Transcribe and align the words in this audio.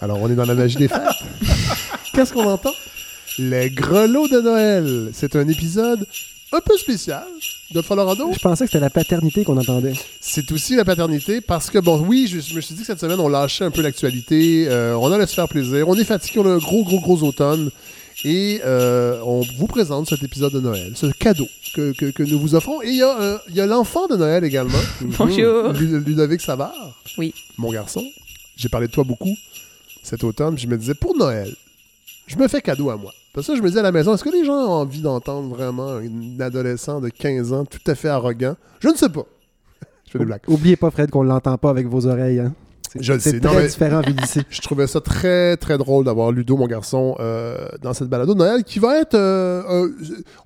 Alors, 0.00 0.20
on 0.20 0.30
est 0.30 0.34
dans 0.34 0.44
la 0.44 0.54
magie 0.54 0.76
des 0.76 0.88
fêtes. 0.88 1.00
Qu'est-ce 2.12 2.32
qu'on 2.32 2.44
entend? 2.46 2.72
Les 3.38 3.70
grelots 3.70 4.28
de 4.28 4.40
Noël. 4.40 5.10
C'est 5.12 5.34
un 5.36 5.48
épisode 5.48 6.06
un 6.52 6.60
peu 6.60 6.76
spécial 6.76 7.24
de 7.72 7.80
Colorado. 7.80 8.30
Je 8.32 8.38
pensais 8.38 8.64
que 8.64 8.70
c'était 8.70 8.80
la 8.84 8.90
paternité 8.90 9.42
qu'on 9.44 9.56
entendait. 9.56 9.94
C'est 10.20 10.52
aussi 10.52 10.76
la 10.76 10.84
paternité 10.84 11.40
parce 11.40 11.70
que, 11.70 11.78
bon, 11.78 11.98
oui, 12.00 12.28
je, 12.30 12.38
je 12.40 12.54
me 12.54 12.60
suis 12.60 12.74
dit 12.74 12.82
que 12.82 12.86
cette 12.86 13.00
semaine, 13.00 13.18
on 13.18 13.28
lâchait 13.28 13.64
un 13.64 13.70
peu 13.70 13.82
l'actualité. 13.82 14.66
Euh, 14.68 14.96
on 14.96 15.10
allait 15.10 15.26
se 15.26 15.34
faire 15.34 15.48
plaisir. 15.48 15.88
On 15.88 15.94
est 15.96 16.04
fatigué, 16.04 16.38
on 16.40 16.46
a 16.46 16.50
un 16.54 16.58
gros, 16.58 16.84
gros, 16.84 17.00
gros 17.00 17.22
automne. 17.24 17.70
Et 18.24 18.60
euh, 18.64 19.18
on 19.24 19.42
vous 19.58 19.66
présente 19.66 20.08
cet 20.08 20.22
épisode 20.22 20.52
de 20.52 20.60
Noël, 20.60 20.92
ce 20.94 21.06
cadeau 21.06 21.48
que, 21.74 21.92
que, 21.92 22.06
que 22.06 22.22
nous 22.22 22.38
vous 22.38 22.54
offrons. 22.54 22.80
Et 22.82 22.90
il 22.90 22.96
y 22.96 23.02
a, 23.02 23.20
euh, 23.20 23.38
il 23.48 23.56
y 23.56 23.60
a 23.60 23.66
l'enfant 23.66 24.06
de 24.06 24.16
Noël 24.16 24.44
également. 24.44 24.78
Bonjour. 25.18 25.72
Lu- 25.72 25.98
Ludovic 26.00 26.40
Savard. 26.40 26.72
Oui. 27.18 27.34
Mon 27.58 27.72
garçon. 27.72 28.04
J'ai 28.56 28.68
parlé 28.68 28.86
de 28.86 28.92
toi 28.92 29.02
beaucoup 29.02 29.36
cet 30.04 30.24
automne. 30.24 30.54
Puis 30.54 30.64
je 30.64 30.68
me 30.68 30.76
disais, 30.76 30.94
pour 30.94 31.16
Noël, 31.16 31.54
je 32.26 32.36
me 32.36 32.48
fais 32.48 32.60
cadeau 32.60 32.90
à 32.90 32.96
moi. 32.96 33.12
Parce 33.32 33.48
que 33.48 33.56
je 33.56 33.62
me 33.62 33.68
disais 33.68 33.80
à 33.80 33.82
la 33.82 33.92
maison, 33.92 34.14
est-ce 34.14 34.22
que 34.22 34.30
les 34.30 34.44
gens 34.44 34.54
ont 34.54 34.72
envie 34.72 35.00
d'entendre 35.00 35.48
vraiment 35.48 35.96
un 35.96 36.40
adolescent 36.40 37.00
de 37.00 37.08
15 37.08 37.52
ans 37.52 37.64
tout 37.64 37.80
à 37.86 37.94
fait 37.94 38.08
arrogant? 38.08 38.56
Je 38.80 38.88
ne 38.88 38.94
sais 38.94 39.08
pas. 39.08 39.26
je 40.06 40.12
fais 40.12 40.18
des 40.20 40.24
blagues. 40.24 40.42
Oubliez 40.46 40.76
pas, 40.76 40.90
Fred, 40.90 41.10
qu'on 41.10 41.24
l'entend 41.24 41.58
pas 41.58 41.70
avec 41.70 41.88
vos 41.88 42.06
oreilles. 42.06 42.38
Hein. 42.38 42.54
C'est- 42.94 43.02
Je 43.02 43.12
le 43.12 43.18
sais. 43.18 43.30
C'est 43.30 43.42
Non, 43.44 43.50
très 43.50 43.62
mais- 43.62 43.68
différent 43.68 44.00
d'ici. 44.02 44.40
Je 44.50 44.60
trouvais 44.60 44.86
ça 44.86 45.00
très, 45.00 45.56
très 45.56 45.76
drôle 45.78 46.04
d'avoir 46.04 46.32
Ludo, 46.32 46.56
mon 46.56 46.66
garçon, 46.66 47.16
euh, 47.20 47.68
dans 47.82 47.92
cette 47.92 48.08
balado 48.08 48.34
de 48.34 48.38
Noël 48.38 48.64
qui 48.64 48.78
va 48.78 48.98
être. 49.00 49.14
euh, 49.14 49.62
euh, 49.68 49.88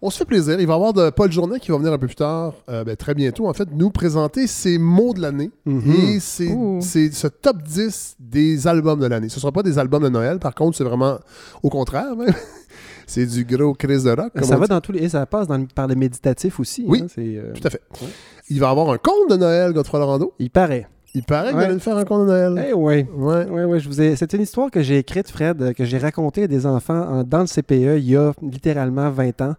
on 0.03 0.11
se 0.11 0.19
fait 0.19 0.25
plaisir. 0.25 0.59
Il 0.61 0.67
va 0.67 0.73
y 0.73 0.77
avoir 0.77 0.93
de 0.93 1.11
Paul 1.11 1.31
Journet 1.31 1.61
qui 1.61 1.71
va 1.71 1.79
venir 1.79 1.93
un 1.93 1.99
peu 1.99 2.07
plus 2.07 2.17
tard, 2.17 2.55
euh, 2.69 2.85
ben, 2.85 2.97
très 2.97 3.15
bientôt, 3.15 3.49
en 3.49 3.53
fait, 3.53 3.69
nous 3.73 3.91
présenter 3.91 4.47
ses 4.47 4.79
mots 4.79 5.13
de 5.15 5.21
l'année 5.21 5.51
Mhm. 5.67 5.93
et 5.93 6.21
c'est 6.21 7.11
ce 7.13 7.27
top 7.29 7.63
10 7.63 8.17
des 8.19 8.67
albums 8.67 9.01
de 9.01 9.07
l'année. 9.07 9.29
Ce 9.29 9.37
ne 9.37 9.41
sera 9.41 9.53
pas 9.53 9.63
des 9.63 9.79
albums 9.79 10.03
de 10.03 10.09
Noël, 10.09 10.39
par 10.39 10.55
contre, 10.55 10.77
c'est 10.77 10.85
vraiment 10.85 11.19
au 11.63 11.69
contraire. 11.71 12.17
même. 12.17 12.29
c'est 13.07 13.27
du 13.27 13.45
gros 13.45 13.75
crise 13.75 14.05
de 14.05 14.11
rock. 14.11 14.33
Ça 14.43 14.57
va 14.57 14.67
dit. 14.67 14.71
dans 14.71 14.81
tous 14.81 14.93
les. 14.93 15.01
et 15.05 15.09
ça 15.09 15.25
passe 15.27 15.47
dans 15.49 15.57
le- 15.59 15.67
par 15.75 15.87
le 15.87 15.95
méditatif 15.95 16.61
aussi. 16.61 16.85
Oui. 16.87 17.01
hein, 17.03 17.07
c'est, 17.15 17.21
euh, 17.37 17.53
Tout 17.55 17.67
à 17.67 17.71
fait. 17.71 17.81
Ouais. 18.03 18.09
Il 18.51 18.61
va 18.61 18.69
y 18.69 18.71
avoir 18.71 18.91
un 18.91 18.99
conte 18.99 19.31
de 19.31 19.37
Noël, 19.37 19.73
Godefroy 19.73 20.01
Lorando. 20.01 20.33
Il 20.39 20.51
paraît. 20.51 20.87
Il 21.15 21.23
paraît 21.23 21.49
qu'il 21.49 21.57
Ouais. 21.59 21.65
allait 21.65 21.75
nous 21.75 21.81
faire 21.81 21.97
un 21.97 22.05
conte 22.05 22.23
de 22.23 22.27
Noël. 22.27 22.67
Eh 22.69 22.73
ouais. 22.75 23.07
Ouais. 23.15 23.47
Ouais, 23.47 23.65
ouais, 23.65 23.81
je 23.81 23.89
vous 23.89 24.01
ai... 24.01 24.15
C'est 24.17 24.33
une 24.35 24.43
histoire 24.43 24.71
que 24.71 24.83
j'ai 24.83 24.99
écrite, 24.99 25.31
Fred, 25.31 25.73
que 25.75 25.85
j'ai 25.85 25.99
racontée 25.99 26.43
à 26.45 26.47
des 26.47 26.67
enfants 26.67 27.01
en- 27.01 27.25
dans 27.25 27.41
le 27.41 27.47
CPE 27.47 27.99
il 27.99 28.11
y 28.11 28.17
a 28.17 28.33
littéralement 28.43 29.11
20 29.11 29.41
ans. 29.41 29.55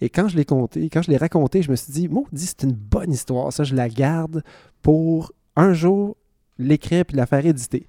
Et 0.00 0.08
quand 0.08 0.28
je 0.28 0.36
l'ai 0.36 0.44
compté, 0.44 0.88
quand 0.90 1.02
je 1.02 1.10
l'ai 1.10 1.16
raconté, 1.16 1.62
je 1.62 1.70
me 1.70 1.76
suis 1.76 1.92
dit, 1.92 2.08
maudit, 2.08 2.46
c'est 2.46 2.62
une 2.62 2.72
bonne 2.72 3.12
histoire. 3.12 3.52
Ça, 3.52 3.64
je 3.64 3.74
la 3.74 3.88
garde 3.88 4.42
pour 4.82 5.32
un 5.56 5.72
jour 5.72 6.16
l'écrire 6.58 7.04
puis 7.04 7.16
la 7.16 7.26
faire 7.26 7.44
éditer. 7.44 7.86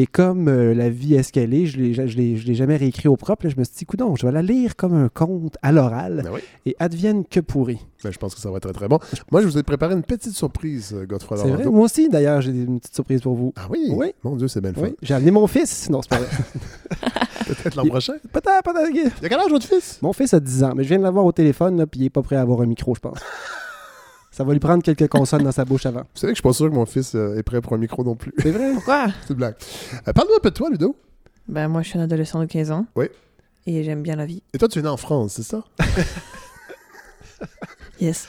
Et 0.00 0.06
comme 0.06 0.46
euh, 0.46 0.74
la 0.74 0.90
vie 0.90 1.14
est 1.14 1.24
ce 1.24 1.32
qu'elle 1.32 1.52
est, 1.52 1.66
je 1.66 1.76
ne 1.80 2.06
l'ai, 2.14 2.54
jamais 2.54 2.76
réécrit 2.76 3.08
au 3.08 3.16
propre. 3.16 3.46
là, 3.46 3.50
je 3.52 3.58
me 3.58 3.64
suis 3.64 3.74
dit, 3.78 3.84
coudonc, 3.84 4.14
je 4.14 4.24
vais 4.24 4.30
la 4.30 4.42
lire 4.42 4.76
comme 4.76 4.94
un 4.94 5.08
conte 5.08 5.56
à 5.60 5.72
l'oral 5.72 6.20
Ben 6.22 6.30
oui. 6.34 6.40
et 6.66 6.76
advienne 6.78 7.24
que 7.24 7.40
pourri. 7.40 7.84
Ben, 8.04 8.12
je 8.12 8.18
pense 8.18 8.32
que 8.36 8.40
ça 8.40 8.48
va 8.48 8.58
être 8.58 8.62
très, 8.62 8.72
très 8.72 8.86
bon. 8.86 9.00
Moi, 9.32 9.42
je 9.42 9.48
vous 9.48 9.58
ai 9.58 9.64
préparé 9.64 9.94
une 9.94 10.04
petite 10.04 10.34
surprise, 10.36 10.94
euh, 10.94 11.04
Godefroy 11.04 11.38
C'est 11.38 11.50
vrai. 11.50 11.64
Moi 11.64 11.86
aussi, 11.86 12.08
d'ailleurs, 12.08 12.40
j'ai 12.42 12.52
une 12.52 12.78
petite 12.78 12.94
surprise 12.94 13.20
pour 13.22 13.34
vous. 13.34 13.52
Ah 13.56 13.66
oui? 13.70 13.88
Oui. 13.90 14.12
Mon 14.22 14.36
Dieu, 14.36 14.46
c'est 14.46 14.60
bien 14.60 14.70
le 14.70 14.76
fun. 14.76 14.82
Oui, 14.82 14.94
j'ai 15.02 15.14
amené 15.14 15.32
mon 15.32 15.48
fils. 15.48 15.90
Non, 15.90 16.00
c'est 16.00 16.10
pas 16.10 16.18
vrai. 16.18 16.28
Peut-être 17.48 17.74
l'an 17.74 17.82
Il- 17.82 17.90
prochain. 17.90 18.12
peut-être, 18.32 18.62
peut-être. 18.62 18.90
Il 18.92 19.22
y 19.22 19.26
a 19.26 19.28
quel 19.28 19.40
âge 19.40 19.50
votre 19.50 19.66
fils? 19.66 19.98
Mon 20.02 20.12
fils 20.12 20.32
a 20.32 20.38
10 20.38 20.62
ans, 20.62 20.74
mais 20.76 20.84
je 20.84 20.88
viens 20.90 20.98
de 20.98 21.02
l'avoir 21.02 21.24
au 21.24 21.32
téléphone, 21.32 21.76
là, 21.76 21.86
puis 21.88 22.00
il 22.00 22.04
est 22.06 22.10
pas 22.10 22.22
prêt 22.22 22.36
à 22.36 22.42
avoir 22.42 22.60
un 22.60 22.66
micro, 22.66 22.94
je 22.94 23.00
pense. 23.00 23.18
Ça 24.38 24.44
va 24.44 24.52
lui 24.52 24.60
prendre 24.60 24.84
quelques 24.84 25.08
consonnes 25.08 25.42
dans 25.42 25.50
sa 25.50 25.64
bouche 25.64 25.84
avant. 25.84 26.02
Vous 26.14 26.20
savez 26.20 26.32
que 26.32 26.36
je 26.36 26.40
suis 26.40 26.48
pas 26.48 26.52
sûr 26.52 26.70
que 26.70 26.74
mon 26.76 26.86
fils 26.86 27.16
euh, 27.16 27.36
est 27.36 27.42
prêt 27.42 27.60
pour 27.60 27.72
un 27.72 27.76
micro 27.76 28.04
non 28.04 28.14
plus. 28.14 28.32
C'est 28.38 28.52
vrai? 28.52 28.72
Pourquoi? 28.72 29.06
c'est 29.22 29.30
une 29.30 29.34
blague. 29.34 29.56
Euh, 30.06 30.12
Parle-nous 30.12 30.36
un 30.36 30.40
peu 30.40 30.50
de 30.50 30.54
toi, 30.54 30.70
Ludo. 30.70 30.94
Ben, 31.48 31.66
moi, 31.66 31.82
je 31.82 31.88
suis 31.88 31.98
un 31.98 32.02
adolescent 32.02 32.38
de 32.38 32.44
15 32.44 32.70
ans. 32.70 32.86
Oui. 32.94 33.06
Et 33.66 33.82
j'aime 33.82 34.00
bien 34.00 34.14
la 34.14 34.26
vie. 34.26 34.44
Et 34.54 34.58
toi, 34.58 34.68
tu 34.68 34.78
es 34.78 34.82
né 34.82 34.86
en 34.86 34.96
France, 34.96 35.32
c'est 35.32 35.42
ça? 35.42 35.64
Yes. 38.00 38.28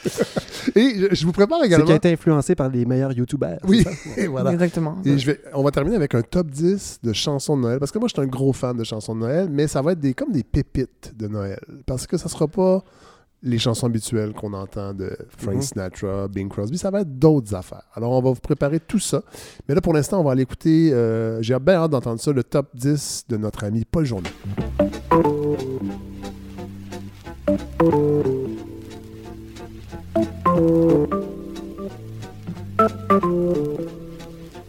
Et 0.76 0.96
je, 0.98 1.16
je 1.16 1.26
vous 1.28 1.32
prépare 1.32 1.60
C'est 1.60 1.68
également. 1.68 1.86
qui 1.86 1.92
a 1.92 1.96
été 1.98 2.12
influencé 2.12 2.56
par 2.56 2.70
les 2.70 2.86
meilleurs 2.86 3.12
YouTubers. 3.12 3.60
Oui, 3.68 3.84
c'est 3.84 3.94
ça? 3.94 4.22
et 4.22 4.26
voilà. 4.26 4.52
Exactement. 4.52 4.98
Et 5.06 5.16
je 5.20 5.28
vais, 5.28 5.40
on 5.54 5.62
va 5.62 5.70
terminer 5.70 5.96
avec 5.96 6.16
un 6.16 6.24
top 6.24 6.48
10 6.50 7.02
de 7.04 7.14
chansons 7.14 7.56
de 7.56 7.62
Noël. 7.62 7.78
Parce 7.78 7.92
que 7.92 8.00
moi, 8.00 8.08
je 8.08 8.20
suis 8.20 8.28
un 8.28 8.30
gros 8.30 8.52
fan 8.52 8.76
de 8.76 8.84
chansons 8.84 9.14
de 9.14 9.20
Noël, 9.20 9.48
mais 9.48 9.68
ça 9.68 9.84
va 9.84 9.92
être 9.92 10.00
des, 10.00 10.16
comme 10.16 10.32
des 10.32 10.44
pépites 10.44 11.14
de 11.16 11.28
Noël. 11.28 11.60
Parce 11.86 12.08
que 12.08 12.18
ça 12.18 12.30
sera 12.30 12.48
pas 12.48 12.84
les 13.42 13.58
chansons 13.58 13.86
habituelles 13.88 14.34
qu'on 14.34 14.52
entend 14.54 14.94
de 14.94 15.16
Frank 15.38 15.56
Mhm. 15.56 15.62
Sinatra, 15.62 16.28
Bing 16.28 16.50
Crosby. 16.50 16.78
Ça 16.78 16.92
va 16.92 17.02
être 17.02 17.18
d'autres 17.18 17.56
affaires. 17.56 17.84
Alors, 17.96 18.12
on 18.12 18.22
va 18.22 18.30
vous 18.32 18.36
préparer 18.40 18.80
tout 18.80 19.00
ça. 19.00 19.22
Mais 19.68 19.76
là, 19.76 19.82
pour 19.82 19.94
l'instant, 19.94 20.20
on 20.20 20.24
va 20.24 20.32
aller 20.32 20.42
écouter. 20.44 20.92
euh, 20.94 21.42
J'ai 21.42 21.58
bien 21.60 21.76
hâte 21.76 21.92
d'entendre 21.92 22.20
ça, 22.20 22.32
le 22.34 22.44
top 22.44 22.68
10 22.76 23.26
de 23.30 23.38
notre 23.38 23.64
ami 23.64 23.86
Paul 23.86 24.06
Journet. 24.06 24.30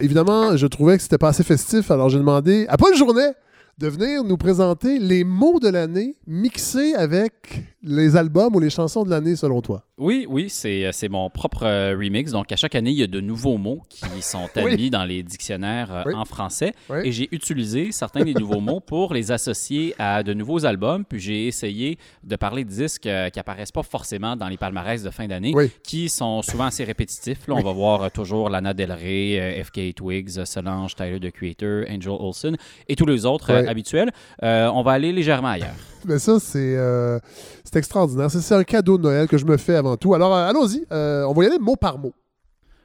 Évidemment, 0.00 0.56
je 0.56 0.66
trouvais 0.66 0.96
que 0.96 1.02
c'était 1.02 1.18
pas 1.18 1.28
assez 1.28 1.42
festif, 1.44 1.90
alors 1.90 2.08
j'ai 2.08 2.18
demandé 2.18 2.66
à 2.68 2.76
Paul 2.78 2.94
Journet 2.94 3.34
de 3.80 3.88
venir 3.88 4.24
nous 4.24 4.36
présenter 4.36 4.98
les 4.98 5.24
mots 5.24 5.58
de 5.58 5.70
l'année 5.70 6.14
mixés 6.26 6.92
avec 6.92 7.64
les 7.82 8.14
albums 8.14 8.54
ou 8.54 8.60
les 8.60 8.68
chansons 8.68 9.04
de 9.04 9.10
l'année 9.10 9.36
selon 9.36 9.62
toi? 9.62 9.86
Oui, 10.00 10.24
oui, 10.30 10.46
c'est 10.48 10.86
euh, 10.86 10.92
c'est 10.92 11.10
mon 11.10 11.28
propre 11.28 11.64
euh, 11.64 11.94
remix. 11.96 12.32
Donc, 12.32 12.50
à 12.50 12.56
chaque 12.56 12.74
année, 12.74 12.90
il 12.90 12.96
y 12.96 13.02
a 13.02 13.06
de 13.06 13.20
nouveaux 13.20 13.58
mots 13.58 13.82
qui 13.90 14.00
sont 14.22 14.48
Oui. 14.56 14.72
admis 14.72 14.88
dans 14.88 15.04
les 15.04 15.22
dictionnaires 15.22 15.94
euh, 15.94 16.02
Oui. 16.06 16.14
en 16.14 16.24
français. 16.24 16.72
Oui. 16.88 17.00
Et 17.04 17.12
j'ai 17.12 17.28
utilisé 17.32 17.92
certains 17.92 18.24
des 18.24 18.32
nouveaux 18.32 18.60
mots 18.60 18.80
pour 18.80 19.12
les 19.12 19.30
associer 19.30 19.94
à 19.98 20.22
de 20.22 20.32
nouveaux 20.32 20.64
albums. 20.64 21.04
Puis 21.04 21.20
j'ai 21.20 21.46
essayé 21.46 21.98
de 22.24 22.34
parler 22.36 22.64
de 22.64 22.70
disques 22.70 23.06
euh, 23.06 23.28
qui 23.28 23.38
apparaissent 23.38 23.72
pas 23.72 23.82
forcément 23.82 24.36
dans 24.36 24.48
les 24.48 24.56
palmarès 24.56 25.02
de 25.02 25.10
fin 25.10 25.26
d'année, 25.28 25.52
qui 25.82 26.08
sont 26.08 26.40
souvent 26.40 26.64
assez 26.64 26.84
répétitifs. 26.84 27.46
Là, 27.46 27.54
on 27.58 27.62
va 27.62 27.72
voir 27.72 28.10
toujours 28.10 28.48
Lana 28.48 28.72
Del 28.72 28.92
Rey, 28.92 29.62
FK 29.62 29.94
Twigs, 29.94 30.44
Solange, 30.46 30.94
Tyler, 30.94 31.20
The 31.20 31.30
Creator, 31.30 31.84
Angel 31.90 32.12
Olsen 32.18 32.56
et 32.88 32.96
tous 32.96 33.06
les 33.06 33.26
autres 33.26 33.50
habituels. 33.52 34.10
On 34.42 34.82
va 34.82 34.92
aller 34.92 35.12
légèrement 35.12 35.48
ailleurs. 35.48 35.74
Mais 36.06 36.18
ça, 36.18 36.38
c'est 36.40 36.76
euh, 36.76 37.18
extraordinaire. 37.74 38.30
C'est 38.30 38.40
c'est 38.40 38.54
un 38.54 38.64
cadeau 38.64 38.98
de 38.98 39.02
Noël 39.02 39.28
que 39.28 39.38
je 39.38 39.44
me 39.44 39.56
fais 39.56 39.76
avant 39.76 39.96
tout. 39.96 40.14
Alors, 40.14 40.34
euh, 40.34 40.48
allons-y. 40.48 40.84
Euh, 40.92 41.24
on 41.24 41.32
va 41.32 41.44
y 41.44 41.46
aller 41.46 41.58
mot 41.58 41.76
par 41.76 41.98
mot. 41.98 42.12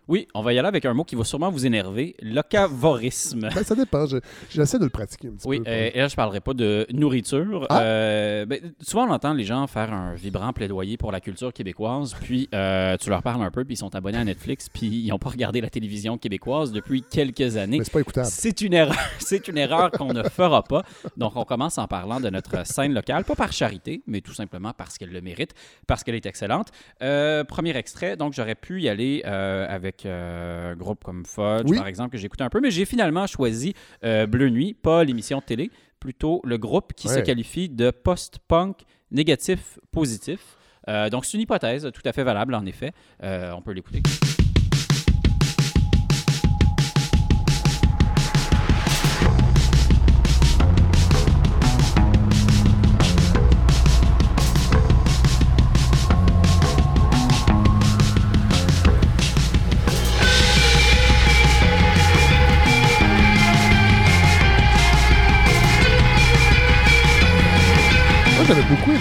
Oui, 0.08 0.28
on 0.34 0.42
va 0.42 0.54
y 0.54 0.60
aller 0.60 0.68
avec 0.68 0.86
un 0.86 0.94
mot 0.94 1.04
qui 1.04 1.16
va 1.16 1.24
sûrement 1.24 1.50
vous 1.50 1.66
énerver, 1.66 2.16
locavorisme. 2.22 3.50
Ben, 3.54 3.64
ça 3.64 3.76
dépend. 3.76 4.06
Je- 4.06 4.18
J'essaie 4.50 4.80
de 4.80 4.84
le 4.84 4.90
pratiquer 4.90 5.28
un 5.28 5.32
petit 5.32 5.48
Oui, 5.48 5.60
peu. 5.62 5.70
euh, 5.70 5.90
et 5.94 5.98
là, 6.00 6.08
je 6.08 6.16
parlerai 6.16 6.40
pas 6.42 6.54
de 6.54 6.86
nourriture. 6.92 7.66
Ah. 7.70 7.82
Euh, 7.82 8.46
ben, 8.46 8.60
souvent, 8.82 9.08
on 9.08 9.12
entend 9.12 9.34
les 9.34 9.44
gens 9.44 9.66
faire 9.68 9.92
un 9.94 10.14
vibrant 10.16 10.54
plaidoyer 10.54 10.98
pour 10.98 11.12
la 11.12 11.20
culture 11.22 11.52
québécoise, 11.54 12.16
puis 12.22 12.50
euh, 12.54 12.98
tu 12.98 13.10
leur 13.10 13.22
parles 13.24 13.44
un 13.44 13.52
peu, 13.52 13.64
puis 13.66 13.76
ils 13.76 13.78
sont 13.78 13.94
abonnés 13.96 14.18
à 14.18 14.24
Netflix, 14.24 14.70
puis 14.70 14.88
ils 14.88 15.08
n'ont 15.10 15.18
pas 15.20 15.30
regardé 15.30 15.62
la 15.62 15.70
télévision 15.70 16.18
québécoise 16.18 16.72
depuis 16.72 17.02
quelques 17.02 17.58
années. 17.58 17.80
Mais 17.80 17.84
c'est 17.84 17.94
pas 17.94 18.02
écoutable. 18.02 18.28
C'est 18.30 18.62
une 18.62 18.74
erreur, 18.74 18.96
c'est 19.20 19.48
une 19.48 19.58
erreur 19.58 19.92
qu'on 19.92 20.14
ne 20.14 20.24
fera 20.24 20.64
pas. 20.64 20.84
Donc, 21.18 21.34
on 21.36 21.44
commence 21.46 21.78
en 21.78 21.88
parlant 21.88 22.20
de 22.20 22.30
notre 22.30 22.66
scène 22.66 22.94
locale, 22.94 23.24
pas 23.24 23.36
par 23.36 23.52
charité, 23.52 24.02
mais 24.08 24.22
tout 24.22 24.34
simplement 24.34 24.74
parce 24.78 24.98
qu'elle 24.98 25.12
le 25.12 25.22
mérite, 25.22 25.52
parce 25.88 26.04
qu'elle 26.04 26.16
est 26.16 26.26
excellente. 26.26 26.70
Premier 27.00 27.76
extrait, 27.78 28.18
donc 28.18 28.34
j'aurais 28.34 28.56
pu 28.56 28.82
y 28.82 28.90
aller 28.90 29.22
euh, 29.26 29.66
avec 29.96 30.06
euh, 30.06 30.74
un 30.74 30.76
groupe 30.76 31.04
comme 31.04 31.26
Fudge, 31.26 31.66
Oui. 31.68 31.78
par 31.78 31.88
exemple, 31.88 32.12
que 32.12 32.18
j'écoutais 32.18 32.44
un 32.44 32.50
peu, 32.50 32.60
mais 32.60 32.72
j'ai 32.72 32.86
finalement 32.86 33.28
choisi 33.28 33.74
euh, 34.04 34.26
Bleu 34.28 34.50
Nuit, 34.50 34.74
pas 34.74 35.04
l'émission 35.04 35.40
de 35.40 35.44
télé, 35.44 35.72
plutôt 36.00 36.42
le 36.44 36.58
groupe 36.58 36.94
qui 36.94 37.08
se 37.08 37.20
qualifie 37.20 37.70
de 37.70 37.92
post-punk 37.92 38.84
négatif-positif. 39.12 40.58
Euh, 40.88 41.10
donc, 41.10 41.26
c'est 41.26 41.36
une 41.38 41.42
hypothèse 41.42 41.90
tout 41.94 42.02
à 42.06 42.12
fait 42.14 42.24
valable, 42.24 42.54
en 42.54 42.66
effet. 42.66 42.92
On 43.22 43.62
peut 43.62 43.72
l'écouter. 43.72 44.02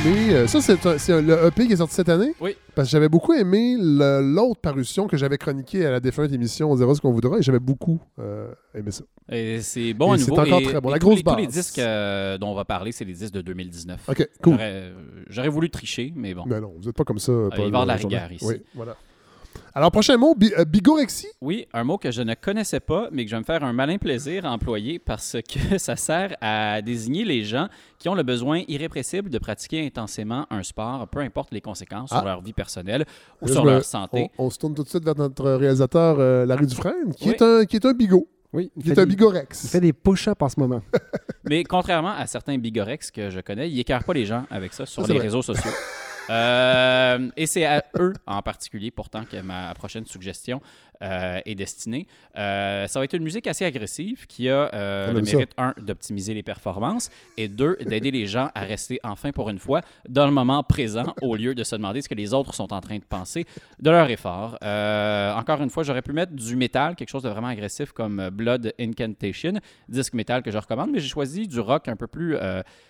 Aimé. 0.08 0.34
euh, 0.34 0.46
ça, 0.46 0.60
c'est 0.60 1.22
le 1.22 1.46
EP 1.46 1.66
qui 1.66 1.72
est 1.72 1.76
sorti 1.76 1.94
cette 1.94 2.08
année? 2.08 2.32
Oui. 2.40 2.56
Parce 2.74 2.88
que 2.88 2.92
j'avais 2.92 3.08
beaucoup 3.08 3.32
aimé 3.32 3.76
l'autre 3.78 4.60
parution 4.60 5.06
que 5.06 5.16
j'avais 5.16 5.38
chroniquée 5.38 5.86
à 5.86 5.90
la 5.92 6.00
défunte 6.00 6.32
émission 6.32 6.70
On 6.72 6.76
dira 6.76 6.94
ce 6.94 7.00
qu'on 7.00 7.12
voudra 7.12 7.38
et 7.38 7.42
j'avais 7.42 7.60
beaucoup 7.60 8.00
euh, 8.18 8.52
aimé 8.74 8.90
ça. 8.90 9.04
Et 9.30 9.60
c'est 9.60 9.94
bon 9.94 10.12
à 10.12 10.16
Et 10.16 10.18
c'est 10.18 10.30
nouveau. 10.30 10.42
encore 10.42 10.60
Et- 10.60 10.64
très 10.64 10.80
bon. 10.80 10.90
La 10.90 10.98
grosse 10.98 11.16
les, 11.18 11.22
tous 11.22 11.36
les 11.36 11.46
disques 11.46 11.78
euh, 11.78 12.36
dont 12.38 12.48
on 12.48 12.54
va 12.54 12.64
parler, 12.64 12.92
c'est 12.92 13.04
les 13.04 13.12
disques 13.14 13.34
de 13.34 13.40
2019. 13.42 14.00
Ok, 14.08 14.28
cool. 14.42 14.58
J'aurais- 15.28 15.48
voulu 15.48 15.70
tricher, 15.70 16.12
mais 16.16 16.34
bon. 16.34 16.42
Mais 16.46 16.60
non, 16.60 16.72
vous 16.78 16.84
n'êtes 16.86 16.96
pas 16.96 17.04
comme 17.04 17.18
ça. 17.18 17.32
il 17.32 17.56
va 17.56 17.62
y 17.62 17.66
avoir 17.66 17.82
de 17.84 17.88
la 17.88 17.94
euh, 17.94 17.98
rigueur 17.98 18.32
ici. 18.32 18.44
Oui, 18.44 18.54
voilà. 18.74 18.96
Alors, 19.74 19.90
prochain 19.90 20.16
mot, 20.16 20.34
bi- 20.36 20.52
euh, 20.58 20.64
bigorexie? 20.64 21.26
Oui, 21.40 21.66
un 21.72 21.82
mot 21.84 21.98
que 21.98 22.10
je 22.10 22.22
ne 22.22 22.34
connaissais 22.34 22.80
pas, 22.80 23.08
mais 23.10 23.24
que 23.24 23.30
je 23.30 23.36
vais 23.36 23.40
me 23.40 23.44
faire 23.44 23.64
un 23.64 23.72
malin 23.72 23.98
plaisir 23.98 24.46
à 24.46 24.52
employer 24.52 24.98
parce 24.98 25.36
que 25.48 25.78
ça 25.78 25.96
sert 25.96 26.36
à 26.40 26.80
désigner 26.82 27.24
les 27.24 27.44
gens 27.44 27.68
qui 27.98 28.08
ont 28.08 28.14
le 28.14 28.22
besoin 28.22 28.62
irrépressible 28.68 29.30
de 29.30 29.38
pratiquer 29.38 29.84
intensément 29.84 30.46
un 30.50 30.62
sport, 30.62 31.08
peu 31.08 31.20
importe 31.20 31.52
les 31.52 31.60
conséquences 31.60 32.10
Ah. 32.12 32.16
sur 32.18 32.24
leur 32.24 32.40
vie 32.40 32.52
personnelle 32.52 33.04
ou 33.42 33.46
Là, 33.46 33.52
sur 33.52 33.64
me- 33.64 33.70
leur 33.70 33.84
santé. 33.84 34.30
On, 34.38 34.46
on 34.46 34.50
se 34.50 34.58
tourne 34.58 34.74
tout 34.74 34.84
de 34.84 34.88
suite 34.88 35.04
vers 35.04 35.16
notre 35.16 35.50
réalisateur, 35.52 36.16
euh, 36.18 36.46
Larry 36.46 36.66
Dufresne, 36.66 37.14
qui, 37.16 37.28
Oui. 37.28 37.34
est 37.34 37.42
un, 37.42 37.64
qui 37.64 37.76
est 37.76 37.84
un 37.86 37.92
bigot, 37.94 38.28
Oui, 38.52 38.70
il 38.76 38.82
qui 38.84 38.90
est 38.90 38.98
un 38.98 39.02
des, 39.02 39.06
bigorex. 39.16 39.64
il 39.64 39.68
fait 39.70 39.80
des 39.80 39.92
push-ups 39.92 40.40
en 40.40 40.48
ce 40.48 40.60
moment. 40.60 40.82
Mais 41.44 41.62
contrairement 41.64 42.12
à 42.16 42.26
certains 42.26 42.56
bigorex 42.58 43.10
que 43.10 43.28
je 43.30 43.40
connais, 43.40 43.68
ils 43.70 43.80
écœurent 43.80 44.04
pas 44.04 44.14
les 44.14 44.24
gens 44.24 44.44
avec 44.50 44.72
ça 44.72 44.86
sur 44.86 45.02
Ça, 45.02 45.08
les 45.08 45.14
vrai. 45.18 45.26
réseaux 45.26 45.42
sociaux. 45.42 45.70
Euh, 46.30 47.30
et 47.36 47.46
c'est 47.46 47.64
à 47.66 47.84
eux 47.98 48.14
en 48.26 48.42
particulier, 48.42 48.90
pourtant, 48.90 49.24
que 49.24 49.40
ma 49.40 49.74
prochaine 49.74 50.06
suggestion 50.06 50.60
euh, 51.02 51.40
est 51.44 51.54
destinée. 51.54 52.06
Euh, 52.36 52.86
ça 52.86 52.98
va 52.98 53.04
être 53.04 53.14
une 53.14 53.22
musique 53.24 53.46
assez 53.46 53.64
agressive 53.64 54.26
qui 54.26 54.48
a 54.48 54.72
euh, 54.74 55.08
On 55.10 55.14
le 55.14 55.24
ça. 55.24 55.36
mérite, 55.36 55.50
un, 55.58 55.74
d'optimiser 55.80 56.34
les 56.34 56.42
performances 56.42 57.10
et 57.36 57.48
deux, 57.48 57.76
d'aider 57.84 58.10
les 58.10 58.26
gens 58.26 58.50
à 58.54 58.60
rester 58.60 59.00
enfin 59.02 59.32
pour 59.32 59.50
une 59.50 59.58
fois 59.58 59.80
dans 60.08 60.26
le 60.26 60.32
moment 60.32 60.62
présent 60.62 61.14
au 61.22 61.36
lieu 61.36 61.54
de 61.54 61.64
se 61.64 61.74
demander 61.76 62.00
ce 62.00 62.08
que 62.08 62.14
les 62.14 62.32
autres 62.32 62.54
sont 62.54 62.72
en 62.72 62.80
train 62.80 62.96
de 62.98 63.04
penser 63.04 63.44
de 63.80 63.90
leur 63.90 64.08
effort. 64.08 64.58
Encore 64.62 65.60
une 65.62 65.70
fois, 65.70 65.82
j'aurais 65.82 66.02
pu 66.02 66.12
mettre 66.12 66.32
du 66.32 66.56
métal, 66.56 66.94
quelque 66.94 67.10
chose 67.10 67.22
de 67.22 67.28
vraiment 67.28 67.48
agressif 67.48 67.92
comme 67.92 68.30
Blood 68.30 68.72
Incantation, 68.78 69.54
disque 69.88 70.14
métal 70.14 70.42
que 70.42 70.50
je 70.50 70.58
recommande, 70.58 70.90
mais 70.92 71.00
j'ai 71.00 71.08
choisi 71.08 71.48
du 71.48 71.60
rock 71.60 71.88
un 71.88 71.96
peu 71.96 72.06
plus 72.06 72.36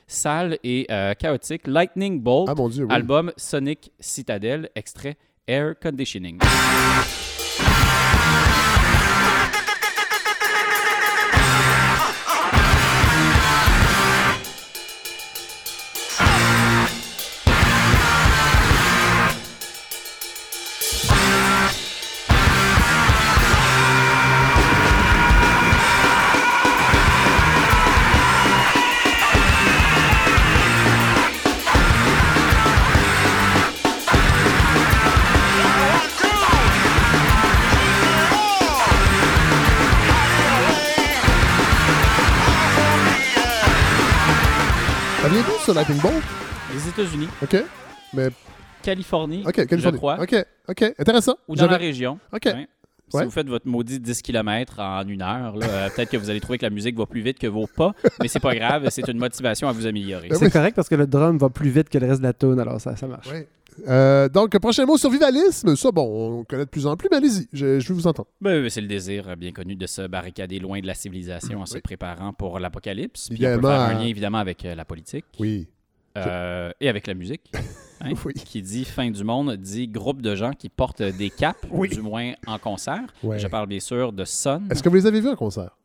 sale 0.06 0.58
et 0.62 0.86
chaotique. 1.18 1.66
Lightning 1.66 2.20
Bolt, 2.20 2.48
Ah 2.50 2.54
mon 2.54 2.68
Dieu, 2.68 2.84
oui. 2.84 2.94
album 2.94 3.32
Sonic 3.36 3.92
Citadel, 3.98 4.68
extrait 4.74 5.16
Air 5.46 5.74
Conditioning. 5.80 6.38
Lightning 45.74 46.00
Bolt? 46.00 46.22
Les 46.72 46.88
États-Unis, 46.88 47.28
OK. 47.42 47.56
Mais, 48.14 48.28
Californie, 48.82 49.42
OK, 49.46 49.54
je 49.56 49.62
Californie. 49.64 49.98
crois, 49.98 50.20
OK, 50.20 50.34
OK. 50.68 50.82
Intéressant. 50.98 51.36
ou 51.48 51.56
dans 51.56 51.66
la 51.66 51.76
région. 51.76 52.18
OK. 52.32 52.44
Ouais. 52.46 52.68
Si 53.08 53.16
Ouais. 53.18 53.24
vous 53.26 53.30
faites 53.30 53.46
votre 53.48 53.68
maudit 53.68 54.00
10 54.00 54.22
km 54.22 54.80
en 54.80 55.06
une 55.06 55.20
heure, 55.22 55.54
euh, 55.62 55.88
peut-être 55.90 56.10
que 56.10 56.16
vous 56.16 56.30
allez 56.30 56.40
trouver 56.40 56.58
que 56.58 56.64
la 56.64 56.70
musique 56.70 56.96
va 56.96 57.04
plus 57.06 57.20
vite 57.20 57.38
que 57.38 57.46
vos 57.46 57.66
pas, 57.66 57.92
mais 58.20 58.28
c'est 58.28 58.40
pas 58.40 58.54
grave, 58.54 58.88
c'est 58.90 59.06
une 59.08 59.18
motivation 59.18 59.68
à 59.68 59.72
vous 59.72 59.86
améliorer. 59.86 60.28
Ben 60.28 60.36
C'est 60.38 60.50
correct 60.50 60.74
parce 60.74 60.88
que 60.88 60.94
le 60.94 61.06
drum 61.06 61.36
va 61.36 61.50
plus 61.50 61.68
vite 61.68 61.90
que 61.90 61.98
le 61.98 62.08
reste 62.08 62.20
de 62.22 62.26
la 62.26 62.32
tune, 62.32 62.58
alors 62.58 62.80
ça, 62.80 62.96
ça 62.96 63.06
marche. 63.06 63.28
Ouais. 63.30 63.46
Euh, 63.88 64.28
donc, 64.28 64.56
prochain 64.58 64.86
mot, 64.86 64.96
survivalisme. 64.96 65.74
Ça, 65.76 65.90
bon, 65.90 66.40
on 66.40 66.44
connaît 66.44 66.64
de 66.64 66.70
plus 66.70 66.86
en 66.86 66.96
plus, 66.96 67.08
mais 67.10 67.16
allez-y, 67.18 67.48
je, 67.52 67.80
je 67.80 67.88
veux 67.88 67.94
vous 67.94 68.06
entendre. 68.06 68.28
Ben, 68.40 68.68
c'est 68.70 68.80
le 68.80 68.86
désir 68.86 69.28
euh, 69.28 69.36
bien 69.36 69.52
connu 69.52 69.74
de 69.76 69.86
se 69.86 70.06
barricader 70.06 70.58
loin 70.58 70.80
de 70.80 70.86
la 70.86 70.94
civilisation 70.94 71.60
en 71.60 71.66
se 71.66 71.78
préparant 71.78 72.32
pour 72.32 72.58
l'apocalypse. 72.58 73.28
Puis 73.30 73.46
on 73.46 73.56
peut 73.56 73.66
faire 73.68 73.80
un 73.80 73.94
lien 73.94 74.06
évidemment 74.06 74.38
avec 74.38 74.64
euh, 74.64 74.74
la 74.74 74.84
politique 74.84 75.24
Oui. 75.40 75.66
euh, 76.18 76.70
et 76.80 76.88
avec 76.88 77.06
la 77.06 77.14
musique. 77.14 77.50
hein, 78.00 78.12
Oui. 78.24 78.32
Qui 78.34 78.62
dit 78.62 78.84
fin 78.84 79.10
du 79.10 79.24
monde, 79.24 79.56
dit 79.56 79.88
groupe 79.88 80.22
de 80.22 80.34
gens 80.36 80.52
qui 80.52 80.68
portent 80.68 81.02
des 81.02 81.30
capes, 81.30 81.66
Oui. 81.70 81.88
du 81.88 82.00
moins 82.02 82.32
en 82.46 82.58
concert. 82.58 83.02
Ouais. 83.22 83.38
Je 83.38 83.46
parle 83.48 83.66
bien 83.66 83.80
sûr 83.80 84.12
de 84.12 84.24
Sun. 84.24 84.68
Est-ce 84.70 84.82
que 84.82 84.88
vous 84.88 84.94
les 84.96 85.06
avez 85.06 85.20
vus 85.20 85.28
en 85.30 85.36
concert? 85.36 85.76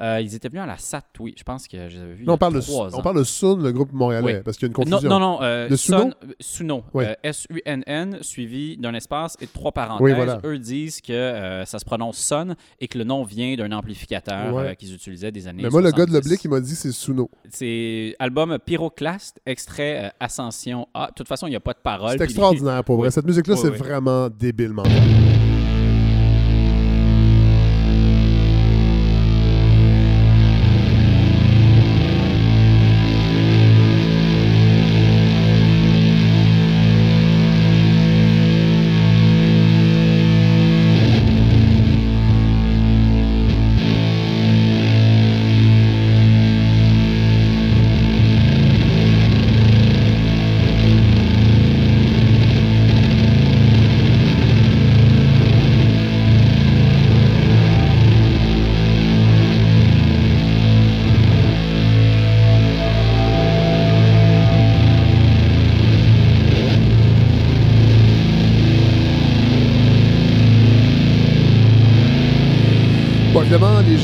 Euh, 0.00 0.20
ils 0.20 0.34
étaient 0.34 0.48
venus 0.48 0.62
à 0.62 0.66
la 0.66 0.76
SAT, 0.76 1.02
oui. 1.20 1.34
Je 1.38 1.42
pense 1.44 1.68
que 1.68 1.88
je 1.88 1.96
les 1.96 2.02
avais 2.02 2.12
vus 2.14 2.20
il 2.20 2.24
y 2.24 2.26
Non, 2.26 2.32
a 2.32 2.34
on 2.34 2.38
parle, 2.38 2.54
de, 2.54 2.58
ans. 2.72 2.88
on 2.92 3.02
parle 3.02 3.18
de 3.18 3.24
Sun, 3.24 3.62
le 3.62 3.70
groupe 3.72 3.92
montréalais, 3.92 4.36
Oui. 4.38 4.42
parce 4.44 4.56
qu'il 4.56 4.66
y 4.66 4.70
a 4.70 4.74
une 4.74 4.90
Non, 4.90 4.96
confusion. 4.98 5.10
non, 5.10 5.20
non. 5.20 5.38
euh, 5.42 5.68
De 5.68 5.76
Suno? 5.76 5.98
Sun- 5.98 6.14
euh, 6.24 6.32
Suno. 6.40 6.84
Oui. 6.94 7.04
Euh, 7.04 7.14
S-U-N-N, 7.22 8.18
suivi 8.22 8.76
d'un 8.76 8.94
espace 8.94 9.36
et 9.40 9.46
de 9.46 9.50
trois 9.52 9.72
parenthèses. 9.72 10.04
Oui, 10.04 10.12
voilà. 10.14 10.40
Eux 10.44 10.58
disent 10.58 11.00
que 11.00 11.12
euh, 11.12 11.64
ça 11.64 11.78
se 11.78 11.84
prononce 11.84 12.16
Sun 12.18 12.56
et 12.80 12.88
que 12.88 12.98
le 12.98 13.04
nom 13.04 13.22
vient 13.24 13.54
d'un 13.56 13.70
amplificateur 13.72 14.52
Ouais. 14.54 14.62
euh, 14.70 14.74
qu'ils 14.74 14.92
utilisaient 14.94 15.30
des 15.32 15.46
années 15.46 15.62
Mais 15.62 15.70
moi, 15.70 15.80
le 15.80 15.90
gars 15.90 16.06
de 16.06 16.10
70. 16.10 16.14
l'oblique, 16.14 16.44
il 16.44 16.50
m'a 16.50 16.60
dit 16.60 16.72
que 16.72 16.76
c'est 16.78 16.92
Suno. 16.92 17.30
C'est 17.50 18.16
album 18.18 18.58
Pyroclast, 18.64 19.40
extrait 19.46 20.06
euh, 20.06 20.08
Ascension 20.20 20.88
A. 20.94 21.08
De 21.08 21.12
toute 21.14 21.28
façon, 21.28 21.46
il 21.46 21.50
n'y 21.50 21.56
a 21.56 21.60
pas 21.60 21.72
de 21.72 21.78
parole. 21.82 22.16
C'est 22.18 22.24
extraordinaire, 22.24 22.82
pour 22.84 22.96
vrai. 22.96 23.10
Cette 23.10 23.26
musique-là, 23.26 23.56
c'est 23.56 23.70
vraiment 23.70 24.28
débile 24.28 24.72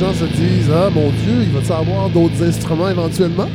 gens 0.01 0.15
se 0.15 0.25
disent 0.25 0.71
Ah, 0.75 0.89
mon 0.91 1.11
Dieu, 1.11 1.43
il 1.43 1.51
va-tu 1.51 1.73
avoir 1.73 2.09
d'autres 2.09 2.43
instruments 2.43 2.89
éventuellement? 2.89 3.49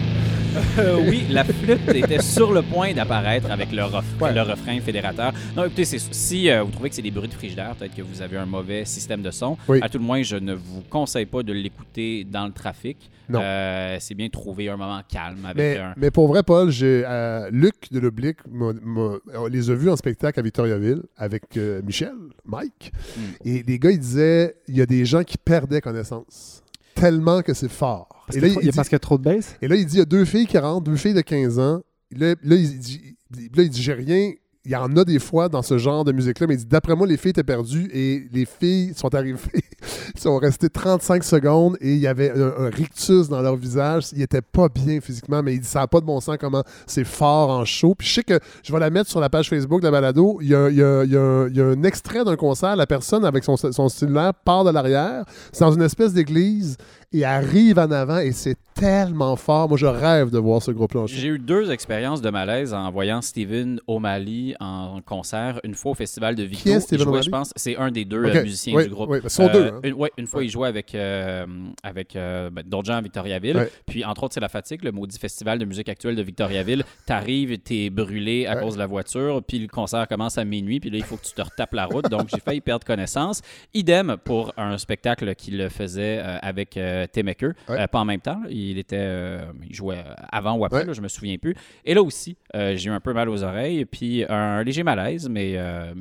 Euh, 0.78 0.98
oui, 1.08 1.24
la 1.30 1.44
flûte 1.46 1.88
était 1.96 2.22
sur 2.22 2.52
le 2.52 2.62
point 2.62 2.94
d'apparaître 2.94 3.50
avec 3.50 3.72
le, 3.72 3.84
ref- 3.84 4.04
Ouais. 4.20 4.34
le 4.34 4.42
refrain 4.42 4.78
fédérateur. 4.82 5.32
Non, 5.56 5.64
écoutez, 5.66 5.86
si 5.86 6.50
euh, 6.50 6.64
vous 6.64 6.72
trouvez 6.72 6.90
que 6.90 6.96
c'est 6.96 7.02
des 7.02 7.12
bruits 7.12 7.30
de 7.30 7.34
frigidaire, 7.34 7.74
peut-être 7.76 7.96
que 7.96 8.02
vous 8.02 8.22
avez 8.22 8.38
un 8.38 8.46
mauvais 8.46 8.84
système 8.84 9.22
de 9.22 9.32
son. 9.32 9.58
Oui. 9.70 9.80
À 9.82 9.88
tout 9.88 10.00
le 10.00 10.04
moins, 10.04 10.22
je 10.22 10.36
ne 10.36 10.54
vous 10.54 10.82
conseille 10.90 11.26
pas 11.28 11.44
de 11.44 11.54
l'écouter 11.54 12.26
dans 12.26 12.46
le 12.46 12.52
trafic. 12.52 13.10
Non. 13.30 13.40
Euh, 13.42 13.98
c'est 14.02 14.14
bien 14.16 14.28
de 14.28 14.32
trouver 14.32 14.70
un 14.70 14.78
moment 14.78 15.02
calme 15.10 15.46
avec 15.46 15.58
mais, 15.58 15.78
un. 15.78 15.94
mais 15.98 16.12
pour 16.12 16.28
vrai, 16.28 16.44
Paul, 16.44 16.70
j'ai 16.70 17.04
Luc 17.52 17.92
de 17.92 18.00
l'Oblique 18.00 18.38
on 18.54 19.48
les 19.50 19.70
a 19.72 19.74
vus 19.76 19.90
en 19.90 19.96
spectacle 19.96 20.40
à 20.40 20.44
Victoriaville 20.44 21.02
avec 21.18 21.44
Michel, 21.86 22.12
Mike. 22.46 22.92
Mm. 23.18 23.22
Et 23.48 23.64
les 23.66 23.80
gars, 23.80 23.92
ils 23.92 24.00
disaient 24.00 24.56
il 24.68 24.78
y 24.78 24.82
a 24.82 24.86
des 24.86 25.06
gens 25.06 25.24
qui 25.24 25.38
perdaient 25.38 25.82
connaissance. 25.82 26.62
Tellement 26.96 27.42
que 27.42 27.54
c'est 27.54 27.70
fort. 27.70 28.24
Parce 28.26 28.38
Et 28.38 28.40
là, 28.42 28.48
il 28.48 28.58
dit- 28.60 28.72
parce 28.76 28.88
qu'il 28.88 28.96
y 28.96 28.98
a 28.98 29.00
trop 29.00 29.18
de 29.18 29.24
bass. 29.24 29.56
Et 29.62 29.68
là, 29.68 29.76
il 29.76 29.86
dit 29.86 29.96
il 29.96 30.00
y 30.00 30.02
a 30.02 30.06
deux 30.06 30.26
filles 30.26 30.48
qui 30.48 30.58
rentrent, 30.58 30.82
deux 30.90 30.96
filles 30.96 31.14
de 31.14 31.22
15 31.22 31.60
ans. 31.60 31.82
Là, 32.12 32.36
là, 32.44 32.56
il 32.56 32.80
dit, 32.80 33.16
là, 33.32 33.64
il 33.64 33.70
dit 33.70 33.82
j'ai 33.82 33.94
rien. 33.94 34.32
Il 34.66 34.72
y 34.72 34.76
en 34.76 34.96
a 34.98 35.04
des 35.06 35.20
fois 35.20 35.48
dans 35.48 35.62
ce 35.62 35.78
genre 35.78 36.04
de 36.04 36.12
musique-là, 36.12 36.48
mais 36.48 36.56
il 36.56 36.58
dit 36.58 36.66
d'après 36.66 36.96
moi, 36.96 37.06
les 37.06 37.18
filles 37.18 37.32
étaient 37.32 37.44
perdues 37.44 37.90
et 37.94 38.28
les 38.34 38.46
filles 38.46 38.94
sont 38.96 39.14
arrivées, 39.14 39.40
sont 40.18 40.38
restées 40.38 40.70
35 40.70 41.24
secondes 41.24 41.78
et 41.82 41.94
il 41.94 42.00
y 42.00 42.08
avait 42.08 42.32
un, 42.32 42.70
rictus 42.70 43.30
dans 43.30 43.42
leur 43.42 43.56
visage. 43.56 44.08
Ils 44.14 44.24
étaient 44.24 44.42
pas 44.42 44.68
bien 44.70 45.00
physiquement, 45.02 45.44
mais 45.44 45.54
il 45.54 45.60
dit 45.60 45.68
ça 45.68 45.82
n'a 45.82 45.88
pas 45.88 46.00
de 46.00 46.06
bon 46.06 46.20
sens 46.20 46.38
comment 46.40 46.64
c'est 46.88 47.04
fort 47.04 47.50
en 47.50 47.64
show. 47.64 47.96
Puis 47.96 48.08
je 48.08 48.14
sais 48.16 48.24
que 48.24 48.40
je 48.64 48.74
vais 48.74 48.80
la 48.80 48.90
mettre 48.90 49.10
sur 49.10 49.20
la 49.20 49.30
page 49.30 49.50
Facebook 49.50 49.82
de 49.82 49.88
la 49.88 49.92
balado. 49.92 50.40
Il 50.42 50.50
y 50.50 50.56
a 50.56 51.64
un 51.64 51.84
extrait 51.84 52.24
d'un 52.24 52.36
concert. 52.36 52.76
La 52.76 52.88
personne 52.88 53.24
avec 53.24 53.44
son, 53.44 53.56
son 53.58 53.90
cellulaire 53.90 54.34
part 54.34 54.64
de 54.64 54.72
l'arrière. 54.72 55.26
C'est 55.52 55.64
dans 55.64 55.74
une 55.74 55.84
espèce 55.84 56.14
d'église 56.14 56.78
et 57.16 57.24
arrive 57.24 57.80
en 57.80 57.90
avant 57.92 58.18
et 58.20 58.32
c'est 58.32 58.58
tellement 58.74 59.38
fort. 59.38 59.70
Moi, 59.70 59.78
je 59.78 59.86
rêve 59.86 60.32
de 60.32 60.38
voir 60.38 60.62
ce 60.62 60.72
groupe-là 60.72 61.02
en 61.02 61.08
show. 61.08 61.16
J'ai 61.18 61.30
eu 61.30 61.40
deux 61.40 61.72
expériences 61.72 62.22
de 62.22 62.30
malaise 62.30 62.74
en 62.74 62.92
voyant 62.92 63.22
Steven 63.22 63.80
O'Malley 63.88 64.54
en 64.60 65.00
concert, 65.06 65.62
une 65.64 65.76
fois 65.76 65.92
au 65.92 65.96
festival 65.96 66.36
de 66.36 66.44
Victo. 66.44 66.64
Qui 66.64 66.70
est 66.72 66.76
Il 66.76 66.82
Stephen 66.82 67.06
jouait, 67.06 67.22
je 67.24 67.30
pense, 67.30 67.54
c'est 67.56 67.78
un 67.78 67.90
des 67.90 68.04
deux 68.04 68.26
euh, 68.26 68.44
musiciens 68.44 68.76
oui, 68.76 68.84
du 68.84 68.90
groupe. 68.90 69.10
oui, 69.10 69.22
qu'ils 69.22 69.30
sont 69.30 69.48
deux, 69.48 69.68
hein. 69.68 69.80
une- 69.84 69.94
ouais, 69.94 70.12
une 70.18 70.28
fois, 70.28 70.44
il 70.44 70.50
jouait 70.50 70.68
avec, 70.68 70.94
euh, 70.94 71.46
avec 71.84 72.18
euh, 72.18 72.50
ben, 72.50 72.64
d'autres 72.68 72.88
gens 72.88 72.96
à 72.98 73.02
Victoriaville. 73.02 73.56
Ouais. 73.56 73.72
Puis, 73.88 74.04
entre 74.04 74.24
autres, 74.24 74.34
c'est 74.34 74.42
la 74.42 74.50
fatigue, 74.50 74.84
le 74.84 74.92
maudit 74.92 75.18
festival 75.18 75.58
de 75.58 75.64
musique 75.66 75.88
actuelle 75.88 76.16
de 76.18 76.22
Victoriaville. 76.24 76.84
T'arrives, 77.06 77.58
t'es 77.60 77.90
brûlé 77.90 78.46
à 78.46 78.58
cause 78.58 78.74
de 78.74 78.80
la 78.80 78.88
voiture, 78.88 79.42
puis 79.48 79.60
le 79.60 79.68
concert 79.68 80.06
commence 80.10 80.38
à 80.38 80.44
minuit, 80.44 80.82
puis 80.82 80.90
là, 80.90 80.98
il 80.98 81.04
faut 81.04 81.16
que 81.16 81.24
tu 81.26 81.34
te 81.34 81.42
retapes 81.42 81.74
la 81.74 81.86
route. 81.86 82.10
Donc, 82.10 82.28
j'ai 82.30 82.42
failli 82.42 82.60
perdre 82.60 82.86
connaissance. 82.86 83.42
Idem 83.74 84.18
pour 84.26 84.54
un 84.58 84.78
spectacle 84.78 85.34
qu'il 85.36 85.70
faisait 85.70 86.20
euh, 86.20 86.38
avec 86.42 86.78
euh. 87.18 87.54
Ouais. 87.70 87.82
Euh, 87.82 87.88
pas 87.88 88.00
en 88.00 88.06
même 88.06 88.22
temps. 88.22 88.40
là. 88.44 88.48
Il 88.50 88.78
était, 88.78 88.98
euh, 89.00 89.46
il 89.68 89.76
jouait 89.76 90.04
avant 90.32 90.56
ou 90.58 90.66
après, 90.66 90.80
Ouais. 90.82 90.86
là, 90.86 90.94
je 90.94 91.02
me 91.02 91.08
souviens 91.08 91.38
plus. 91.38 91.56
Et 91.86 91.94
là 91.94 92.02
aussi, 92.04 92.38
euh, 92.56 92.76
j'ai 92.76 92.90
eu 92.90 92.94
un 92.94 93.00
peu 93.00 93.14
mal 93.14 93.30
aux 93.30 93.44
oreilles, 93.44 93.86
puis 93.86 94.24
un 94.28 94.64
léger 94.64 94.84
malaise, 94.84 95.28
mais 95.30 95.54
euh, 95.58 95.94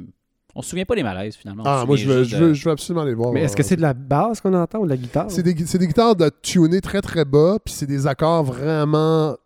on 0.54 0.62
se 0.62 0.70
souvient 0.70 0.84
pas 0.84 0.94
des 0.94 1.02
malaises 1.02 1.34
finalement. 1.36 1.64
Ah, 1.66 1.84
moi, 1.86 1.96
je 1.96 2.06
veux, 2.08 2.18
juste 2.22 2.30
je, 2.32 2.36
de- 2.36 2.44
veux, 2.46 2.54
je 2.54 2.64
veux 2.64 2.70
absolument 2.72 3.04
les 3.04 3.14
voir. 3.14 3.32
Mais 3.32 3.42
est-ce 3.42 3.56
que 3.56 3.62
c'est 3.62 3.76
de 3.76 3.82
la 3.82 3.92
basse 3.94 4.40
qu'on 4.40 4.54
entend 4.54 4.78
ou 4.80 4.84
de 4.84 4.90
la 4.90 4.96
guitare? 4.96 5.30
C'est 5.30 5.42
des, 5.42 5.54
c'est 5.66 5.78
des 5.78 5.86
guitares 5.88 6.14
de 6.16 6.30
tuner 6.42 6.80
très 6.80 7.00
très 7.00 7.24
bas, 7.24 7.58
puis 7.64 7.74
c'est 7.74 7.86
des 7.86 8.06
accords 8.06 8.44
vraiment 8.44 9.36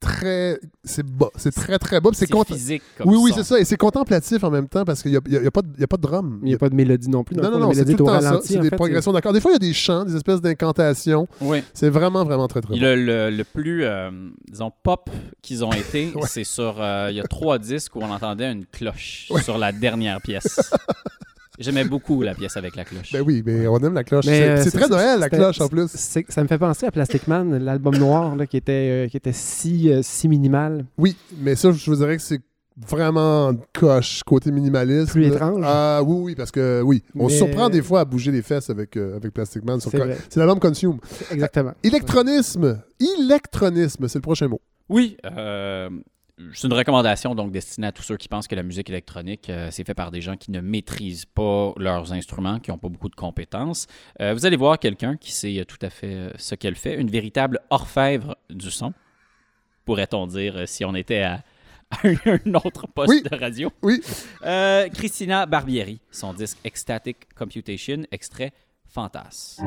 très. 0.00 0.58
C'est 0.82 1.04
bas. 1.06 1.28
C'est 1.36 1.52
très 1.54 1.78
très 1.78 2.00
bas. 2.00 2.10
C'est 2.14 2.26
physique 2.46 2.82
comme 2.98 3.08
Oui, 3.08 3.16
oui, 3.22 3.32
c'est 3.34 3.44
ça. 3.44 3.60
Et 3.60 3.64
c'est 3.64 3.76
contemplatif 3.76 4.42
en 4.42 4.50
même 4.50 4.66
temps 4.68 4.84
parce 4.84 5.02
qu'il 5.02 5.10
n'y 5.12 5.16
a, 5.18 5.20
y 5.28 5.36
a- 5.36 5.40
il 5.40 5.44
y 5.44 5.46
a 5.46 5.50
pas 5.50 5.62
de- 5.62 5.68
il 5.76 5.80
y 5.80 5.84
a 5.84 5.86
pas 5.86 5.96
de 5.96 6.02
drum. 6.02 6.40
Il 6.42 6.48
n'y 6.48 6.54
a 6.54 6.58
pas 6.58 6.68
de 6.70 6.74
mélodie 6.74 7.08
non 7.10 7.22
plus. 7.22 7.36
Non, 7.36 7.50
non, 7.50 7.58
non, 7.58 7.72
c'est 7.72 7.84
tout 7.94 8.06
le 8.06 8.20
ça. 8.20 8.40
C'est 8.42 8.58
des 8.58 8.70
fait, 8.70 8.76
progressions 8.76 9.12
d'accords. 9.12 9.32
Des 9.32 9.40
fois, 9.40 9.50
il 9.52 9.54
y 9.54 9.56
a 9.56 9.58
des 9.68 9.72
chants, 9.74 10.04
des 10.04 10.16
espèces 10.16 10.40
d'incantations. 10.40 11.28
Oui. 11.40 11.62
C'est 11.74 11.90
vraiment, 11.90 12.24
vraiment 12.24 12.48
très, 12.48 12.60
très 12.60 12.74
le, 12.76 12.96
le- 12.96 13.30
le 13.30 13.44
plus, 13.44 13.84
euh, 13.84 14.10
disons, 14.50 14.72
pop 14.82 15.10
qu'ils 15.42 15.64
ont 15.64 15.72
été, 15.72 16.12
Ouais. 16.14 16.22
c'est 16.26 16.44
sur. 16.44 16.76
euh, 16.80 17.08
Il 17.10 17.16
y 17.16 17.20
a 17.20 17.24
trois 17.24 17.58
disques 17.58 17.94
où 17.96 18.00
on 18.00 18.10
entendait 18.10 18.50
une 18.50 18.64
cloche 18.66 19.28
Ouais. 19.30 19.42
sur 19.42 19.58
la 19.58 19.72
dernière 19.72 20.20
pièce. 20.20 20.72
J'aimais 21.60 21.84
beaucoup 21.84 22.22
la 22.22 22.34
pièce 22.34 22.56
avec 22.56 22.74
la 22.74 22.84
cloche. 22.84 23.12
Ben 23.12 23.22
oui, 23.24 23.42
mais 23.44 23.66
on 23.66 23.78
aime 23.78 23.94
la 23.94 24.02
cloche. 24.04 24.24
Mais, 24.26 24.38
C'est 24.38 24.48
euh, 24.48 24.56
c'est 24.64 24.70
c'est- 24.70 24.78
très 24.78 24.88
Noël, 24.88 25.20
la 25.20 25.28
cloche, 25.28 25.60
en 25.60 25.68
plus. 25.68 25.88
C'est- 25.94 26.24
Ça 26.30 26.42
me 26.42 26.48
fait 26.48 26.58
penser 26.58 26.86
à 26.86 26.90
Plastic 26.90 27.28
Man, 27.28 27.56
l'album 27.62 27.96
noir 27.96 28.34
là, 28.34 28.46
qui, 28.46 28.56
était, 28.56 29.06
euh, 29.06 29.08
qui 29.08 29.16
était 29.16 29.32
si, 29.34 29.92
euh, 29.92 30.00
si 30.02 30.26
minimal. 30.28 30.86
Oui, 30.98 31.16
mais 31.38 31.54
ça, 31.54 31.70
je 31.70 31.90
vous 31.90 31.96
dirais 31.96 32.16
que 32.16 32.22
c'est 32.22 32.40
vraiment 32.88 33.52
coche, 33.74 34.22
côté 34.24 34.50
minimaliste. 34.50 35.12
Plus 35.12 35.22
là. 35.22 35.34
étrange. 35.34 35.62
Ah 35.66 36.00
oui, 36.02 36.16
oui, 36.22 36.34
parce 36.34 36.50
que 36.50 36.80
oui, 36.82 37.02
on 37.14 37.28
se 37.28 37.34
Mais- 37.34 37.38
surprend 37.38 37.68
des 37.68 37.82
fois 37.82 38.00
à 38.00 38.04
bouger 38.06 38.32
les 38.32 38.40
fesses 38.42 38.70
avec, 38.70 38.96
euh, 38.96 39.16
avec 39.16 39.34
Plastic 39.34 39.62
Man. 39.64 39.80
sur 39.80 39.90
C'est 39.90 39.98
co- 39.98 40.04
vrai. 40.04 40.16
C'est 40.30 40.40
l'album 40.40 40.58
Consume. 40.58 40.98
Exactement. 41.30 41.72
Électronisme. 41.82 42.80
Électronisme, 42.98 44.08
c'est 44.08 44.18
le 44.18 44.22
prochain 44.22 44.48
mot. 44.48 44.60
Oui, 44.88 45.16
euh, 45.26 45.90
c'est 46.54 46.66
une 46.66 46.72
recommandation 46.74 47.34
donc 47.34 47.50
destinée 47.52 47.86
à 47.88 47.92
tous 47.92 48.02
ceux 48.02 48.16
qui 48.16 48.28
pensent 48.28 48.48
que 48.48 48.54
la 48.54 48.62
musique 48.62 48.88
électronique, 48.90 49.50
euh, 49.50 49.68
c'est 49.70 49.84
fait 49.84 49.94
par 49.94 50.10
des 50.10 50.20
gens 50.20 50.36
qui 50.36 50.50
ne 50.50 50.60
maîtrisent 50.60 51.26
pas 51.26 51.72
leurs 51.76 52.12
instruments, 52.12 52.58
qui 52.60 52.70
n'ont 52.70 52.78
pas 52.78 52.88
beaucoup 52.88 53.08
de 53.08 53.14
compétences. 53.14 53.86
Euh, 54.20 54.32
vous 54.34 54.46
allez 54.46 54.56
voir 54.56 54.78
quelqu'un 54.78 55.16
qui 55.16 55.32
sait 55.32 55.58
euh, 55.60 55.64
tout 55.64 55.78
à 55.82 55.90
fait 55.90 56.32
ce 56.36 56.54
qu'elle 56.54 56.76
fait, 56.76 56.94
une 57.00 57.10
véritable 57.10 57.60
orfèvre 57.70 58.36
du 58.48 58.70
son, 58.70 58.92
pourrait-on 59.84 60.26
dire 60.26 60.66
si 60.66 60.84
on 60.84 60.94
était 60.94 61.22
à, 61.22 61.42
à 61.90 61.98
un 62.26 62.54
autre 62.54 62.86
poste 62.86 63.10
Oui. 63.10 63.22
de 63.28 63.36
radio. 63.36 63.70
Oui. 63.82 64.00
Euh, 64.44 64.88
Christina 64.88 65.46
Barbieri, 65.46 66.00
son 66.10 66.32
disque 66.32 66.58
Ecstatic 66.64 67.34
Computation, 67.34 68.02
extrait 68.12 68.52
Fantas. 68.88 69.60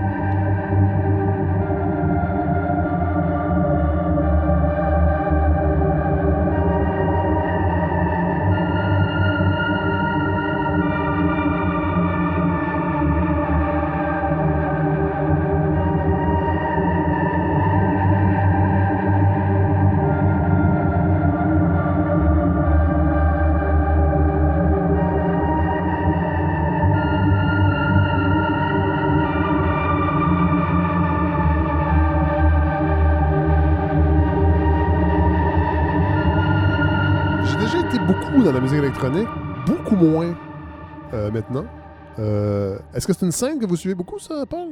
Maintenant. 41.34 41.66
Euh, 42.20 42.78
Est-ce 42.94 43.08
que 43.08 43.14
c'est 43.14 43.26
une 43.26 43.32
scène 43.32 43.60
que 43.60 43.66
vous 43.66 43.76
suivez 43.76 43.96
beaucoup, 43.96 44.20
ça, 44.20 44.46
Paul? 44.46 44.70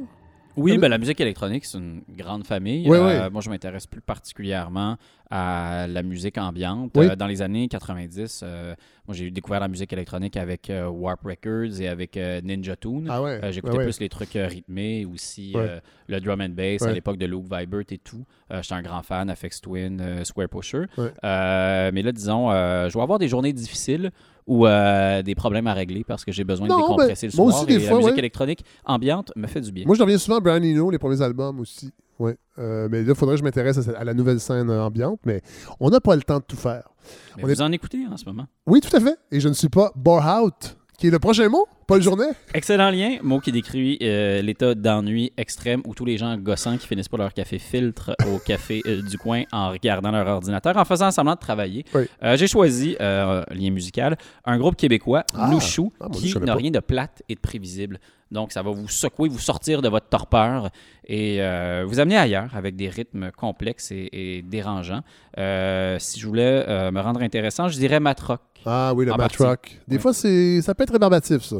Oui, 0.54 0.76
ben, 0.76 0.88
la 0.88 0.98
musique 0.98 1.18
électronique, 1.18 1.64
c'est 1.64 1.78
une 1.78 2.02
grande 2.10 2.44
famille. 2.46 2.86
Oui, 2.86 2.98
Euh, 2.98 3.24
oui. 3.24 3.32
Moi, 3.32 3.40
je 3.40 3.48
m'intéresse 3.48 3.86
plus 3.86 4.02
particulièrement 4.02 4.98
à 5.30 5.86
la 5.88 6.02
musique 6.02 6.36
ambiante. 6.36 6.90
Oui. 6.94 7.06
Euh, 7.08 7.16
dans 7.16 7.26
les 7.26 7.40
années 7.40 7.68
90, 7.68 8.42
euh, 8.44 8.74
moi, 9.08 9.14
j'ai 9.14 9.30
découvert 9.30 9.60
la 9.60 9.68
musique 9.68 9.94
électronique 9.94 10.36
avec 10.36 10.70
Warp 10.70 11.22
Records 11.24 11.80
et 11.80 11.88
avec 11.88 12.16
Ninja 12.44 12.76
Tune. 12.76 13.06
Ah 13.08 13.22
ouais. 13.22 13.40
J'écoutais 13.50 13.78
plus 13.78 13.98
les 13.98 14.10
trucs 14.10 14.34
rythmés, 14.34 15.06
aussi 15.06 15.52
Ouais. 15.56 15.80
le 16.06 16.20
drum 16.20 16.42
and 16.42 16.50
bass 16.50 16.82
à 16.82 16.92
l'époque 16.92 17.16
de 17.16 17.24
Luke 17.24 17.44
Vibert 17.50 17.84
et 17.90 17.96
tout. 17.98 18.26
J'étais 18.50 18.74
un 18.74 18.82
grand 18.82 19.02
fan, 19.02 19.30
Afex 19.30 19.58
Twin, 19.62 20.22
Square 20.22 20.50
Pusher. 20.50 20.84
Ouais. 20.98 21.12
Mais 21.22 22.02
là, 22.02 22.12
disons, 22.12 22.50
je 22.50 22.92
vais 22.92 23.02
avoir 23.02 23.18
des 23.18 23.28
journées 23.28 23.54
difficiles 23.54 24.10
ou 24.46 24.66
euh, 24.66 25.22
des 25.22 25.34
problèmes 25.34 25.66
à 25.66 25.74
régler 25.74 26.04
parce 26.04 26.24
que 26.24 26.32
j'ai 26.32 26.44
besoin 26.44 26.66
Non, 26.68 26.76
de 26.78 26.82
décompresser 26.82 27.28
ben, 27.28 27.32
le 27.36 27.42
moi 27.42 27.52
soir. 27.52 27.62
aussi, 27.64 27.76
des 27.78 27.82
et 27.84 27.86
fois, 27.86 27.90
la 27.90 27.96
musique 27.98 28.12
ouais. 28.12 28.18
électronique 28.18 28.64
ambiante 28.84 29.32
me 29.36 29.46
fait 29.46 29.60
du 29.60 29.72
bien. 29.72 29.84
Moi, 29.86 29.94
je 29.96 30.02
reviens 30.02 30.18
souvent 30.18 30.38
à 30.38 30.40
Brian 30.40 30.62
Eno, 30.62 30.90
les 30.90 30.98
premiers 30.98 31.22
albums 31.22 31.60
aussi. 31.60 31.90
Ouais. 32.18 32.36
Euh, 32.58 32.88
mais 32.90 33.02
là, 33.02 33.10
il 33.10 33.14
faudrait 33.14 33.34
que 33.34 33.40
je 33.40 33.44
m'intéresse 33.44 33.78
à, 33.88 34.04
la 34.04 34.14
nouvelle 34.14 34.38
scène 34.38 34.70
euh, 34.70 34.84
ambiante, 34.84 35.20
mais 35.24 35.40
on 35.80 35.90
n'a 35.90 36.00
pas 36.00 36.14
le 36.14 36.22
temps 36.22 36.38
de 36.38 36.44
tout 36.44 36.56
faire. 36.56 36.88
Mais 37.36 37.44
on 37.44 37.46
vous 37.46 37.52
est- 37.52 37.60
en 37.62 37.72
écoutez 37.72 38.06
en 38.10 38.16
ce 38.16 38.24
moment. 38.26 38.46
Oui, 38.66 38.80
tout 38.80 38.94
à 38.96 39.00
fait. 39.00 39.16
Et 39.30 39.40
je 39.40 39.48
ne 39.48 39.54
suis 39.54 39.68
pas 39.68 39.90
bore 39.96 40.22
out, 40.42 40.76
qui 40.98 41.08
est 41.08 41.10
le 41.10 41.18
prochain 41.18 41.48
mot, 41.48 41.66
Paul 41.88 42.00
Journet? 42.00 42.28
Excellent 42.54 42.90
lien, 42.90 43.16
mot 43.22 43.40
qui 43.40 43.50
décrit 43.50 43.98
euh, 44.02 44.40
l'état 44.40 44.74
d'ennui 44.74 45.32
extrême 45.36 45.82
où 45.84 45.94
tous 45.94 46.04
les 46.04 46.16
gens 46.16 46.36
gossants 46.36 46.76
qui 46.78 46.86
finissent 46.86 47.08
pas 47.08 47.16
leur 47.16 47.34
café 47.34 47.58
filtre 47.58 48.14
au 48.32 48.38
café 48.46 48.82
euh, 48.86 49.02
du 49.02 49.18
coin 49.18 49.42
en 49.52 49.70
regardant 49.70 50.10
leur 50.12 50.26
ordinateur, 50.28 50.76
en 50.76 50.84
faisant 50.84 51.10
semblant 51.10 51.34
de 51.34 51.40
travailler. 51.40 51.84
Oui. 51.94 52.04
Euh, 52.22 52.36
J'ai 52.36 52.46
choisi, 52.46 52.96
lien 53.00 53.70
musical, 53.70 54.16
un 54.44 54.58
groupe 54.58 54.76
québécois, 54.76 55.24
Ah. 55.34 55.48
Nouchou, 55.48 55.92
Ah, 56.00 56.06
qui 56.12 56.32
n'a 56.38 56.54
rien 56.54 56.70
de 56.70 56.78
plate 56.80 57.22
et 57.28 57.34
de 57.34 57.40
prévisible. 57.40 57.98
Donc, 58.32 58.50
ça 58.52 58.62
va 58.62 58.70
vous 58.70 58.88
secouer, 58.88 59.28
vous 59.28 59.38
sortir 59.38 59.82
de 59.82 59.88
votre 59.88 60.08
torpeur 60.08 60.70
et 61.06 61.40
euh, 61.42 61.84
vous 61.86 62.00
amener 62.00 62.16
ailleurs 62.16 62.56
avec 62.56 62.74
des 62.76 62.88
rythmes 62.88 63.30
complexes 63.30 63.92
et, 63.92 64.08
et 64.12 64.42
dérangeants. 64.42 65.02
Euh, 65.38 65.98
si 65.98 66.18
je 66.18 66.26
voulais 66.26 66.64
euh, 66.66 66.90
me 66.90 67.00
rendre 67.00 67.22
intéressant, 67.22 67.68
je 67.68 67.76
dirais 67.78 68.00
matrock. 68.00 68.40
Ah 68.64 68.92
oui, 68.94 69.04
le 69.04 69.12
En 69.12 69.16
Matt 69.16 69.36
partie. 69.36 69.42
Rock. 69.42 69.78
Des 69.86 69.98
fois, 69.98 70.12
c'est, 70.14 70.62
ça 70.62 70.74
peut 70.74 70.84
être 70.84 70.92
rébarbatif, 70.92 71.42
ça. 71.42 71.56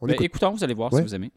On 0.00 0.06
Ben, 0.06 0.14
écoute. 0.14 0.26
écoutons, 0.26 0.50
vous 0.52 0.64
allez 0.64 0.74
voir 0.74 0.92
si 0.92 1.00
vous 1.00 1.14
aimez. 1.14 1.30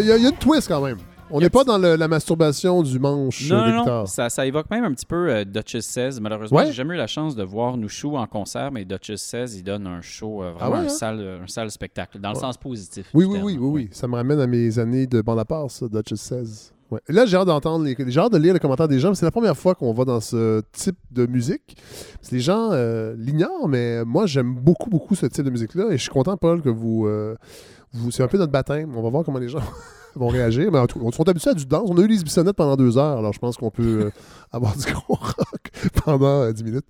Il 0.00 0.06
y, 0.06 0.12
a 0.12 0.16
il 0.16 0.22
y 0.22 0.26
a 0.26 0.30
une 0.30 0.36
twist 0.36 0.68
quand 0.68 0.80
même. 0.80 0.98
On 1.28 1.40
n'est 1.40 1.50
pas 1.50 1.64
dans 1.64 1.76
le- 1.76 1.96
la 1.96 2.06
masturbation 2.06 2.82
du 2.84 3.00
manche 3.00 3.50
Non, 3.50 3.56
euh, 3.56 3.64
des 3.66 3.70
non, 3.70 3.76
non. 3.78 3.82
guitares. 3.82 4.08
Ça, 4.08 4.28
ça 4.30 4.46
évoque 4.46 4.70
même 4.70 4.84
un 4.84 4.92
petit 4.92 5.06
peu 5.06 5.28
euh, 5.28 5.44
Duchess 5.44 5.84
16. 5.86 6.20
Malheureusement, 6.20 6.56
Ouais. 6.58 6.66
j'ai 6.66 6.72
jamais 6.72 6.94
eu 6.94 6.98
la 6.98 7.08
chance 7.08 7.34
de 7.34 7.42
voir 7.42 7.76
Nouchou 7.76 8.16
en 8.16 8.26
concert, 8.28 8.70
mais 8.70 8.84
Duchess 8.84 9.22
16, 9.22 9.56
il 9.56 9.64
donne 9.64 9.88
un 9.88 10.00
show, 10.00 10.44
euh, 10.44 10.52
vraiment 10.52 10.66
Ah 10.66 10.70
ouais, 10.70 10.84
un, 10.84 10.84
hein? 10.84 10.88
sale, 10.88 11.38
un 11.42 11.46
sale 11.48 11.70
spectacle, 11.72 12.20
dans 12.20 12.30
le 12.30 12.36
Ouais. 12.36 12.40
sens 12.40 12.56
positif. 12.56 13.06
Oui, 13.12 13.24
du 13.24 13.30
oui, 13.32 13.34
terme. 13.38 13.46
oui, 13.46 13.56
oui, 13.60 13.68
oui. 13.72 13.88
Ça 13.90 14.06
me 14.06 14.14
ramène 14.14 14.38
à 14.38 14.46
mes 14.46 14.78
années 14.78 15.08
de 15.08 15.20
bande 15.20 15.40
à 15.40 15.44
part, 15.44 15.68
ça, 15.68 15.86
Duchess 15.88 16.20
16. 16.20 16.72
Ouais. 16.92 17.00
Et 17.08 17.12
Là, 17.12 17.26
j'ai 17.26 17.36
hâte 17.36 17.48
d'entendre, 17.48 17.84
les... 17.84 17.96
j'ai 18.06 18.20
hâte 18.20 18.32
de 18.32 18.38
lire 18.38 18.54
les 18.54 18.60
commentaires 18.60 18.86
des 18.86 19.00
gens. 19.00 19.12
C'est 19.12 19.26
la 19.26 19.32
première 19.32 19.56
fois 19.56 19.74
qu'on 19.74 19.92
va 19.92 20.04
dans 20.04 20.20
ce 20.20 20.62
type 20.70 20.94
de 21.10 21.26
musique. 21.26 21.76
Parce 22.20 22.28
que 22.30 22.34
les 22.36 22.40
gens 22.40 22.68
euh, 22.70 23.16
l'ignorent, 23.18 23.66
mais 23.68 24.04
moi, 24.04 24.26
j'aime 24.26 24.54
beaucoup, 24.54 24.88
beaucoup 24.88 25.16
ce 25.16 25.26
type 25.26 25.44
de 25.44 25.50
musique-là. 25.50 25.86
Et 25.90 25.96
je 25.96 26.02
suis 26.02 26.10
content, 26.12 26.36
Paul, 26.36 26.62
que 26.62 26.68
vous. 26.68 27.06
euh, 27.08 27.34
vous... 27.40 27.75
C'est 28.10 28.22
un 28.22 28.28
peu 28.28 28.38
notre 28.38 28.52
baptême. 28.52 28.92
On 28.96 29.02
va 29.02 29.10
voir 29.10 29.24
comment 29.24 29.38
les 29.38 29.48
gens 29.48 29.60
vont 30.14 30.28
réagir. 30.28 30.70
Mais 30.72 30.78
on 31.00 31.10
sont 31.12 31.28
habitués 31.28 31.50
à 31.50 31.54
du 31.54 31.66
danse. 31.66 31.88
On 31.90 31.96
a 31.98 32.00
eu 32.02 32.06
les 32.06 32.22
Bissonnettes 32.22 32.56
pendant 32.56 32.76
deux 32.76 32.96
heures, 32.98 33.18
alors 33.18 33.32
je 33.32 33.38
pense 33.38 33.56
qu'on 33.56 33.70
peut 33.70 34.06
euh, 34.06 34.10
avoir 34.52 34.76
du 34.76 34.84
gros 34.92 35.14
rock 35.14 35.70
pendant 36.04 36.42
euh, 36.42 36.52
dix 36.52 36.64
minutes. 36.64 36.86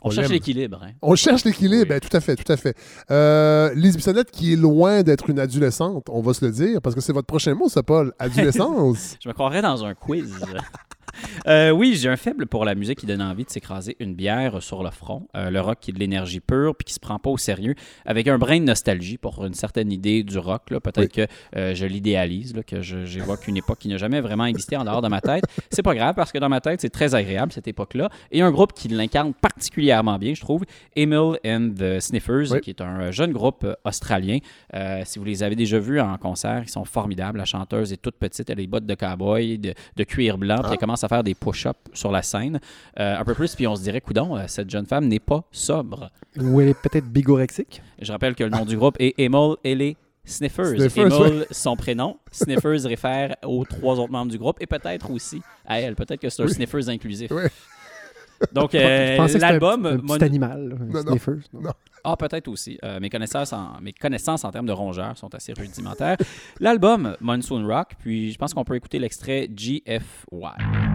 On 0.00 0.08
On 0.08 0.10
cherche 0.12 0.28
l'équilibre. 0.28 0.80
hein. 0.84 0.92
On 1.02 1.16
cherche 1.16 1.44
l'équilibre, 1.44 1.82
Oui. 1.82 1.88
ben, 1.88 1.98
tout 2.00 2.16
à 2.16 2.20
fait, 2.20 2.36
tout 2.36 2.52
à 2.52 2.56
fait. 2.56 2.76
Euh, 3.10 3.74
Lise 3.74 3.96
Bissonnette, 3.96 4.30
qui 4.30 4.52
est 4.52 4.56
loin 4.56 5.02
d'être 5.02 5.28
une 5.28 5.40
adolescente, 5.40 6.06
on 6.08 6.20
va 6.20 6.34
se 6.34 6.44
le 6.44 6.52
dire, 6.52 6.80
parce 6.80 6.94
que 6.94 7.00
c'est 7.00 7.12
votre 7.12 7.26
prochain 7.26 7.54
mot, 7.54 7.68
ça, 7.68 7.82
Paul. 7.82 8.12
Adolescence. 8.20 9.16
Je 9.22 9.28
me 9.28 9.34
croirais 9.34 9.60
dans 9.62 9.84
un 9.84 9.94
quiz. 9.94 10.32
Euh, 11.46 11.70
oui, 11.70 11.94
j'ai 11.96 12.08
un 12.08 12.16
faible 12.16 12.46
pour 12.46 12.64
la 12.64 12.74
musique 12.74 12.98
qui 12.98 13.06
donne 13.06 13.22
envie 13.22 13.44
de 13.44 13.50
s'écraser 13.50 13.96
une 14.00 14.14
bière 14.14 14.62
sur 14.62 14.82
le 14.82 14.90
front. 14.90 15.28
Euh, 15.36 15.50
le 15.50 15.60
rock 15.60 15.78
qui 15.80 15.90
est 15.90 15.94
de 15.94 15.98
l'énergie 15.98 16.40
pure 16.40 16.74
puis 16.76 16.84
qui 16.84 16.94
se 16.94 17.00
prend 17.00 17.18
pas 17.18 17.30
au 17.30 17.38
sérieux, 17.38 17.74
avec 18.06 18.28
un 18.28 18.38
brin 18.38 18.58
de 18.60 18.64
nostalgie 18.64 19.18
pour 19.18 19.44
une 19.44 19.54
certaine 19.54 19.90
idée 19.92 20.22
du 20.22 20.38
rock. 20.38 20.62
Peut-être 20.68 21.12
que 21.12 21.26
euh, 21.56 21.74
je 21.74 21.86
l'idéalise, 21.86 22.54
que 22.66 22.80
j'évoque 22.82 23.46
une 23.48 23.56
époque 23.56 23.78
qui 23.78 23.88
n'a 23.88 23.96
jamais 23.96 24.20
vraiment 24.20 24.44
existé 24.46 24.76
en 24.76 24.84
dehors 24.84 25.02
de 25.02 25.08
ma 25.08 25.20
tête. 25.20 25.44
C'est 25.70 25.82
pas 25.82 25.94
grave 25.94 26.14
parce 26.14 26.32
que 26.32 26.38
dans 26.38 26.48
ma 26.48 26.60
tête, 26.60 26.80
c'est 26.80 26.90
très 26.90 27.14
agréable 27.14 27.52
cette 27.52 27.68
époque-là. 27.68 28.08
Et 28.30 28.42
un 28.42 28.50
groupe 28.50 28.72
qui 28.72 28.88
l'incarne 28.88 29.32
particulièrement 29.34 30.18
bien, 30.18 30.34
je 30.34 30.40
trouve, 30.40 30.64
Emil 30.96 31.38
and 31.46 31.70
the 31.78 32.00
Sniffers, 32.00 32.52
Oui. 32.52 32.60
qui 32.60 32.70
est 32.70 32.80
un 32.80 33.10
jeune 33.10 33.32
groupe 33.32 33.66
australien. 33.84 34.38
Si 35.04 35.18
vous 35.18 35.24
les 35.24 35.42
avez 35.42 35.56
déjà 35.56 35.78
vus 35.78 36.00
en 36.00 36.16
concert, 36.18 36.62
ils 36.64 36.70
sont 36.70 36.84
formidables. 36.84 37.38
La 37.38 37.44
chanteuse 37.44 37.92
est 37.92 37.96
toute 38.02 38.16
petite, 38.16 38.48
elle 38.50 38.54
a 38.54 38.56
des 38.56 38.66
bottes 38.66 38.86
de 38.86 38.94
cowboy, 38.94 39.58
de, 39.58 39.74
de 39.96 40.04
cuir 40.04 40.38
blanc, 40.38 40.58
puis 40.62 40.72
elle 40.72 40.78
commence 40.78 40.97
à 41.04 41.08
faire 41.08 41.22
des 41.24 41.34
push-ups 41.34 41.78
sur 41.92 42.10
la 42.10 42.22
scène. 42.22 42.60
Euh, 42.98 43.18
un 43.18 43.24
peu 43.24 43.34
plus, 43.34 43.54
puis 43.54 43.66
on 43.66 43.76
se 43.76 43.82
dirait, 43.82 44.00
coudon, 44.00 44.36
euh, 44.36 44.44
cette 44.46 44.70
jeune 44.70 44.86
femme 44.86 45.06
n'est 45.06 45.20
pas 45.20 45.44
sobre. 45.50 46.10
Ou 46.38 46.60
elle 46.60 46.68
est 46.68 46.80
peut-être 46.80 47.06
bigorexique. 47.06 47.82
Je 48.00 48.10
rappelle 48.12 48.34
que 48.34 48.44
le 48.44 48.50
nom 48.50 48.64
du 48.64 48.76
groupe 48.76 48.96
est 48.98 49.14
Emil 49.18 49.54
et 49.64 49.74
les 49.74 49.96
Sniffers. 50.24 50.76
Sniffers, 50.76 51.06
Emil, 51.06 51.46
son 51.50 51.74
prénom. 51.76 52.18
Sniffers 52.30 52.82
réfère 52.84 53.36
aux 53.44 53.64
trois 53.64 53.98
autres 53.98 54.12
membres 54.12 54.30
du 54.30 54.38
groupe 54.38 54.58
et 54.60 54.66
peut-être 54.66 55.10
aussi 55.10 55.40
à 55.66 55.80
elle. 55.80 55.94
Peut-être 55.94 56.20
que 56.20 56.28
c'est 56.28 56.42
un 56.42 56.46
Oui. 56.46 56.52
Sniffers 56.52 56.88
inclusif. 56.88 57.30
Oui. 57.30 57.44
Donc, 58.52 58.74
euh, 58.74 59.18
un 59.18 59.38
l'album. 59.38 59.86
un 59.86 59.96
Mon- 59.96 60.14
petit 60.14 60.24
animal, 60.24 60.78
non. 60.92 61.02
sniffers, 61.02 61.38
non? 61.52 61.62
Non. 61.62 61.72
Ah, 62.04 62.16
peut-être 62.16 62.48
aussi. 62.48 62.78
Euh, 62.84 63.00
mes, 63.00 63.10
connaissances 63.10 63.52
en, 63.52 63.80
mes 63.82 63.92
connaissances 63.92 64.44
en 64.44 64.50
termes 64.50 64.66
de 64.66 64.72
rongeurs 64.72 65.18
sont 65.18 65.34
assez 65.34 65.52
rudimentaires. 65.52 66.16
L'album 66.60 67.16
Monsoon 67.20 67.66
Rock, 67.66 67.88
puis 67.98 68.30
je 68.32 68.38
pense 68.38 68.54
qu'on 68.54 68.64
peut 68.64 68.76
écouter 68.76 68.98
l'extrait 68.98 69.48
GFY. 69.48 70.87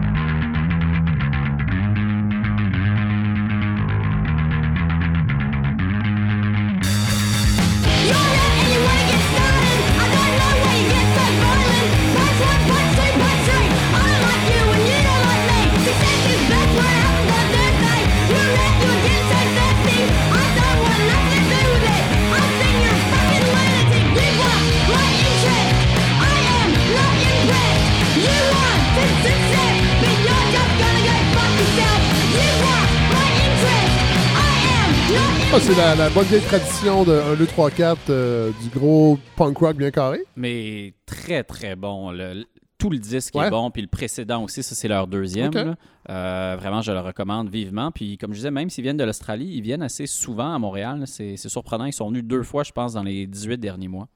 Ah, 35.56 35.60
c'est 35.60 35.76
la, 35.76 35.94
la 35.94 36.10
bonne 36.10 36.24
vieille 36.24 36.40
tradition 36.42 37.04
de 37.04 37.12
1, 37.12 37.36
2, 37.36 37.46
3, 37.46 37.70
4 37.70 37.98
euh, 38.10 38.50
du 38.60 38.68
gros 38.76 39.18
punk 39.36 39.56
rock 39.58 39.76
bien 39.76 39.92
carré. 39.92 40.24
Mais 40.36 40.94
très, 41.06 41.44
très 41.44 41.76
bon. 41.76 42.10
Le- 42.10 42.44
tout 42.76 42.90
le 42.90 42.98
disque 42.98 43.34
Ouais. 43.36 43.46
est 43.46 43.50
bon, 43.50 43.70
puis 43.70 43.80
le 43.80 43.86
précédent 43.88 44.42
aussi, 44.42 44.62
ça 44.64 44.74
c'est 44.74 44.88
leur 44.88 45.06
deuxième. 45.06 45.76
Euh, 46.10 46.56
vraiment, 46.58 46.82
je 46.82 46.90
le 46.90 46.98
recommande 46.98 47.48
vivement. 47.50 47.92
Puis 47.92 48.18
comme 48.18 48.32
je 48.32 48.38
disais, 48.38 48.50
même 48.50 48.68
s'ils 48.68 48.82
viennent 48.82 48.96
de 48.96 49.04
l'Australie, 49.04 49.48
ils 49.54 49.62
viennent 49.62 49.82
assez 49.82 50.06
souvent 50.06 50.52
à 50.54 50.58
Montréal. 50.58 51.04
C'est 51.06 51.36
c'est 51.36 51.48
surprenant. 51.48 51.84
Ils 51.84 51.92
sont 51.92 52.08
venus 52.08 52.24
deux 52.24 52.42
fois, 52.42 52.64
je 52.64 52.72
pense, 52.72 52.94
dans 52.94 53.04
les 53.04 53.26
18 53.28 53.58
derniers 53.58 53.88
mois. 53.88 54.08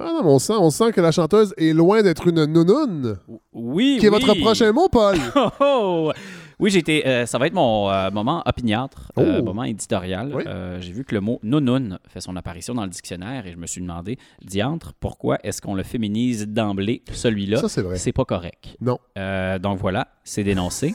Ah 0.00 0.06
non, 0.14 0.24
mais 0.24 0.30
on 0.30 0.38
sent, 0.40 0.54
on 0.58 0.70
sent 0.70 0.90
que 0.92 1.00
la 1.00 1.12
chanteuse 1.12 1.54
est 1.56 1.72
loin 1.72 2.02
d'être 2.02 2.26
une 2.26 2.46
nounoune. 2.46 3.16
Oui, 3.52 3.98
Qui 4.00 4.06
est 4.06 4.08
oui. 4.08 4.18
votre 4.20 4.34
prochain 4.40 4.72
mot, 4.72 4.88
Paul? 4.88 5.16
Oh, 5.36 5.50
oh! 5.60 6.12
Oui, 6.60 6.70
j'ai 6.70 6.78
été. 6.78 7.06
euh, 7.06 7.26
ça 7.26 7.38
va 7.38 7.46
être 7.46 7.54
mon 7.54 7.90
euh, 7.90 8.10
moment 8.10 8.42
opiniâtre, 8.46 9.10
euh, 9.18 9.38
Oh. 9.40 9.42
moment 9.42 9.64
éditorial. 9.64 10.32
Oui. 10.34 10.44
J'ai 10.80 10.92
vu 10.92 11.04
que 11.04 11.14
le 11.14 11.20
mot 11.20 11.40
nounoun 11.42 11.98
fait 12.08 12.20
son 12.20 12.36
apparition 12.36 12.74
dans 12.74 12.84
le 12.84 12.90
dictionnaire 12.90 13.46
et 13.46 13.52
je 13.52 13.56
me 13.56 13.66
suis 13.66 13.80
demandé, 13.80 14.18
diantre, 14.42 14.92
pourquoi 15.00 15.38
est-ce 15.42 15.60
qu'on 15.60 15.74
le 15.74 15.82
féminise 15.82 16.46
d'emblée, 16.48 17.02
celui-là? 17.12 17.58
Ça, 17.58 17.68
c'est 17.68 17.82
vrai. 17.82 17.96
C'est 17.96 18.12
pas 18.12 18.24
correct. 18.24 18.76
Non. 18.80 18.98
Donc 19.60 19.78
voilà, 19.78 20.08
c'est 20.24 20.44
dénoncé. 20.44 20.94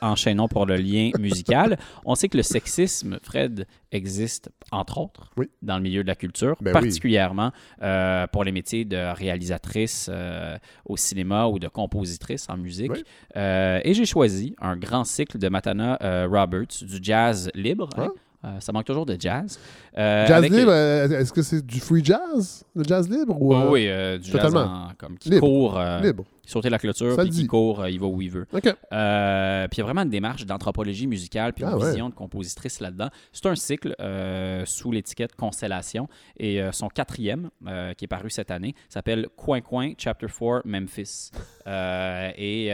Enchaînons 0.00 0.48
pour 0.48 0.66
le 0.66 0.76
lien 0.76 1.10
musical. 1.18 1.78
On 2.04 2.14
sait 2.14 2.28
que 2.28 2.36
le 2.36 2.42
sexisme, 2.42 3.18
Fred, 3.22 3.66
existe 3.92 4.50
entre 4.72 4.98
autres 4.98 5.30
Oui. 5.36 5.48
dans 5.62 5.76
le 5.76 5.82
milieu 5.82 6.02
de 6.02 6.08
la 6.08 6.14
culture, 6.16 6.56
Ben 6.60 6.70
oui. 6.70 6.72
particulièrement 6.72 7.52
euh, 7.82 8.26
pour 8.26 8.42
les 8.42 8.50
métiers 8.52 8.84
de 8.84 8.96
réalisatrice 9.14 10.08
euh, 10.12 10.56
au 10.86 10.96
cinéma 10.96 11.46
ou 11.46 11.58
de 11.58 11.68
compositrice 11.68 12.46
en 12.48 12.56
musique. 12.56 12.90
Oui. 12.92 13.04
Euh, 13.36 13.80
et 13.84 13.94
j'ai 13.94 14.06
choisi 14.06 14.54
un 14.60 14.76
grand 14.76 15.04
cycle 15.04 15.38
de 15.38 15.48
Matana 15.48 15.98
Roberts, 16.26 16.82
du 16.82 16.98
jazz 17.02 17.50
libre. 17.54 17.88
hein. 17.96 18.08
Euh, 18.44 18.58
ça 18.58 18.72
manque 18.72 18.86
toujours 18.86 19.06
de 19.06 19.16
jazz. 19.16 19.56
Euh, 19.96 20.26
Jazz 20.26 20.38
avec- 20.38 20.50
libre, 20.50 20.72
euh, 20.72 21.08
est-ce 21.20 21.32
que 21.32 21.42
c'est 21.42 21.64
du 21.64 21.78
free 21.78 22.04
jazz? 22.04 22.64
Le 22.74 22.82
jazz 22.82 23.08
libre? 23.08 23.40
Ou, 23.40 23.54
Oui, 23.54 23.88
oui, 23.88 24.18
du 24.18 24.32
totalement. 24.32 24.60
jazz 24.62 24.68
en- 24.68 24.92
comme 24.98 25.16
qui 25.16 25.30
Libre. 25.30 25.46
court, 25.46 25.80
Libre. 26.02 26.24
Sauter 26.44 26.70
la 26.70 26.78
clôture, 26.78 27.16
puis 27.16 27.28
dit. 27.30 27.46
court, 27.46 27.80
euh, 27.82 27.90
il 27.90 28.00
va 28.00 28.06
où 28.06 28.20
il 28.20 28.30
veut. 28.30 28.46
OK. 28.52 28.66
Euh, 28.66 29.68
puis 29.68 29.76
il 29.76 29.78
y 29.78 29.80
a 29.80 29.84
vraiment 29.84 30.02
une 30.02 30.10
démarche 30.10 30.44
d'anthropologie 30.44 31.06
musicale, 31.06 31.52
puis 31.52 31.64
une 31.64 31.70
Ah 31.72 31.78
ouais. 31.78 31.90
vision 31.90 32.08
de 32.08 32.14
compositrice 32.14 32.80
là-dedans. 32.80 33.08
C'est 33.32 33.46
un 33.46 33.54
cycle 33.54 33.94
euh, 34.00 34.64
sous 34.66 34.90
l'étiquette 34.90 35.34
Constellation, 35.36 36.08
et 36.36 36.60
euh, 36.60 36.72
son 36.72 36.88
quatrième, 36.88 37.50
qui 37.96 38.04
est 38.04 38.08
paru 38.08 38.30
cette 38.30 38.50
année, 38.50 38.74
s'appelle 38.88 39.28
Coin 39.36 39.60
Coin, 39.60 39.92
Chapter 39.96 40.26
4, 40.26 40.62
Memphis. 40.64 41.30
Et 41.66 42.68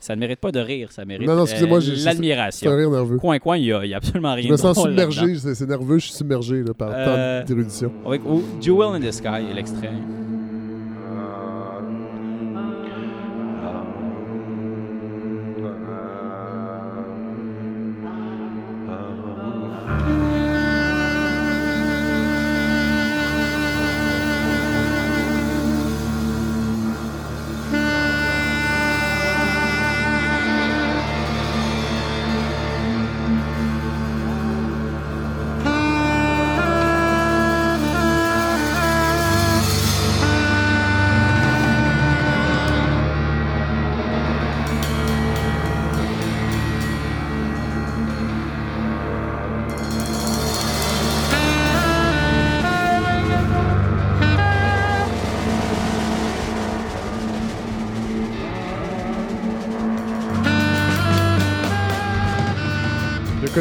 ça 0.00 0.14
ne 0.14 0.20
mérite 0.20 0.40
pas 0.40 0.52
de 0.52 0.60
rire, 0.60 0.92
ça 0.92 1.04
mérite 1.04 1.28
c'est- 1.46 1.56
C'est 1.56 2.04
l'admiration. 2.04 2.70
un 2.70 2.76
rire 2.76 2.90
nerveux. 2.90 3.18
Coin 3.18 3.38
Coin, 3.38 3.56
il 3.56 3.64
n'y 3.64 3.72
a, 3.72 3.84
il 3.84 3.90
y 3.90 3.94
a 3.94 3.98
absolument 3.98 4.34
rien 4.34 4.46
Je 4.46 4.52
me 4.52 4.56
sens 4.56 4.80
submergé, 4.80 5.36
c'est 5.36 5.54
c'est 5.54 5.66
nerveux, 5.66 5.98
je 5.98 6.06
suis 6.06 6.14
submergé 6.14 6.62
là, 6.62 6.74
par 6.74 6.90
tant 6.90 7.44
d'érudition. 7.46 7.92
Avec 8.06 8.22
oh, 8.26 8.42
Jewel 8.60 8.94
in 8.94 9.00
the 9.00 9.12
Sky, 9.12 9.52
l'extrait. 9.54 9.90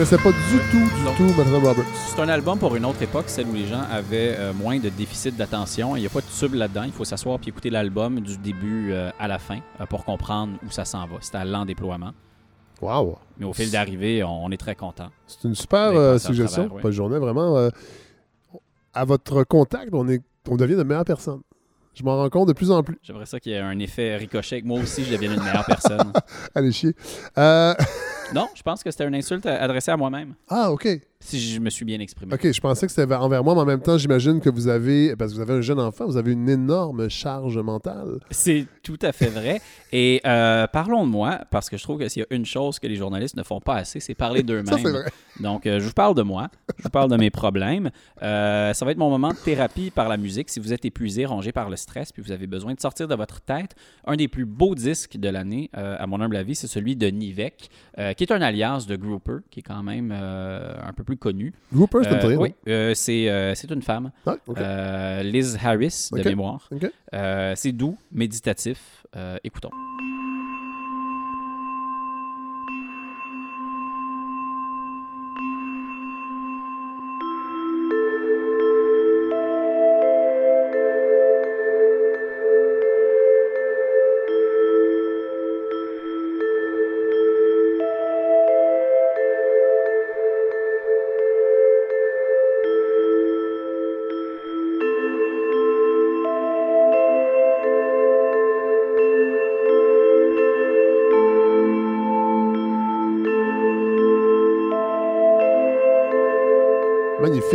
Connaissais 0.06 0.24
pas 0.24 0.32
du 0.32 0.60
tout, 0.70 0.96
du 0.96 1.04
Non. 1.04 1.16
tout 1.16 1.36
Matana 1.36 1.58
Roberts. 1.58 1.86
C'est 1.96 2.22
un 2.22 2.30
album 2.30 2.60
pour 2.60 2.76
une 2.76 2.86
autre 2.86 3.02
époque, 3.02 3.26
celle 3.28 3.48
où 3.48 3.54
les 3.54 3.66
gens 3.66 3.82
avaient 3.90 4.36
euh, 4.38 4.54
moins 4.54 4.78
de 4.78 4.90
déficit 4.90 5.36
d'attention. 5.36 5.96
Il 5.96 6.02
n'y 6.02 6.06
a 6.06 6.10
pas 6.10 6.22
de 6.22 6.26
tube 6.28 6.54
là-dedans. 6.54 6.84
Il 6.84 6.92
faut 6.92 7.06
s'asseoir 7.06 7.40
puis 7.40 7.50
écouter 7.50 7.72
l'album 7.72 8.20
du 8.20 8.38
début 8.38 8.92
euh, 8.92 9.10
à 9.20 9.28
la 9.28 9.40
fin 9.40 9.60
euh, 9.82 9.86
pour 9.88 10.06
comprendre 10.06 10.60
où 10.64 10.70
ça 10.70 10.86
s'en 10.86 11.08
va. 11.08 11.16
C'est 11.22 11.34
à 11.34 11.44
lent 11.44 11.66
déploiement. 11.66 12.12
Wow! 12.82 13.18
Mais 13.40 13.46
au 13.46 13.54
fil 13.54 13.72
d'arrivée, 13.72 14.24
on, 14.24 14.46
on 14.46 14.52
est 14.52 14.58
très 14.58 14.76
content. 14.76 15.10
C'est 15.26 15.48
une 15.48 15.56
super 15.56 16.20
suggestion. 16.20 16.66
travers, 16.66 16.76
oui. 16.76 16.82
Pas 16.84 16.90
de 16.90 16.94
journée, 16.94 17.18
vraiment. 17.18 17.70
à 18.94 19.06
votre 19.06 19.44
contact, 19.44 19.90
on, 19.94 20.08
est, 20.08 20.22
on 20.48 20.56
devient 20.56 20.76
de 20.76 20.84
meilleures 20.84 21.06
personnes. 21.06 21.42
Je 21.96 22.04
m'en 22.04 22.18
rends 22.18 22.30
compte 22.30 22.50
de 22.50 22.54
plus 22.54 22.72
en 22.72 22.84
plus. 22.84 23.00
J'aimerais 23.02 23.26
ça 23.26 23.40
qu'il 23.40 23.54
y 23.54 23.56
ait 23.56 23.60
un 23.60 23.80
effet 23.80 24.18
ricochet, 24.18 24.62
que 24.62 24.68
moi 24.68 24.82
aussi, 24.82 25.06
je 25.06 25.14
devienne 25.14 25.32
une 25.32 25.44
meilleure 25.44 25.66
personne. 25.66 26.12
Allez 26.56 26.74
chier. 26.74 26.94
Euh, 27.38 27.74
non, 28.34 28.48
je 28.56 28.62
pense 28.64 28.84
que 28.84 28.92
c'était 28.92 29.08
une 29.08 29.16
insulte 29.16 29.46
adressée 29.46 29.92
à 29.92 29.98
moi-même. 29.98 30.34
Ah, 30.50 30.72
OK. 30.72 30.88
si 31.20 31.40
je 31.40 31.60
me 31.60 31.70
suis 31.70 31.86
bien 31.86 32.00
exprimé. 32.00 32.34
Ok, 32.34 32.52
je 32.52 32.60
pensais 32.62 32.86
que 32.86 32.92
c'était 32.92 33.14
envers 33.14 33.44
moi, 33.44 33.56
mais 33.56 33.62
en 33.62 33.66
même 33.66 33.82
temps, 33.82 33.98
j'imagine 33.98 34.40
que 34.40 34.50
vous 34.50 34.68
avez, 34.68 35.16
parce 35.16 35.32
que 35.32 35.38
vous 35.38 35.42
avez 35.42 35.54
un 35.54 35.62
jeune 35.62 35.80
enfant, 35.80 36.06
vous 36.06 36.18
avez 36.18 36.34
une 36.34 36.50
énorme 36.50 37.10
charge 37.10 37.58
mentale. 37.58 38.20
C'est 38.32 38.66
tout 38.84 39.00
à 39.02 39.12
fait 39.12 39.28
vrai. 39.30 39.62
Et 39.92 40.22
euh, 40.26 40.68
parlons 40.68 41.06
de 41.06 41.10
moi, 41.12 41.40
parce 41.52 41.70
que 41.70 41.78
je 41.78 41.84
trouve 41.84 42.00
que 42.00 42.10
s'il 42.10 42.22
y 42.22 42.24
a 42.24 42.36
une 42.36 42.46
chose 42.46 42.80
que 42.80 42.88
les 42.88 42.96
journalistes 42.96 43.36
ne 43.36 43.44
font 43.44 43.60
pas 43.60 43.76
assez, 43.76 44.00
c'est 44.00 44.16
parler 44.16 44.44
d'eux-mêmes. 44.44 44.80
vrai. 44.80 45.12
Donc, 45.40 45.66
euh, 45.66 45.80
je 45.80 45.86
vous 45.86 45.94
parle 45.94 46.16
de 46.16 46.22
moi, 46.22 46.50
je 46.78 46.84
vous 46.84 46.90
parle 46.90 47.10
de 47.10 47.18
mes 47.18 47.30
problèmes. 47.30 47.92
Euh, 48.22 48.74
ça 48.74 48.86
va 48.86 48.92
être 48.92 48.98
mon 48.98 49.10
moment 49.10 49.30
de 49.30 49.38
thérapie 49.38 49.92
par 49.92 50.10
la 50.10 50.18
musique. 50.18 50.50
Si 50.50 50.60
vous 50.60 50.74
êtes 50.74 50.86
épuisé, 50.86 51.26
rongé 51.26 51.52
par 51.52 51.70
le 51.70 51.76
stress, 51.76 52.12
puis 52.12 52.22
vous 52.22 52.32
avez 52.32 52.48
besoin 52.48 52.74
de 52.74 52.80
sortir 52.80 53.08
de 53.08 53.16
votre 53.16 53.42
tête, 53.42 53.76
un 54.06 54.16
des 54.16 54.28
plus 54.28 54.46
beaux 54.46 54.76
disques 54.76 55.18
de 55.18 55.30
l'année, 55.30 55.70
à 55.74 56.06
mon 56.08 56.22
humble 56.22 56.36
avis, 56.36 56.56
c'est 56.56 56.68
celui 56.68 56.96
de 56.96 57.08
Nivek, 57.08 57.70
qui 58.16 58.24
est 58.24 58.32
un 58.32 58.42
alias 58.42 58.86
de 58.88 58.96
Grouper, 58.96 59.38
qui 59.50 59.60
est 59.60 59.64
quand 59.64 59.84
même 59.84 60.12
euh, 60.14 60.74
un 60.84 60.94
peu 60.94 61.04
plus 61.04 61.18
connu. 61.18 61.54
Grouper, 61.74 62.00
c'est 62.04 62.10
Euh, 62.10 62.14
une 62.14 62.20
très 62.20 62.36
oui, 62.36 62.54
euh, 62.68 62.94
c'est 62.94 63.30
euh, 63.30 63.54
une 63.72 63.82
femme, 63.82 64.12
Ah, 64.26 64.36
euh, 64.58 65.24
Liz 65.24 65.58
Harris, 65.64 66.10
de 66.12 66.24
mémoire. 66.24 66.70
Euh, 67.14 67.54
c'est 67.56 67.72
doux, 67.72 67.98
méditatif. 68.12 69.06
Euh, 69.16 69.38
écoutons. 69.44 69.70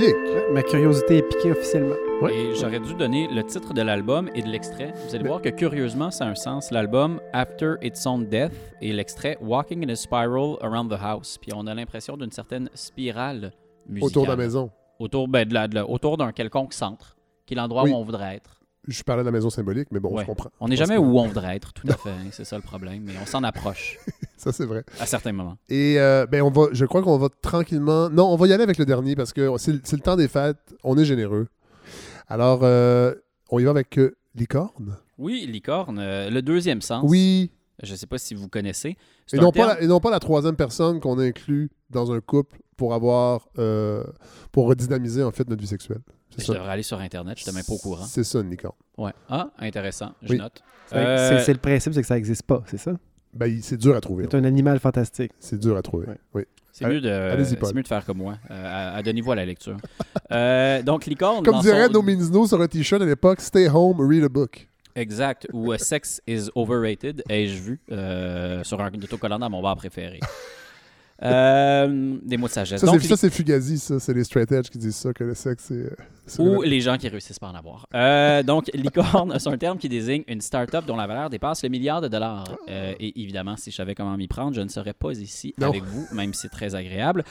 Magnifique. 0.01 0.53
Ma 0.53 0.63
curiosité 0.63 1.19
est 1.19 1.23
piquée 1.23 1.53
officiellement. 1.53 1.95
Et 2.31 2.55
j'aurais 2.55 2.81
dû 2.81 2.95
donner 2.95 3.29
le 3.31 3.43
titre 3.45 3.73
de 3.75 3.83
l'album 3.83 4.29
et 4.35 4.43
de 4.43 4.49
l'extrait. 4.49 4.93
Vous 5.07 5.15
allez 5.15 5.23
Mais- 5.25 5.29
voir 5.29 5.43
que 5.43 5.49
curieusement, 5.51 6.11
ça 6.11 6.25
a 6.25 6.29
un 6.29 6.35
sens. 6.35 6.71
L'album 6.71 7.21
After 7.33 7.75
Its 7.83 8.07
Own 8.07 8.27
Death 8.27 8.53
et 8.81 8.93
l'extrait 8.93 9.37
Walking 9.41 9.85
in 9.85 9.89
a 9.91 9.97
Spiral 9.97 10.57
Around 10.63 10.91
the 10.91 10.99
House. 11.03 11.39
Puis 11.41 11.53
on 11.55 11.67
a 11.67 11.75
l'impression 11.75 12.17
d'une 12.17 12.31
certaine 12.33 12.69
spirale 12.75 13.53
musicale. 13.87 14.07
Autour 14.07 14.25
de 14.25 14.31
la 14.31 14.37
maison. 14.37 14.71
Autour, 14.99 15.29
ben, 15.29 15.47
de 15.49 15.55
la- 15.55 15.69
de 15.69 15.75
la- 15.75 15.89
autour 15.89 16.17
d'un 16.17 16.33
quelconque 16.33 16.73
centre, 16.75 17.17
qui 17.47 17.55
est 17.55 17.57
l'endroit 17.57 17.85
Oui. 17.85 17.91
où 17.91 17.95
on 17.95 18.03
voudrait 18.05 18.37
être. 18.37 18.60
Je 18.91 19.03
parlais 19.05 19.23
de 19.23 19.27
la 19.27 19.33
maison 19.33 19.51
symbolique, 19.51 19.89
mais 19.93 20.01
bon, 20.01 20.13
Ouais. 20.15 20.23
je 20.23 20.27
comprends. 20.27 20.51
On 20.59 20.69
n'est 20.69 20.77
jamais 20.77 20.97
où 20.97 21.19
on 21.19 21.27
voudrait 21.29 21.57
être, 21.57 21.73
tout 21.73 21.87
à 21.89 21.95
fait. 21.97 22.11
hein, 22.11 22.27
C'est 22.33 22.45
ça 22.45 22.57
le 22.57 22.63
problème. 22.63 23.03
Mais 23.07 23.13
on 23.23 23.27
s'en 23.27 23.43
approche 23.45 23.99
Ça, 24.37 24.53
c'est 24.53 24.65
vrai. 24.67 24.85
à 24.99 25.07
certains 25.07 25.33
moments. 25.33 25.57
Et 25.69 26.01
euh, 26.01 26.27
ben, 26.27 26.43
on 26.43 26.51
va, 26.51 26.69
je 26.73 26.85
crois 26.87 27.03
qu'on 27.03 27.17
va 27.19 27.29
tranquillement. 27.43 28.11
Non, 28.11 28.27
on 28.33 28.37
va 28.37 28.47
y 28.49 28.53
aller 28.53 28.63
avec 28.65 28.79
le 28.79 28.85
dernier 28.87 29.15
parce 29.15 29.33
que 29.33 29.57
c'est 29.59 29.73
le- 29.93 29.99
temps 30.01 30.17
des 30.17 30.29
fêtes. 30.29 30.75
On 30.83 30.99
est 30.99 31.05
généreux. 31.05 31.47
Alors, 32.29 32.61
euh, 32.63 33.15
on 33.51 33.59
y 33.59 33.65
va 33.65 33.71
avec 33.71 33.99
euh, 33.99 34.17
Licorne. 34.35 34.97
Oui, 35.19 35.47
licorne, 35.47 35.99
euh, 35.99 36.31
le 36.31 36.41
deuxième 36.43 36.81
sens. 36.83 37.05
Oui. 37.07 37.51
Je 37.83 37.93
ne 37.93 37.97
sais 37.97 38.07
pas 38.07 38.19
si 38.19 38.35
vous 38.35 38.49
connaissez. 38.49 38.97
Et 39.33 39.37
non, 39.39 39.51
terme- 39.53 39.69
pas 39.69 39.75
la, 39.75 39.83
et 39.83 39.87
non 39.87 40.01
pas 40.01 40.11
la 40.11 40.21
troisième 40.21 40.57
personne 40.57 41.01
qu'on 41.01 41.19
inclut 41.19 41.71
dans 41.91 42.13
un 42.13 42.21
couple 42.21 42.59
pour 42.77 42.93
avoir. 42.95 43.49
pour 44.53 44.67
redynamiser 44.69 45.23
en 45.23 45.31
fait 45.31 45.49
notre 45.49 45.61
vie 45.63 45.69
sexuelle. 45.69 46.01
C'est 46.31 46.43
Je 46.43 46.47
ça. 46.47 46.55
devrais 46.55 46.71
aller 46.71 46.83
sur 46.83 46.99
Internet, 47.01 47.39
je 47.39 47.43
suis 47.45 47.53
même 47.53 47.65
pas 47.65 47.73
au 47.73 47.79
courant. 47.79 48.05
C'est 48.05 48.25
ça, 48.25 48.41
une 48.41 48.51
licorne. 48.51 48.77
Ouais. 48.97 49.13
Ah, 49.29 49.51
intéressant, 49.59 50.13
je 50.23 50.33
Oui. 50.33 50.39
note. 50.39 50.63
C'est 50.87 50.97
Euh, 50.97 51.41
c'est- 51.45 51.53
le 51.53 51.59
principe, 51.59 51.93
c'est 51.95 52.01
que 52.03 52.07
ça 52.07 52.15
n'existe 52.15 52.43
pas, 52.45 52.63
c'est 52.67 52.79
ça? 52.79 52.93
Ben, 53.35 53.61
c'est 53.63 53.77
dur 53.77 53.95
à 53.97 54.01
trouver. 54.01 54.25
C'est 54.31 54.37
un 54.37 54.45
animal 54.45 54.79
fantastique. 54.81 55.33
C'est 55.39 55.59
dur 55.59 55.77
à 55.77 55.83
trouver. 55.83 56.07
Ouais. 56.09 56.19
Oui. 56.35 56.43
C'est 56.73 56.87
mieux, 56.87 57.01
de, 57.01 57.09
Allez-y, 57.09 57.57
Paul. 57.57 57.69
c'est 57.69 57.75
mieux 57.75 57.83
de 57.83 57.89
faire 57.89 58.05
comme 58.05 58.19
moi. 58.19 58.35
Euh, 58.51 58.65
à- 58.93 58.97
à- 58.97 59.03
Donnez-vous 59.03 59.33
à 59.33 59.35
la 59.37 59.45
lecture. 59.45 59.77
Euh, 60.33 60.83
donc, 60.83 61.07
licorne. 61.07 61.45
Comme 61.45 61.61
dirait 61.61 61.87
son- 61.87 61.93
No 61.93 62.03
Means 62.03 62.31
No 62.31 62.47
sur 62.47 62.61
un 62.61 62.67
t-shirt 62.69 63.03
à 63.03 63.05
l'époque, 63.07 63.41
Stay 63.41 63.69
home, 63.69 64.01
read 64.01 64.25
a 64.25 64.29
book. 64.29 64.69
Exact. 64.97 65.47
Ou 65.53 65.73
euh, 65.73 65.79
Sex 65.79 66.21
is 66.27 66.49
overrated, 66.55 67.23
ai-je 67.29 67.61
vu 67.61 67.81
euh, 67.93 68.63
sur 68.65 68.81
un 68.81 68.89
autocollant 68.95 69.39
dans 69.39 69.51
mon 69.51 69.63
bar 69.63 69.77
préféré. 69.77 70.19
Euh, 71.23 72.17
des 72.23 72.37
mots 72.37 72.47
de 72.49 72.53
sagesse. 72.53 72.81
Ça, 72.81 72.87
Donc, 72.87 73.01
c'est, 73.03 73.09
ça, 73.09 73.17
c'est 73.17 73.31
Fugazi, 73.31 73.79
ça. 73.79 73.99
C'est 74.01 74.15
les 74.15 74.25
straight 74.25 74.51
edge 74.53 74.69
qui 74.69 74.79
disent 74.79 74.97
ça, 74.97 75.13
que 75.13 75.25
le 75.25 75.35
sexe, 75.35 75.65
c'est. 75.69 75.75
euh, 75.75 75.91
c'est 76.27 76.43
Ou 76.43 76.63
les 76.63 76.81
gens 76.81 76.97
qui 76.97 77.09
réussissent 77.09 77.39
pas 77.39 77.49
en 77.49 77.55
avoir. 77.55 77.87
Euh, 77.95 78.43
donc, 78.43 78.71
licorne, 78.75 79.37
c'est 79.39 79.49
un 79.49 79.59
terme 79.59 79.79
qui 79.79 79.89
désigne 79.89 80.23
une 80.29 80.41
start-up 80.41 80.85
dont 80.87 80.97
la 80.97 81.07
valeur 81.07 81.29
dépasse 81.29 81.63
le 81.63 81.69
milliard 81.69 82.01
de 82.01 82.09
dollars. 82.09 82.45
Euh, 82.69 82.95
et 83.01 83.21
évidemment, 83.21 83.57
si 83.57 83.71
je 83.71 83.77
savais 83.77 83.95
comment 83.95 84.17
m'y 84.17 84.29
prendre, 84.29 84.55
je 84.55 84.61
ne 84.61 84.69
serais 84.69 84.93
pas 84.95 85.13
ici 85.13 85.55
Non. 85.59 85.69
avec 85.69 85.83
vous, 85.85 86.07
même 86.15 86.33
si 86.33 86.43
c'est 86.43 86.49
très 86.49 86.75
agréable. 86.75 87.25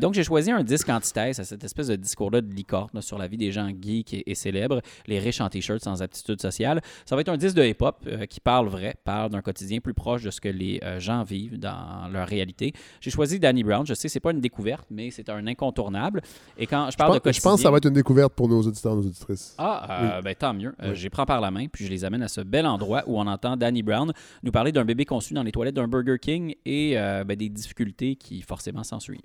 Donc, 0.00 0.14
j'ai 0.14 0.24
choisi 0.24 0.50
un 0.50 0.62
disque 0.62 0.88
antithèse 0.88 1.40
à 1.40 1.44
cette 1.44 1.64
espèce 1.64 1.88
de 1.88 1.96
discours-là 1.96 2.40
de 2.40 2.52
licorne 2.52 2.90
là, 2.94 3.00
sur 3.02 3.18
la 3.18 3.26
vie 3.26 3.36
des 3.38 3.52
gens 3.52 3.68
geeks 3.68 4.14
et, 4.14 4.30
et 4.30 4.34
célèbres, 4.34 4.80
les 5.06 5.18
riches 5.18 5.40
en 5.40 5.48
t-shirt 5.48 5.82
sans 5.82 6.02
aptitude 6.02 6.40
sociale. 6.40 6.80
Ça 7.06 7.14
va 7.16 7.22
être 7.22 7.28
un 7.28 7.36
disque 7.36 7.56
de 7.56 7.64
hip-hop 7.64 8.06
qui 8.28 8.40
parle 8.40 8.68
vrai, 8.68 8.96
parle 9.04 9.30
d'un 9.30 9.42
quotidien 9.42 9.80
plus 9.80 9.94
proche 9.94 10.22
de 10.22 10.30
ce 10.30 10.40
que 10.40 10.48
les 10.48 10.80
gens 10.98 11.22
vivent 11.22 11.58
dans 11.58 12.08
leur 12.12 12.28
réalité. 12.28 12.72
J'ai 13.00 13.10
choisi 13.16 13.40
Danny 13.40 13.64
Brown. 13.64 13.86
Je 13.86 13.94
sais, 13.94 14.08
c'est 14.08 14.20
pas 14.20 14.30
une 14.32 14.40
découverte, 14.40 14.86
mais 14.90 15.10
c'est 15.10 15.28
un 15.30 15.46
incontournable. 15.46 16.20
Et 16.58 16.66
quand 16.66 16.86
je 16.86 16.92
Je 16.92 16.96
parle 16.96 17.08
pense, 17.12 17.16
de 17.16 17.20
je 17.20 17.22
quotidien... 17.24 17.50
pense 17.50 17.60
que 17.60 17.62
ça 17.64 17.70
va 17.70 17.78
être 17.78 17.86
une 17.88 17.94
découverte 17.94 18.32
pour 18.34 18.48
nos 18.48 18.60
auditeurs, 18.60 18.94
nos 18.94 19.02
auditrices. 19.02 19.54
Ah, 19.58 20.18
euh, 20.18 20.22
ben, 20.22 20.34
tant 20.34 20.52
mieux. 20.54 20.74
Euh, 20.82 20.90
Oui. 20.90 20.96
Je 20.96 21.02
les 21.02 21.10
prends 21.10 21.24
par 21.26 21.40
la 21.40 21.50
main, 21.50 21.66
puis 21.72 21.84
je 21.86 21.90
les 21.90 22.04
amène 22.04 22.22
à 22.22 22.28
ce 22.28 22.40
bel 22.42 22.66
endroit 22.66 23.02
où 23.06 23.18
on 23.18 23.26
entend 23.26 23.56
Danny 23.56 23.82
Brown 23.82 24.12
nous 24.42 24.52
parler 24.52 24.70
d'un 24.72 24.84
bébé 24.84 25.04
conçu 25.04 25.32
dans 25.34 25.42
les 25.42 25.52
toilettes 25.52 25.74
d'un 25.76 25.88
Burger 25.88 26.18
King 26.20 26.54
et 26.66 26.98
euh, 26.98 27.24
ben, 27.24 27.36
des 27.36 27.48
difficultés 27.48 28.16
qui 28.16 28.42
forcément 28.42 28.84
s'en 28.84 29.00
suivent. 29.00 29.20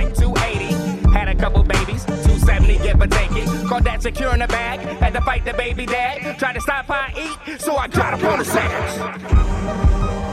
280. 0.00 1.14
Had 1.14 1.28
a 1.28 1.34
couple 1.34 1.62
babies, 1.62 2.04
270, 2.04 2.78
give 2.82 3.00
or 3.00 3.06
take 3.08 3.30
it. 3.36 3.46
Caught 3.68 3.84
that 3.84 4.02
secure 4.02 4.32
in 4.34 4.38
the 4.40 4.48
bag. 4.48 4.80
Had 5.00 5.12
to 5.14 5.20
fight 5.22 5.44
the 5.44 5.54
baby 5.56 5.86
dad. 5.86 6.36
Tried 6.38 6.54
to 6.54 6.60
stop 6.60 6.86
how 6.88 7.06
I 7.08 7.12
eat, 7.16 7.60
so 7.60 7.76
I 7.76 7.86
got 7.88 8.14
up 8.14 8.24
on 8.24 8.38
the 8.38 8.44
sandwich. 8.44 10.25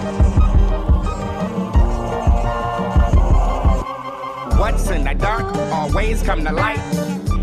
What's 4.57 4.89
in 4.89 5.03
the 5.03 5.13
dark 5.13 5.55
always 5.71 6.21
come 6.23 6.43
to 6.45 6.51
light. 6.51 6.79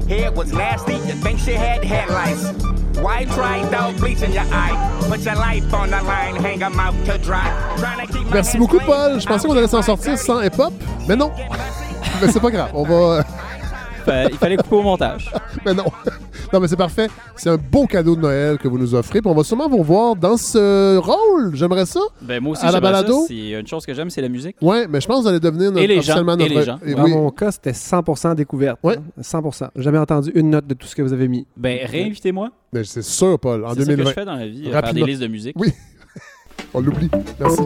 Hair 0.09 0.33
was 0.33 0.53
nasty, 0.53 0.95
you 0.95 1.15
think 1.23 1.39
she 1.39 1.53
had 1.53 1.85
headlights. 1.85 2.53
Why 3.01 3.25
try 3.27 3.69
dog 3.71 3.97
bleach 3.99 4.23
in 4.23 4.33
your 4.33 4.45
eye? 4.53 4.75
Put 5.09 5.21
your 5.21 5.37
life 5.37 5.73
on 5.73 5.91
the 5.91 6.03
line, 6.03 6.37
hang 6.37 6.63
'em 6.63 6.79
out 6.79 6.95
to 7.07 7.19
dry. 7.19 7.49
Tryna 7.77 8.07
keep 8.13 8.31
Merci 8.33 8.59
beaucoup. 8.59 8.79
Paul. 8.81 9.21
Je 9.21 9.27
pensais 9.27 9.47
qu'on 9.47 9.57
allait 9.57 9.69
s'en 9.69 9.83
sortir 9.83 10.19
sans 10.19 10.41
hip-hop, 10.43 10.73
mais 11.09 11.17
non. 11.17 11.31
Mais 12.21 12.31
c'est 12.31 12.41
pas 12.41 12.51
grave. 12.51 12.71
On 12.75 12.83
va. 12.85 13.25
Il 14.07 14.37
fallait 14.39 14.57
couper 14.57 14.77
au 14.77 14.83
montage. 14.83 15.33
mais 15.65 15.75
non. 15.75 15.85
Non, 16.53 16.59
mais 16.59 16.67
c'est 16.67 16.75
parfait. 16.77 17.07
C'est 17.37 17.49
un 17.49 17.57
beau 17.57 17.87
cadeau 17.87 18.17
de 18.17 18.23
Noël 18.23 18.59
que 18.59 18.67
vous 18.67 18.77
nous 18.77 18.93
offrez. 18.97 19.21
Puis 19.21 19.31
on 19.31 19.35
va 19.37 19.45
sûrement 19.45 19.69
vous 19.69 19.77
revoir 19.77 20.17
dans 20.17 20.37
ce 20.37 20.97
rôle. 20.97 21.55
J'aimerais 21.55 21.87
ça. 21.87 22.01
Ben, 22.23 22.43
moi 22.43 22.53
aussi, 22.55 22.63
À 22.63 22.73
la 22.73 22.79
j'aimerais 22.79 22.93
ça. 22.93 23.03
balado? 23.03 23.27
A 23.31 23.59
une 23.61 23.67
chose 23.69 23.87
que 23.87 23.95
j'aime, 23.95 24.11
c'est 24.11 24.21
la 24.21 24.29
musique. 24.29 24.57
Ouais, 24.61 24.89
mais 24.89 25.01
je 25.01 25.07
pense 25.07 25.19
que 25.19 25.23
vous 25.23 25.29
allez 25.29 25.39
devenir 25.39 25.71
notre, 25.71 25.85
Et 25.85 25.87
les 25.87 26.03
gens, 26.03 26.27
et 26.39 26.49
les 26.49 26.63
gens. 26.65 26.79
et 26.85 26.95
Dans 26.97 27.05
oui. 27.05 27.13
mon 27.13 27.31
cas, 27.31 27.53
c'était 27.53 27.71
100% 27.71 28.35
découverte. 28.35 28.81
Ouais. 28.83 28.97
hein. 28.97 29.21
100%. 29.23 29.69
Jamais 29.77 29.99
entendu 29.99 30.33
une 30.35 30.51
note 30.51 30.67
de 30.67 30.75
tout 30.75 30.89
ce 30.89 30.97
que 30.97 31.03
vous 31.03 31.13
avez 31.13 31.29
mis. 31.29 31.47
Ben, 31.57 31.87
réinvitez-moi. 31.87 32.51
Mais 32.73 32.83
c'est 32.83 33.03
sûr, 33.03 33.39
Paul. 33.39 33.65
En 33.65 33.69
C'est 33.75 33.75
ça 33.75 33.81
que 33.83 33.91
2020. 33.91 34.09
je 34.11 34.15
fais 34.15 34.25
dans 34.25 34.35
la 34.35 34.49
vie, 34.49 34.63
euh, 34.67 34.73
faire 34.73 34.83
Rapidement. 34.83 35.05
des 35.07 35.11
listes 35.13 35.23
de 35.23 35.29
musique. 35.29 35.55
Oui. 35.57 35.73
On 36.75 36.81
l'oublie. 36.81 37.11
Merci. 37.39 37.61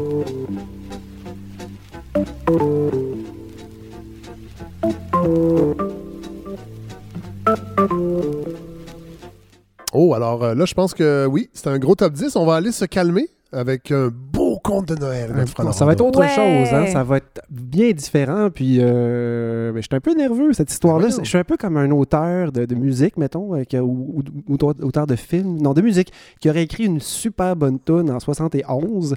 Alors 10.34 10.44
euh, 10.44 10.54
là, 10.54 10.64
je 10.64 10.74
pense 10.74 10.94
que 10.94 11.26
oui, 11.26 11.48
c'est 11.52 11.68
un 11.68 11.78
gros 11.78 11.94
top 11.94 12.12
10. 12.12 12.36
On 12.36 12.46
va 12.46 12.56
aller 12.56 12.72
se 12.72 12.84
calmer 12.84 13.28
avec 13.52 13.92
un 13.92 14.08
beau 14.12 14.58
conte 14.58 14.88
de 14.88 14.96
Noël. 14.96 15.32
Ça 15.72 15.84
va 15.84 15.92
être 15.92 16.00
autre 16.00 16.18
Ouais. 16.20 16.28
chose, 16.28 16.74
hein. 16.74 16.86
ça 16.92 17.04
va 17.04 17.18
être 17.18 17.40
bien 17.50 17.92
différent. 17.92 18.50
Puis, 18.52 18.78
euh, 18.80 19.70
ben, 19.72 19.80
je 19.80 19.86
suis 19.86 19.94
un 19.94 20.00
peu 20.00 20.12
nerveux, 20.14 20.52
cette 20.52 20.72
histoire-là. 20.72 21.08
Je 21.22 21.24
suis 21.28 21.38
un 21.38 21.44
peu 21.44 21.56
comme 21.56 21.76
un 21.76 21.90
auteur 21.92 22.50
de, 22.50 22.64
de 22.64 22.74
musique, 22.74 23.16
mettons, 23.16 23.54
euh, 23.54 23.80
ou 23.80 24.22
auteur 24.50 25.06
de 25.06 25.14
film, 25.16 25.58
non, 25.62 25.72
de 25.72 25.82
musique, 25.82 26.12
qui 26.40 26.50
aurait 26.50 26.64
écrit 26.64 26.84
une 26.86 26.98
super 27.00 27.54
bonne 27.54 27.78
tune 27.78 28.10
en 28.10 28.18
71, 28.18 29.14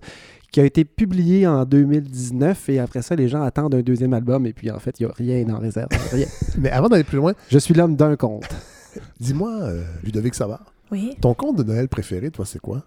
qui 0.52 0.60
a 0.60 0.66
été 0.66 0.86
publiée 0.86 1.48
en 1.48 1.66
2019, 1.66 2.70
et 2.70 2.80
après 2.80 3.02
ça, 3.02 3.16
les 3.16 3.28
gens 3.28 3.42
attendent 3.42 3.74
un 3.74 3.82
deuxième 3.82 4.14
album, 4.14 4.46
et 4.46 4.54
puis 4.54 4.70
en 4.70 4.78
fait, 4.80 5.00
il 5.00 5.06
n'y 5.08 5.12
a 5.12 5.16
rien 5.16 5.50
en 5.50 5.58
réserve. 5.60 5.90
Rien. 6.12 6.28
Mais 6.60 6.70
avant 6.70 6.90
d'aller 6.90 7.04
plus 7.04 7.18
loin, 7.18 7.34
Je 7.50 7.58
suis 7.58 7.74
l'homme 7.74 7.96
d'un 7.96 8.16
conte. 8.16 8.48
dis-moi, 9.20 9.52
euh, 9.64 9.82
Ludovic 10.04 10.36
Savard, 10.36 10.74
Oui. 10.92 11.16
ton 11.22 11.34
conte 11.34 11.58
de 11.58 11.64
Noël 11.64 11.88
préféré, 11.90 12.32
toi, 12.32 12.46
c'est 12.46 12.60
quoi? 12.60 12.84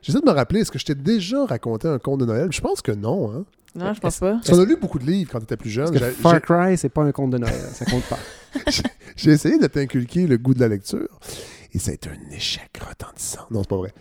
J'essaie 0.00 0.20
de 0.20 0.24
me 0.26 0.30
rappeler, 0.32 0.60
est-ce 0.60 0.70
que 0.70 0.78
je 0.78 0.84
t'ai 0.86 0.94
déjà 0.94 1.44
raconté 1.44 1.88
un 1.88 1.98
conte 1.98 2.20
de 2.20 2.26
Noël? 2.26 2.48
Je 2.52 2.60
pense 2.60 2.80
que 2.82 2.92
non. 2.92 3.32
Hein? 3.32 3.44
Non, 3.74 3.92
je 3.92 4.00
pense 4.00 4.18
pas. 4.18 4.34
Parce 4.34 4.48
qu'on 4.50 4.60
a 4.60 4.64
lu 4.64 4.76
beaucoup 4.80 4.98
de 4.98 5.04
livres 5.04 5.30
quand 5.32 5.38
tu 5.38 5.44
étais 5.44 5.56
plus 5.56 5.70
jeune. 5.70 5.90
Que 5.90 5.98
Far 5.98 6.40
Cry, 6.40 6.76
c'est 6.78 6.88
pas 6.88 7.02
un 7.02 7.12
conte 7.12 7.30
de 7.32 7.38
Noël. 7.38 7.54
Ça 7.72 7.84
compte 7.84 8.04
pas. 8.04 8.18
J'ai 8.70 8.82
j'ai 9.16 9.30
essayé 9.32 9.58
de 9.58 9.66
t'inculquer 9.66 10.26
le 10.26 10.38
goût 10.38 10.54
de 10.54 10.60
la 10.60 10.68
lecture. 10.68 11.08
Et 11.74 11.78
ça 11.78 11.90
a 11.90 11.94
été 11.94 12.08
un 12.08 12.30
échec 12.34 12.70
retentissant. 12.80 13.42
Non, 13.50 13.60
c'est 13.62 13.68
pas 13.68 13.76
vrai. 13.76 13.92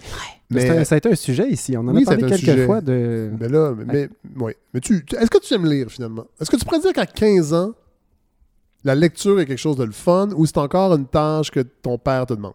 Mais 0.50 0.70
Mais, 0.70 0.86
ça 0.86 0.96
a 0.96 0.98
été 1.00 1.10
un 1.12 1.16
sujet 1.16 1.50
ici. 1.50 1.76
On 1.76 1.82
en 1.88 1.94
Oui, 1.96 2.04
a 2.04 2.06
parlé 2.06 2.22
quelques 2.22 2.40
sujet. 2.40 2.66
fois 2.66 2.80
de. 2.80 3.30
mais 3.38 3.50
là, 3.50 3.74
mais, 3.76 3.84
mais, 3.86 4.10
ouais. 4.42 4.56
mais 4.74 4.80
tu, 4.80 5.04
tu- 5.04 5.16
est-ce 5.18 5.30
que 5.30 5.40
tu 5.40 5.54
aimes 5.54 5.66
lire 5.66 5.90
finalement? 5.90 6.26
Est-ce 6.40 6.50
que 6.50 6.56
tu 6.56 6.64
pourrais 6.64 6.80
dire 6.80 6.94
qu'à 6.94 7.06
15 7.08 7.54
ans, 7.54 7.74
la 8.86 8.96
lecture 8.96 9.40
est 9.42 9.46
quelque 9.46 9.58
chose 9.60 9.76
de 9.76 9.84
le 9.84 9.92
fun 9.92 10.30
ou 10.36 10.46
c'est 10.46 10.58
encore 10.60 10.94
une 10.96 11.08
tâche 11.08 11.52
que 11.52 11.60
ton 11.60 11.98
père 11.98 12.26
te 12.28 12.34
demande? 12.36 12.54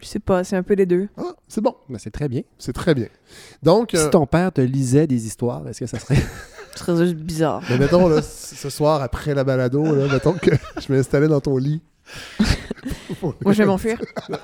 Je 0.00 0.06
sais 0.06 0.18
pas, 0.18 0.44
c'est 0.44 0.56
un 0.56 0.62
peu 0.62 0.76
des 0.76 0.86
deux. 0.86 1.08
Ah, 1.16 1.34
c'est 1.48 1.60
bon. 1.60 1.74
Ben, 1.88 1.98
c'est 1.98 2.10
très 2.10 2.28
bien. 2.28 2.42
C'est 2.58 2.72
très 2.72 2.94
bien. 2.94 3.06
Donc, 3.62 3.94
euh, 3.94 4.04
Si 4.04 4.10
ton 4.10 4.26
père 4.26 4.52
te 4.52 4.60
lisait 4.60 5.06
des 5.06 5.26
histoires, 5.26 5.66
est-ce 5.68 5.80
que 5.80 5.86
ça 5.86 5.98
serait. 5.98 6.16
Ce 6.74 6.84
serait 6.84 7.06
juste 7.06 7.16
bizarre. 7.16 7.62
mais 7.70 7.78
mettons, 7.78 8.06
là, 8.06 8.20
ce 8.20 8.68
soir, 8.68 9.00
après 9.00 9.34
la 9.34 9.44
balado, 9.44 9.82
là, 9.82 10.12
mettons 10.12 10.34
que 10.34 10.50
je 10.86 10.92
m'installais 10.92 11.26
dans 11.28 11.40
ton 11.40 11.56
lit. 11.56 11.80
Moi, 13.22 13.34
je 13.54 13.58
vais 13.58 13.64
m'enfuir. 13.64 13.98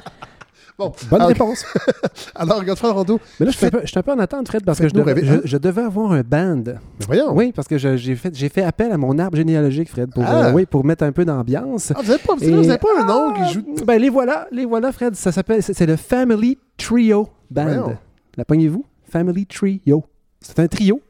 Bon, 0.89 0.93
Bonne 1.11 1.21
Ah, 1.23 1.25
ok. 1.27 1.33
réponse. 1.33 1.65
alors, 2.35 2.65
Godfrey 2.65 2.91
Rondeau, 2.91 3.21
Mais 3.41 3.47
là, 3.47 3.53
je 3.53 3.57
suis 3.57 3.67
un 3.67 4.03
peu, 4.03 4.11
un 4.11 4.15
en 4.15 4.19
attente, 4.19 4.49
Fred, 4.49 4.65
parce 4.65 4.79
que 4.79 4.89
je 4.89 4.95
devais, 4.95 5.25
je, 5.25 5.35
je 5.45 5.57
devais 5.57 5.83
avoir 5.83 6.13
un 6.13 6.23
band. 6.23 6.63
mais 6.67 7.07
voyons. 7.07 7.33
Oui, 7.35 7.53
parce 7.55 7.69
que 7.69 7.79
j'ai 7.79 8.17
fait, 8.17 8.35
fait 8.49 8.63
appel 8.63 8.93
à 8.93 8.97
mon 8.99 9.19
arbre 9.19 9.37
généalogique, 9.37 9.89
Fred, 9.91 10.11
pour, 10.13 10.25
Ah. 10.27 10.47
euh, 10.47 10.53
oui, 10.53 10.67
pour 10.67 10.85
mettre 10.85 11.05
un 11.05 11.13
peu 11.13 11.25
d'ambiance. 11.25 11.93
Ah, 11.95 12.01
vous 12.03 12.09
n'avez 12.11 12.23
pas, 12.23 12.35
vous 12.35 12.45
Et- 12.71 12.79
pas 12.79 12.89
un 13.01 13.05
nom 13.05 13.33
qui 13.33 13.53
joue. 13.55 13.65
Ben, 13.87 14.01
les 14.01 14.09
voilà, 14.11 14.47
les 14.53 14.65
voilà, 14.65 14.93
Fred. 14.93 15.15
Ça 15.15 15.33
s'appelle, 15.33 15.63
c'est 15.63 15.75
c'est 15.75 15.87
le 15.87 15.97
Family 15.97 16.59
Trio 16.77 17.29
Band. 17.51 17.65
Voyons. 17.65 17.97
La 18.37 18.45
pognez-vous? 18.45 18.85
Family 19.11 19.47
Trio. 19.47 20.05
C'est 20.41 20.59
un 20.59 20.67
trio. 20.67 21.01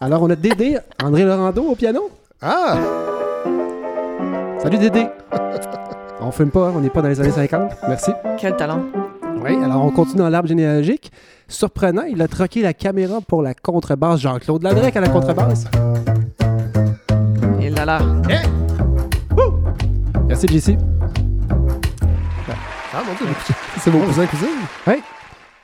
Alors, 0.00 0.22
on 0.22 0.30
a 0.30 0.36
Dédé, 0.36 0.76
André 1.02 1.24
Laurando 1.24 1.62
au 1.64 1.74
piano. 1.74 2.10
Ah! 2.42 2.76
Salut 4.62 4.78
Dédé. 4.78 5.06
on 6.26 6.30
filme 6.30 6.50
pas, 6.50 6.68
hein, 6.68 6.72
on 6.76 6.80
n'est 6.80 6.90
pas 6.90 7.02
dans 7.02 7.08
les 7.08 7.20
années 7.20 7.30
50. 7.30 7.72
Merci. 7.88 8.12
Quel 8.38 8.56
talent. 8.56 8.82
Oui, 9.42 9.56
alors 9.62 9.84
on 9.84 9.90
continue 9.90 10.18
dans 10.18 10.30
l'arbre 10.30 10.48
généalogique. 10.48 11.12
Surprenant, 11.48 12.04
il 12.08 12.22
a 12.22 12.28
troqué 12.28 12.62
la 12.62 12.72
caméra 12.72 13.20
pour 13.20 13.42
la 13.42 13.54
contrebasse. 13.54 14.20
Jean-Claude 14.20 14.62
Ladrec 14.62 14.96
à 14.96 15.00
la 15.00 15.08
contrebasse. 15.08 15.66
Et 17.60 17.70
là 17.70 17.84
là. 17.84 17.98
Merci, 20.26 20.48
JC. 20.48 20.78
Ah, 22.96 23.02
mon 23.06 23.14
Dieu, 23.14 23.26
c'est 23.80 23.90
vos 23.90 23.98
cousins 23.98 24.26
cousines. 24.26 24.48
Oui. 24.86 25.02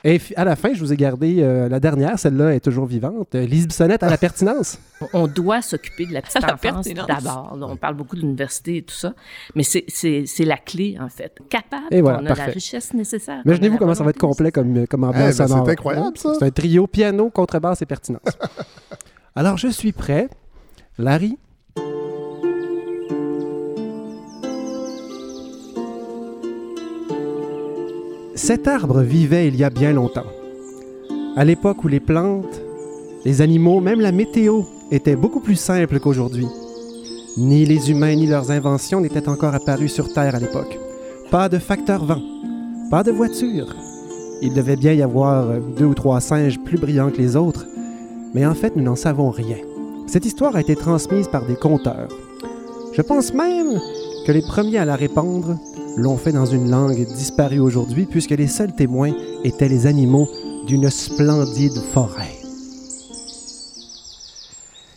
Et 0.03 0.19
à 0.35 0.45
la 0.45 0.55
fin, 0.55 0.73
je 0.73 0.79
vous 0.79 0.91
ai 0.91 0.97
gardé 0.97 1.37
euh, 1.43 1.69
la 1.69 1.79
dernière, 1.79 2.17
celle-là 2.17 2.55
est 2.55 2.59
toujours 2.59 2.87
vivante. 2.87 3.35
Euh, 3.35 3.45
Lise 3.45 3.67
Bissonnette 3.67 4.01
à 4.01 4.09
la 4.09 4.17
pertinence. 4.27 4.79
On 5.13 5.27
doit 5.27 5.61
s'occuper 5.61 6.07
de 6.07 6.13
la 6.13 6.21
petite 6.23 6.41
La 6.41 6.55
enfance 6.55 6.87
pertinence. 6.87 7.07
d'abord. 7.07 7.57
On 7.61 7.75
parle 7.75 7.93
beaucoup 7.95 8.15
de 8.15 8.21
l'université 8.21 8.77
et 8.77 8.81
tout 8.81 8.95
ça, 8.95 9.13
mais 9.53 9.61
c'est- 9.63 9.85
la 10.43 10.57
clé, 10.57 10.97
en 10.99 11.07
fait. 11.09 11.37
Capable, 11.49 11.85
Et 11.91 12.01
voilà, 12.01 12.17
on 12.19 12.25
a 12.25 12.29
parfait. 12.29 12.47
la 12.47 12.51
richesse 12.53 12.93
nécessaire. 12.95 13.41
Imaginez-vous 13.45 13.77
comment 13.77 13.93
ça 13.93 14.03
va 14.03 14.09
être 14.09 14.17
complet 14.17 14.51
comme, 14.51 14.87
comme 14.87 15.03
ambiance 15.03 15.35
Eh 15.35 15.37
ben, 15.37 15.47
c'est 15.47 15.71
incroyable, 15.71 16.17
ça. 16.17 16.33
C'est 16.39 16.45
un 16.45 16.49
trio 16.49 16.87
piano, 16.87 17.29
contrebasse 17.29 17.81
et 17.83 17.85
pertinence. 17.85 18.23
Alors, 19.35 19.57
je 19.57 19.67
suis 19.67 19.91
prêt. 19.91 20.29
Larry, 20.97 21.37
Cet 28.43 28.67
arbre 28.67 29.01
vivait 29.01 29.47
il 29.47 29.55
y 29.55 29.63
a 29.63 29.69
bien 29.69 29.93
longtemps. 29.93 30.25
À 31.35 31.45
l'époque 31.45 31.83
où 31.83 31.87
les 31.87 31.99
plantes, 31.99 32.59
les 33.23 33.39
animaux, 33.39 33.81
même 33.81 34.01
la 34.01 34.11
météo 34.11 34.63
étaient 34.89 35.15
beaucoup 35.15 35.41
plus 35.41 35.55
simples 35.55 35.99
qu'aujourd'hui. 35.99 36.47
Ni 37.37 37.65
les 37.65 37.91
humains 37.91 38.15
ni 38.15 38.25
leurs 38.25 38.49
inventions 38.49 38.99
n'étaient 38.99 39.29
encore 39.29 39.53
apparus 39.53 39.93
sur 39.93 40.11
Terre 40.11 40.33
à 40.33 40.39
l'époque. 40.39 40.79
Pas 41.29 41.49
de 41.49 41.59
facteur 41.59 42.03
vent, 42.03 42.23
pas 42.89 43.03
de 43.03 43.11
voiture. 43.11 43.75
Il 44.41 44.55
devait 44.55 44.75
bien 44.75 44.93
y 44.93 45.03
avoir 45.03 45.59
deux 45.77 45.85
ou 45.85 45.93
trois 45.93 46.19
singes 46.19 46.59
plus 46.61 46.79
brillants 46.79 47.11
que 47.11 47.21
les 47.21 47.35
autres, 47.35 47.67
mais 48.33 48.47
en 48.47 48.55
fait 48.55 48.75
nous 48.75 48.83
n'en 48.83 48.95
savons 48.95 49.29
rien. 49.29 49.57
Cette 50.07 50.25
histoire 50.25 50.55
a 50.55 50.61
été 50.61 50.75
transmise 50.75 51.27
par 51.27 51.45
des 51.45 51.55
conteurs. 51.55 52.09
Je 52.91 53.03
pense 53.03 53.35
même 53.35 53.79
que 54.25 54.31
les 54.31 54.41
premiers 54.41 54.79
à 54.79 54.85
la 54.85 54.95
répandre 54.95 55.59
l'ont 55.97 56.17
fait 56.17 56.31
dans 56.31 56.45
une 56.45 56.69
langue 56.69 57.05
disparue 57.05 57.59
aujourd'hui, 57.59 58.05
puisque 58.05 58.31
les 58.31 58.47
seuls 58.47 58.75
témoins 58.75 59.13
étaient 59.43 59.69
les 59.69 59.87
animaux 59.87 60.29
d'une 60.67 60.89
splendide 60.89 61.79
forêt. 61.93 62.37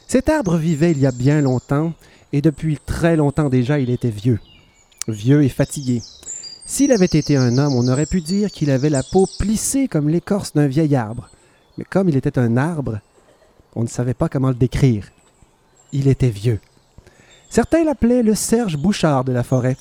Cet 0.06 0.28
arbre 0.28 0.56
vivait 0.56 0.92
il 0.92 1.00
y 1.00 1.06
a 1.06 1.12
bien 1.12 1.40
longtemps, 1.40 1.92
et 2.32 2.40
depuis 2.40 2.78
très 2.84 3.16
longtemps 3.16 3.48
déjà 3.48 3.78
il 3.78 3.90
était 3.90 4.10
vieux. 4.10 4.40
Vieux 5.08 5.42
et 5.42 5.48
fatigué. 5.48 6.02
S'il 6.66 6.92
avait 6.92 7.04
été 7.04 7.36
un 7.36 7.58
homme, 7.58 7.74
on 7.74 7.88
aurait 7.88 8.06
pu 8.06 8.20
dire 8.20 8.50
qu'il 8.50 8.70
avait 8.70 8.90
la 8.90 9.02
peau 9.02 9.26
plissée 9.38 9.86
comme 9.88 10.08
l'écorce 10.08 10.54
d'un 10.54 10.66
vieil 10.66 10.96
arbre. 10.96 11.28
Mais 11.76 11.84
comme 11.84 12.08
il 12.08 12.16
était 12.16 12.38
un 12.38 12.56
arbre, 12.56 13.00
on 13.74 13.82
ne 13.82 13.88
savait 13.88 14.14
pas 14.14 14.28
comment 14.28 14.48
le 14.48 14.54
décrire. 14.54 15.08
Il 15.92 16.08
était 16.08 16.30
vieux. 16.30 16.60
Certains 17.50 17.84
l'appelaient 17.84 18.22
le 18.22 18.34
Serge 18.34 18.76
Bouchard 18.76 19.24
de 19.24 19.32
la 19.32 19.42
forêt. 19.42 19.76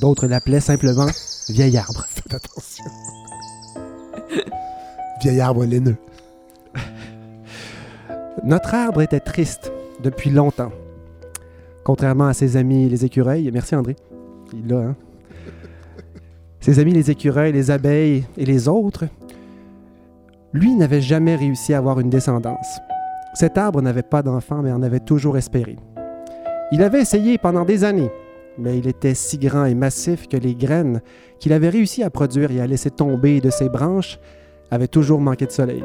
D'autres 0.00 0.26
l'appelaient 0.26 0.60
simplement 0.60 1.06
vieil 1.48 1.76
arbre. 1.76 2.04
Faites 2.08 2.34
attention. 2.34 2.84
Vieil 5.22 5.40
arbre 5.40 5.64
laineux. 5.64 5.96
Notre 8.44 8.74
arbre 8.74 9.02
était 9.02 9.20
triste 9.20 9.72
depuis 10.02 10.30
longtemps. 10.30 10.72
Contrairement 11.84 12.26
à 12.26 12.34
ses 12.34 12.56
amis 12.56 12.88
les 12.88 13.04
écureuils, 13.04 13.50
merci 13.52 13.74
André, 13.74 13.96
il 14.52 14.68
l'a, 14.68 14.78
hein? 14.78 14.96
Ses 16.60 16.80
amis 16.80 16.92
les 16.92 17.10
écureuils, 17.10 17.52
les 17.52 17.70
abeilles 17.70 18.24
et 18.36 18.44
les 18.44 18.66
autres, 18.66 19.04
lui 20.52 20.74
n'avait 20.74 21.00
jamais 21.00 21.36
réussi 21.36 21.74
à 21.74 21.78
avoir 21.78 22.00
une 22.00 22.10
descendance. 22.10 22.78
Cet 23.34 23.56
arbre 23.56 23.82
n'avait 23.82 24.02
pas 24.02 24.22
d'enfant, 24.22 24.62
mais 24.62 24.72
en 24.72 24.82
avait 24.82 25.00
toujours 25.00 25.36
espéré. 25.36 25.76
Il 26.72 26.82
avait 26.82 27.00
essayé 27.00 27.38
pendant 27.38 27.64
des 27.64 27.84
années, 27.84 28.10
mais 28.58 28.78
il 28.78 28.88
était 28.88 29.14
si 29.14 29.38
grand 29.38 29.64
et 29.64 29.74
massif 29.74 30.28
que 30.28 30.36
les 30.36 30.54
graines 30.54 31.00
qu'il 31.38 31.52
avait 31.52 31.68
réussi 31.68 32.02
à 32.02 32.10
produire 32.10 32.50
et 32.50 32.60
à 32.60 32.66
laisser 32.66 32.90
tomber 32.90 33.40
de 33.40 33.50
ses 33.50 33.68
branches 33.68 34.18
avaient 34.70 34.88
toujours 34.88 35.20
manqué 35.20 35.46
de 35.46 35.50
soleil. 35.50 35.84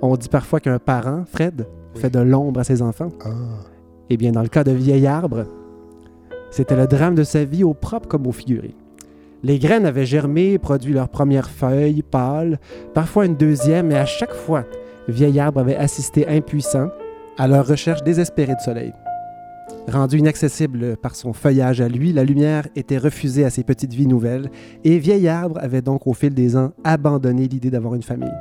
On 0.00 0.16
dit 0.16 0.28
parfois 0.28 0.60
qu'un 0.60 0.78
parent, 0.78 1.24
Fred, 1.32 1.66
fait 1.94 2.10
de 2.10 2.20
l'ombre 2.20 2.60
à 2.60 2.64
ses 2.64 2.82
enfants. 2.82 3.10
Ah. 3.24 3.30
Eh 4.10 4.16
bien, 4.16 4.32
dans 4.32 4.42
le 4.42 4.48
cas 4.48 4.64
de 4.64 4.72
vieil 4.72 5.06
arbre, 5.06 5.46
c'était 6.50 6.76
le 6.76 6.86
drame 6.86 7.14
de 7.14 7.24
sa 7.24 7.44
vie 7.44 7.64
au 7.64 7.72
propre 7.72 8.08
comme 8.08 8.26
au 8.26 8.32
figuré. 8.32 8.74
Les 9.44 9.58
graines 9.58 9.86
avaient 9.86 10.06
germé, 10.06 10.58
produit 10.58 10.92
leur 10.92 11.08
première 11.08 11.48
feuille 11.50 12.02
pâle, 12.02 12.60
parfois 12.94 13.26
une 13.26 13.36
deuxième, 13.36 13.90
et 13.90 13.96
à 13.96 14.06
chaque 14.06 14.34
fois, 14.34 14.64
vieil 15.08 15.40
arbre 15.40 15.60
avait 15.60 15.76
assisté 15.76 16.28
impuissant 16.28 16.90
à 17.38 17.48
leur 17.48 17.66
recherche 17.66 18.02
désespérée 18.02 18.54
de 18.54 18.60
soleil. 18.60 18.92
Rendu 19.88 20.18
inaccessible 20.18 20.96
par 20.96 21.16
son 21.16 21.32
feuillage 21.32 21.80
à 21.80 21.88
lui, 21.88 22.12
la 22.12 22.24
lumière 22.24 22.68
était 22.76 22.98
refusée 22.98 23.44
à 23.44 23.50
ses 23.50 23.64
petites 23.64 23.92
vies 23.92 24.06
nouvelles, 24.06 24.50
et 24.84 24.98
vieil 24.98 25.28
arbre 25.28 25.58
avait 25.60 25.82
donc 25.82 26.06
au 26.06 26.14
fil 26.14 26.34
des 26.34 26.56
ans 26.56 26.72
abandonné 26.84 27.48
l'idée 27.48 27.70
d'avoir 27.70 27.94
une 27.94 28.02
famille. 28.02 28.32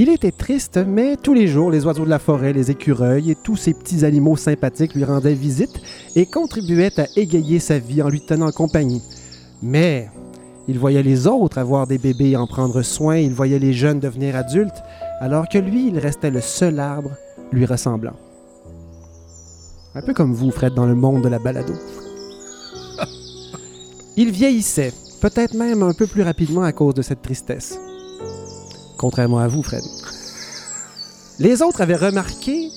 Il 0.00 0.08
était 0.10 0.30
triste, 0.30 0.78
mais 0.86 1.16
tous 1.16 1.34
les 1.34 1.48
jours, 1.48 1.72
les 1.72 1.84
oiseaux 1.84 2.04
de 2.04 2.10
la 2.10 2.20
forêt, 2.20 2.52
les 2.52 2.70
écureuils 2.70 3.32
et 3.32 3.34
tous 3.34 3.56
ces 3.56 3.74
petits 3.74 4.04
animaux 4.04 4.36
sympathiques 4.36 4.94
lui 4.94 5.02
rendaient 5.02 5.34
visite 5.34 5.80
et 6.14 6.24
contribuaient 6.24 7.00
à 7.00 7.08
égayer 7.16 7.58
sa 7.58 7.80
vie 7.80 8.00
en 8.00 8.08
lui 8.08 8.20
tenant 8.20 8.52
compagnie. 8.52 9.02
Mais 9.60 10.08
il 10.68 10.78
voyait 10.78 11.02
les 11.02 11.26
autres 11.26 11.58
avoir 11.58 11.88
des 11.88 11.98
bébés 11.98 12.30
et 12.30 12.36
en 12.36 12.46
prendre 12.46 12.82
soin, 12.82 13.16
il 13.16 13.34
voyait 13.34 13.58
les 13.58 13.72
jeunes 13.72 13.98
devenir 13.98 14.36
adultes, 14.36 14.84
alors 15.20 15.48
que 15.48 15.58
lui, 15.58 15.88
il 15.88 15.98
restait 15.98 16.30
le 16.30 16.40
seul 16.40 16.78
arbre 16.78 17.10
lui 17.52 17.66
ressemblant. 17.66 18.16
Un 19.94 20.02
peu 20.02 20.14
comme 20.14 20.34
vous, 20.34 20.50
Fred, 20.50 20.74
dans 20.74 20.86
le 20.86 20.94
monde 20.94 21.22
de 21.22 21.28
la 21.28 21.38
balado. 21.38 21.74
Il 24.16 24.30
vieillissait, 24.30 24.92
peut-être 25.20 25.54
même 25.54 25.82
un 25.82 25.94
peu 25.94 26.06
plus 26.06 26.22
rapidement 26.22 26.62
à 26.62 26.72
cause 26.72 26.94
de 26.94 27.02
cette 27.02 27.22
tristesse. 27.22 27.78
Contrairement 28.96 29.38
à 29.38 29.48
vous, 29.48 29.62
Fred. 29.62 29.82
Les 31.38 31.62
autres 31.62 31.80
avaient 31.80 31.96
remarqué, 31.96 32.68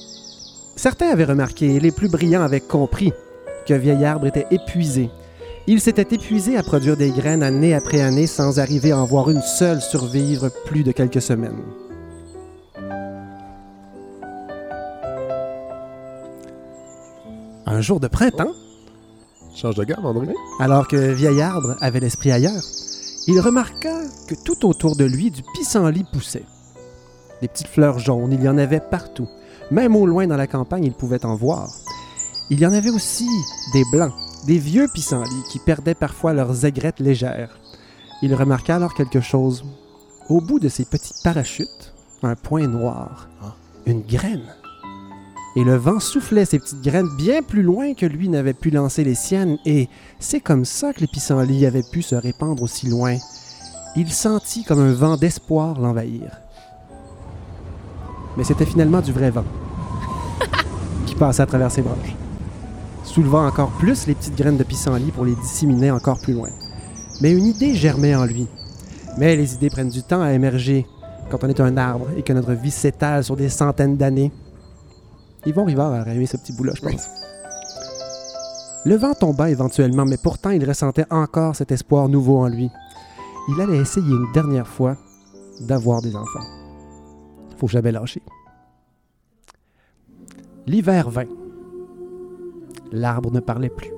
certains 0.75 1.09
avaient 1.09 1.25
remarqué, 1.25 1.75
et 1.75 1.79
les 1.79 1.91
plus 1.91 2.09
brillants 2.09 2.43
avaient 2.43 2.59
compris, 2.59 3.11
que 3.67 3.73
Vieil 3.73 4.05
Arbre 4.05 4.27
était 4.27 4.47
épuisé. 4.51 5.09
Il 5.67 5.79
s'était 5.79 6.15
épuisé 6.15 6.57
à 6.57 6.63
produire 6.63 6.97
des 6.97 7.11
graines 7.11 7.43
année 7.43 7.75
après 7.75 8.01
année 8.01 8.27
sans 8.27 8.59
arriver 8.59 8.91
à 8.91 8.97
en 8.97 9.05
voir 9.05 9.29
une 9.29 9.41
seule 9.41 9.81
survivre 9.81 10.49
plus 10.65 10.83
de 10.83 10.91
quelques 10.91 11.21
semaines. 11.21 11.61
Un 17.71 17.79
jour 17.79 18.01
de 18.01 18.09
printemps, 18.09 18.51
Change 19.55 19.75
de 19.75 19.85
gamme, 19.85 20.05
André. 20.05 20.33
Alors 20.59 20.89
que 20.89 20.97
Vieil 20.97 21.41
Arbre 21.41 21.77
avait 21.79 22.01
l'esprit 22.01 22.29
ailleurs, 22.33 22.63
il 23.27 23.39
remarqua 23.39 23.97
que 24.27 24.35
tout 24.43 24.65
autour 24.67 24.97
de 24.97 25.05
lui 25.05 25.31
du 25.31 25.41
pissenlit 25.55 26.03
poussait. 26.11 26.43
Des 27.41 27.47
petites 27.47 27.67
fleurs 27.69 27.97
jaunes, 27.97 28.33
il 28.33 28.43
y 28.43 28.49
en 28.49 28.57
avait 28.57 28.81
partout. 28.81 29.29
Même 29.71 29.95
au 29.95 30.05
loin 30.05 30.27
dans 30.27 30.35
la 30.35 30.47
campagne, 30.47 30.83
il 30.83 30.91
pouvait 30.91 31.25
en 31.25 31.35
voir. 31.35 31.69
Il 32.49 32.59
y 32.59 32.65
en 32.65 32.73
avait 32.73 32.89
aussi 32.89 33.29
des 33.71 33.83
blancs, 33.93 34.13
des 34.47 34.57
vieux 34.57 34.89
pissenlits 34.93 35.43
qui 35.49 35.59
perdaient 35.59 35.95
parfois 35.95 36.33
leurs 36.33 36.65
aigrettes 36.65 36.99
légères. 36.99 37.57
Il 38.21 38.35
remarqua 38.35 38.75
alors 38.75 38.93
quelque 38.95 39.21
chose. 39.21 39.63
Au 40.27 40.41
bout 40.41 40.59
de 40.59 40.67
ses 40.67 40.83
petits 40.83 41.13
parachutes, 41.23 41.93
un 42.21 42.35
point 42.35 42.67
noir, 42.67 43.29
Ah. 43.41 43.55
une 43.85 44.01
graine. 44.01 44.43
Et 45.55 45.63
le 45.65 45.75
vent 45.75 45.99
soufflait 45.99 46.45
ces 46.45 46.59
petites 46.59 46.81
graines 46.81 47.09
bien 47.17 47.41
plus 47.41 47.61
loin 47.61 47.93
que 47.93 48.05
lui 48.05 48.29
n'avait 48.29 48.53
pu 48.53 48.69
lancer 48.69 49.03
les 49.03 49.15
siennes, 49.15 49.57
et 49.65 49.89
c'est 50.19 50.39
comme 50.39 50.63
ça 50.63 50.93
que 50.93 51.01
les 51.01 51.07
pissenlits 51.07 51.65
avaient 51.65 51.83
pu 51.83 52.01
se 52.01 52.15
répandre 52.15 52.63
aussi 52.63 52.87
loin. 52.87 53.17
Il 53.97 54.11
sentit 54.11 54.63
comme 54.63 54.79
un 54.79 54.93
vent 54.93 55.17
d'espoir 55.17 55.77
l'envahir. 55.79 56.31
Mais 58.37 58.45
c'était 58.45 58.65
finalement 58.65 59.01
du 59.01 59.11
vrai 59.11 59.29
vent 59.29 59.43
qui 61.05 61.15
passait 61.15 61.41
à 61.43 61.45
travers 61.45 61.69
ses 61.69 61.81
branches, 61.81 62.15
soulevant 63.03 63.45
encore 63.45 63.71
plus 63.71 64.07
les 64.07 64.15
petites 64.15 64.37
graines 64.37 64.57
de 64.57 64.63
pissenlit 64.63 65.11
pour 65.11 65.25
les 65.25 65.35
disséminer 65.35 65.91
encore 65.91 66.21
plus 66.21 66.33
loin. 66.33 66.49
Mais 67.19 67.33
une 67.33 67.45
idée 67.45 67.75
germait 67.75 68.15
en 68.15 68.23
lui. 68.23 68.47
Mais 69.17 69.35
les 69.35 69.53
idées 69.53 69.69
prennent 69.69 69.89
du 69.89 70.01
temps 70.01 70.21
à 70.21 70.31
émerger 70.31 70.87
quand 71.29 71.43
on 71.43 71.49
est 71.49 71.59
un 71.59 71.75
arbre 71.75 72.07
et 72.15 72.23
que 72.23 72.31
notre 72.31 72.53
vie 72.53 72.71
s'étale 72.71 73.25
sur 73.25 73.35
des 73.35 73.49
centaines 73.49 73.97
d'années. 73.97 74.31
Yvon 75.45 75.65
Rivard 75.65 75.93
a 75.93 76.13
aimé 76.13 76.25
ce 76.25 76.37
petit 76.37 76.53
bout-là, 76.53 76.73
je 76.75 76.81
pense. 76.81 77.07
Le 78.85 78.95
vent 78.95 79.13
tomba 79.13 79.49
éventuellement, 79.49 80.05
mais 80.05 80.17
pourtant 80.17 80.49
il 80.49 80.67
ressentait 80.67 81.05
encore 81.11 81.55
cet 81.55 81.71
espoir 81.71 82.09
nouveau 82.09 82.37
en 82.39 82.47
lui. 82.47 82.69
Il 83.49 83.61
allait 83.61 83.77
essayer 83.77 84.09
une 84.11 84.31
dernière 84.33 84.67
fois 84.67 84.97
d'avoir 85.61 86.01
des 86.01 86.15
enfants. 86.15 86.45
Faut 87.57 87.67
jamais 87.67 87.91
lâcher. 87.91 88.21
L'hiver 90.67 91.09
vint. 91.09 91.25
L'arbre 92.91 93.31
ne 93.31 93.39
parlait 93.39 93.69
plus. 93.69 93.91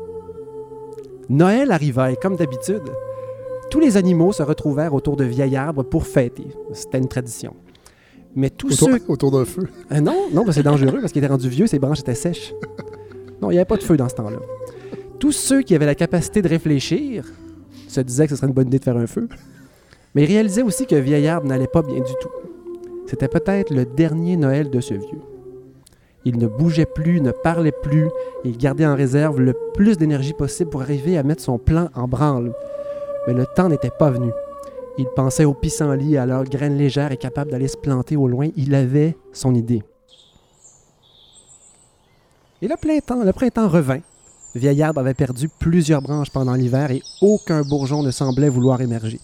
Noël 1.30 1.72
arriva 1.72 2.12
et 2.12 2.16
comme 2.16 2.36
d'habitude, 2.36 2.92
tous 3.70 3.80
les 3.80 3.98
animaux 3.98 4.32
se 4.32 4.44
retrouvèrent 4.44 4.94
autour 4.94 5.16
de 5.16 5.24
vieil 5.24 5.56
arbre 5.56 5.84
pour 5.84 6.06
fêter. 6.06 6.48
C'était 6.74 7.00
une 7.00 7.08
tradition. 7.08 7.56
Mais 8.36 8.50
tous 8.50 8.74
Autour, 8.82 8.98
ceux 8.98 9.02
autour 9.12 9.32
d'un 9.32 9.46
feu. 9.46 9.68
euh, 9.92 10.00
non, 10.00 10.16
non, 10.34 10.44
c'est 10.52 10.64
dangereux 10.64 11.00
parce 11.02 11.12
qu'il 11.12 11.24
était 11.24 11.32
rendu 11.32 11.50
vieux, 11.50 11.68
ses 11.68 11.80
branches 11.80 12.00
étaient 12.00 12.16
sèches. 12.16 12.54
Non, 13.42 13.52
il 13.52 13.54
n'y 13.54 13.60
avait 13.60 13.66
pas 13.66 13.78
de 13.78 13.84
feu 13.84 13.96
dans 13.98 14.10
ce 14.10 14.16
temps-là. 14.16 14.38
Tous 15.20 15.32
ceux 15.32 15.62
qui 15.62 15.76
avaient 15.76 15.86
la 15.86 15.96
capacité 15.96 16.42
de 16.42 16.48
réfléchir 16.50 17.26
se 17.88 18.02
disaient 18.02 18.26
que 18.26 18.32
ce 18.32 18.38
serait 18.38 18.48
une 18.48 18.54
bonne 18.54 18.68
idée 18.68 18.80
de 18.80 18.84
faire 18.84 18.98
un 18.98 19.06
feu. 19.08 19.28
Mais 20.16 20.24
ils 20.24 20.28
réalisaient 20.28 20.62
aussi 20.64 20.86
que 20.88 20.96
vieil 20.96 21.28
arbre 21.28 21.48
n'allait 21.48 21.68
pas 21.68 21.82
bien 21.82 21.98
du 22.00 22.14
tout. 22.22 22.30
C'était 23.06 23.28
peut-être 23.28 23.72
le 23.74 23.86
dernier 23.86 24.38
Noël 24.38 24.70
de 24.70 24.80
ce 24.80 24.94
vieux. 24.96 25.22
Il 26.26 26.38
ne 26.40 26.48
bougeait 26.48 26.86
plus, 26.86 27.20
ne 27.22 27.32
parlait 27.32 27.74
plus, 27.74 28.06
et 28.46 28.50
il 28.50 28.58
gardait 28.58 28.86
en 28.86 28.96
réserve 28.96 29.40
le 29.42 29.54
plus 29.74 29.98
d'énergie 29.98 30.34
possible 30.34 30.70
pour 30.70 30.82
arriver 30.82 31.18
à 31.18 31.24
mettre 31.24 31.42
son 31.42 31.58
plan 31.58 31.90
en 31.96 32.08
branle. 32.08 32.54
Mais 33.28 33.34
le 33.34 33.46
temps 33.46 33.70
n'était 33.70 33.92
pas 33.92 34.10
venu. 34.10 34.32
Il 34.98 35.06
pensait 35.16 35.46
aux 35.46 35.54
pissenlits 35.54 36.18
à 36.18 36.26
leurs 36.26 36.44
graines 36.44 36.78
légères 36.78 37.12
et 37.12 37.18
capables 37.18 37.52
d'aller 37.52 37.68
se 37.68 37.78
planter 37.78 38.16
au 38.16 38.28
loin. 38.28 38.50
Il 38.56 38.76
avait 38.76 39.18
son 39.32 39.56
idée. 39.56 39.82
Et 42.62 42.68
le 42.68 42.76
printemps, 42.80 43.24
le 43.24 43.34
printemps 43.34 43.68
revint. 43.68 44.00
Vieil 44.56 44.84
arbre 44.84 45.00
avait 45.00 45.16
perdu 45.16 45.50
plusieurs 45.60 46.02
branches 46.02 46.30
pendant 46.30 46.54
l'hiver 46.54 46.92
et 46.92 47.02
aucun 47.22 47.64
bourgeon 47.64 48.04
ne 48.04 48.12
semblait 48.12 48.50
vouloir 48.50 48.82
émerger. 48.82 49.20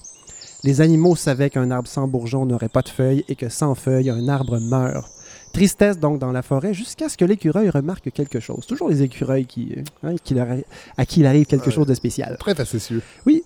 Les 0.64 0.82
animaux 0.82 1.16
savaient 1.16 1.50
qu'un 1.52 1.70
arbre 1.72 1.88
sans 1.88 2.08
bourgeon 2.08 2.46
n'aurait 2.46 2.68
pas 2.68 2.82
de 2.82 2.90
feuilles 2.90 3.24
et 3.30 3.36
que 3.36 3.48
sans 3.48 3.76
feuilles, 3.76 4.10
un 4.10 4.28
arbre 4.28 4.60
meurt. 4.60 5.08
Tristesse 5.54 5.98
donc 6.00 6.20
dans 6.20 6.32
la 6.32 6.42
forêt 6.42 6.74
jusqu'à 6.74 7.10
ce 7.10 7.18
que 7.18 7.26
l'écureuil 7.26 7.70
remarque 7.70 8.12
quelque 8.12 8.40
chose. 8.40 8.66
Toujours 8.68 8.90
les 8.90 9.02
écureuils 9.04 9.46
qui, 9.46 9.76
hein, 10.04 10.16
qui 10.24 10.34
leur 10.34 10.48
arri- 10.48 10.66
à 10.98 11.06
qui 11.06 11.22
il 11.22 11.26
arrive 11.26 11.46
quelque 11.46 11.68
Ouais. 11.68 11.72
chose 11.72 11.88
de 11.88 11.94
spécial. 11.94 12.36
Très 12.40 12.54
facétieux. 12.56 13.02
Oui, 13.26 13.44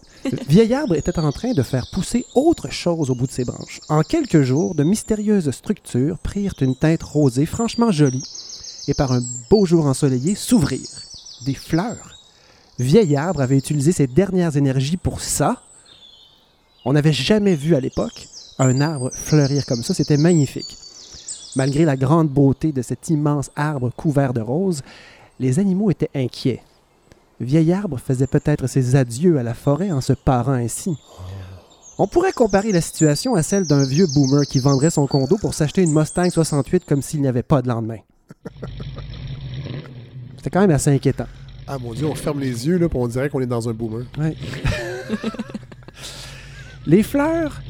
vieil 0.48 0.74
arbre 0.74 0.96
était 0.96 1.20
en 1.20 1.32
train 1.32 1.54
de 1.54 1.64
faire 1.64 1.88
pousser 1.92 2.26
autre 2.36 2.70
chose 2.72 3.10
au 3.10 3.16
bout 3.16 3.28
de 3.28 3.32
ses 3.32 3.46
branches. 3.46 3.80
En 3.90 4.02
quelques 4.02 4.42
jours, 4.42 4.76
de 4.76 4.84
mystérieuses 4.84 5.52
structures 5.52 6.18
prirent 6.18 6.54
une 6.62 6.76
teinte 6.76 7.04
rosée 7.04 7.46
franchement 7.46 7.92
jolie 7.92 8.24
et 8.88 8.94
par 8.94 9.12
un 9.12 9.22
beau 9.50 9.66
jour 9.66 9.86
ensoleillé 9.86 10.36
s'ouvrirent. 10.36 11.02
Des 11.46 11.54
fleurs. 11.54 12.18
Vieil 12.80 13.16
arbre 13.16 13.42
avait 13.42 13.58
utilisé 13.58 13.92
ses 13.92 14.08
dernières 14.08 14.58
énergies 14.58 14.98
pour 14.98 15.22
ça. 15.22 15.62
On 16.86 16.94
n'avait 16.94 17.14
jamais 17.14 17.56
vu 17.56 17.76
à 17.76 17.80
l'époque 17.80 18.28
un 18.60 18.82
arbre 18.82 19.12
fleurir 19.14 19.66
comme 19.66 19.84
ça. 19.84 19.94
C'était 19.94 20.18
magnifique. 20.18 20.78
Malgré 21.56 21.86
la 21.86 21.96
grande 21.96 22.30
beauté 22.30 22.72
de 22.72 22.82
cet 22.82 23.10
immense 23.10 23.52
arbre 23.56 23.92
couvert 23.96 24.34
de 24.34 24.42
roses, 24.42 24.82
les 25.40 25.60
animaux 25.60 25.92
étaient 25.92 26.10
inquiets. 26.16 26.62
Vieil 27.44 27.72
arbre 27.74 28.00
faisait 28.00 28.28
peut-être 28.28 28.68
ses 28.68 28.96
adieux 28.96 29.38
à 29.38 29.44
la 29.44 29.54
forêt 29.54 29.92
en 29.92 30.02
se 30.02 30.14
parant 30.14 30.54
ainsi. 30.54 30.98
On 32.00 32.08
pourrait 32.08 32.34
comparer 32.34 32.72
la 32.72 32.82
situation 32.82 33.36
à 33.36 33.44
celle 33.44 33.68
d'un 33.68 33.86
vieux 33.86 34.08
boomer 34.08 34.46
qui 34.48 34.60
vendrait 34.60 34.90
son 34.90 35.06
condo 35.06 35.38
pour 35.38 35.54
s'acheter 35.54 35.84
une 35.84 35.94
Mustang 35.94 36.30
68 36.30 36.86
comme 36.86 37.02
s'il 37.02 37.22
n'y 37.22 37.28
avait 37.28 37.44
pas 37.44 37.62
de 37.62 37.68
lendemain. 37.68 38.00
C'était 40.38 40.50
quand 40.50 40.62
même 40.62 40.72
assez 40.72 40.90
inquiétant. 40.90 41.28
Ah 41.68 41.78
mon 41.78 41.94
dieu, 41.94 42.08
on 42.08 42.16
ferme 42.16 42.40
les 42.40 42.68
yeux 42.68 42.78
là, 42.78 42.90
puis 42.90 42.98
on 43.00 43.08
dirait 43.08 43.30
qu'on 43.30 43.40
est 43.40 43.46
dans 43.46 43.70
un 43.70 43.74
boomer. 43.74 44.06
Ouais. 44.18 44.36
Les 46.86 47.04
fleurs. 47.04 47.62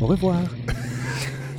Au 0.00 0.06
revoir. 0.06 0.42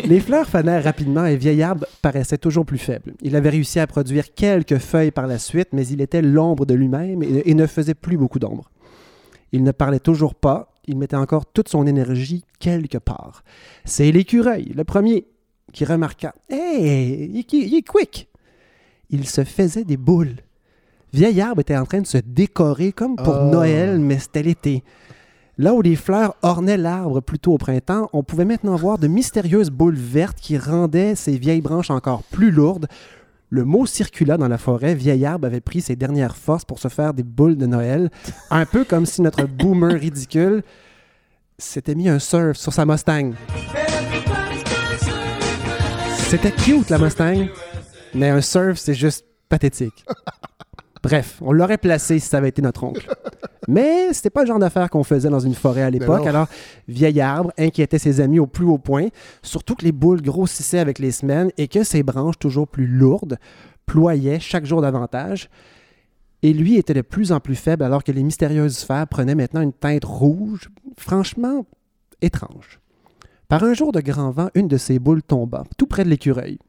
Les 0.05 0.19
fleurs 0.19 0.47
fanèrent 0.47 0.83
rapidement 0.83 1.25
et 1.25 1.35
Vieil 1.35 1.61
Arbre 1.61 1.85
paraissait 2.01 2.37
toujours 2.37 2.65
plus 2.65 2.77
faible. 2.77 3.13
Il 3.21 3.35
avait 3.35 3.49
réussi 3.49 3.79
à 3.79 3.87
produire 3.87 4.33
quelques 4.33 4.77
feuilles 4.77 5.11
par 5.11 5.27
la 5.27 5.37
suite, 5.37 5.69
mais 5.73 5.85
il 5.87 6.01
était 6.01 6.21
l'ombre 6.21 6.65
de 6.65 6.73
lui-même 6.73 7.21
et, 7.21 7.53
ne 7.53 7.67
faisait 7.67 7.93
plus 7.93 8.17
beaucoup 8.17 8.39
d'ombre. 8.39 8.69
Il 9.51 9.63
ne 9.63 9.71
parlait 9.71 9.99
toujours 9.99 10.35
pas, 10.35 10.71
il 10.87 10.97
mettait 10.97 11.15
encore 11.15 11.45
toute 11.45 11.69
son 11.69 11.85
énergie 11.85 12.43
quelque 12.59 12.97
part. 12.97 13.43
C'est 13.85 14.11
l'écureuil, 14.11 14.71
le 14.75 14.83
premier, 14.83 15.25
qui 15.73 15.85
remarqua 15.85 16.33
Hey, 16.49 17.29
il, 17.33 17.39
est- 17.75 17.81
quick 17.81 18.29
Il 19.09 19.27
se 19.27 19.43
faisait 19.43 19.83
des 19.85 19.97
boules. 19.97 20.35
Vieil 21.13 21.41
Arbre 21.41 21.61
était 21.61 21.75
en 21.77 21.85
train 21.85 22.01
de 22.01 22.07
se 22.07 22.19
décorer 22.19 22.91
comme 22.93 23.15
pour 23.15 23.35
Ah. 23.35 23.49
Noël, 23.51 23.99
mais 23.99 24.19
c'était 24.19 24.43
l'été. 24.43 24.83
Là 25.59 25.73
où 25.73 25.81
les 25.81 25.97
fleurs 25.97 26.37
ornaient 26.41 26.77
l'arbre 26.77 27.19
plus 27.19 27.37
tôt 27.37 27.51
au 27.51 27.57
printemps, 27.57 28.09
on 28.13 28.23
pouvait 28.23 28.45
maintenant 28.45 28.77
voir 28.77 28.97
de 28.97 29.07
mystérieuses 29.07 29.71
boules 29.71 29.97
vertes 29.97 30.39
qui 30.39 30.57
rendaient 30.57 31.15
ces 31.15 31.37
vieilles 31.37 31.59
branches 31.59 31.89
encore 31.89 32.23
plus 32.23 32.49
lourdes. 32.49 32.87
Le 33.49 33.65
mot 33.65 33.85
circula 33.85 34.37
dans 34.37 34.47
la 34.47 34.57
forêt. 34.57 34.95
Vieil 34.95 35.25
arbre 35.25 35.47
avait 35.47 35.59
pris 35.59 35.81
ses 35.81 35.97
dernières 35.97 36.37
forces 36.37 36.63
pour 36.63 36.79
se 36.79 36.87
faire 36.87 37.13
des 37.13 37.23
boules 37.23 37.57
de 37.57 37.65
Noël. 37.65 38.09
Un 38.49 38.65
peu 38.65 38.85
comme 38.85 39.05
si 39.05 39.21
notre 39.21 39.47
boomer 39.47 39.99
ridicule 39.99 40.63
s'était 41.57 41.95
mis 41.95 42.07
un 42.07 42.19
surf 42.19 42.55
sur 42.55 42.71
sa 42.71 42.85
Mustang. 42.85 43.33
C'était 46.29 46.53
cute, 46.53 46.89
la 46.89 46.99
Mustang. 46.99 47.47
Mais 48.13 48.29
un 48.29 48.39
surf, 48.39 48.77
c'est 48.77 48.93
juste 48.93 49.25
pathétique. 49.49 50.05
Bref, 51.01 51.37
on 51.41 51.51
l'aurait 51.51 51.77
placé 51.77 52.19
si 52.19 52.27
ça 52.27 52.37
avait 52.37 52.49
été 52.49 52.61
notre 52.61 52.83
oncle. 52.83 53.07
Mais 53.67 54.13
c'était 54.13 54.29
pas 54.29 54.41
le 54.41 54.47
genre 54.47 54.59
d'affaire 54.59 54.89
qu'on 54.89 55.03
faisait 55.03 55.29
dans 55.29 55.39
une 55.39 55.53
forêt 55.53 55.83
à 55.83 55.89
l'époque. 55.89 56.25
Alors, 56.25 56.47
vieil 56.87 57.21
arbre 57.21 57.51
inquiétait 57.57 57.99
ses 57.99 58.19
amis 58.19 58.39
au 58.39 58.47
plus 58.47 58.65
haut 58.65 58.79
point, 58.79 59.07
surtout 59.43 59.75
que 59.75 59.85
les 59.85 59.91
boules 59.91 60.21
grossissaient 60.21 60.79
avec 60.79 60.97
les 60.97 61.11
semaines 61.11 61.51
et 61.57 61.67
que 61.67 61.83
ses 61.83 62.01
branches, 62.01 62.39
toujours 62.39 62.67
plus 62.67 62.87
lourdes, 62.87 63.37
ployaient 63.85 64.39
chaque 64.39 64.65
jour 64.65 64.81
davantage. 64.81 65.49
Et 66.41 66.53
lui 66.53 66.77
était 66.77 66.93
de 66.93 67.01
plus 67.01 67.31
en 67.31 67.39
plus 67.39 67.55
faible 67.55 67.83
alors 67.83 68.03
que 68.03 68.11
les 68.11 68.23
mystérieuses 68.23 68.77
sphères 68.77 69.07
prenaient 69.07 69.35
maintenant 69.35 69.61
une 69.61 69.73
teinte 69.73 70.05
rouge, 70.05 70.69
franchement 70.97 71.65
étrange. 72.21 72.79
Par 73.49 73.63
un 73.63 73.73
jour 73.73 73.91
de 73.91 73.99
grand 73.99 74.31
vent, 74.31 74.49
une 74.55 74.67
de 74.67 74.77
ses 74.77 74.99
boules 74.99 75.23
tomba, 75.23 75.63
tout 75.77 75.87
près 75.87 76.03
de 76.03 76.09
l'écureuil. 76.09 76.59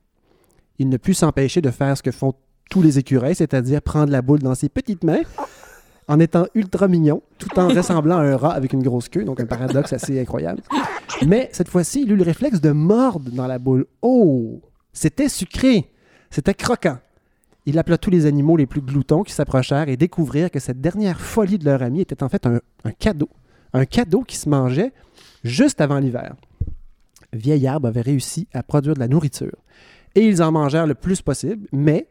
Il 0.78 0.88
ne 0.88 0.96
put 0.96 1.14
s'empêcher 1.14 1.60
de 1.60 1.70
faire 1.70 1.96
ce 1.96 2.02
que 2.02 2.10
font 2.10 2.34
tous 2.70 2.80
les 2.80 2.98
écureuils, 2.98 3.34
c'est-à-dire 3.34 3.82
prendre 3.82 4.10
la 4.10 4.22
boule 4.22 4.38
dans 4.38 4.54
ses 4.54 4.70
petites 4.70 5.04
mains, 5.04 5.22
en 6.08 6.18
étant 6.18 6.46
ultra 6.54 6.88
mignon, 6.88 7.22
tout 7.38 7.58
en 7.58 7.68
ressemblant 7.68 8.16
à 8.16 8.22
un 8.22 8.36
rat 8.36 8.54
avec 8.54 8.72
une 8.72 8.82
grosse 8.82 9.08
queue, 9.08 9.24
donc 9.24 9.40
un 9.40 9.46
paradoxe 9.46 9.92
assez 9.92 10.18
incroyable. 10.18 10.62
Mais 11.26 11.50
cette 11.52 11.68
fois-ci, 11.68 12.02
il 12.02 12.12
eut 12.12 12.16
le 12.16 12.22
réflexe 12.22 12.60
de 12.60 12.70
mordre 12.70 13.30
dans 13.30 13.46
la 13.46 13.58
boule. 13.58 13.86
Oh! 14.00 14.62
C'était 14.92 15.28
sucré! 15.28 15.90
C'était 16.30 16.54
croquant. 16.54 16.98
Il 17.66 17.78
appela 17.78 17.98
tous 17.98 18.10
les 18.10 18.26
animaux 18.26 18.56
les 18.56 18.66
plus 18.66 18.80
gloutons 18.80 19.22
qui 19.22 19.32
s'approchèrent 19.32 19.88
et 19.88 19.96
découvrirent 19.96 20.50
que 20.50 20.60
cette 20.60 20.80
dernière 20.80 21.20
folie 21.20 21.58
de 21.58 21.64
leur 21.64 21.82
ami 21.82 22.00
était 22.00 22.22
en 22.22 22.28
fait 22.28 22.46
un, 22.46 22.60
cadeau. 22.98 23.28
Un 23.72 23.84
cadeau 23.84 24.22
qui 24.22 24.36
se 24.36 24.48
mangeait 24.48 24.92
juste 25.44 25.80
avant 25.80 25.98
l'hiver. 25.98 26.34
Vieil 27.32 27.66
Arbre 27.66 27.88
avait 27.88 28.00
réussi 28.00 28.48
à 28.52 28.62
produire 28.62 28.94
de 28.94 29.00
la 29.00 29.08
nourriture. 29.08 29.56
Et 30.14 30.26
ils 30.26 30.42
en 30.42 30.50
mangèrent 30.50 30.86
le 30.86 30.94
plus 30.94 31.22
possible, 31.22 31.68
mais 31.72 32.08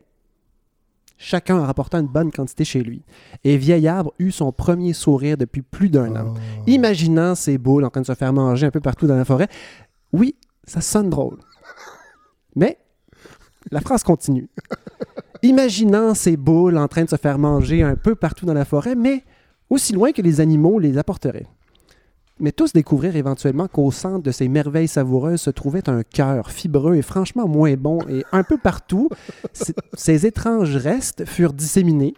chacun 1.20 1.60
en 1.60 1.66
rapportant 1.66 2.00
une 2.00 2.08
bonne 2.08 2.32
quantité 2.32 2.64
chez 2.64 2.82
lui. 2.82 3.04
Et 3.44 3.58
Vieil 3.58 3.88
Arbre 3.88 4.14
eut 4.18 4.32
son 4.32 4.52
premier 4.52 4.94
sourire 4.94 5.38
depuis 5.38 5.62
plus 5.62 5.90
d'un 5.90 6.16
an. 6.16 6.34
Oh. 6.36 6.64
Imaginant 6.66 7.36
ces 7.36 7.60
boules 7.60 7.86
en 7.86 7.90
train 7.90 8.02
de 8.02 8.08
se 8.08 8.16
faire 8.16 8.34
manger 8.34 8.66
un 8.66 8.72
peu 8.72 8.80
partout 8.80 9.06
dans 9.06 9.18
la 9.18 9.26
forêt, 9.26 9.50
oui, 10.14 10.36
ça 10.64 10.82
sonne 10.82 11.10
drôle. 11.12 11.38
Mais 12.56 12.80
la 13.70 13.82
phrase 13.82 14.04
continue. 14.04 14.50
Imaginant 15.44 16.16
ces 16.16 16.38
boules 16.38 16.78
en 16.78 16.88
train 16.88 17.04
de 17.04 17.10
se 17.10 17.18
faire 17.18 17.38
manger 17.38 17.84
un 17.84 17.96
peu 17.96 18.16
partout 18.16 18.46
dans 18.46 18.54
la 18.54 18.66
forêt, 18.66 18.96
mais 18.96 19.24
aussi 19.70 19.94
loin 19.94 20.12
que 20.12 20.22
les 20.22 20.42
animaux 20.42 20.80
les 20.80 20.98
apporteraient. 20.98 21.48
Mais 22.40 22.52
tous 22.54 22.72
découvrirent 22.72 23.16
éventuellement 23.18 23.68
qu'au 23.68 23.92
centre 23.92 24.24
de 24.24 24.32
ces 24.32 24.48
merveilles 24.48 24.88
savoureuses 24.88 25.42
se 25.42 25.50
trouvait 25.50 25.90
un 25.90 26.04
cœur 26.04 26.52
fibreux 26.52 26.96
et 26.96 27.02
franchement 27.02 27.48
moins 27.48 27.74
bon, 27.76 28.00
et 28.08 28.24
un 28.32 28.44
peu 28.44 28.58
partout, 28.58 29.10
ces 29.94 30.26
étranges 30.26 30.76
restes 30.78 31.26
furent 31.26 31.54
disséminés. 31.54 32.14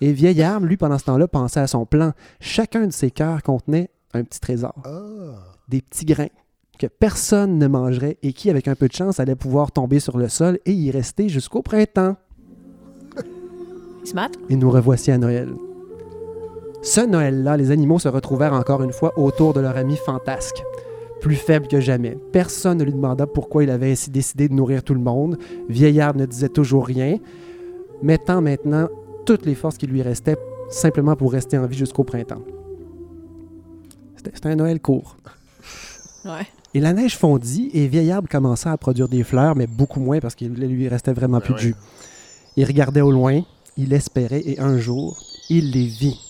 Et 0.00 0.12
Vieil 0.12 0.42
Arbre, 0.42 0.66
lui, 0.66 0.76
pendant 0.76 0.98
ce 0.98 1.04
temps-là, 1.04 1.28
pensait 1.28 1.60
à 1.60 1.66
son 1.66 1.86
plan. 1.86 2.12
Chacun 2.40 2.86
de 2.86 2.92
ces 2.92 3.10
cœurs 3.10 3.42
contenait 3.42 3.90
un 4.12 4.24
petit 4.24 4.40
trésor 4.40 4.74
Ah. 4.84 5.54
des 5.68 5.82
petits 5.82 6.06
grains 6.06 6.28
que 6.78 6.86
personne 6.86 7.58
ne 7.58 7.66
mangerait 7.66 8.16
et 8.22 8.32
qui, 8.32 8.48
avec 8.48 8.66
un 8.66 8.74
peu 8.74 8.88
de 8.88 8.94
chance, 8.94 9.20
allaient 9.20 9.36
pouvoir 9.36 9.70
tomber 9.70 10.00
sur 10.00 10.16
le 10.16 10.28
sol 10.28 10.58
et 10.64 10.72
y 10.72 10.90
rester 10.90 11.28
jusqu'au 11.28 11.60
printemps. 11.62 12.16
Smart? 14.04 14.30
Et 14.48 14.56
nous 14.56 14.70
revoici 14.70 15.10
à 15.10 15.18
Noël. 15.18 15.50
Ce 16.82 17.00
Noël-là, 17.00 17.58
les 17.58 17.70
animaux 17.70 17.98
se 17.98 18.08
retrouvèrent 18.08 18.54
encore 18.54 18.82
une 18.82 18.92
fois 18.92 19.12
autour 19.18 19.52
de 19.52 19.60
leur 19.60 19.76
ami 19.76 19.96
fantasque. 19.96 20.62
Plus 21.20 21.36
faible 21.36 21.68
que 21.68 21.78
jamais. 21.78 22.16
Personne 22.32 22.78
ne 22.78 22.84
lui 22.84 22.92
demanda 22.92 23.26
pourquoi 23.26 23.62
il 23.62 23.70
avait 23.70 23.92
ainsi 23.92 24.10
décidé 24.10 24.48
de 24.48 24.54
nourrir 24.54 24.82
tout 24.82 24.94
le 24.94 25.00
monde. 25.00 25.36
Vieillard 25.68 26.16
ne 26.16 26.24
disait 26.24 26.48
toujours 26.48 26.86
rien, 26.86 27.18
mettant 28.02 28.40
maintenant 28.40 28.88
toutes 29.26 29.44
les 29.44 29.54
forces 29.54 29.76
qui 29.76 29.86
lui 29.86 30.00
restaient 30.00 30.38
simplement 30.70 31.16
pour 31.16 31.32
rester 31.32 31.58
en 31.58 31.66
vie 31.66 31.76
jusqu'au 31.76 32.04
printemps. 32.04 32.42
C'était 34.16 34.48
un 34.48 34.56
Noël 34.56 34.80
court. 34.80 35.16
Ouais. 36.24 36.46
Et 36.72 36.80
la 36.80 36.94
neige 36.94 37.16
fondit 37.16 37.70
et 37.74 37.88
Vieil 37.88 38.10
Arbre 38.10 38.28
commença 38.28 38.72
à 38.72 38.76
produire 38.78 39.08
des 39.08 39.24
fleurs, 39.24 39.56
mais 39.56 39.66
beaucoup 39.66 40.00
moins 40.00 40.20
parce 40.20 40.34
qu'il 40.34 40.52
lui 40.54 40.88
restait 40.88 41.12
vraiment 41.12 41.38
Ben 41.38 41.44
plus 41.44 41.54
de 41.54 41.58
jus. 41.58 41.74
Il 42.56 42.64
regardait 42.64 43.00
au 43.00 43.10
loin, 43.10 43.42
il 43.76 43.92
espérait 43.92 44.42
et 44.44 44.60
un 44.60 44.78
jour, 44.78 45.18
il 45.50 45.72
les 45.72 45.86
vit. 45.86 46.29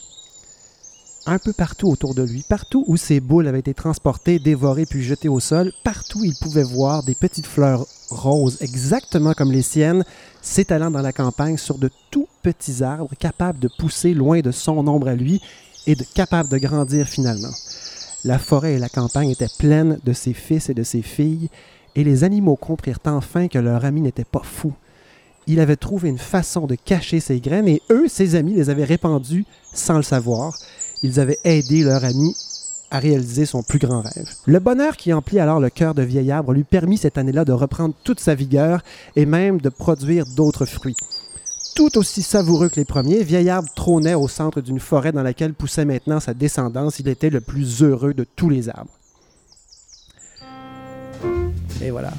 Un 1.27 1.39
peu 1.39 1.53
partout 1.53 1.89
autour 1.89 2.15
de 2.15 2.23
lui, 2.23 2.45
partout 2.49 2.85
où 2.89 2.97
ces 2.97 3.21
boules 3.21 3.47
avaient 3.47 3.59
été 3.61 3.75
transportées, 3.75 4.39
dévorées 4.39 4.87
puis 4.87 5.03
jetées 5.03 5.29
au 5.29 5.39
sol, 5.39 5.73
partout 5.85 6.25
il 6.25 6.35
pouvait 6.35 6.63
voir 6.63 7.03
des 7.03 7.15
petites 7.15 7.47
fleurs 7.47 7.87
roses, 8.09 8.57
exactement 8.61 9.35
comme 9.35 9.53
les 9.53 9.63
siennes, 9.63 10.05
s'étalant 10.41 10.91
dans 10.91 11.03
la 11.03 11.13
campagne 11.13 11.59
sur 11.59 11.79
de 11.79 11.91
tout 12.11 12.27
petits 12.43 12.83
arbres 12.83 13.15
capables 13.19 13.59
de 13.59 13.69
pousser 13.79 14.15
loin 14.15 14.41
de 14.41 14.51
son 14.51 14.87
ombre 14.89 15.09
à 15.09 15.15
lui 15.15 15.41
et 15.87 15.95
capables 16.15 16.49
de 16.49 16.59
grandir 16.59 17.07
finalement. 17.07 17.53
La 18.25 18.39
forêt 18.39 18.75
et 18.75 18.79
la 18.79 18.89
campagne 18.89 19.31
étaient 19.31 19.47
pleines 19.59 19.99
de 20.05 20.13
ses 20.13 20.35
fils 20.35 20.69
et 20.71 20.75
de 20.75 20.83
ses 20.83 21.03
filles, 21.03 21.49
et 21.95 22.05
les 22.05 22.25
animaux 22.25 22.57
comprirent 22.57 22.99
enfin 23.05 23.49
que 23.49 23.59
leur 23.59 23.85
ami 23.85 24.01
n'était 24.01 24.25
pas 24.25 24.43
fou. 24.43 24.73
Il 25.47 25.59
avait 25.59 25.77
trouvé 25.77 26.09
une 26.09 26.19
façon 26.19 26.67
de 26.67 26.75
cacher 26.75 27.21
ses 27.21 27.41
graines, 27.41 27.69
et 27.69 27.83
eux, 27.91 28.09
ses 28.09 28.35
amis, 28.35 28.55
les 28.55 28.71
avaient 28.71 28.85
répandues 28.85 29.47
sans 29.73 29.97
le 29.97 30.03
savoir. 30.03 30.57
Ils 31.03 31.21
avaient 31.21 31.39
aidé 31.45 31.83
leur 31.83 32.05
ami 32.05 32.37
à 32.91 32.99
réaliser 32.99 33.47
son 33.47 33.63
plus 33.63 33.79
grand 33.79 34.03
rêve. 34.03 34.29
Le 34.47 34.59
bonheur 34.59 34.97
qui 34.97 35.13
emplit 35.13 35.39
alors 35.39 35.61
le 35.61 35.71
cœur 35.71 35.95
de 35.95 36.03
vieil 36.03 36.31
arbre 36.33 36.53
lui 36.53 36.65
permit 36.65 36.99
cette 36.99 37.19
année-là 37.19 37.45
de 37.45 37.53
reprendre 37.53 37.95
toute 38.05 38.21
sa 38.21 38.35
vigueur 38.35 38.83
et 39.17 39.27
même 39.27 39.61
de 39.61 39.69
produire 39.69 40.27
d'autres 40.27 40.67
fruits. 40.67 40.97
Tout 41.75 41.99
aussi 41.99 42.23
savoureux 42.23 42.69
que 42.69 42.77
les 42.77 42.85
premiers, 42.85 43.23
Vieil 43.23 43.49
Arbre 43.49 43.69
trônait 43.75 44.15
au 44.15 44.29
centre 44.29 44.61
d'une 44.61 44.81
forêt 44.81 45.13
dans 45.13 45.23
laquelle 45.23 45.55
poussait 45.55 45.85
maintenant 45.85 46.19
sa 46.19 46.35
descendance. 46.35 46.99
Il 46.99 47.09
était 47.09 47.31
le 47.31 47.41
plus 47.41 47.83
heureux 47.83 48.13
de 48.13 48.27
tous 48.37 48.51
les 48.51 48.69
arbres. 48.69 48.91
Et 51.81 51.91
voilà. 51.91 52.13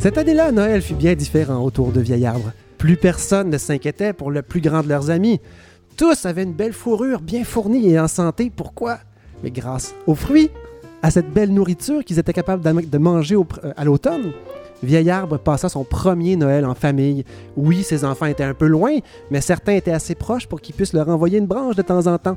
Cette 0.00 0.18
année-là, 0.18 0.50
Noël 0.50 0.82
fut 0.82 0.94
bien 0.94 1.14
différent 1.14 1.64
autour 1.64 1.92
de 1.92 2.00
Vieil 2.00 2.26
Arbre. 2.26 2.52
Plus 2.78 2.96
personne 2.96 3.48
ne 3.48 3.58
s'inquiétait 3.58 4.12
pour 4.12 4.30
le 4.30 4.42
plus 4.42 4.60
grand 4.60 4.82
de 4.82 4.88
leurs 4.88 5.10
amis. 5.10 5.40
Tous 5.96 6.26
avaient 6.26 6.42
une 6.42 6.52
belle 6.52 6.72
fourrure 6.72 7.20
bien 7.20 7.44
fournie 7.44 7.90
et 7.90 8.00
en 8.00 8.08
santé. 8.08 8.50
Pourquoi? 8.54 8.98
Mais 9.42 9.50
grâce 9.50 9.94
aux 10.06 10.14
fruits, 10.14 10.50
à 11.02 11.10
cette 11.10 11.32
belle 11.32 11.52
nourriture 11.52 12.04
qu'ils 12.04 12.18
étaient 12.18 12.32
capables 12.32 12.62
de 12.62 12.98
manger 12.98 13.34
euh, 13.34 13.72
à 13.76 13.84
l'automne. 13.84 14.32
Vieil 14.82 15.10
Arbre 15.10 15.38
passa 15.38 15.68
son 15.68 15.84
premier 15.84 16.34
Noël 16.36 16.64
en 16.64 16.74
famille. 16.74 17.24
Oui, 17.56 17.82
ses 17.82 18.04
enfants 18.04 18.26
étaient 18.26 18.42
un 18.42 18.54
peu 18.54 18.66
loin, 18.66 18.98
mais 19.30 19.40
certains 19.40 19.74
étaient 19.74 19.92
assez 19.92 20.14
proches 20.14 20.46
pour 20.46 20.60
qu'ils 20.60 20.74
puissent 20.74 20.92
leur 20.92 21.08
envoyer 21.08 21.38
une 21.38 21.46
branche 21.46 21.76
de 21.76 21.82
temps 21.82 22.06
en 22.06 22.18
temps. 22.18 22.36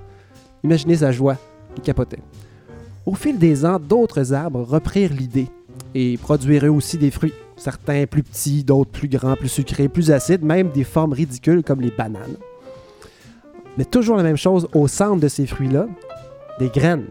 Imaginez 0.64 0.98
sa 0.98 1.12
joie. 1.12 1.38
Il 1.76 1.82
capotait. 1.82 2.20
Au 3.06 3.14
fil 3.14 3.38
des 3.38 3.66
ans, 3.66 3.80
d'autres 3.80 4.34
arbres 4.34 4.62
reprirent 4.62 5.14
l'idée 5.14 5.48
et 5.94 6.18
produirent 6.18 6.66
eux 6.66 6.72
aussi 6.72 6.98
des 6.98 7.12
fruits. 7.12 7.34
Certains 7.56 8.06
plus 8.06 8.24
petits, 8.24 8.64
d'autres 8.64 8.92
plus 8.92 9.08
grands, 9.08 9.36
plus 9.36 9.50
sucrés, 9.50 9.88
plus 9.88 10.12
acides, 10.12 10.44
même 10.44 10.70
des 10.70 10.84
formes 10.84 11.14
ridicules 11.14 11.64
comme 11.64 11.82
les 11.82 11.92
bananes. 11.92 12.38
Mais 13.78 13.86
toujours 13.86 14.18
la 14.18 14.24
même 14.24 14.38
chose 14.38 14.68
au 14.74 14.88
centre 14.88 15.20
de 15.20 15.28
ces 15.28 15.46
fruits-là, 15.46 15.88
des 16.60 16.70
graines. 16.70 17.06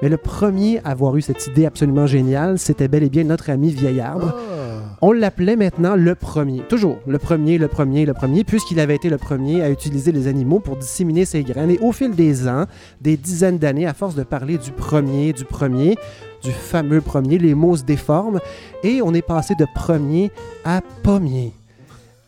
Mais 0.00 0.08
le 0.08 0.16
premier 0.16 0.80
à 0.80 0.90
avoir 0.90 1.16
eu 1.16 1.22
cette 1.22 1.46
idée 1.46 1.64
absolument 1.64 2.06
géniale, 2.06 2.58
c'était 2.58 2.88
bel 2.88 3.04
et 3.04 3.08
bien 3.08 3.24
notre 3.24 3.50
ami 3.50 3.70
Vieil 3.70 4.00
Arbre. 4.00 4.34
Ah. 4.34 4.62
On 5.04 5.12
l'appelait 5.12 5.56
maintenant 5.56 5.96
le 5.96 6.14
premier. 6.14 6.60
Toujours 6.68 6.98
le 7.06 7.18
premier, 7.18 7.58
le 7.58 7.68
premier, 7.68 8.06
le 8.06 8.14
premier, 8.14 8.44
puisqu'il 8.44 8.78
avait 8.80 8.94
été 8.94 9.10
le 9.10 9.18
premier 9.18 9.62
à 9.62 9.70
utiliser 9.70 10.12
les 10.12 10.28
animaux 10.28 10.60
pour 10.60 10.76
disséminer 10.76 11.24
ses 11.24 11.42
graines. 11.42 11.70
Et 11.70 11.78
au 11.80 11.92
fil 11.92 12.14
des 12.14 12.48
ans, 12.48 12.66
des 13.00 13.16
dizaines 13.16 13.58
d'années, 13.58 13.86
à 13.86 13.94
force 13.94 14.14
de 14.14 14.22
parler 14.22 14.58
du 14.58 14.70
premier, 14.72 15.32
du 15.32 15.44
premier, 15.44 15.96
du 16.42 16.50
fameux 16.50 17.00
premier, 17.00 17.38
les 17.38 17.54
mots 17.54 17.76
se 17.76 17.84
déforment 17.84 18.40
et 18.82 19.02
on 19.02 19.14
est 19.14 19.22
passé 19.22 19.54
de 19.56 19.66
premier 19.74 20.30
à 20.64 20.80
pommier. 21.02 21.52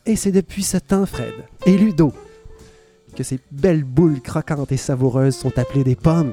Et 0.06 0.16
c'est 0.16 0.32
depuis 0.32 0.62
ce 0.62 0.76
temps, 0.76 1.06
Fred 1.06 1.32
et 1.66 1.76
Ludo, 1.76 2.12
que 3.14 3.22
ces 3.22 3.38
belles 3.50 3.84
boules 3.84 4.20
croquantes 4.20 4.72
et 4.72 4.76
savoureuses 4.76 5.36
sont 5.36 5.56
appelées 5.58 5.84
des 5.84 5.96
pommes. 5.96 6.32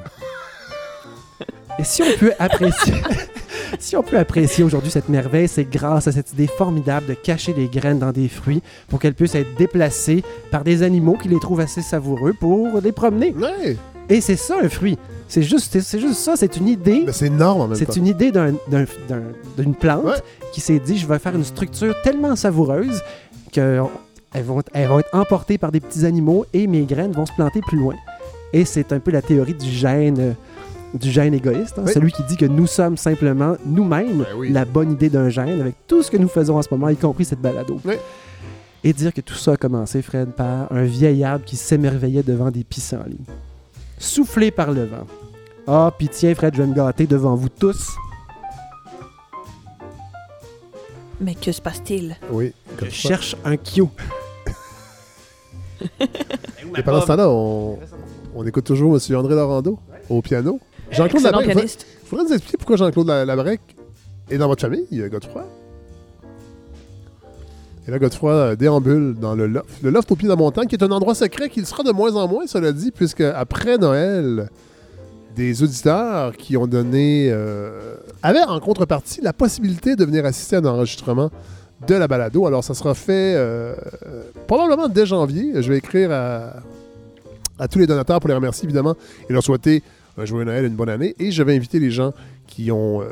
Et 1.78 1.84
si 1.84 2.02
on 2.02 2.18
peut 2.18 2.32
apprécier, 2.38 2.94
si 3.78 3.96
on 3.96 4.02
peut 4.02 4.18
apprécier 4.18 4.62
aujourd'hui 4.62 4.90
cette 4.90 5.08
merveille, 5.08 5.48
c'est 5.48 5.64
grâce 5.64 6.06
à 6.06 6.12
cette 6.12 6.32
idée 6.32 6.46
formidable 6.46 7.06
de 7.06 7.14
cacher 7.14 7.54
les 7.54 7.66
graines 7.68 7.98
dans 7.98 8.12
des 8.12 8.28
fruits 8.28 8.62
pour 8.88 8.98
qu'elles 8.98 9.14
puissent 9.14 9.34
être 9.34 9.54
déplacées 9.56 10.22
par 10.50 10.64
des 10.64 10.82
animaux 10.82 11.16
qui 11.20 11.28
les 11.28 11.40
trouvent 11.40 11.60
assez 11.60 11.80
savoureux 11.82 12.34
pour 12.38 12.80
les 12.82 12.92
promener. 12.92 13.32
Ouais. 13.34 13.76
Et 14.10 14.20
c'est 14.20 14.36
ça 14.36 14.56
un 14.62 14.68
fruit. 14.68 14.98
C'est 15.28 15.42
juste, 15.42 15.80
c'est 15.80 15.98
juste 16.00 16.16
ça. 16.18 16.36
C'est 16.36 16.58
une 16.58 16.68
idée. 16.68 17.06
C'est 17.12 17.26
énorme 17.28 17.62
en 17.62 17.68
même. 17.68 17.78
C'est 17.78 17.96
une 17.96 18.06
idée 18.06 18.30
d'un- 18.30 18.52
d'un- 18.68 18.84
d'un- 19.08 19.22
d'une 19.56 19.74
plante 19.74 20.04
Ouais. 20.04 20.12
qui 20.52 20.60
s'est 20.60 20.78
dit 20.78 20.98
je 20.98 21.06
vais 21.06 21.18
faire 21.18 21.34
une 21.34 21.44
structure 21.44 21.94
tellement 22.02 22.36
savoureuse 22.36 23.00
que 23.50 23.80
elles 24.34 24.44
vont, 24.44 24.62
elles 24.72 24.88
vont 24.88 24.98
être 25.00 25.14
emportées 25.14 25.58
par 25.58 25.72
des 25.72 25.80
petits 25.80 26.04
animaux 26.06 26.46
et 26.52 26.66
mes 26.66 26.82
graines 26.84 27.12
vont 27.12 27.26
se 27.26 27.32
planter 27.32 27.60
plus 27.60 27.78
loin. 27.78 27.94
Et 28.52 28.64
c'est 28.64 28.92
un 28.92 29.00
peu 29.00 29.10
la 29.10 29.22
théorie 29.22 29.54
du 29.54 29.70
gène, 29.70 30.18
euh, 30.20 30.32
du 30.94 31.10
gène 31.10 31.34
égoïste, 31.34 31.78
hein, 31.78 31.84
Oui. 31.86 31.92
celui 31.92 32.12
qui 32.12 32.22
dit 32.24 32.36
que 32.36 32.44
nous 32.46 32.66
sommes 32.66 32.96
simplement 32.96 33.56
nous-mêmes 33.64 34.18
Ben 34.18 34.26
oui. 34.36 34.50
la 34.52 34.64
bonne 34.64 34.92
idée 34.92 35.08
d'un 35.08 35.28
gène 35.30 35.60
avec 35.60 35.74
tout 35.86 36.02
ce 36.02 36.10
que 36.10 36.16
nous 36.18 36.28
faisons 36.28 36.58
en 36.58 36.62
ce 36.62 36.68
moment, 36.70 36.88
y 36.88 36.96
compris 36.96 37.24
cette 37.24 37.40
balado. 37.40 37.80
Oui. 37.84 37.94
Et 38.84 38.92
dire 38.92 39.14
que 39.14 39.20
tout 39.20 39.34
ça 39.34 39.52
a 39.52 39.56
commencé, 39.56 40.02
Fred, 40.02 40.30
par 40.32 40.70
un 40.72 40.82
vieil 40.84 41.22
arbre 41.24 41.44
qui 41.44 41.56
s'émerveillait 41.56 42.22
devant 42.24 42.50
des 42.50 42.64
pissenlits. 42.64 43.20
Soufflé 43.98 44.50
par 44.50 44.72
le 44.72 44.84
vent. 44.86 45.06
Ah, 45.68 45.92
puis 45.96 46.08
tiens, 46.08 46.34
Fred, 46.34 46.54
je 46.56 46.62
vais 46.62 46.68
me 46.68 46.74
gâter 46.74 47.06
devant 47.06 47.36
vous 47.36 47.48
tous. 47.48 47.88
Mais 51.20 51.36
que 51.36 51.52
se 51.52 51.60
passe-t-il? 51.62 52.16
Oui. 52.32 52.52
Je 52.72 52.76
Comme 52.80 52.88
ça. 52.88 52.94
cherche 53.08 53.36
un 53.44 53.56
Q. 53.56 53.82
Et 56.76 56.82
pendant 56.82 57.00
ce 57.00 57.06
temps-là, 57.06 57.28
on, 57.28 57.78
on 58.34 58.46
écoute 58.46 58.64
toujours 58.64 58.94
M. 58.96 59.16
André 59.16 59.34
Laurando 59.34 59.78
au 60.08 60.22
piano. 60.22 60.60
Jean-Claude 60.90 61.22
Labrec, 61.22 61.46
il 62.02 62.06
faudrait 62.06 62.24
nous 62.26 62.32
expliquer 62.32 62.56
pourquoi 62.58 62.76
Jean-Claude 62.76 63.06
La- 63.06 63.24
Labrec 63.24 63.60
est 64.30 64.38
dans 64.38 64.48
votre 64.48 64.60
famille, 64.60 64.86
euh, 64.92 65.08
Godefroy? 65.08 65.44
Et 67.86 67.90
là, 67.90 67.98
Godefroy 67.98 68.32
euh, 68.32 68.56
déambule 68.56 69.14
dans 69.18 69.34
le 69.34 69.46
loft. 69.46 69.68
Le 69.82 69.90
loft 69.90 70.12
au 70.12 70.16
pied 70.16 70.26
de 70.26 70.32
la 70.32 70.36
montagne, 70.36 70.66
qui 70.66 70.76
est 70.76 70.84
un 70.84 70.90
endroit 70.90 71.14
secret 71.14 71.48
qui 71.48 71.60
le 71.60 71.66
sera 71.66 71.82
de 71.82 71.90
moins 71.92 72.14
en 72.14 72.28
moins, 72.28 72.46
cela 72.46 72.72
dit, 72.72 72.90
puisque 72.90 73.22
après 73.22 73.78
Noël, 73.78 74.50
des 75.34 75.62
auditeurs 75.62 76.36
qui 76.36 76.56
ont 76.56 76.66
donné... 76.66 77.28
euh, 77.30 77.96
avaient 78.22 78.42
en 78.42 78.60
contrepartie 78.60 79.20
la 79.20 79.32
possibilité 79.32 79.96
de 79.96 80.04
venir 80.04 80.24
assister 80.24 80.56
à 80.56 80.58
un 80.60 80.64
enregistrement 80.66 81.30
de 81.86 81.94
la 81.94 82.06
balado. 82.08 82.46
Alors, 82.46 82.62
ça 82.64 82.74
sera 82.74 82.94
fait 82.94 83.34
euh, 83.36 83.74
probablement 84.46 84.88
dès 84.88 85.06
janvier. 85.06 85.52
Je 85.62 85.68
vais 85.72 85.78
écrire 85.78 86.10
à, 86.12 86.54
à 87.58 87.68
tous 87.68 87.78
les 87.78 87.86
donateurs 87.86 88.20
pour 88.20 88.28
les 88.28 88.34
remercier, 88.34 88.64
évidemment, 88.66 88.94
et 89.28 89.32
leur 89.32 89.42
souhaiter 89.42 89.82
un 90.18 90.24
joyeux 90.24 90.44
Noël, 90.44 90.64
une 90.66 90.74
bonne 90.74 90.88
année. 90.90 91.14
Et 91.18 91.30
je 91.32 91.42
vais 91.42 91.56
inviter 91.56 91.78
les 91.78 91.90
gens 91.90 92.12
qui 92.46 92.70
ont, 92.70 93.00
euh, 93.02 93.06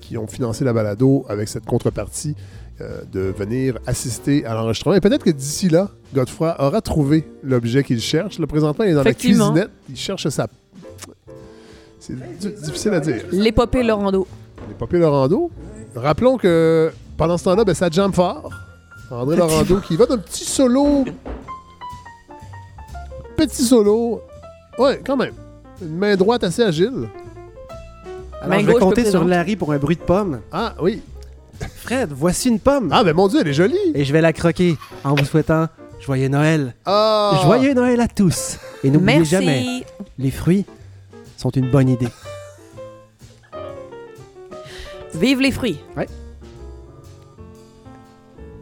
qui 0.00 0.16
ont 0.16 0.26
financé 0.26 0.64
la 0.64 0.72
balado 0.72 1.24
avec 1.28 1.48
cette 1.48 1.66
contrepartie 1.66 2.34
euh, 2.80 3.00
de 3.12 3.20
venir 3.20 3.78
assister 3.86 4.44
à 4.46 4.54
l'enregistrement. 4.54 4.94
Et 4.96 5.00
peut-être 5.00 5.24
que 5.24 5.30
d'ici 5.30 5.68
là, 5.68 5.90
Godefroy 6.14 6.56
aura 6.58 6.80
trouvé 6.80 7.24
l'objet 7.42 7.84
qu'il 7.84 8.00
cherche. 8.00 8.38
Le 8.38 8.46
présentement, 8.46 8.84
il 8.84 8.90
est 8.90 8.94
dans 8.94 9.02
la 9.02 9.14
cuisinette. 9.14 9.70
Il 9.90 9.96
cherche 9.96 10.28
sa. 10.28 10.46
C'est 12.00 12.14
di- 12.38 12.52
difficile 12.62 12.92
à 12.94 13.00
dire. 13.00 13.24
L'épopée 13.32 13.82
Laurando. 13.82 14.26
Les 14.68 14.74
papiers 14.74 14.98
Laurando. 14.98 15.50
Rappelons 15.94 16.36
que 16.36 16.90
pendant 17.16 17.38
ce 17.38 17.44
temps-là, 17.44 17.64
ben, 17.64 17.74
ça 17.74 17.88
jam 17.90 18.12
fort. 18.12 18.50
André 19.10 19.36
Laurando 19.36 19.80
qui 19.80 19.96
va 19.96 20.06
d'un 20.06 20.18
petit 20.18 20.44
solo. 20.44 21.04
Petit 23.36 23.62
solo. 23.62 24.22
Ouais, 24.78 25.00
quand 25.04 25.16
même. 25.16 25.34
Une 25.80 25.96
main 25.96 26.16
droite 26.16 26.42
assez 26.44 26.62
agile. 26.62 27.08
Alors, 28.40 28.48
Main 28.48 28.60
je 28.60 28.66
vais 28.66 28.74
compter 28.74 29.10
sur. 29.10 29.24
Larry 29.24 29.56
pour 29.56 29.72
un 29.72 29.78
bruit 29.78 29.96
de 29.96 30.02
pomme. 30.02 30.40
Ah 30.52 30.74
oui. 30.80 31.02
Fred, 31.76 32.10
voici 32.12 32.48
une 32.48 32.60
pomme. 32.60 32.90
Ah 32.92 33.02
ben 33.02 33.14
mon 33.14 33.28
dieu, 33.28 33.40
elle 33.40 33.48
est 33.48 33.54
jolie. 33.54 33.76
Et 33.94 34.04
je 34.04 34.12
vais 34.12 34.20
la 34.20 34.32
croquer 34.32 34.76
en 35.04 35.14
vous 35.14 35.24
souhaitant 35.24 35.68
joyeux 36.00 36.28
Noël. 36.28 36.74
Ah. 36.84 37.40
Joyeux 37.44 37.74
Noël 37.74 38.00
à 38.00 38.08
tous. 38.08 38.58
Et 38.84 38.90
n'oubliez 38.90 39.18
Merci. 39.18 39.30
jamais, 39.30 39.84
les 40.18 40.30
fruits 40.30 40.66
sont 41.36 41.50
une 41.50 41.70
bonne 41.70 41.88
idée. 41.88 42.08
Vive 45.14 45.40
les 45.40 45.50
fruits. 45.50 45.78
Ouais. 45.96 46.08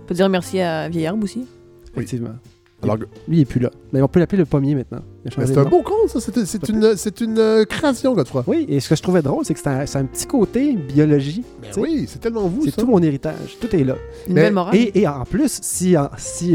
On 0.04 0.06
peut 0.06 0.14
dire 0.14 0.28
merci 0.28 0.60
à 0.60 0.86
Vieillard 0.90 1.16
aussi. 1.18 1.46
Effectivement. 1.94 2.34
Alors, 2.82 2.98
Lui, 2.98 3.38
il 3.38 3.40
est 3.40 3.44
plus 3.46 3.58
là. 3.58 3.70
Mais 3.90 4.02
on 4.02 4.06
peut 4.08 4.20
l'appeler 4.20 4.36
le 4.36 4.44
pommier 4.44 4.74
maintenant. 4.74 5.00
C'est 5.30 5.56
un 5.58 5.64
beau 5.64 5.82
conte, 5.82 6.08
ça. 6.08 6.20
C'est 6.20 6.44
c'est 6.44 6.68
une, 6.68 6.96
c'est 6.96 7.20
une 7.20 7.38
euh, 7.38 7.64
création, 7.64 8.12
Godefroy. 8.14 8.44
Oui, 8.46 8.66
et 8.68 8.80
ce 8.80 8.88
que 8.90 8.94
je 8.96 9.02
trouvais 9.02 9.22
drôle, 9.22 9.44
c'est 9.44 9.54
que 9.54 9.60
c'est 9.60 9.68
un, 9.68 9.86
c'est 9.86 9.98
un 9.98 10.04
petit 10.04 10.26
côté 10.26 10.72
biologie. 10.74 11.42
Ben 11.62 11.68
oui, 11.78 12.04
c'est 12.08 12.18
tellement 12.18 12.46
vous, 12.48 12.64
C'est 12.64 12.72
ça. 12.72 12.82
tout 12.82 12.86
mon 12.86 13.00
héritage. 13.02 13.56
Tout 13.60 13.74
est 13.74 13.84
là. 13.84 13.94
Une 14.28 14.34
Mais- 14.34 14.42
belle 14.42 14.52
morale. 14.52 14.76
Et, 14.76 15.00
et 15.00 15.08
en 15.08 15.24
plus, 15.24 15.60
si, 15.62 15.96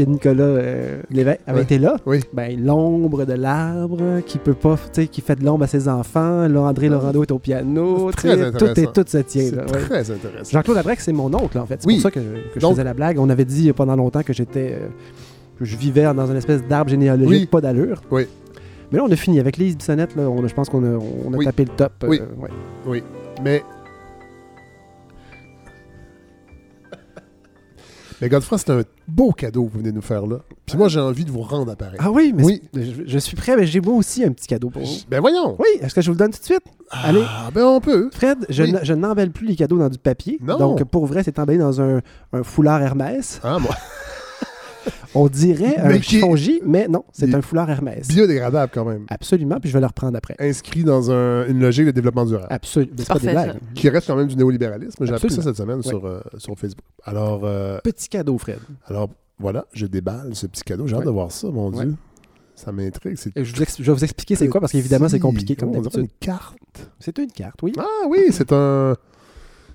Nicolas 0.06 0.42
euh, 0.44 1.00
Lévesque 1.10 1.40
avait 1.46 1.58
Ouais. 1.58 1.62
été 1.64 1.78
là, 1.78 1.96
Oui. 2.06 2.20
ben, 2.32 2.64
l'ombre 2.64 3.24
de 3.24 3.32
l'arbre 3.34 4.20
qui 4.24 4.38
peut 4.38 4.54
pas, 4.54 4.76
tu 4.92 5.02
sais, 5.02 5.06
qui 5.08 5.20
fait 5.20 5.36
de 5.36 5.44
l'ombre 5.44 5.64
à 5.64 5.66
ses 5.66 5.88
enfants, 5.88 6.46
là, 6.46 6.60
André 6.60 6.88
Laurando 6.88 7.22
est 7.22 7.32
au 7.32 7.38
piano, 7.38 8.10
très 8.12 8.36
tout, 8.52 8.64
est, 8.64 8.70
intéressant. 8.70 8.92
tout 8.92 9.04
se 9.08 9.18
tient. 9.18 9.42
C'est 9.50 9.56
là, 9.56 9.62
ouais. 9.64 9.80
très 9.88 10.10
intéressant. 10.10 10.50
Jean-Claude 10.50 10.76
Abrec, 10.78 11.00
c'est 11.00 11.12
mon 11.12 11.32
oncle, 11.34 11.58
en 11.58 11.66
fait. 11.66 11.78
C'est 11.80 11.86
Oui. 11.88 11.94
pour 11.94 12.02
ça 12.04 12.10
que, 12.12 12.20
je- 12.20 12.26
que 12.54 12.54
je 12.56 12.60
Donc- 12.60 12.72
faisais 12.74 12.84
la 12.84 12.94
blague. 12.94 13.18
On 13.18 13.28
avait 13.30 13.44
dit 13.44 13.72
pendant 13.72 13.96
longtemps 13.96 14.22
que 14.22 14.32
j'étais. 14.32 14.76
euh, 14.80 14.88
que 15.58 15.66
je 15.66 15.76
vivais 15.76 16.04
dans 16.14 16.26
une 16.30 16.36
espèce 16.38 16.62
d'arbre 16.66 16.90
généalogique, 16.90 17.40
Oui. 17.40 17.46
pas 17.46 17.60
d'allure. 17.60 18.00
Oui. 18.10 18.26
Mais 18.92 18.98
là, 18.98 19.04
on 19.04 19.10
a 19.10 19.16
fini. 19.16 19.38
Avec 19.40 19.56
Lise 19.56 19.76
Bissonnette, 19.76 20.16
là, 20.16 20.28
on 20.28 20.44
a- 20.44 20.48
je 20.48 20.54
pense 20.54 20.68
qu'on 20.68 20.84
a, 20.84 20.98
on 20.98 21.32
a 21.32 21.36
Oui. 21.36 21.44
tapé 21.44 21.64
le 21.64 21.70
top. 21.70 21.92
euh, 22.04 22.18
Oui. 22.86 23.02
Mais. 23.42 23.62
Mais 28.20 28.28
Godefroy, 28.28 28.58
c'est 28.58 28.70
un 28.70 28.82
beau 29.08 29.32
cadeau 29.32 29.64
que 29.64 29.72
vous 29.72 29.78
venez 29.78 29.90
de 29.92 29.96
nous 29.96 30.02
faire 30.02 30.26
là. 30.26 30.40
Puis 30.66 30.76
moi, 30.76 30.88
j'ai 30.88 31.00
envie 31.00 31.24
de 31.24 31.30
vous 31.30 31.40
rendre 31.40 31.72
appareil. 31.72 31.96
Ah 31.98 32.10
oui, 32.10 32.32
mais 32.36 32.44
Oui. 32.44 32.62
je, 32.74 33.02
je 33.06 33.18
suis 33.18 33.34
prêt, 33.34 33.56
mais 33.56 33.66
j'ai 33.66 33.80
moi 33.80 33.94
aussi 33.94 34.22
un 34.24 34.30
petit 34.32 34.46
cadeau 34.46 34.68
pour 34.68 34.82
vous. 34.82 34.92
Ben 35.08 35.20
voyons. 35.20 35.56
Oui, 35.58 35.66
est-ce 35.80 35.94
que 35.94 36.02
je 36.02 36.08
vous 36.08 36.14
le 36.14 36.18
donne 36.18 36.30
tout 36.30 36.38
de 36.38 36.44
suite? 36.44 36.62
Allez. 36.90 37.24
Ah, 37.26 37.48
ben 37.54 37.64
on 37.64 37.80
peut. 37.80 38.10
Fred, 38.12 38.44
je, 38.50 38.62
Oui. 38.64 38.74
je 38.82 39.26
plus 39.28 39.46
les 39.46 39.56
cadeaux 39.56 39.78
dans 39.78 39.88
du 39.88 39.98
papier. 39.98 40.38
Non. 40.42 40.58
Donc, 40.58 40.84
pour 40.84 41.06
vrai, 41.06 41.22
c'est 41.24 41.38
emballé 41.38 41.58
dans 41.58 41.80
un, 41.80 42.00
un 42.34 42.42
foulard 42.42 42.82
Hermès. 42.82 43.40
Ah, 43.42 43.58
moi. 43.58 43.74
On 45.14 45.26
dirait 45.28 45.74
Mais 45.78 45.94
un 45.94 45.98
qui- 45.98 46.16
chiffon 46.16 46.36
J, 46.36 46.60
mais 46.64 46.86
non, 46.88 47.04
c'est 47.12 47.34
un 47.34 47.42
foulard 47.42 47.68
Hermès. 47.68 48.06
Biodégradable 48.08 48.70
quand 48.72 48.84
même. 48.84 49.06
Absolument, 49.08 49.58
puis 49.60 49.68
je 49.68 49.74
vais 49.74 49.80
le 49.80 49.86
reprendre 49.86 50.16
après. 50.16 50.36
Inscrit 50.38 50.84
dans 50.84 51.10
un- 51.10 51.46
une 51.48 51.60
logique 51.60 51.86
de 51.86 51.90
développement 51.90 52.24
durable. 52.24 52.46
Absolument. 52.50 52.92
C'est 52.96 53.08
pas 53.08 53.14
des 53.18 53.26
Parfait, 53.26 53.32
blagues. 53.32 53.52
ça. 53.60 53.66
Qui 53.74 53.88
reste 53.88 54.06
quand 54.06 54.16
même 54.16 54.28
du 54.28 54.36
néolibéralisme. 54.36 55.04
J'ai 55.04 55.12
appris 55.12 55.30
ça 55.30 55.42
cette 55.42 55.56
semaine 55.56 55.78
Oui. 55.78 55.88
sur, 55.88 56.04
euh, 56.06 56.20
sur 56.38 56.56
Facebook. 56.58 56.84
Alors, 57.04 57.40
euh, 57.44 57.78
Petit 57.82 58.08
cadeau, 58.08 58.38
Fred. 58.38 58.58
alors, 58.86 59.08
voilà, 59.38 59.66
je 59.72 59.86
déballe 59.86 60.34
ce 60.34 60.46
petit 60.46 60.62
cadeau. 60.62 60.86
J'ai 60.86 60.94
hâte 60.94 61.00
Ouais. 61.00 61.06
de 61.06 61.10
voir 61.10 61.32
ça, 61.32 61.48
mon 61.48 61.70
Ouais. 61.72 61.84
Dieu. 61.86 61.94
Ça 62.54 62.72
m'intrigue. 62.72 63.16
Je, 63.36 63.82
vais 63.82 63.92
vous 63.92 64.04
expliquer 64.04 64.36
c'est 64.36 64.48
quoi, 64.48 64.60
parce 64.60 64.72
qu'évidemment, 64.72 65.08
c'est 65.08 65.18
compliqué 65.18 65.56
comme 65.56 65.70
On 65.70 65.80
dirait 65.80 65.84
d'habitude. 65.84 66.00
une 66.02 66.08
carte. 66.20 66.56
C'est 66.98 67.16
une 67.18 67.30
carte, 67.32 67.62
oui. 67.62 67.72
Ah 67.78 67.84
oui, 68.06 68.26
c'est 68.32 68.52
un. 68.52 68.94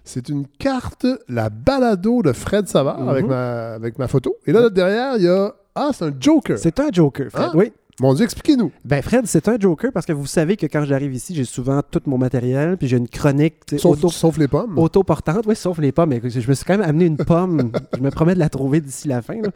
C'est 0.05 0.29
une 0.29 0.45
carte, 0.59 1.05
la 1.27 1.49
balado 1.49 2.21
de 2.21 2.31
Fred 2.31 2.67
Savard 2.67 3.01
Mhm. 3.01 3.09
avec, 3.09 3.27
ma, 3.27 3.73
avec 3.73 3.97
ma 3.99 4.07
photo. 4.07 4.35
Et 4.45 4.51
là, 4.51 4.61
là, 4.61 4.69
derrière, 4.69 5.17
il 5.17 5.23
y 5.23 5.27
a. 5.27 5.53
Ah, 5.75 5.89
c'est 5.93 6.05
un 6.05 6.13
Joker. 6.19 6.57
C'est 6.57 6.79
un 6.79 6.89
Joker, 6.91 7.27
Fred. 7.31 7.49
Ah. 7.49 7.51
Oui. 7.55 7.73
Mon 8.01 8.13
Dieu, 8.13 8.25
expliquez-nous. 8.25 8.73
Ben, 8.83 9.01
Fred, 9.01 9.25
c'est 9.25 9.47
un 9.47 9.57
Joker 9.57 9.89
parce 9.93 10.05
que 10.05 10.11
vous 10.11 10.25
savez 10.25 10.57
que 10.57 10.65
quand 10.65 10.83
j'arrive 10.83 11.13
ici, 11.13 11.33
j'ai 11.33 11.45
souvent 11.45 11.81
tout 11.89 12.01
mon 12.07 12.17
matériel, 12.17 12.75
puis 12.75 12.89
j'ai 12.89 12.97
une 12.97 13.07
chronique 13.07 13.55
Sauf, 13.77 13.97
auto- 13.97 14.09
sauf 14.09 14.37
les 14.37 14.49
pommes. 14.49 14.77
autoportante, 14.77 15.45
oui, 15.47 15.55
sauf 15.55 15.77
les 15.79 15.93
pommes. 15.93 16.09
Mais 16.09 16.21
je 16.29 16.45
me 16.47 16.53
suis 16.53 16.65
quand 16.65 16.77
même 16.77 16.87
amené 16.87 17.05
une 17.05 17.15
pomme. 17.15 17.71
je 17.95 18.01
me 18.01 18.11
promets 18.11 18.33
de 18.33 18.39
la 18.39 18.49
trouver 18.49 18.81
d'ici 18.81 19.07
la 19.07 19.21
fin. 19.21 19.41
là. 19.41 19.49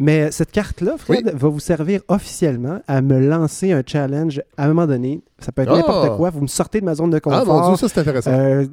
Mais 0.00 0.32
cette 0.32 0.50
carte-là, 0.50 0.96
Fred, 0.98 1.32
va 1.36 1.48
vous 1.48 1.60
servir 1.60 2.00
officiellement 2.08 2.80
à 2.88 3.00
me 3.00 3.20
lancer 3.24 3.70
un 3.70 3.82
challenge 3.86 4.42
à 4.56 4.64
un 4.64 4.68
moment 4.68 4.88
donné. 4.88 5.22
Ça 5.44 5.52
peut 5.52 5.62
être 5.62 5.72
Ah! 5.72 5.76
n'importe 5.76 6.16
quoi. 6.16 6.30
Vous 6.30 6.40
me 6.40 6.46
sortez 6.46 6.80
de 6.80 6.84
ma 6.86 6.94
zone 6.94 7.10
de 7.10 7.16
Ah, 7.16 7.20
confort. 7.20 7.46
mon 7.62 7.68
Dieu, 7.68 7.76
ça, 7.76 7.88
c'est 7.88 8.00
intéressant. 8.00 8.30
Euh, 8.32 8.66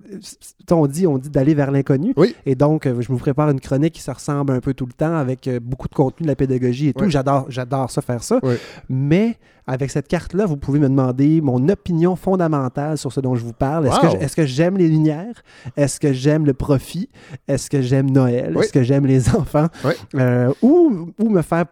on 0.72 0.88
dit, 0.88 1.06
on 1.06 1.18
dit 1.18 1.30
d'aller 1.30 1.54
vers 1.54 1.70
l'inconnu. 1.72 2.14
Oui. 2.16 2.36
Et 2.46 2.56
donc, 2.56 2.86
euh, 2.86 3.02
je 3.02 3.08
vous 3.10 3.18
prépare 3.18 3.50
une 3.50 3.60
chronique 3.60 3.94
qui 3.96 4.02
se 4.02 4.12
ressemble 4.12 4.54
un 4.54 4.60
peu 4.62 4.74
tout 4.74 4.86
le 4.86 4.94
temps 4.94 5.16
avec 5.16 5.48
euh, 5.48 5.60
beaucoup 5.62 5.88
de 5.90 5.94
contenu 5.94 6.24
de 6.24 6.28
la 6.30 6.36
pédagogie 6.36 6.88
et 6.90 6.94
tout. 6.94 7.04
Oui. 7.06 7.12
J'adore, 7.12 7.46
j'adore 7.50 7.92
ça, 7.92 8.02
faire 8.02 8.24
ça. 8.24 8.40
Oui. 8.44 8.56
Mais 8.90 9.38
avec 9.68 9.92
cette 9.92 10.08
carte-là, 10.08 10.46
vous 10.46 10.58
pouvez 10.58 10.80
me 10.80 10.88
demander 10.90 11.42
mon 11.42 11.68
opinion 11.70 12.16
fondamentale 12.16 12.98
sur 12.98 13.12
ce 13.12 13.20
dont 13.20 13.36
je 13.36 13.44
vous 13.44 13.54
parle. 13.54 13.88
Est-ce 13.88 14.06
Wow. 14.08 14.28
que, 14.36 14.46
j'aime 14.46 14.78
les 14.78 14.88
lumières? 14.88 15.44
Est-ce 15.78 16.00
que 16.00 16.14
j'aime 16.14 16.46
le 16.46 16.54
profit? 16.54 17.10
Est-ce 17.48 17.70
que 17.70 17.82
j'aime 17.82 18.10
Noël? 18.10 18.56
Est-ce 18.58 18.74
que 18.74 18.84
j'aime 18.84 19.06
les 19.06 19.30
enfants? 19.36 19.68
Euh, 20.16 20.52
ou 20.62 20.90
me 21.20 21.42
faire 21.42 21.66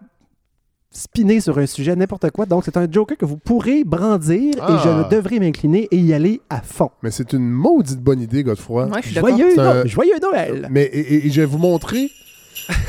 spinner 0.91 1.39
sur 1.39 1.57
un 1.59 1.65
sujet, 1.67 1.95
n'importe 1.95 2.31
quoi. 2.31 2.45
Donc, 2.45 2.63
c'est 2.65 2.75
un 2.77 2.87
joker 2.89 3.15
que 3.17 3.25
vous 3.25 3.37
pourrez 3.37 3.83
brandir 3.83 4.53
et 4.55 4.59
Ah. 4.61 4.81
je 5.09 5.15
devrais 5.15 5.39
m'incliner 5.39 5.87
et 5.91 5.97
y 5.97 6.13
aller 6.13 6.41
à 6.49 6.61
fond. 6.61 6.89
Mais 7.03 7.11
c'est 7.11 7.31
une 7.33 7.47
maudite 7.49 7.99
bonne 7.99 8.21
idée, 8.21 8.43
Godefroy. 8.43 8.85
Ouais, 8.87 8.99
je 9.01 9.05
suis 9.07 9.15
d'accord. 9.15 9.29
Joyeux, 9.29 9.51
C'est 9.53 9.61
un- 9.61 9.83
No- 9.83 9.87
joyeux 9.87 10.19
Noël! 10.21 10.67
Mais 10.71 10.83
et, 10.85 10.99
et- 10.99 11.27
et 11.27 11.29
je 11.29 11.41
vais 11.41 11.45
vous 11.47 11.59
montrer 11.59 12.09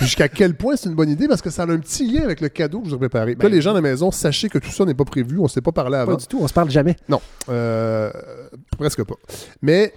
jusqu'à 0.01 0.29
quel 0.29 0.55
point 0.57 0.77
c'est 0.77 0.89
une 0.89 0.95
bonne 0.95 1.11
idée 1.11 1.29
parce 1.29 1.43
que 1.43 1.51
ça 1.51 1.63
a 1.63 1.67
un 1.67 1.79
petit 1.79 2.11
lien 2.11 2.23
avec 2.23 2.41
le 2.41 2.49
cadeau 2.49 2.81
que 2.81 2.87
je 2.87 2.91
vous 2.91 2.97
ai 2.97 3.01
préparé. 3.01 3.35
Puis 3.37 3.43
là, 3.45 3.51
Ben- 3.51 3.55
les 3.55 3.61
gens 3.63 3.71
à 3.73 3.75
la 3.75 3.81
maison, 3.83 4.11
sachez 4.11 4.49
que 4.49 4.59
tout 4.59 4.71
ça 4.71 4.85
n'est 4.87 4.95
pas 4.95 5.05
prévu. 5.05 5.39
On 5.39 5.45
ne 5.45 5.49
s'est 5.49 5.61
pas 5.61 5.73
parlé 5.73 5.97
avant. 5.97 6.13
Pas 6.13 6.19
du 6.19 6.27
tout, 6.27 6.39
on 6.41 6.49
se 6.49 6.53
parle 6.55 6.71
jamais. 6.71 6.97
Euh, 7.51 8.11
presque 8.79 9.05
pas. 9.05 9.15
Mais 9.63 9.93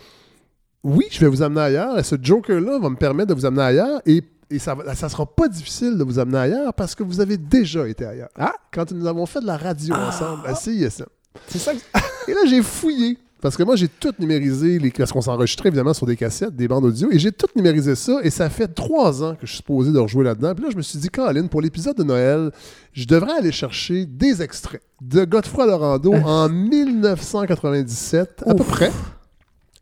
oui, 0.83 1.05
je 1.09 1.19
vais 1.21 1.27
vous 1.27 1.41
amener 1.41 1.61
ailleurs. 1.61 1.97
Et 1.97 2.03
ce 2.03 2.15
Joker-là 2.21 2.79
va 2.79 2.89
me 2.89 2.97
permettre 2.97 3.29
de 3.29 3.33
vous 3.33 3.45
amener 3.45 3.61
ailleurs. 3.63 4.01
Et, 4.05 4.21
et 4.49 4.59
ça 4.59 4.75
ne 4.75 5.09
sera 5.09 5.25
pas 5.25 5.47
difficile 5.47 5.97
de 5.97 6.03
vous 6.03 6.19
amener 6.19 6.37
ailleurs 6.37 6.73
parce 6.73 6.95
que 6.95 7.03
vous 7.03 7.19
avez 7.19 7.37
déjà 7.37 7.87
été 7.87 8.05
ailleurs. 8.05 8.29
Ah! 8.37 8.53
Quand 8.71 8.91
nous 8.91 9.07
avons 9.07 9.25
fait 9.25 9.39
de 9.41 9.47
la 9.47 9.57
radio 9.57 9.95
ensemble 9.95 10.47
à 10.47 10.55
CISM. 10.55 11.05
C'est 11.47 11.59
ça. 11.59 11.71
Et 12.27 12.33
là, 12.33 12.41
j'ai 12.47 12.61
fouillé. 12.61 13.17
Parce 13.43 13.57
que 13.57 13.63
moi, 13.63 13.75
j'ai 13.75 13.89
tout 13.89 14.13
numérisé, 14.19 14.79
les... 14.79 14.89
parce 14.89 15.11
qu'on 15.11 15.19
s'enregistrait 15.19 15.67
évidemment 15.67 15.93
sur 15.93 16.05
des 16.05 16.15
cassettes, 16.15 16.55
des 16.55 16.69
bandes 16.69 16.85
audio, 16.85 17.11
et 17.11 17.19
j'ai 17.19 17.33
tout 17.33 17.49
numérisé 17.57 17.93
ça, 17.93 18.21
et 18.23 18.29
ça 18.29 18.49
fait 18.49 18.69
trois 18.69 19.21
ans 19.21 19.33
que 19.35 19.41
je 19.45 19.47
suis 19.47 19.57
supposé 19.57 19.91
de 19.91 19.99
rejouer 19.99 20.23
là-dedans. 20.23 20.55
Puis 20.55 20.63
là, 20.63 20.69
je 20.71 20.77
me 20.77 20.81
suis 20.81 20.97
dit, 20.97 21.09
Caroline, 21.09 21.49
pour 21.49 21.59
l'épisode 21.59 21.97
de 21.97 22.03
Noël, 22.03 22.51
je 22.93 23.05
devrais 23.05 23.33
aller 23.39 23.51
chercher 23.51 24.05
des 24.05 24.41
extraits 24.41 24.81
de 25.01 25.25
Godefroy 25.25 25.65
Laurando 25.65 26.13
en 26.13 26.47
1997, 26.47 28.43
à 28.47 28.53
peu 28.55 28.63
près. 28.63 28.93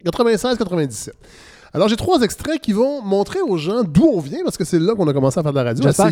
96-97. 0.06 1.12
Alors, 1.74 1.88
j'ai 1.88 1.96
trois 1.96 2.22
extraits 2.22 2.60
qui 2.60 2.74
vont 2.74 3.02
montrer 3.02 3.40
aux 3.42 3.56
gens 3.58 3.84
d'où 3.84 4.06
on 4.14 4.20
vient, 4.20 4.40
parce 4.44 4.58
que 4.58 4.66
c'est 4.66 4.78
là 4.80 4.94
qu'on 4.94 5.08
a 5.08 5.14
commencé 5.14 5.40
à 5.40 5.44
faire 5.44 5.54
de 5.54 5.58
la 5.58 5.64
radio, 5.64 5.84
J'espère 5.84 6.12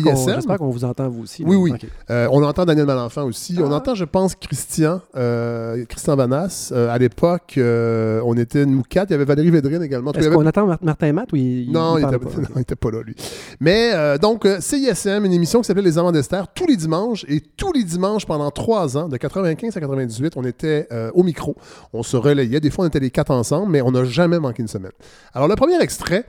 qu'on, 0.58 0.70
vous 0.70 0.84
entend, 0.84 1.08
vous 1.10 1.22
aussi. 1.24 1.44
Oui, 1.46 1.56
oui. 1.56 1.72
Euh, 2.08 2.26
on 2.32 2.42
entend 2.42 2.64
Daniel 2.64 2.86
Malenfant 2.86 3.24
aussi. 3.24 3.56
On 3.60 3.70
Ah. 3.70 3.76
entend, 3.76 3.94
je 3.94 4.04
pense, 4.06 4.34
Christian, 4.34 5.02
euh, 5.16 5.84
Christian 5.86 6.16
Vanas. 6.16 6.70
Euh, 6.72 6.88
à 6.90 6.96
l'époque, 6.96 7.54
euh, 7.58 8.22
on 8.24 8.34
était 8.38 8.64
nous 8.64 8.82
quatre. 8.82 9.10
Il 9.10 9.12
y 9.12 9.14
avait 9.16 9.26
Valérie 9.26 9.50
Védrine 9.50 9.82
également. 9.82 10.12
Est-ce 10.12 10.28
avait- 10.28 10.34
qu'on 10.36 10.46
attend 10.46 10.66
Mar- 10.66 10.78
Martin 10.80 11.06
et 11.08 11.12
Matt 11.12 11.30
ou 11.32 11.36
il, 11.36 11.70
Non, 11.70 11.98
il 11.98 12.04
était, 12.06 12.18
pas? 12.18 12.30
non, 12.40 12.48
il 12.56 12.60
était 12.62 12.76
pas 12.76 12.90
là, 12.90 13.02
lui. 13.04 13.14
Mais 13.60 14.18
donc, 14.18 14.46
CISM, 14.60 15.24
une 15.26 15.32
émission 15.34 15.60
qui 15.60 15.66
s'appelait 15.66 15.82
Les 15.82 15.98
Amants 15.98 16.12
d'Esther, 16.12 16.46
tous 16.54 16.66
les 16.66 16.76
dimanches. 16.76 17.26
Et 17.28 17.40
tous 17.40 17.72
les 17.74 17.84
dimanches, 17.84 18.24
pendant 18.24 18.50
trois 18.50 18.96
ans, 18.96 19.08
de 19.08 19.16
95 19.18 19.76
à 19.76 19.80
98, 19.80 20.32
on 20.36 20.44
était 20.44 20.88
au 21.12 21.22
micro. 21.22 21.54
On 21.92 22.02
se 22.02 22.16
relayait. 22.16 22.60
Des 22.60 22.70
fois, 22.70 22.86
on 22.86 22.88
était 22.88 23.00
les 23.00 23.10
quatre 23.10 23.30
ensemble, 23.30 23.70
mais 23.70 23.82
on 23.82 23.90
n'a 23.90 24.04
jamais 24.04 24.38
manqué 24.38 24.62
une 24.62 24.68
semaine. 24.68 24.92
Alors, 25.34 25.49
le 25.50 25.56
premier 25.56 25.80
extrait, 25.82 26.24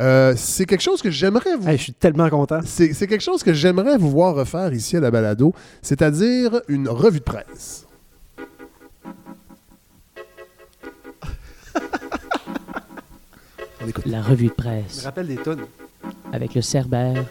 euh, 0.00 0.32
c'est 0.36 0.64
quelque 0.64 0.80
chose 0.82 1.02
que 1.02 1.10
j'aimerais 1.10 1.56
vous 1.56 1.68
Hey, 1.68 1.76
je 1.76 1.82
suis 1.84 1.92
tellement 1.92 2.28
content. 2.30 2.60
c'est 2.64 2.94
quelque 3.06 3.20
chose 3.20 3.42
que 3.42 3.52
j'aimerais 3.52 3.98
vous 3.98 4.10
voir 4.10 4.34
refaire 4.34 4.72
ici 4.72 4.96
à 4.96 5.00
la 5.00 5.10
balado, 5.10 5.52
c'est-à-dire 5.82 6.62
une 6.68 6.88
revue 6.88 7.18
de 7.18 7.24
presse. 7.24 7.84
On 13.82 13.88
écoute. 13.88 14.06
La 14.06 14.22
revue 14.22 14.46
de 14.48 14.52
Je 14.58 14.62
me 14.68 14.82
presse 14.82 15.04
rappelle 15.04 15.26
des 15.28 15.36
tonnes. 15.36 15.64
avec 16.32 16.54
le 16.54 16.62
Cerbère, 16.62 17.24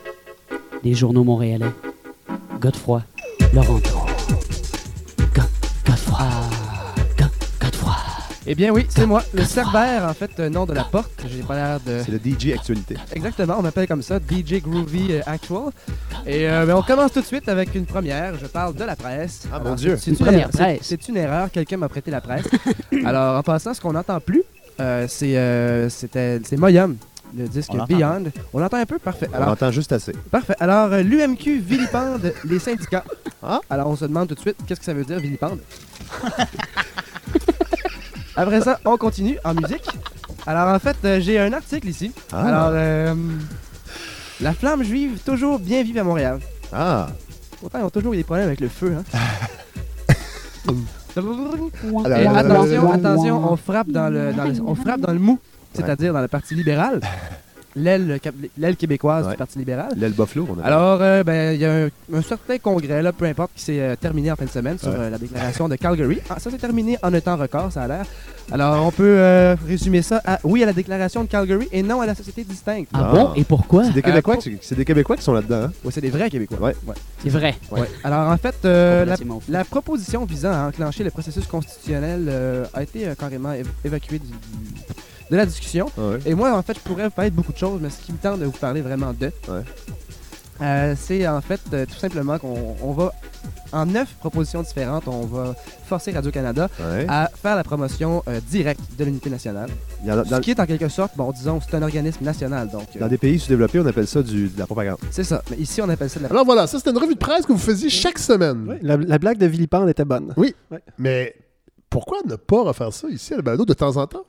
des 0.84 0.94
journaux 0.94 1.24
montréalais, 1.24 1.72
Godefroy, 2.60 3.04
Laurent. 3.54 3.76
Go- 3.76 3.80
Godefroy, 3.80 4.12
Go- 5.36 5.42
Godefroy. 5.86 6.57
Eh 8.50 8.56
bien 8.56 8.72
oui, 8.72 8.86
c'est 8.88 9.06
moi, 9.06 9.24
le 9.34 9.43
Cerbère, 9.43 10.06
en 10.06 10.14
fait, 10.14 10.32
euh, 10.39 10.50
nom 10.50 10.66
de 10.66 10.72
la 10.74 10.86
porte. 10.86 11.12
J'ai 11.30 11.43
pas 11.43 11.56
l'air 11.56 11.80
de... 11.82 12.02
C'est 12.06 12.12
le 12.12 12.18
DJ 12.20 12.54
Actualité. 12.54 12.95
Exactement, 13.14 13.56
on 13.60 13.62
m'appelle 13.62 13.88
comme 13.89 14.02
ça, 14.02 14.20
DJ 14.20 14.62
Groovy 14.62 15.08
euh, 15.12 15.22
Actual. 15.26 15.72
Et 16.26 16.48
euh, 16.50 16.66
ben, 16.66 16.76
on 16.76 16.82
commence 16.82 17.12
tout 17.12 17.20
de 17.20 17.26
suite 17.26 17.50
avec 17.50 17.76
une 17.76 17.86
première. 17.86 18.38
Je 18.39 18.45
parle 18.45 18.74
de 18.74 18.86
la 18.86 18.95
presse. 18.95 19.43
Ah, 19.52 19.60
mon 19.60 19.76
Dieu. 19.76 19.98
c'est 19.98 20.12
Une 20.12 20.18
une 20.18 20.26
première 20.26 20.48
c'est- 20.52 20.58
presse. 20.60 20.80
C'est 20.84 21.10
une 21.10 21.18
erreur, 21.18 21.52
quelqu'un 21.52 21.76
m'a 21.76 21.89
prêté 21.89 22.10
la 22.10 22.22
presse. 22.22 22.45
Alors 23.06 23.38
en 23.38 23.43
passant, 23.43 23.74
ce 23.74 23.82
qu'on 23.82 23.91
n'entend 23.91 24.22
plus, 24.22 24.43
euh, 24.80 25.06
c'est 25.10 25.38
euh, 25.38 25.89
c'était- 25.89 26.39
c'est 26.45 26.56
Moyum, 26.56 26.95
le 27.38 27.50
disque 27.50 27.72
On 27.74 27.78
l'entend. 27.78 27.98
Beyond. 27.98 28.24
On 28.54 28.60
l'entend 28.60 28.78
un 28.78 28.86
peu, 28.86 28.98
parfait. 28.98 29.28
On 29.34 29.36
Alors, 29.36 29.50
entend 29.50 29.72
juste 29.72 29.91
assez. 29.91 30.14
parfait. 30.32 30.56
Alors 30.62 30.88
l'UMQ 30.91 31.60
vilipende 31.60 32.34
les 32.45 32.60
syndicats. 32.60 33.04
Ah. 33.43 33.60
Alors 33.70 33.88
on 33.89 33.98
se 33.98 34.06
demande 34.06 34.30
tout 34.30 34.36
de 34.36 34.39
suite, 34.39 34.56
qu'est-ce 34.66 34.80
que 34.80 34.86
ça 34.86 34.93
veut 34.93 35.04
dire 35.04 35.20
vilipende? 35.20 35.60
Après 38.38 38.62
ça, 38.62 38.80
on 38.86 38.96
continue 38.98 39.38
en 39.44 39.54
musique. 39.54 39.90
Alors 40.46 40.74
en 40.74 40.80
fait, 40.80 40.96
euh, 41.04 41.20
j'ai 41.20 41.40
un 41.40 41.52
article 41.54 41.88
ici. 41.90 42.12
Ah. 42.32 42.46
Alors, 42.46 42.70
euh, 42.74 43.16
la 44.40 44.54
flamme 44.54 44.84
juive, 44.84 45.20
toujours 45.26 45.60
bien 45.60 45.84
vive 45.84 45.98
à 45.98 46.04
Montréal. 46.04 46.40
Ah. 46.72 47.08
Pourtant, 47.60 47.80
ils 47.80 47.86
ont 47.86 47.90
toujours 47.90 48.14
eu 48.14 48.18
des 48.18 48.24
problèmes 48.24 48.46
avec 48.48 48.60
le 48.62 48.70
feu. 48.70 48.96
Hein. 48.98 49.04
Et 51.18 51.20
euh, 51.20 52.30
attention, 52.36 52.92
attention, 52.92 53.52
on 53.52 53.56
frappe 53.58 53.90
dans 53.90 54.10
le, 54.10 54.34
dans 54.34 54.44
le- 54.46 54.62
on 54.66 54.76
frappe 54.76 55.00
dans 55.02 55.14
le 55.14 55.18
mou, 55.20 55.40
c'est-à-dire 55.74 56.14
dans 56.14 56.22
le 56.22 56.28
Parti 56.28 56.54
libéral, 56.54 57.02
l'aile 57.78 58.76
québécoise 58.78 59.26
Ouais. 59.26 59.32
du 59.32 59.38
Parti 59.38 59.60
libéral. 59.60 59.92
L'aile 59.96 60.14
Buffalo, 60.14 60.48
on 60.56 60.60
a 60.62 60.66
Alors, 60.66 61.00
euh, 61.02 61.24
ben, 61.24 61.54
il 61.54 61.62
y 61.62 61.66
a 61.66 61.74
un, 61.86 61.88
un 62.14 62.22
certain 62.22 62.58
congrès, 62.58 63.02
là, 63.02 63.12
peu 63.14 63.26
importe, 63.26 63.52
qui 63.56 63.62
s'est 63.64 63.80
euh, 63.80 63.96
terminé 63.96 64.32
en 64.32 64.36
fin 64.36 64.46
de 64.46 64.50
semaine 64.50 64.78
sur 64.78 64.90
Ouais. 64.90 64.96
euh, 64.98 65.10
la 65.10 65.18
déclaration 65.18 65.68
de 65.70 65.76
Calgary. 65.76 66.20
Ah, 66.30 66.40
ça 66.40 66.50
s'est 66.52 66.58
terminé 66.58 66.98
en 67.04 67.14
un 67.14 67.20
temps 67.22 67.38
record, 67.38 67.72
ça 67.72 67.84
a 67.84 67.88
l'air. 67.88 68.06
Alors, 68.52 68.86
on 68.86 68.92
peut 68.92 69.04
euh, 69.20 69.56
résumer 69.68 70.02
ça 70.02 70.22
à 70.26 70.40
oui 70.44 70.64
à 70.64 70.66
la 70.66 70.74
déclaration 70.74 71.24
de 71.24 71.28
Calgary 71.30 71.68
et 71.72 71.84
non 71.84 72.00
à 72.02 72.06
la 72.06 72.16
société 72.16 72.44
distincte. 72.46 72.90
Ah 72.94 73.10
Ah. 73.12 73.14
bon? 73.14 73.34
Et 73.36 73.44
pourquoi? 73.44 73.84
C'est 73.86 73.92
des, 73.92 74.00
Euh, 74.00 74.04
Québécois 74.04 74.34
pour- 74.36 74.44
qui- 74.44 74.58
c'est 74.62 74.76
des 74.76 74.86
Québécois 74.86 75.18
qui 75.18 75.24
sont 75.24 75.34
là-dedans. 75.34 75.64
Hein? 75.66 75.72
Ouais, 75.84 75.92
c'est 75.92 76.02
des 76.02 76.10
vrais 76.10 76.30
Québécois. 76.30 76.58
Ouais. 76.62 76.76
C'est 77.22 77.30
vrai. 77.30 77.56
Ouais. 77.72 77.90
Alors, 78.04 78.30
en 78.32 78.38
fait, 78.38 78.56
euh, 78.66 79.04
la. 79.06 79.16
La 79.50 79.66
proposition 79.66 80.24
visant 80.26 80.52
à 80.52 80.68
enclencher 80.70 81.04
le 81.04 81.12
processus 81.12 81.46
constitutionnel 81.46 82.26
euh, 82.30 82.66
a 82.74 82.84
été 82.84 83.08
euh, 83.08 83.16
carrément 83.16 83.52
év- 83.52 83.66
évacuée 83.84 84.20
du- 84.20 84.28
du- 84.28 84.34
de 85.32 85.36
la 85.38 85.46
discussion. 85.46 85.88
Ah 85.98 86.02
ouais. 86.12 86.20
Et 86.26 86.34
moi, 86.36 86.54
en 86.58 86.62
fait, 86.62 86.76
je 86.76 86.80
pourrais 86.82 87.06
vous 87.06 87.12
parler 87.12 87.32
de 87.32 87.36
beaucoup 87.36 87.52
de 87.54 87.58
choses, 87.58 87.80
mais 87.82 87.90
ce 87.90 88.02
qui 88.02 88.12
me 88.14 88.18
tente 88.18 88.40
de 88.40 88.46
vous 88.46 88.52
parler 88.52 88.82
vraiment 88.82 89.14
de, 89.14 89.26
Ouais. 89.50 89.64
euh, 90.62 90.96
c'est 90.98 91.28
en 91.28 91.42
fait 91.42 91.60
euh, 91.74 91.86
tout 91.86 91.98
simplement 92.00 92.40
qu'on 92.40 92.76
on 92.82 92.92
va, 92.94 93.14
en 93.72 93.86
neuf 93.86 94.14
propositions 94.20 94.62
différentes, 94.64 95.08
on 95.08 95.26
va 95.26 95.54
forcer 95.86 96.12
Radio-Canada 96.12 96.68
Ouais. 96.80 97.06
à 97.08 97.30
faire 97.42 97.56
la 97.56 97.64
promotion 97.64 98.24
euh, 98.28 98.40
directe 98.50 98.80
de 98.98 99.04
l'unité 99.06 99.30
nationale. 99.30 99.70
Il 100.04 100.10
y 100.10 100.12
en 100.12 100.18
a- 100.20 100.24
dans, 100.24 100.38
Ce 100.38 100.42
qui 100.42 100.52
est 100.52 100.60
en 100.60 100.66
quelque 100.66 100.88
sorte, 100.90 101.12
bon, 101.16 101.32
disons, 101.32 101.60
c'est 101.62 101.76
un 101.76 101.84
organisme 101.84 102.24
national, 102.24 102.70
donc 102.70 102.88
euh, 102.96 103.00
dans 103.00 103.08
des 103.08 103.18
pays 103.20 103.38
sous-développés, 103.40 103.80
on 103.80 103.86
appelle 103.86 104.08
ça 104.08 104.24
du, 104.24 104.48
de 104.50 104.58
la 104.58 104.66
propagande. 104.66 104.98
c'est 105.12 105.24
ça. 105.24 105.44
Mais 105.52 105.58
ici, 105.58 105.82
on 105.82 105.90
appelle 105.90 106.10
ça 106.10 106.20
de 106.20 106.24
la 106.26 106.32
Alors 106.32 106.46
voilà, 106.46 106.66
ça 106.68 106.78
c'était 106.80 106.92
une 106.92 106.98
revue 106.98 107.14
de 107.16 107.20
presse 107.20 107.46
que 107.46 107.52
vous 107.54 107.60
faisiez 107.60 107.90
chaque 107.90 108.18
semaine. 108.18 108.68
Ouais, 108.68 108.80
la, 108.82 108.98
la 108.98 109.20
blague 109.20 109.38
de 109.38 109.46
Vilipende 109.46 109.90
était 109.90 110.06
bonne. 110.06 110.34
Mais 110.98 111.36
pourquoi 111.90 112.18
ne 112.26 112.36
pas 112.36 112.64
refaire 112.64 112.92
ça 112.94 113.08
ici 113.10 113.34
à 113.34 113.38
la 113.38 113.42
balado 113.44 113.66
de 113.66 113.74
temps 113.74 113.96
en 113.98 114.08
temps? 114.08 114.26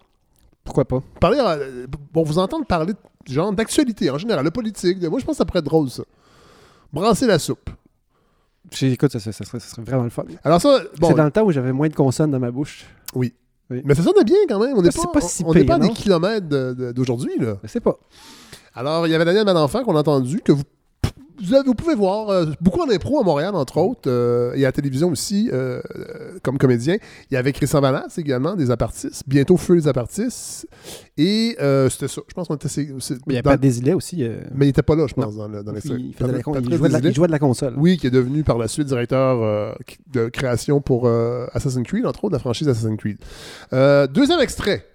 Pourquoi 0.68 0.84
pas? 0.84 1.02
Parler, 1.18 1.38
euh, 1.40 1.86
bon, 2.12 2.24
vous 2.24 2.38
entendre 2.38 2.66
parler 2.66 2.92
de 2.92 3.32
genre 3.32 3.50
d'actualité 3.54 4.10
en 4.10 4.18
général, 4.18 4.44
la 4.44 4.50
politique. 4.50 4.98
de- 4.98 5.08
moi, 5.08 5.18
je 5.18 5.24
pense 5.24 5.32
que 5.32 5.38
ça 5.38 5.46
pourrait 5.46 5.60
être 5.60 5.64
drôle, 5.64 5.88
ça. 5.88 6.02
Brasser 6.92 7.26
la 7.26 7.38
soupe. 7.38 7.70
J'ai- 8.70 8.92
Écoute, 8.92 9.10
ça, 9.10 9.18
ça- 9.18 9.32
ça 9.32 9.46
serait, 9.46 9.60
ça 9.60 9.68
serait 9.70 9.80
vraiment 9.82 10.04
le 10.04 10.10
fun. 10.10 10.24
Alors 10.44 10.60
ça, 10.60 10.80
bon, 11.00 11.08
C'est 11.08 11.14
dans 11.14 11.24
le 11.24 11.30
temps 11.30 11.44
où 11.44 11.52
j'avais 11.52 11.72
moins 11.72 11.88
de 11.88 11.94
consonnes 11.94 12.30
dans 12.30 12.38
ma 12.38 12.50
bouche. 12.50 12.84
mais 13.70 13.94
ça 13.94 14.02
sonne 14.02 14.22
bien 14.24 14.36
quand 14.46 14.58
même. 14.58 14.76
On 14.76 14.82
n'est 14.82 14.90
C'est 14.90 15.00
pas, 15.00 15.08
pas 15.12 15.20
si 15.22 15.42
on 15.42 15.54
pas 15.64 15.74
à 15.76 15.78
des 15.78 15.88
kilomètres 15.88 16.46
de- 16.46 16.74
de- 16.74 16.92
d'aujourd'hui, 16.92 17.32
là. 17.38 17.56
Je 17.62 17.68
sais 17.68 17.80
pas. 17.80 17.98
Alors, 18.74 19.06
il 19.06 19.10
y 19.10 19.14
avait 19.14 19.24
Daniel 19.24 19.46
Malenfant 19.46 19.84
qu'on 19.84 19.96
a 19.96 20.00
entendu, 20.00 20.40
que 20.42 20.52
vous, 20.52 20.64
vous, 21.42 21.54
avez- 21.54 21.64
vous 21.66 21.74
pouvez 21.74 21.94
voir 21.94 22.28
euh, 22.30 22.46
beaucoup 22.60 22.80
en 22.80 22.90
impro 22.90 23.20
à 23.20 23.24
Montréal, 23.24 23.54
entre 23.54 23.76
autres, 23.78 24.08
euh, 24.10 24.52
et 24.54 24.64
à 24.64 24.68
la 24.68 24.72
télévision 24.72 25.08
aussi, 25.10 25.50
euh, 25.52 25.80
euh, 25.96 26.38
comme 26.42 26.58
comédien. 26.58 26.96
Il 27.30 27.34
y 27.34 27.36
avait 27.36 27.52
Christian 27.52 27.80
Valas 27.80 28.14
également, 28.18 28.54
des 28.56 28.70
apartistes. 28.70 29.22
Bientôt 29.26 29.56
Feu 29.56 29.74
les 29.74 29.88
apartistes. 29.88 30.66
Et 31.16 31.56
c'était 31.90 32.08
ça. 32.08 32.20
Je 32.28 32.34
pense 32.34 32.48
qu'on 32.48 32.54
était... 32.56 32.68
Mais 32.76 32.94
il 33.28 33.34
y 33.34 33.38
a 33.38 33.42
dans- 33.42 33.56
Desilets 33.56 33.94
aussi. 33.94 34.24
Mais 34.54 34.66
il 34.66 34.70
était 34.70 34.82
pas 34.82 34.94
là, 34.96 35.06
je 35.08 35.14
pense, 35.14 35.34
dans 35.36 35.48
dans 35.48 35.72
l'extrait. 35.72 35.96
il, 35.98 36.14
con- 36.42 36.54
il 36.60 36.74
jouait 36.76 36.88
de 36.88 36.92
la, 36.92 36.98
Desilets. 37.00 37.08
il 37.10 37.14
jouait 37.14 37.26
de 37.26 37.32
la 37.32 37.38
console. 37.38 37.74
Oui, 37.76 37.96
qui 37.98 38.06
est 38.06 38.10
devenu 38.10 38.44
par 38.44 38.58
la 38.58 38.68
suite 38.68 38.86
directeur 38.86 39.76
de 40.12 40.28
création 40.28 40.80
pour 40.80 41.08
Assassin's 41.52 41.86
Creed, 41.86 42.06
entre 42.06 42.24
autres, 42.24 42.34
la 42.34 42.38
franchise 42.38 42.68
Assassin's 42.68 42.96
Creed. 42.98 43.18
Deuxième 44.12 44.40
extrait. 44.40 44.86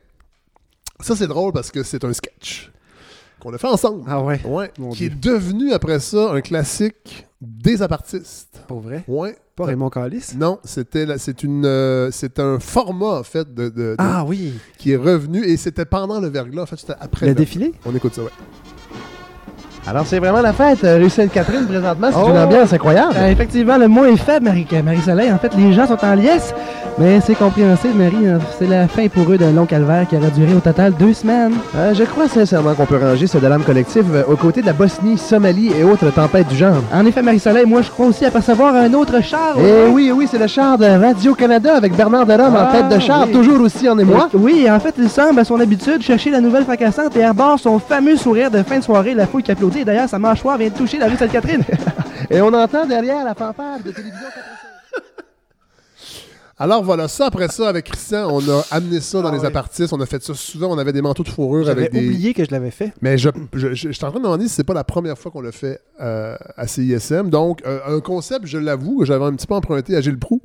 Ça, 1.00 1.16
c'est 1.16 1.28
drôle 1.28 1.52
parce 1.52 1.72
que 1.72 1.84
c'est 1.84 2.04
un 2.06 2.14
sketch 2.14 2.72
qu'on 3.44 3.54
a 3.54 3.58
fait 3.58 3.68
ensemble. 3.68 4.04
Ah 4.08 4.22
ouais, 4.24 4.42
Ouais, 4.46 4.72
qui 4.94 4.98
Dieu. 4.98 5.08
est 5.08 5.20
devenu 5.20 5.74
après 5.74 6.00
ça 6.00 6.32
un 6.34 6.42
classique 6.42 7.28
des 7.42 7.82
apartistes. 7.82 8.62
pour 8.68 8.80
vrai? 8.80 9.04
Ouais. 9.08 9.36
Pas 9.56 9.66
Raymond 9.66 9.90
Callis? 9.92 10.32
Non, 10.36 10.58
c'était 10.64 11.06
la- 11.06 11.20
c'est 11.20 11.44
une 11.44 11.64
euh, 11.66 12.10
c'est 12.12 12.40
un 12.40 12.58
format 12.60 13.20
en 13.20 13.24
fait 13.24 13.54
de, 13.54 13.66
de- 13.66 13.70
de- 13.70 13.96
Ah 14.00 14.26
oui, 14.26 14.54
qui 14.80 14.94
est 14.94 14.96
revenu 14.96 15.44
et 15.46 15.58
c'était 15.58 15.86
pendant 15.86 16.20
le 16.20 16.28
verglas. 16.28 16.64
En 16.64 16.66
fait, 16.66 16.78
c'était 16.78 16.96
après 17.00 17.28
le 17.28 17.34
le 17.34 17.36
défilé? 17.36 17.72
On 17.86 17.94
écoute 17.94 18.16
ça, 18.16 18.24
ouais. 18.24 18.32
Alors, 19.86 20.06
c'est 20.06 20.20
vraiment 20.20 20.40
la 20.42 20.54
fête, 20.54 20.82
euh, 20.86 20.98
rue 20.98 21.10
Sainte-Catherine, 21.10 21.66
présentement. 21.68 22.08
C'est 22.10 22.18
Oh! 22.18 22.30
une 22.30 22.38
ambiance 22.38 22.72
incroyable. 22.72 23.16
Euh, 23.18 23.28
effectivement, 23.30 23.78
le 23.78 23.90
mot 23.90 24.06
est 24.06 24.16
faible, 24.16 24.46
Marie- 24.46 24.66
Marie-Soleil. 24.84 25.30
En 25.30 25.38
fait, 25.38 25.52
les 25.58 25.74
gens 25.74 25.86
sont 25.86 25.98
en 26.06 26.16
liesse, 26.16 26.54
mais 26.98 27.20
c'est 27.20 27.36
compréhensible, 27.36 27.96
Marie. 28.02 28.28
Euh, 28.28 28.38
C'est 28.58 28.68
la 28.68 28.88
fin 28.88 29.10
pour 29.10 29.30
eux 29.34 29.38
d'un 29.38 29.52
long 29.52 29.66
calvaire 29.66 30.08
qui 30.08 30.16
aura 30.16 30.28
duré 30.30 30.54
au 30.56 30.62
total 30.62 30.94
deux 30.98 31.12
semaines. 31.14 31.52
Euh, 31.76 31.94
je 31.94 32.04
crois 32.06 32.30
sincèrement 32.30 32.76
qu'on 32.76 32.86
peut 32.86 32.98
ranger 32.98 33.28
ce 33.28 33.38
drame 33.40 33.64
collectif 33.64 34.04
euh, 34.14 34.24
aux 34.30 34.38
côtés 34.38 34.62
de 34.62 34.68
la 34.68 34.72
Bosnie, 34.74 35.18
Somalie 35.18 35.72
et 35.78 35.84
autres 35.84 36.10
tempêtes 36.12 36.48
du 36.48 36.56
genre. 36.56 36.82
En 36.94 37.06
effet, 37.06 37.22
Marie-Soleil, 37.22 37.66
moi, 37.66 37.82
je 37.82 37.90
crois 37.90 38.06
aussi 38.06 38.24
apercevoir 38.26 38.74
un 38.76 38.94
autre 38.94 39.22
char. 39.22 39.56
Et 39.60 39.90
oui, 39.92 40.14
oui, 40.16 40.30
c'est 40.32 40.40
le 40.40 40.48
char 40.48 40.78
de 40.78 40.86
Radio-Canada 40.86 41.76
avec 41.76 41.94
Bernard 41.94 42.26
Delhomme 42.26 42.56
en 42.56 42.68
Ah, 42.70 42.72
tête 42.72 42.88
de 42.88 43.00
char, 43.04 43.26
oui. 43.28 43.34
toujours 43.34 43.60
aussi 43.60 43.90
en 43.90 44.00
émoi. 44.00 44.30
Euh, 44.34 44.38
Oui, 44.40 44.66
en 44.72 44.80
fait, 44.80 44.96
il 44.98 45.10
semble, 45.10 45.42
à 45.42 45.44
son 45.44 45.60
habitude, 45.60 46.02
chercher 46.02 46.30
la 46.30 46.40
nouvelle 46.40 46.64
fracassante 46.64 47.18
et 47.18 47.24
arbore 47.26 47.60
son 47.60 47.80
fameux 47.80 48.16
sourire 48.16 48.50
de 48.50 48.64
fin 48.64 48.78
de 48.80 48.84
soirée, 48.84 49.14
la 49.14 49.28
foule 49.28 49.44
qui 49.44 49.52
applaudit. 49.52 49.73
D'ailleurs, 49.84 50.10
sa 50.10 50.20
mâchoire 50.20 50.58
vient 50.58 50.70
de 50.70 50.76
toucher 50.76 50.98
la 50.98 51.08
rue 51.08 51.18
Sainte-Catherine. 51.18 51.64
Et 52.30 52.42
on 52.42 52.54
entend 52.54 52.86
derrière 52.86 53.24
la 53.26 53.34
fanfare 53.36 53.80
de 53.84 53.92
télévision. 53.92 54.28
Alors 56.60 56.84
voilà, 56.84 57.08
ça 57.08 57.26
après 57.26 57.48
ça, 57.48 57.68
avec 57.68 57.86
Christian, 57.86 58.30
on 58.32 58.40
a 58.48 58.64
amené 58.70 59.02
ça 59.02 59.22
dans 59.22 59.30
Ah 59.30 59.32
les 59.34 59.40
ouais. 59.40 59.46
apartistes. 59.48 59.92
On 59.92 60.00
a 60.00 60.06
fait 60.06 60.22
ça 60.24 60.34
souvent. 60.36 60.68
On 60.72 60.78
avait 60.78 60.94
des 60.94 61.02
manteaux 61.02 61.24
de 61.24 61.30
fourrure 61.30 61.68
avec 61.68 61.92
des. 61.92 61.98
oublié 62.06 62.34
que 62.34 62.46
je 62.46 62.52
l'avais 62.52 62.70
fait. 62.72 62.94
Mais 63.02 63.18
je, 63.18 63.30
je, 63.54 63.70
je- 63.74 63.88
je 63.88 63.92
suis 63.92 64.06
en 64.06 64.12
train 64.12 64.20
de 64.20 64.24
demander 64.24 64.48
si 64.48 64.54
c'est 64.54 64.64
pas 64.64 64.76
la 64.76 64.84
première 64.84 65.18
fois 65.18 65.32
qu'on 65.32 65.42
le 65.42 65.52
fait 65.52 65.80
euh, 66.00 66.36
à 66.56 66.68
CISM. 66.68 67.30
Donc, 67.30 67.62
euh, 67.66 67.80
un 67.88 68.00
concept, 68.02 68.46
je 68.46 68.60
l'avoue, 68.60 69.00
que 69.00 69.06
j'avais 69.06 69.26
un 69.26 69.34
petit 69.34 69.48
peu 69.48 69.56
emprunté 69.56 69.96
à 69.98 70.02
Gilles 70.02 70.20
Proux, 70.20 70.42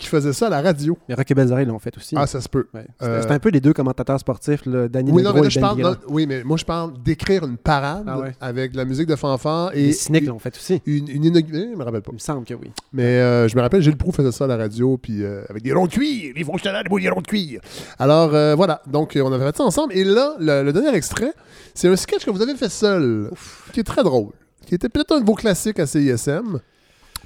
qui 0.00 0.08
faisait 0.08 0.32
ça 0.32 0.46
à 0.48 0.50
la 0.50 0.60
radio. 0.62 0.98
Mais 1.08 1.14
Rock 1.14 1.30
et 1.30 1.34
Belles 1.34 1.52
Oreilles 1.52 1.66
l'ont 1.66 1.78
fait 1.78 1.96
aussi. 1.96 2.14
Ah, 2.18 2.26
ça 2.26 2.40
se 2.40 2.48
peut. 2.48 2.66
Ouais. 2.74 2.86
C'était 2.98 3.10
Euh, 3.12 3.20
c'était 3.22 3.34
un 3.34 3.38
peu 3.38 3.50
les 3.50 3.60
deux 3.60 3.72
commentateurs 3.72 4.18
sportifs, 4.18 4.66
là, 4.66 4.88
Danny 4.88 5.12
Oui, 5.12 5.22
non, 5.22 5.28
Legros 5.30 5.34
mais 5.34 5.40
là, 5.42 5.46
et 5.46 5.50
je 5.50 5.54
Dan 5.60 5.62
parle, 5.62 5.76
Bigra. 5.76 5.90
non, 5.92 5.96
oui, 6.08 6.26
mais 6.26 6.42
moi, 6.42 6.56
je 6.56 6.64
parle 6.64 6.92
d'écrire 7.02 7.44
une 7.44 7.56
parade 7.56 8.04
Ah 8.08 8.18
ouais. 8.18 8.32
avec 8.40 8.72
de 8.72 8.76
la 8.78 8.84
musique 8.84 9.06
de 9.06 9.14
fanfare 9.14 9.70
et 9.74 9.86
Les 9.86 9.92
cyniques 9.92 10.26
l'ont 10.26 10.38
fait 10.38 10.56
aussi. 10.56 10.82
une, 10.86 11.08
une 11.08 11.24
inaugure- 11.26 11.68
Je 11.72 11.76
me 11.78 11.84
rappelle 11.84 12.02
pas. 12.02 12.10
Il 12.12 12.14
me 12.14 12.18
semble 12.18 12.44
que 12.44 12.54
oui. 12.54 12.70
Mais 12.92 13.04
euh, 13.20 13.46
je 13.46 13.54
me 13.56 13.60
rappelle, 13.62 13.82
Gilles 13.82 13.96
Proux 13.96 14.10
faisait 14.12 14.32
ça 14.32 14.44
à 14.44 14.48
la 14.48 14.56
radio, 14.56 14.96
puis 14.96 15.22
euh, 15.22 15.44
avec 15.48 15.62
des 15.62 15.72
ronds 15.72 15.86
de 15.86 15.92
cuir, 15.92 16.32
les 16.34 16.44
fonctionnaires 16.44 16.82
des 16.84 17.08
ronds 17.08 17.20
de 17.20 17.26
cuir. 17.26 17.60
Alors 17.98 18.30
voilà, 18.56 18.82
donc 18.86 19.18
on 19.22 19.32
avait 19.32 19.46
fait 19.46 19.56
ça 19.58 19.64
ensemble. 19.64 19.92
Et 19.94 20.04
là, 20.04 20.34
le, 20.40 20.62
le 20.64 20.72
dernier 20.72 20.94
extrait, 20.96 21.32
c'est 21.74 21.88
un 21.88 21.96
sketch 21.96 22.24
que 22.24 22.30
vous 22.30 22.40
avez 22.42 22.54
fait 22.54 22.68
seul, 22.70 23.30
qui 23.72 23.80
est 23.80 23.84
très 23.84 24.02
drôle, 24.02 24.32
qui 24.66 24.74
était 24.74 24.88
peut-être 24.88 25.12
un 25.16 25.20
de 25.20 25.26
vos 25.26 25.34
classiques 25.34 25.78
à 25.78 25.86
CISM. 25.86 26.58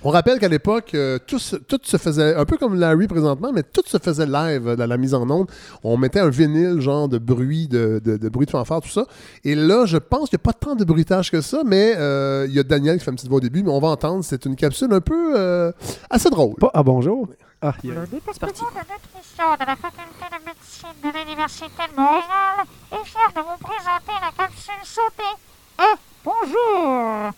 On 0.06 0.10
rappelle 0.10 0.38
qu'à 0.38 0.48
l'époque, 0.48 0.92
euh, 0.94 1.18
tout, 1.26 1.38
se, 1.38 1.56
tout 1.56 1.80
se 1.82 1.96
faisait, 1.96 2.34
un 2.34 2.44
peu 2.44 2.58
comme 2.58 2.74
Larry 2.78 3.06
présentement, 3.08 3.52
mais 3.54 3.62
tout 3.62 3.82
se 3.86 3.96
faisait 3.98 4.26
live 4.26 4.68
euh, 4.68 4.76
dans 4.76 4.86
la 4.86 4.96
mise 4.98 5.14
en 5.14 5.28
onde. 5.30 5.50
On 5.82 5.96
mettait 5.96 6.20
un 6.20 6.28
vinyle, 6.28 6.80
genre 6.80 7.08
de 7.08 7.16
bruit, 7.18 7.68
de, 7.68 8.00
de, 8.04 8.18
de 8.18 8.28
bruit 8.28 8.44
de 8.44 8.50
fanfare, 8.50 8.82
tout 8.82 8.90
ça. 8.90 9.06
Et 9.44 9.54
là, 9.54 9.86
je 9.86 9.96
pense 9.96 10.28
qu'il 10.28 10.36
n'y 10.36 10.42
a 10.42 10.44
pas 10.44 10.52
tant 10.52 10.74
de 10.74 10.84
bruitage 10.84 11.30
que 11.30 11.40
ça, 11.40 11.62
mais 11.64 11.94
euh, 11.96 12.44
il 12.48 12.54
y 12.54 12.58
a 12.58 12.62
Daniel 12.62 12.98
qui 12.98 13.04
fait 13.04 13.10
une 13.10 13.16
petite 13.16 13.30
voix 13.30 13.38
au 13.38 13.40
début, 13.40 13.62
mais 13.62 13.70
on 13.70 13.80
va 13.80 13.88
entendre, 13.88 14.22
c'est 14.22 14.44
une 14.44 14.56
capsule 14.56 14.92
un 14.92 15.00
peu 15.00 15.34
euh, 15.38 15.72
assez 16.10 16.28
drôle. 16.28 16.54
Pas 16.56 16.70
ah 16.74 16.82
bonjour. 16.82 17.28
Ah, 17.62 17.72
il 17.82 17.90
y 17.90 17.92
a- 17.96 18.04
C'est 18.30 18.40
parti. 18.40 18.60
de 18.60 18.66
nutrition 18.66 19.54
de 19.58 19.66
la 19.66 19.76
faculté 19.76 20.26
de 20.30 20.44
médecine 20.44 21.00
de 21.02 21.18
l'Université 21.18 21.82
de 21.90 21.96
Montréal 21.98 22.66
est 22.92 23.04
fier 23.06 23.32
de 23.34 23.40
vous 23.40 23.58
présenter 23.58 24.12
la 24.20 24.44
capsule 24.44 24.84
sautée. 24.84 25.34
Ah, 25.78 25.94
bonjour! 26.22 27.32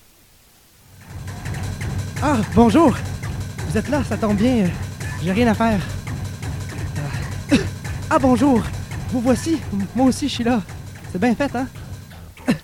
Ah, 2.22 2.38
bonjour! 2.54 2.96
Vous 3.68 3.76
êtes 3.78 3.88
là, 3.88 4.02
ça 4.04 4.16
tombe 4.16 4.36
bien. 4.36 4.64
euh, 4.64 4.68
J'ai 5.22 5.32
rien 5.32 5.48
à 5.48 5.54
faire. 5.54 5.80
Ah. 6.98 7.54
Ah, 8.10 8.18
bonjour! 8.20 8.62
Vous 9.10 9.20
voici. 9.20 9.58
Moi 9.94 10.06
aussi, 10.06 10.28
je 10.28 10.34
suis 10.34 10.44
là. 10.44 10.62
C'est 11.12 11.20
bien 11.20 11.34
fait, 11.34 11.54
hein? 11.54 11.66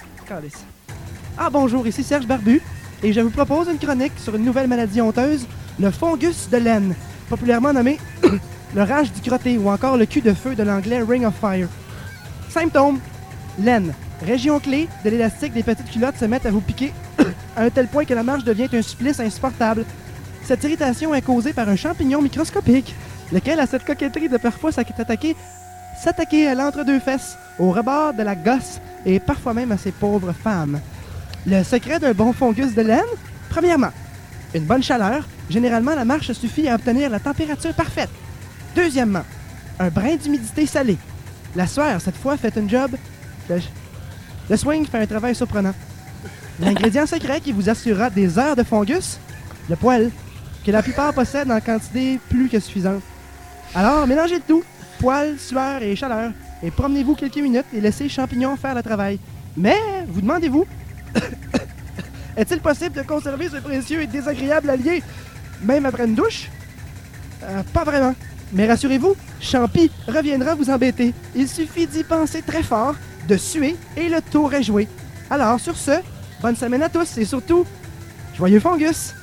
Ah, 1.38 1.50
bonjour, 1.50 1.86
ici 1.86 2.03
Serge 2.03 2.26
Barbu. 2.26 2.61
Et 3.03 3.12
je 3.12 3.20
vous 3.20 3.30
propose 3.30 3.68
une 3.68 3.78
chronique 3.78 4.12
sur 4.16 4.34
une 4.36 4.44
nouvelle 4.44 4.68
maladie 4.68 5.00
honteuse, 5.00 5.46
le 5.80 5.90
fungus 5.90 6.48
de 6.50 6.57
laine, 6.59 6.94
populairement 7.28 7.72
nommé 7.72 7.98
le 8.74 8.82
rage 8.82 9.12
du 9.12 9.20
crotté 9.20 9.59
ou 9.59 9.68
encore 9.68 9.96
le 9.96 10.07
cul 10.07 10.20
de 10.20 10.32
feu 10.32 10.55
de 10.55 10.62
l'anglais 10.62 11.03
Ring 11.03 11.24
of 11.26 11.34
Fire. 11.40 11.68
Symptômes 12.48 13.00
laine. 13.59 13.92
Région 14.25 14.61
clé 14.61 14.89
de 15.05 15.11
l'élastique 15.11 15.53
des 15.53 15.62
petites 15.62 15.91
culottes 15.91 16.18
se 16.18 16.25
mettent 16.25 16.47
à 16.47 16.51
vous 16.51 16.61
piquer 16.61 16.93
à 17.57 17.62
un 17.64 17.70
tel 17.70 17.89
point 17.89 18.05
que 18.05 18.14
la 18.14 18.23
marche 18.23 18.45
devient 18.45 18.68
un 18.73 18.83
supplice 18.83 19.18
insupportable. 19.18 19.85
Cette 20.45 20.62
irritation 20.64 21.14
est 21.14 21.23
causée 21.23 21.53
par 21.53 21.68
un 21.68 21.77
champignon 21.77 22.23
microscopique, 22.23 22.95
lequel 23.33 23.59
a 23.59 23.66
cette 23.66 23.85
coquetterie 23.85 24.29
de 24.29 24.37
parfois 24.37 24.73
s'attaquer 24.73 25.37
s'attaquer 26.01 26.49
à 26.49 26.55
l'entre-deux 26.55 27.01
fesses, 27.01 27.37
au 27.59 27.70
rebord 27.70 28.14
de 28.14 28.23
la 28.23 28.35
gosse 28.35 28.81
et 29.05 29.20
parfois 29.20 29.55
même 29.55 29.73
à 29.73 29.77
ces 29.77 29.93
pauvres 29.93 30.33
femmes. 30.33 30.81
Le 31.47 31.62
secret 31.64 31.99
d'un 31.99 32.12
bon 32.12 32.33
fungus 32.33 32.75
de 32.75 32.83
laine? 32.83 33.01
Premièrement, 33.51 33.91
une 34.55 34.64
bonne 34.64 34.83
chaleur. 34.83 35.27
Généralement, 35.51 35.95
la 35.95 36.05
marche 36.05 36.33
suffit 36.33 36.68
à 36.68 36.77
obtenir 36.77 37.11
la 37.11 37.20
température 37.20 37.75
parfaite. 37.75 38.11
Deuxièmement, 38.75 39.25
un 39.79 39.89
brin 39.89 40.16
d'humidité 40.16 40.66
salée. 40.66 40.99
La 41.57 41.66
sueur, 41.66 42.01
cette 42.01 42.16
fois, 42.16 42.37
fait 42.37 42.57
un 42.57 42.68
job. 42.68 42.93
Le, 44.51 44.57
swing 44.57 44.86
fait 44.86 44.99
un 44.99 45.07
travail 45.07 45.34
surprenant. 45.34 45.74
L'ingrédient 46.61 47.07
secret 47.07 47.40
qui 47.40 47.53
vous 47.53 47.68
assurera 47.68 48.11
des 48.11 48.38
heures 48.38 48.57
de 48.57 48.62
fungus 48.62 49.18
Le 49.68 49.76
poil, 49.76 50.11
que 50.64 50.70
la 50.70 50.82
plupart 50.82 51.12
possèdent 51.12 51.51
en 51.51 51.61
quantité 51.61 52.18
plus 52.28 52.49
que 52.49 52.61
suffisante. 52.61 53.03
Alors, 53.74 54.07
mélangez 54.07 54.40
tout 54.40 54.62
poil, 54.99 55.38
sueur 55.38 55.82
et 55.82 55.97
chaleur, 55.97 56.30
et 56.62 56.70
promenez-vous 56.70 57.14
quelques 57.14 57.38
minutes 57.38 57.66
et 57.74 57.80
laissez 57.80 58.09
champignons 58.09 58.57
faire 58.57 58.74
le 58.74 58.82
travail. 58.82 59.18
Mais, 59.57 59.78
vous 60.09 60.20
demandez-vous, 60.20 60.66
est-il 62.36 62.61
possible 62.61 62.97
de 62.97 63.03
conserver 63.03 63.49
ce 63.49 63.57
précieux 63.57 64.03
et 64.03 64.07
désagréable 64.07 64.70
allié, 64.70 65.03
même 65.62 65.86
après 65.86 66.05
une 66.05 66.14
douche? 66.14 66.49
Euh, 67.43 67.62
Pas 67.72 67.84
vraiment. 67.84 68.14
Mais 68.53 68.66
rassurez-vous, 68.66 69.16
Champi 69.40 69.90
reviendra 70.07 70.55
vous 70.55 70.68
embêter. 70.68 71.14
Il 71.34 71.49
suffit 71.49 71.86
d'y 71.86 72.05
penser 72.05 72.43
très 72.43 72.62
fort, 72.62 72.95
de 73.29 73.37
suer, 73.37 73.77
et 73.97 74.09
le 74.09 74.20
tour 74.20 74.53
est 74.55 74.62
joué. 74.62 74.89
Alors, 75.31 75.59
sur 75.61 75.77
ce, 75.77 75.93
bonne 76.41 76.57
semaine 76.57 76.83
à 76.83 76.89
tous, 76.89 77.18
et 77.18 77.25
surtout, 77.25 77.64
joyeux 78.37 78.61
fungus 78.61 79.14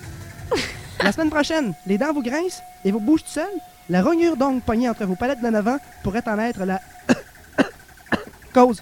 La 1.03 1.11
semaine 1.11 1.29
prochaine, 1.29 1.73
les 1.87 1.97
dents 1.97 2.13
vous 2.13 2.21
grincent 2.23 2.61
et 2.83 2.91
vous 2.91 2.99
bougent 2.99 3.23
tout 3.23 3.31
seul. 3.31 3.47
La 3.89 4.01
rognure 4.01 4.35
d'ongle 4.37 4.61
poignée 4.61 4.89
entre 4.89 5.05
vos 5.05 5.15
palettes 5.15 5.41
d'en 5.41 5.53
avant 5.53 5.77
pourrait 6.03 6.23
en 6.27 6.37
être 6.39 6.63
la 6.65 6.79
cause. 8.53 8.81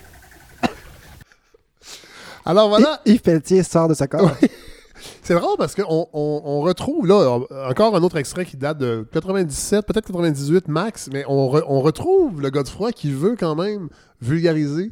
Alors 2.45 2.69
voilà. 2.69 3.01
Yves 3.05 3.21
Pelletier 3.21 3.63
sort 3.63 3.87
de 3.87 3.93
sa 3.93 4.07
corps. 4.07 4.31
C'est 5.21 5.35
drôle 5.35 5.57
parce 5.57 5.75
qu'on 5.75 6.07
on, 6.13 6.41
on 6.43 6.61
retrouve 6.61 7.05
là 7.05 7.39
encore 7.69 7.95
un 7.95 8.01
autre 8.01 8.17
extrait 8.17 8.45
qui 8.45 8.57
date 8.57 8.77
de 8.77 9.05
97, 9.11 9.85
peut-être 9.85 10.07
98 10.07 10.67
max, 10.69 11.09
mais 11.11 11.23
on, 11.27 11.51
re- 11.51 11.63
on 11.67 11.81
retrouve 11.81 12.41
le 12.41 12.49
Godefroy 12.49 12.93
qui 12.93 13.11
veut 13.11 13.35
quand 13.37 13.55
même 13.55 13.89
vulgariser 14.21 14.91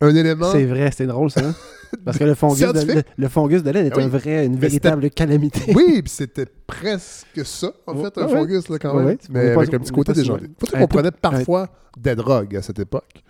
un 0.00 0.14
élément. 0.14 0.50
C'est 0.52 0.64
vrai, 0.64 0.90
c'est 0.96 1.06
drôle 1.06 1.30
ça. 1.30 1.42
Parce 2.04 2.18
que 2.18 2.24
le 2.24 2.34
fungus, 2.34 2.60
de, 2.72 3.02
le, 3.18 3.28
fungus 3.28 3.62
de 3.64 3.70
laine 3.70 3.86
est 3.86 3.96
Oui. 3.96 4.04
un 4.04 4.08
vrai, 4.08 4.46
une 4.46 4.56
véritable 4.56 5.10
calamité. 5.10 5.72
Oui, 5.74 6.02
puis 6.02 6.10
c'était 6.12 6.46
presque 6.46 7.44
ça, 7.44 7.72
en 7.86 7.96
fait, 7.96 8.16
un 8.16 8.28
fungus, 8.28 8.68
là, 8.68 8.78
quand 8.78 8.94
même. 8.94 9.08
est 9.08 9.28
Mais 9.28 9.54
pas- 9.54 9.62
avec 9.62 9.74
un 9.74 9.78
petit 9.80 9.90
côté 9.90 10.12
pas 10.12 10.18
déjanté. 10.20 10.40
loin. 10.42 10.50
Faut 10.60 10.66
qu'on 10.76 10.86
prenait 10.86 11.10
parfois 11.10 11.68
des 11.98 12.14
drogues 12.14 12.54
à 12.56 12.62
cette 12.62 12.78
époque. 12.78 13.24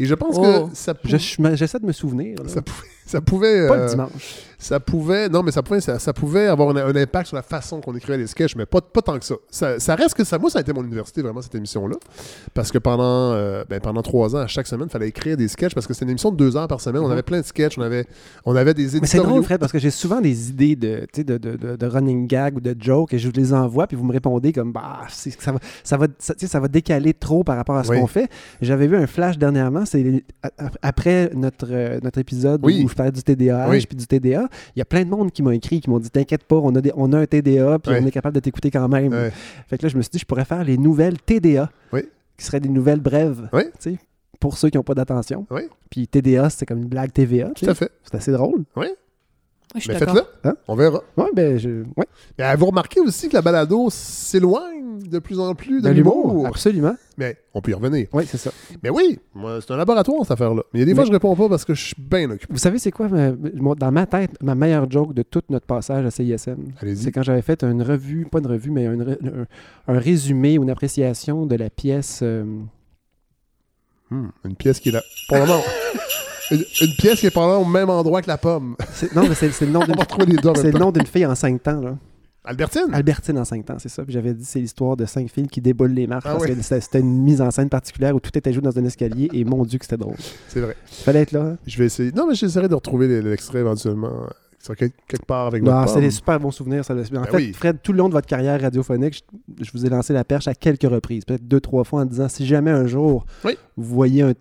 Et 0.00 0.06
je 0.06 0.14
pense 0.14 0.34
Oh, 0.38 0.68
que 0.68 0.74
ça, 0.76 0.94
pou- 0.94 1.06
je- 1.08 1.16
je- 1.18 1.54
J'essaie 1.54 1.78
de 1.78 1.86
me 1.86 1.92
souvenir. 1.92 2.42
là. 2.42 2.48
ça 2.48 2.60
pouvait... 2.62 2.88
Ça 3.06 3.20
pouvait 3.20 3.66
Pas 3.66 3.74
euh, 3.74 3.84
le 3.84 3.90
dimanche. 3.90 4.38
Ça 4.62 4.78
pouvait, 4.78 5.28
non, 5.30 5.42
mais 5.42 5.52
ça 5.52 5.62
pouvait, 5.62 5.80
ça, 5.80 5.98
ça 5.98 6.12
pouvait 6.12 6.46
avoir 6.46 6.68
un, 6.76 6.76
un 6.76 6.94
impact 6.94 7.28
sur 7.28 7.36
la 7.36 7.42
façon 7.42 7.80
qu'on 7.80 7.94
écrivait 7.96 8.18
les 8.18 8.26
sketchs, 8.26 8.54
mais 8.56 8.66
pas, 8.66 8.82
pas 8.82 9.00
tant 9.00 9.18
que 9.18 9.24
ça. 9.24 9.36
ça. 9.50 9.80
ça 9.80 9.94
reste 9.94 10.14
que 10.14 10.22
ça. 10.22 10.38
Moi, 10.38 10.50
ça 10.50 10.58
a 10.58 10.60
été 10.60 10.72
mon 10.74 10.84
université, 10.84 11.22
vraiment, 11.22 11.40
cette 11.40 11.54
émission-là. 11.54 11.96
Parce 12.52 12.70
que 12.70 12.76
pendant, 12.76 13.32
euh, 13.32 13.64
ben, 13.68 13.80
pendant 13.80 14.02
trois 14.02 14.36
ans, 14.36 14.40
à 14.40 14.46
chaque 14.46 14.66
semaine, 14.66 14.86
il 14.88 14.92
fallait 14.92 15.08
écrire 15.08 15.36
des 15.38 15.48
sketchs 15.48 15.72
parce 15.74 15.86
que 15.86 15.94
c'était 15.94 16.04
une 16.04 16.10
émission 16.10 16.30
de 16.30 16.36
deux 16.36 16.56
heures 16.58 16.68
par 16.68 16.80
semaine. 16.82 17.00
On 17.02 17.06
Mhm. 17.06 17.12
avait 17.12 17.22
plein 17.22 17.40
de 17.40 17.46
sketchs, 17.46 17.78
on 17.78 17.82
avait, 17.82 18.06
on 18.44 18.54
avait 18.54 18.74
des 18.74 18.82
Mais 18.84 18.88
c'est 18.90 18.96
éditoriaux. 18.98 19.30
drôle, 19.30 19.42
Fred, 19.44 19.60
parce 19.60 19.72
que 19.72 19.78
j'ai 19.78 19.90
souvent 19.90 20.20
des 20.20 20.50
idées 20.50 20.76
de, 20.76 21.06
de, 21.16 21.38
de, 21.76 21.86
running 21.86 22.26
gag 22.26 22.56
ou 22.56 22.60
de 22.60 22.76
joke 22.78 23.14
et 23.14 23.18
je 23.18 23.26
vous 23.28 23.34
les 23.34 23.54
envoie, 23.54 23.86
puis 23.86 23.96
vous 23.96 24.04
me 24.04 24.12
répondez 24.12 24.52
comme 24.52 24.72
bah, 24.72 25.00
ça, 25.08 25.52
va, 25.52 25.58
ça, 25.82 25.96
va, 25.96 26.06
ça, 26.18 26.60
va 26.60 26.68
décaler 26.68 27.14
trop 27.14 27.44
par 27.44 27.56
rapport 27.56 27.76
à 27.76 27.84
ce 27.84 27.92
Oui. 27.92 27.98
qu'on 28.00 28.06
fait. 28.06 28.28
J'avais 28.60 28.86
vu 28.86 28.96
un 28.96 29.06
flash 29.06 29.38
dernièrement, 29.38 29.86
c'est 29.86 30.22
après 30.82 31.30
notre, 31.34 31.66
euh, 31.70 31.98
notre 32.02 32.18
épisode 32.18 32.60
Oui. 32.62 32.82
où 32.84 32.88
je 32.90 32.94
parlais 32.94 33.12
du 33.12 33.22
TDAH 33.22 33.68
Oui. 33.70 33.86
puis 33.86 33.96
du 33.96 34.06
TDA. 34.06 34.48
Il 34.74 34.78
y 34.78 34.82
a 34.82 34.84
plein 34.84 35.04
de 35.04 35.10
monde 35.10 35.30
qui 35.32 35.42
m'a 35.42 35.54
écrit, 35.54 35.80
qui 35.80 35.90
m'ont 35.90 35.98
dit 35.98 36.10
T'inquiète 36.10 36.44
pas, 36.44 36.56
on 36.56 36.74
a, 36.74 36.80
des- 36.80 36.92
on 36.96 37.12
a 37.12 37.18
un 37.18 37.26
TDA, 37.26 37.78
puis 37.78 37.92
Ouais. 37.92 38.00
on 38.02 38.06
est 38.06 38.10
capable 38.10 38.34
de 38.34 38.40
t'écouter 38.40 38.70
quand 38.70 38.88
même. 38.88 39.12
Ouais. 39.12 39.32
Fait 39.68 39.78
que 39.78 39.82
là, 39.84 39.88
je 39.88 39.96
me 39.96 40.02
suis 40.02 40.10
dit, 40.10 40.18
je 40.18 40.26
pourrais 40.26 40.44
faire 40.44 40.64
les 40.64 40.78
nouvelles 40.78 41.18
TDA, 41.20 41.70
Oui. 41.92 42.02
qui 42.36 42.44
seraient 42.44 42.60
des 42.60 42.68
nouvelles 42.68 43.00
brèves, 43.00 43.48
Oui. 43.52 43.64
tu 43.80 43.92
sais, 43.92 43.98
pour 44.38 44.56
ceux 44.56 44.70
qui 44.70 44.76
n'ont 44.78 44.82
pas 44.84 44.94
d'attention. 44.94 45.46
Oui. 45.50 45.62
Puis 45.90 46.08
TDA, 46.08 46.48
c'est 46.50 46.64
comme 46.66 46.78
une 46.78 46.88
blague 46.88 47.12
TVA. 47.12 47.50
Tout 47.54 47.68
à 47.68 47.74
fait. 47.74 47.90
C'est 48.04 48.14
assez 48.14 48.32
drôle. 48.32 48.64
je 48.76 48.82
suis 49.78 49.92
Mais 49.92 49.98
d'accord. 50.00 50.16
faites-le. 50.16 50.50
Hein? 50.50 50.56
On 50.66 50.74
verra. 50.74 51.00
Ouais, 51.16 51.28
ben, 51.34 51.56
je. 51.58 51.82
Ouais. 51.96 52.06
Mais 52.38 52.56
vous 52.56 52.66
remarquez 52.66 52.98
aussi 53.00 53.28
que 53.28 53.34
la 53.34 53.42
balado 53.42 53.88
s'éloigne 53.90 54.98
de 55.08 55.18
plus 55.20 55.38
en 55.38 55.54
plus 55.54 55.80
de 55.80 55.88
De 55.88 55.94
l'humour, 55.94 56.46
absolument. 56.46 56.96
Mais 57.16 57.36
on 57.54 57.60
peut 57.60 57.70
y 57.70 57.74
revenir. 57.74 58.06
Oui, 58.12 58.24
c'est 58.26 58.38
ça. 58.38 58.50
Mais 58.82 58.90
oui, 58.90 59.18
moi, 59.34 59.60
c'est 59.60 59.72
un 59.72 59.76
laboratoire, 59.76 60.22
cette 60.22 60.32
affaire-là. 60.32 60.62
Mais 60.72 60.80
il 60.80 60.80
y 60.80 60.82
a 60.82 60.86
des 60.86 60.94
fois, 60.94 61.04
je 61.04 61.12
réponds 61.12 61.36
pas 61.36 61.48
parce 61.48 61.64
que 61.64 61.74
je 61.74 61.84
suis 61.86 61.96
bien 61.98 62.30
occupé. 62.30 62.52
Vous 62.52 62.58
savez, 62.58 62.78
c'est 62.78 62.90
quoi, 62.90 63.08
ma- 63.08 63.30
dans 63.74 63.92
ma 63.92 64.06
tête, 64.06 64.32
ma 64.42 64.54
meilleure 64.54 64.90
joke 64.90 65.14
de 65.14 65.22
tout 65.22 65.42
notre 65.50 65.66
passage 65.66 66.04
à 66.04 66.10
CISM? 66.10 66.56
Allez-y. 66.80 67.04
C'est 67.04 67.12
quand 67.12 67.22
j'avais 67.22 67.42
fait 67.42 67.62
une 67.62 67.82
revue, 67.82 68.26
pas 68.26 68.38
une 68.38 68.46
revue, 68.46 68.70
mais 68.70 68.86
une 68.86 69.02
ré- 69.02 69.18
un, 69.86 69.94
un 69.94 69.98
résumé 69.98 70.58
ou 70.58 70.62
une 70.64 70.70
appréciation 70.70 71.46
de 71.46 71.54
la 71.56 71.70
pièce. 71.70 72.20
euh, 72.22 72.44
Hmm, 74.10 74.30
une 74.44 74.56
pièce 74.56 74.80
qui 74.80 74.88
est 74.88 74.92
là. 74.92 75.02
Pour 75.28 75.38
le 75.38 75.46
moment, 75.46 75.62
une, 76.50 76.64
une 76.80 76.94
pièce 76.96 77.20
qui 77.20 77.26
est 77.26 77.30
pendant 77.30 77.60
au 77.60 77.64
même 77.64 77.90
endroit 77.90 78.22
que 78.22 78.28
la 78.28 78.38
pomme. 78.38 78.76
non, 79.14 79.28
mais 79.28 79.34
c'est 79.34 79.60
le 79.60 79.66
nom 80.78 80.90
d'une 80.92 81.06
fille 81.06 81.26
en 81.26 81.34
cinq 81.34 81.62
temps. 81.62 81.80
Là. 81.80 81.96
Albertine? 82.44 82.86
Albertine 82.92 83.38
en 83.38 83.44
cinq 83.44 83.66
temps, 83.66 83.76
c'est 83.78 83.90
ça. 83.90 84.02
Puis 84.02 84.12
j'avais 84.14 84.32
dit, 84.32 84.44
c'est 84.44 84.60
l'histoire 84.60 84.96
de 84.96 85.04
cinq 85.04 85.28
filles 85.30 85.46
qui 85.48 85.60
déboulent 85.60 85.92
les 85.92 86.06
marches 86.06 86.24
Ah 86.26 86.32
parce 86.32 86.44
oui. 86.44 86.56
que 86.56 86.62
c'était 86.62 87.00
une 87.00 87.22
mise 87.22 87.40
en 87.42 87.50
scène 87.50 87.68
particulière 87.68 88.14
où 88.16 88.20
tout 88.20 88.36
était 88.36 88.52
joué 88.52 88.62
dans 88.62 88.76
un 88.78 88.84
escalier 88.84 89.28
et 89.32 89.44
mon 89.44 89.62
Dieu 89.64 89.78
que 89.78 89.84
c'était 89.84 89.98
drôle. 89.98 90.16
C'est 90.48 90.60
vrai. 90.60 90.74
Fallait 90.86 91.20
être 91.22 91.32
là. 91.32 91.40
hein? 91.42 91.58
Je 91.66 91.76
vais 91.78 91.84
essayer. 91.86 92.12
Non, 92.12 92.26
mais 92.26 92.34
j'essaierai 92.34 92.68
de 92.68 92.74
retrouver 92.74 93.20
l'extrait 93.20 93.58
éventuellement. 93.60 94.08
euh, 94.68 94.74
quelque 94.74 95.24
part 95.26 95.46
avec 95.48 95.62
Non, 95.62 95.80
votre 95.80 95.92
c'est 95.92 96.00
des 96.00 96.10
super 96.10 96.40
bons 96.40 96.50
souvenirs. 96.50 96.82
Ça. 96.84 96.94
En 96.94 96.96
Ben 96.96 97.04
fait, 97.24 97.36
oui. 97.36 97.52
Fred, 97.52 97.76
tout 97.82 97.92
le 97.92 97.98
long 97.98 98.08
de 98.08 98.14
votre 98.14 98.26
carrière 98.26 98.58
radiophonique, 98.60 99.22
je, 99.58 99.64
je 99.64 99.70
vous 99.72 99.84
ai 99.84 99.90
lancé 99.90 100.14
la 100.14 100.24
perche 100.24 100.48
à 100.48 100.54
quelques 100.54 100.82
reprises, 100.90 101.24
peut-être 101.26 101.46
deux, 101.46 101.60
trois 101.60 101.84
fois 101.84 102.00
en 102.02 102.04
disant 102.06 102.28
si 102.30 102.46
jamais 102.46 102.70
un 102.70 102.86
jour 102.86 103.26
Oui. 103.44 103.52
vous 103.76 103.94
voyez 103.94 104.22
un- 104.22 104.32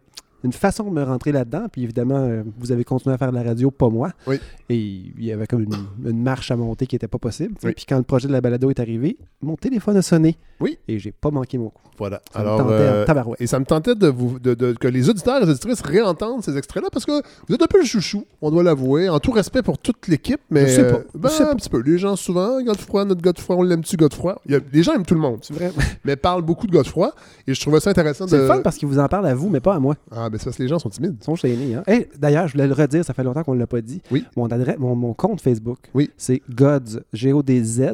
une 0.43 0.53
façon 0.53 0.83
de 0.85 0.89
me 0.91 1.03
rentrer 1.03 1.31
là-dedans, 1.31 1.65
puis 1.71 1.83
évidemment, 1.83 2.17
euh, 2.17 2.43
vous 2.57 2.71
avez 2.71 2.83
continué 2.83 3.13
à 3.13 3.17
faire 3.17 3.31
de 3.31 3.35
la 3.37 3.43
radio, 3.43 3.71
pas 3.71 3.89
moi. 3.89 4.11
Oui. 4.27 4.39
Et 4.69 4.77
il 4.77 5.23
y 5.25 5.31
avait 5.31 5.47
comme 5.47 5.63
une, 5.63 5.75
une 6.09 6.21
marche 6.23 6.51
à 6.51 6.55
monter 6.55 6.85
qui 6.87 6.95
n'était 6.95 7.07
pas 7.07 7.17
possible. 7.17 7.55
Oui. 7.63 7.73
Puis 7.75 7.85
quand 7.87 7.97
le 7.97 8.03
projet 8.03 8.27
de 8.27 8.33
la 8.33 8.41
balado 8.41 8.69
est 8.69 8.79
arrivé, 8.79 9.17
mon 9.41 9.55
téléphone 9.55 9.97
a 9.97 10.01
sonné. 10.01 10.37
Oui. 10.59 10.77
Et 10.87 10.99
j'ai 10.99 11.11
pas 11.11 11.31
manqué 11.31 11.57
mon 11.57 11.69
coup. 11.69 11.81
Voilà. 11.97 12.21
Ça 12.33 12.39
me 12.39 12.43
Alors, 12.45 12.61
en 12.61 12.69
euh, 12.71 13.05
et 13.39 13.47
ça 13.47 13.59
me 13.59 13.65
tentait 13.65 13.95
de 13.95 14.07
vous, 14.07 14.39
de, 14.39 14.53
de- 14.53 14.71
que 14.73 14.87
les 14.87 15.09
auditeurs 15.09 15.37
et 15.41 15.45
les 15.45 15.51
auditrices 15.51 15.81
réentendent 15.81 16.43
ces 16.43 16.57
extraits-là 16.57 16.89
parce 16.91 17.05
que 17.05 17.11
vous 17.47 17.55
êtes 17.55 17.61
un 17.61 17.67
peu 17.67 17.79
le 17.79 17.85
chouchou, 17.85 18.23
on 18.41 18.51
doit 18.51 18.63
l'avouer, 18.63 19.09
en 19.09 19.19
tout 19.19 19.31
respect 19.31 19.61
pour 19.61 19.77
toute 19.77 20.07
l'équipe, 20.07 20.39
mais 20.49 20.67
Je 20.67 20.75
sais 20.75 20.87
pas. 20.87 20.97
euh, 20.99 21.03
ben, 21.15 21.29
Je 21.29 21.33
sais 21.33 21.43
pas. 21.43 21.51
un 21.51 21.55
petit 21.55 21.69
peu. 21.69 21.81
Les 21.81 21.97
gens 21.97 22.15
souvent, 22.15 22.61
Godefroy, 22.61 23.03
notre 23.05 23.21
Godefroy, 23.21 23.55
on 23.57 23.63
l'aime-tu 23.63 23.97
Godefroy? 23.97 24.39
Il 24.45 24.53
y 24.53 24.55
a- 24.55 24.59
Les 24.71 24.83
gens 24.83 24.93
aiment 24.93 25.05
tout 25.05 25.13
le 25.15 25.19
monde, 25.19 25.39
C'est 25.41 25.53
vrai. 25.53 25.71
mais 26.05 26.15
parlent 26.15 26.41
beaucoup 26.41 26.67
de 26.67 26.71
Godefroy 26.71 27.13
et 27.47 27.53
je 27.53 27.59
trouvais 27.59 27.79
ça 27.81 27.89
intéressant 27.89 28.27
C'est 28.27 28.37
de. 28.37 28.41
le 28.43 28.47
fun 28.47 28.61
parce 28.61 28.77
qu'il 28.77 28.87
vous 28.87 28.99
en 28.99 29.07
parle 29.09 29.27
à 29.27 29.35
vous, 29.35 29.49
mais 29.49 29.59
pas 29.59 29.75
à 29.75 29.79
moi. 29.79 29.95
Ah, 30.11 30.28
ben 30.29 30.37
c'est 30.37 30.45
parce 30.45 30.57
que 30.57 30.63
les 30.63 30.69
gens 30.69 30.79
sont 30.79 30.89
timides. 30.89 31.15
Ils 31.19 31.23
sont 31.23 31.35
gênés. 31.35 31.75
Hein? 31.75 31.83
Hey, 31.87 32.07
D'ailleurs, 32.17 32.47
je 32.47 32.53
voulais 32.53 32.67
le 32.67 32.73
redire, 32.73 33.03
ça 33.05 33.13
fait 33.13 33.23
longtemps 33.23 33.43
qu'on 33.43 33.53
ne 33.55 33.59
l'a 33.59 33.67
pas 33.67 33.81
dit. 33.81 34.01
Oui. 34.11 34.25
Mon, 34.35 34.47
adresse, 34.47 34.77
mon, 34.77 34.95
mon 34.95 35.13
compte 35.13 35.41
Facebook, 35.41 35.79
Oui. 35.93 36.09
c'est 36.17 36.41
Gods, 36.49 37.01
G-O-D-Z, 37.13 37.91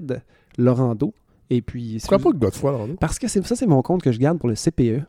Laurando. 0.58 1.14
Et 1.50 1.62
puis, 1.62 2.00
si 2.00 2.08
Pourquoi 2.08 2.18
vous- 2.18 2.24
pas? 2.38 2.98
Parce 3.00 3.20
que 3.20 3.28
ça, 3.28 3.42
c'est 3.56 3.68
mon 3.68 3.82
compte 3.82 4.02
que 4.02 4.12
je 4.12 4.20
garde 4.20 4.40
pour 4.40 4.50
le 4.50 4.56
CPE. 4.56 5.04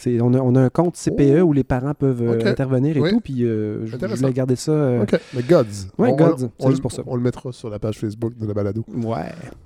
C'est- 0.00 0.20
On 0.20 0.32
a, 0.32 0.38
on 0.38 0.54
a 0.54 0.60
un 0.62 0.70
compte 0.70 0.96
CPE 0.96 1.40
Oh. 1.40 1.44
où 1.48 1.52
les 1.52 1.62
parents 1.62 1.92
peuvent 1.94 2.22
euh, 2.22 2.40
intervenir 2.50 2.96
et 2.96 3.00
Oui. 3.00 3.10
tout. 3.10 3.20
Puis 3.20 3.44
euh, 3.44 3.86
je, 3.86 3.96
voulais 3.96 4.32
garder 4.32 4.56
ça. 4.56 4.72
euh, 4.72 5.02
Ok, 5.02 5.20
mais 5.34 5.42
Gods. 5.42 5.64
Ouais, 5.98 6.08
On- 6.12 6.16
Gods, 6.16 6.24
on- 6.32 6.38
c'est 6.38 6.46
on 6.58 6.66
juste 6.68 6.78
le- 6.78 6.82
pour 6.82 6.92
ça. 6.92 7.02
On 7.06 7.16
le 7.16 7.22
mettra 7.22 7.52
sur 7.52 7.68
la 7.68 7.78
page 7.78 7.98
Facebook 7.98 8.32
de 8.38 8.46
la 8.46 8.54
balado 8.54 8.82
Ouais. 8.94 9.16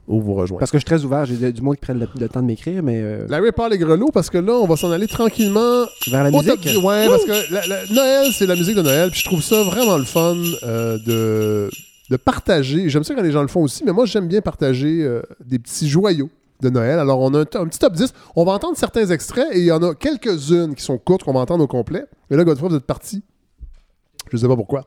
où 0.08 0.20
vous 0.20 0.34
rejoindre. 0.34 0.58
Parce 0.58 0.70
que 0.72 0.78
je 0.78 0.80
suis 0.80 0.86
très 0.96 1.04
ouvert. 1.04 1.24
J'ai 1.24 1.52
du 1.52 1.62
monde 1.62 1.76
qui 1.76 1.80
prennent 1.82 2.00
le, 2.00 2.08
le 2.20 2.28
temps 2.28 2.42
de 2.42 2.46
m'écrire, 2.46 2.82
mais 2.82 3.00
euh, 3.00 3.26
Larry 3.28 3.52
parle 3.52 3.70
les 3.72 3.78
grelots 3.78 4.10
parce 4.12 4.28
que 4.28 4.38
là, 4.38 4.54
on 4.54 4.66
va 4.66 4.76
s'en 4.76 4.90
aller 4.90 5.06
tranquillement 5.06 5.84
vers 6.10 6.24
la 6.24 6.30
musique? 6.32 6.68
ouais, 6.82 7.06
parce 7.08 7.24
que 7.24 7.52
la- 7.54 7.66
la- 7.66 7.86
Noël, 7.92 8.32
c'est 8.32 8.46
la 8.46 8.56
musique 8.56 8.76
de 8.76 8.82
Noël. 8.82 9.10
Puis 9.10 9.20
je 9.20 9.24
trouve 9.26 9.42
ça 9.42 9.62
vraiment 9.62 9.98
le 9.98 10.04
fun 10.04 10.34
euh, 10.64 10.98
de, 11.06 11.70
de 12.10 12.16
partager. 12.16 12.88
J'aime 12.88 13.04
ça 13.04 13.14
quand 13.14 13.22
les 13.22 13.30
gens 13.32 13.42
le 13.42 13.48
font 13.48 13.62
aussi, 13.62 13.84
mais 13.84 13.92
moi, 13.92 14.04
j'aime 14.04 14.26
bien 14.26 14.40
partager 14.40 15.02
euh, 15.04 15.22
des 15.44 15.58
petits 15.60 15.88
joyaux 15.88 16.28
de 16.60 16.70
Noël. 16.70 16.98
Alors, 16.98 17.20
on 17.20 17.32
a 17.34 17.40
un, 17.40 17.44
petit 17.44 17.78
top 17.78 17.94
10. 17.94 18.12
On 18.36 18.44
va 18.44 18.52
entendre 18.52 18.76
certains 18.76 19.06
extraits 19.06 19.48
et 19.52 19.60
il 19.60 19.64
y 19.64 19.72
en 19.72 19.82
a 19.82 19.94
quelques-unes 19.94 20.74
qui 20.74 20.82
sont 20.82 20.98
courtes 20.98 21.24
qu'on 21.24 21.32
va 21.32 21.40
entendre 21.40 21.64
au 21.64 21.68
complet. 21.68 22.04
Mais 22.30 22.36
là, 22.36 22.44
Godefroy, 22.44 22.70
vous 22.70 22.76
êtes 22.76 22.86
parti 22.86 23.22
Je 24.32 24.36
sais 24.36 24.48
pas 24.48 24.56
pourquoi. 24.56 24.84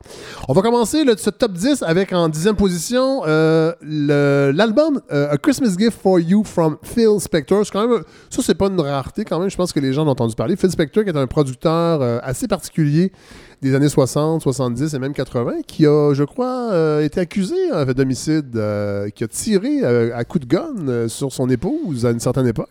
On 0.48 0.52
va 0.52 0.62
commencer 0.62 1.04
le, 1.04 1.16
ce 1.16 1.30
top 1.30 1.52
10 1.52 1.82
avec 1.82 2.12
en 2.12 2.28
dixième 2.28 2.56
position 2.56 3.22
euh, 3.26 3.72
l'album 3.82 5.00
euh, 5.12 5.30
A 5.30 5.36
Christmas 5.36 5.74
Gift 5.78 6.00
for 6.00 6.18
You 6.18 6.42
from 6.44 6.78
Phil 6.82 7.20
Spector. 7.20 7.64
Quand 7.72 7.86
même, 7.86 8.02
ça, 8.30 8.42
c'est 8.42 8.54
pas 8.54 8.66
une 8.66 8.80
rareté 8.80 9.24
quand 9.24 9.38
même. 9.38 9.50
Je 9.50 9.56
pense 9.56 9.72
que 9.72 9.80
les 9.80 9.92
gens 9.92 10.06
ont 10.06 10.10
entendu 10.10 10.34
parler. 10.34 10.56
Phil 10.56 10.70
Spector, 10.70 11.04
qui 11.04 11.10
est 11.10 11.16
un 11.16 11.26
producteur 11.26 12.02
euh, 12.02 12.18
assez 12.22 12.48
particulier 12.48 13.12
des 13.60 13.74
années 13.74 13.88
60, 13.88 14.42
70 14.42 14.94
et 14.94 14.98
même 14.98 15.12
80, 15.12 15.62
qui 15.66 15.86
a, 15.86 16.12
je 16.14 16.24
crois, 16.24 16.70
euh, 16.72 17.02
été 17.02 17.20
accusé 17.20 17.56
euh, 17.72 17.92
d'homicide, 17.92 18.56
euh, 18.56 19.08
qui 19.10 19.24
a 19.24 19.28
tiré 19.28 19.80
euh, 19.82 20.16
à 20.16 20.24
coup 20.24 20.38
de 20.38 20.46
gun 20.46 20.74
euh, 20.88 21.08
sur 21.08 21.32
son 21.32 21.48
épouse 21.50 22.06
à 22.06 22.10
une 22.10 22.20
certaine 22.20 22.46
époque. 22.46 22.70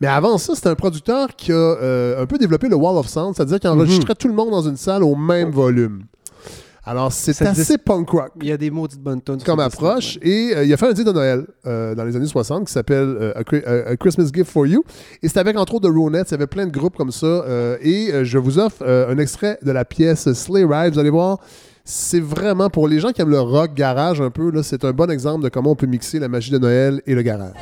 Mais 0.00 0.06
avant 0.06 0.38
ça, 0.38 0.54
c'était 0.54 0.68
un 0.68 0.74
producteur 0.74 1.34
qui 1.36 1.52
a 1.52 1.54
euh, 1.56 2.22
un 2.22 2.26
peu 2.26 2.38
développé 2.38 2.68
le 2.68 2.76
Wall 2.76 2.96
of 2.96 3.08
Sound, 3.08 3.34
c'est-à-dire 3.34 3.58
qu'il 3.58 3.70
enregistrait 3.70 4.14
tout 4.14 4.28
le 4.28 4.34
monde 4.34 4.50
dans 4.50 4.62
une 4.68 4.76
salle 4.76 5.02
au 5.02 5.16
même 5.16 5.50
volume. 5.50 6.04
Alors, 6.88 7.12
c'est 7.12 7.40
assez 7.42 7.74
dit- 7.76 7.82
punk 7.84 8.08
rock 8.10 8.30
Il 8.40 8.48
y 8.48 8.52
a 8.52 8.56
des 8.56 8.70
maudites 8.70 9.00
bonnes 9.00 9.20
sur 9.26 9.44
comme 9.44 9.60
approche. 9.60 10.18
Et 10.22 10.52
euh, 10.56 10.64
il 10.64 10.72
a 10.72 10.76
fait 10.76 10.86
un 10.86 10.92
disque 10.92 11.06
de 11.06 11.12
Noël 11.12 11.44
euh, 11.66 11.94
dans 11.94 12.04
les 12.04 12.16
années 12.16 12.26
60 12.26 12.66
qui 12.66 12.72
s'appelle 12.72 13.16
euh, 13.20 13.32
A, 13.36 13.42
Chri- 13.42 13.64
A- 13.66 13.96
Christmas 13.96 14.30
Gift 14.32 14.50
for 14.50 14.66
You. 14.66 14.82
Et 15.22 15.28
c'était 15.28 15.40
avec 15.40 15.56
entre 15.58 15.74
autres 15.74 15.88
The 15.88 15.92
Ronettes. 15.94 16.28
Il 16.30 16.32
y 16.32 16.34
avait 16.34 16.46
plein 16.46 16.66
de 16.66 16.72
groupes 16.72 16.96
comme 16.96 17.10
ça. 17.12 17.26
euh, 17.26 17.76
et 17.82 18.10
euh, 18.12 18.24
je 18.24 18.38
vous 18.38 18.58
offre 18.58 18.82
euh, 18.82 19.12
un 19.12 19.18
extrait 19.18 19.58
de 19.62 19.70
la 19.70 19.84
pièce 19.84 20.32
Sleigh 20.32 20.64
Ride. 20.64 20.94
Vous 20.94 20.98
allez 20.98 21.10
voir. 21.10 21.38
C'est 21.84 22.20
vraiment 22.20 22.68
pour 22.70 22.86
les 22.88 23.00
gens 23.00 23.12
qui 23.12 23.22
aiment 23.22 23.30
le 23.30 23.40
rock 23.40 23.72
garage 23.74 24.20
un 24.20 24.28
peu, 24.30 24.52
c'est 24.62 24.84
un 24.84 24.92
bon 24.92 25.10
exemple 25.10 25.42
de 25.44 25.48
comment 25.48 25.70
on 25.70 25.74
peut 25.76 25.86
mixer 25.86 26.18
la 26.18 26.28
magie 26.28 26.50
de 26.50 26.58
Noël 26.58 27.00
et 27.06 27.14
le 27.14 27.22
garage. 27.22 27.54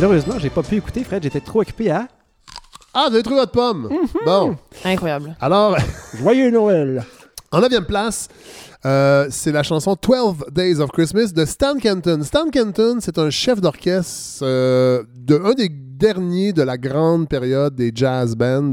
Malheureusement, 0.00 0.38
j'ai 0.38 0.48
pas 0.48 0.62
pu 0.62 0.76
écouter, 0.76 1.04
Fred. 1.04 1.22
J'étais 1.22 1.42
trop 1.42 1.60
occupé 1.60 1.90
à. 1.90 2.08
Ah, 2.94 3.08
vous 3.10 3.16
avez 3.16 3.22
trouvé 3.22 3.40
votre 3.40 3.52
pomme! 3.52 3.90
Bon. 4.24 4.56
Incroyable. 4.82 5.36
Alors, 5.42 5.76
Joyeux 6.18 6.50
Noël! 6.50 7.04
En 7.52 7.60
9 7.60 7.82
place, 7.86 8.28
euh, 8.86 9.26
c'est 9.28 9.52
la 9.52 9.62
chanson 9.62 9.94
12 10.00 10.46
Days 10.52 10.80
of 10.80 10.90
Christmas 10.90 11.34
de 11.34 11.44
Stan 11.44 11.76
Kenton. 11.76 12.22
Stan 12.22 12.48
Kenton, 12.48 12.96
c'est 13.00 13.18
un 13.18 13.28
chef 13.28 13.60
d'orchestre 13.60 14.42
euh, 14.42 15.02
de 15.18 15.38
un 15.38 15.52
des 15.52 15.68
derniers 16.00 16.52
de 16.52 16.62
la 16.62 16.76
grande 16.78 17.28
période 17.28 17.74
des 17.74 17.92
jazz 17.94 18.34
bands, 18.34 18.72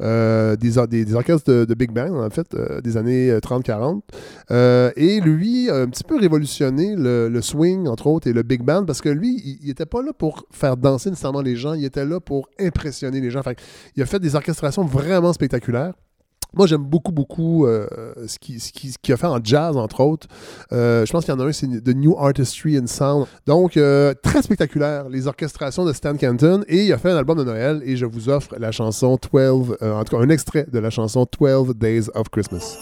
euh, 0.00 0.56
des, 0.56 1.04
des- 1.04 1.14
orchestres 1.14 1.50
de, 1.66 1.74
big 1.74 1.90
band, 1.92 2.14
en 2.24 2.30
fait, 2.30 2.52
euh, 2.54 2.80
des 2.80 2.96
années 2.96 3.30
euh, 3.30 3.38
30-40. 3.40 4.00
Euh, 4.50 4.90
et 4.96 5.20
lui 5.20 5.70
a 5.70 5.76
un 5.76 5.86
petit 5.88 6.04
peu 6.04 6.16
révolutionné 6.18 6.94
le, 6.96 7.40
swing, 7.40 7.86
entre 7.88 8.06
autres, 8.08 8.28
et 8.28 8.32
le 8.32 8.42
big 8.42 8.62
band, 8.62 8.84
parce 8.84 9.00
que 9.00 9.08
lui, 9.08 9.40
il- 9.44 9.58
il 9.62 9.70
était 9.70 9.86
pas 9.86 10.02
là 10.02 10.12
pour 10.12 10.44
faire 10.50 10.76
danser 10.76 11.10
nécessairement 11.10 11.40
les 11.42 11.56
gens, 11.56 11.74
il 11.74 11.84
était 11.84 12.04
là 12.04 12.20
pour 12.20 12.48
impressionner 12.60 13.20
les 13.20 13.30
gens. 13.30 13.42
Il 13.96 14.02
a 14.02 14.06
fait 14.06 14.20
des 14.20 14.34
orchestrations 14.34 14.84
vraiment 14.84 15.32
spectaculaires. 15.32 15.94
Moi, 16.54 16.66
j'aime 16.66 16.82
beaucoup, 16.82 17.12
beaucoup 17.12 17.66
euh, 17.66 17.86
ce 18.26 18.38
qu'il 18.38 18.58
qui, 18.58 19.12
a 19.12 19.16
fait 19.16 19.26
en 19.26 19.38
jazz, 19.42 19.76
entre 19.76 20.00
autres. 20.00 20.26
Euh, 20.72 21.04
je 21.04 21.12
pense 21.12 21.24
qu'il 21.24 21.34
y 21.34 21.36
en 21.36 21.40
a 21.40 21.44
un, 21.44 21.52
c'est 21.52 21.66
The 21.66 21.94
New 21.94 22.16
Artistry 22.18 22.78
and 22.78 22.86
Sound. 22.86 23.26
Donc, 23.46 23.76
euh, 23.76 24.14
très 24.22 24.42
spectaculaire, 24.42 25.08
les 25.08 25.26
orchestrations 25.26 25.84
de 25.84 25.92
Stan 25.92 26.16
Kenton. 26.16 26.64
Et 26.68 26.84
il 26.84 26.92
a 26.92 26.98
fait 26.98 27.10
un 27.10 27.16
album 27.16 27.38
de 27.38 27.44
Noël 27.44 27.82
et 27.84 27.96
je 27.96 28.06
vous 28.06 28.28
offre 28.28 28.54
la 28.58 28.72
chanson 28.72 29.18
12, 29.32 29.76
euh, 29.82 29.92
en 29.92 30.04
tout 30.04 30.16
cas 30.16 30.22
un 30.22 30.28
extrait 30.30 30.66
de 30.70 30.78
la 30.78 30.90
chanson 30.90 31.26
12 31.38 31.74
Days 31.76 32.08
of 32.14 32.28
Christmas. 32.30 32.78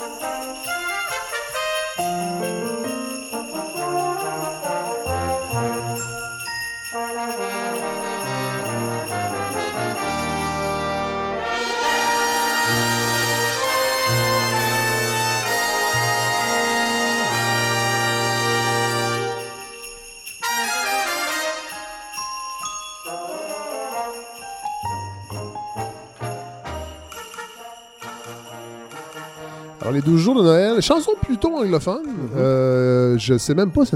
Alors, 29.87 29.95
les 29.95 30.03
12 30.03 30.21
jours 30.21 30.35
de 30.35 30.43
Noël, 30.43 30.83
chanson 30.83 31.13
plutôt 31.23 31.55
anglophone. 31.57 32.09
Euh, 32.37 33.17
je 33.19 33.39
sais 33.39 33.55
même 33.55 33.71
pas 33.71 33.85
si 33.85 33.95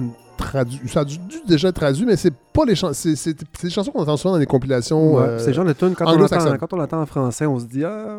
ça 0.86 1.00
a 1.00 1.04
dû, 1.04 1.18
dû 1.18 1.38
déjà 1.48 1.70
être 1.70 1.74
traduit, 1.74 2.06
mais 2.06 2.14
c'est 2.16 2.32
pas 2.32 2.64
les 2.64 2.76
chansons. 2.76 3.12
C'est 3.16 3.36
des 3.60 3.70
chansons 3.70 3.90
qu'on 3.90 4.02
entend 4.02 4.16
souvent 4.16 4.34
dans 4.34 4.38
les 4.38 4.46
compilations. 4.46 5.16
Ouais, 5.16 5.22
euh, 5.22 5.38
c'est 5.40 5.52
genre 5.52 5.64
de 5.64 5.72
tune, 5.72 5.96
quand 5.96 6.06
on 6.06 6.76
l'entend 6.76 7.00
en 7.02 7.06
français, 7.06 7.44
on 7.44 7.58
se 7.58 7.64
dit 7.64 7.82
Ah, 7.82 8.18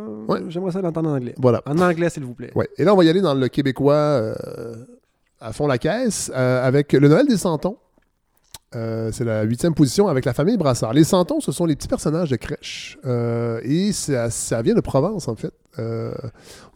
j'aimerais 0.49 0.73
ça 0.73 0.81
l'entendre 0.81 1.11
en 1.11 1.13
anglais. 1.13 1.33
Voilà. 1.37 1.61
En 1.65 1.79
anglais, 1.79 2.09
s'il 2.09 2.25
vous 2.25 2.33
plaît. 2.33 2.51
Ouais. 2.55 2.67
Et 2.77 2.83
là, 2.83 2.93
on 2.93 2.97
va 2.97 3.05
y 3.05 3.09
aller 3.09 3.21
dans 3.21 3.35
le 3.35 3.47
québécois 3.47 3.93
euh, 3.93 4.33
à 5.39 5.53
fond 5.53 5.65
la 5.65 5.77
caisse 5.77 6.29
euh, 6.35 6.67
avec 6.67 6.91
le 6.91 7.07
Noël 7.07 7.25
des 7.25 7.37
Santons. 7.37 7.77
Euh, 8.75 9.11
c'est 9.11 9.25
la 9.25 9.43
huitième 9.43 9.73
position 9.73 10.07
avec 10.07 10.23
la 10.25 10.33
famille 10.33 10.57
Brassard. 10.57 10.93
Les 10.93 11.03
Santons, 11.03 11.41
ce 11.41 11.51
sont 11.51 11.65
les 11.65 11.75
petits 11.75 11.87
personnages 11.89 12.29
de 12.29 12.37
crèche. 12.37 12.97
Euh, 13.05 13.59
et 13.63 13.91
ça, 13.91 14.29
ça 14.29 14.61
vient 14.61 14.73
de 14.75 14.81
Provence, 14.81 15.27
en 15.27 15.35
fait. 15.35 15.53
Euh, 15.79 16.13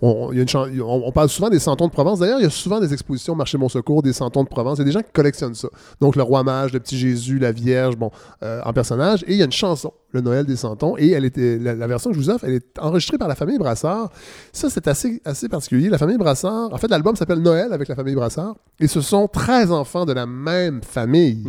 on, 0.02 0.28
on- 0.28 0.32
il 0.32 0.36
y 0.38 0.40
a 0.40 0.42
une 0.44 0.48
chan- 0.48 0.68
on- 0.70 1.04
on 1.06 1.12
parle 1.12 1.28
souvent 1.30 1.50
des 1.50 1.60
Santons 1.60 1.88
de 1.88 1.92
Provence. 1.92 2.20
D'ailleurs, 2.20 2.40
il 2.40 2.44
y 2.44 2.48
a 2.48 2.50
souvent 2.50 2.80
des 2.80 2.94
expositions 2.94 3.34
au 3.34 3.36
Marché 3.36 3.58
Mon 3.58 3.68
Secours 3.70 4.02
des 4.02 4.14
Santons 4.14 4.44
de 4.44 4.50
Provence. 4.50 4.78
Il 4.78 4.82
y 4.82 4.84
a 4.84 4.86
des 4.86 4.92
gens 4.92 5.02
qui 5.02 5.12
collectionnent 5.12 5.54
ça. 5.56 5.68
Donc, 6.00 6.16
le 6.16 6.24
Roi 6.24 6.44
Mage, 6.44 6.72
le 6.74 6.80
Petit 6.80 6.98
Jésus, 6.98 7.38
la 7.40 7.52
Vierge, 7.52 7.98
bon, 7.98 8.12
euh, 8.44 8.62
en 8.64 8.72
personnage. 8.74 9.24
Et 9.28 9.34
il 9.34 9.38
y 9.38 9.42
a 9.42 9.46
une 9.46 9.52
chanson, 9.52 9.92
le 10.12 10.22
Noël 10.22 10.46
des 10.46 10.56
Santons. 10.56 10.96
Et 10.98 11.10
elle 11.12 11.26
était, 11.26 11.58
la, 11.58 11.76
la 11.76 11.88
version 11.88 12.10
que 12.12 12.16
je 12.16 12.22
vous 12.22 12.30
offre, 12.30 12.46
elle 12.46 12.54
est 12.54 12.80
enregistrée 12.80 13.18
par 13.18 13.28
la 13.28 13.36
famille 13.36 13.58
Brassard. 13.58 14.10
Ça, 14.54 14.70
c'est 14.70 14.88
assez, 14.88 15.22
assez 15.26 15.50
particulier. 15.50 15.90
La 15.90 15.98
famille 15.98 16.18
Brassard, 16.18 16.72
en 16.74 16.78
fait, 16.78 16.88
l'album 16.90 17.16
s'appelle 17.16 17.40
Noël 17.40 17.74
avec 17.74 17.88
la 17.90 17.96
famille 17.96 18.16
Brassard. 18.16 18.56
Et 18.80 18.88
ce 18.88 19.02
sont 19.02 19.28
13 19.28 19.72
enfants 19.72 20.06
de 20.06 20.14
la 20.14 20.26
même 20.26 20.82
famille 20.84 21.44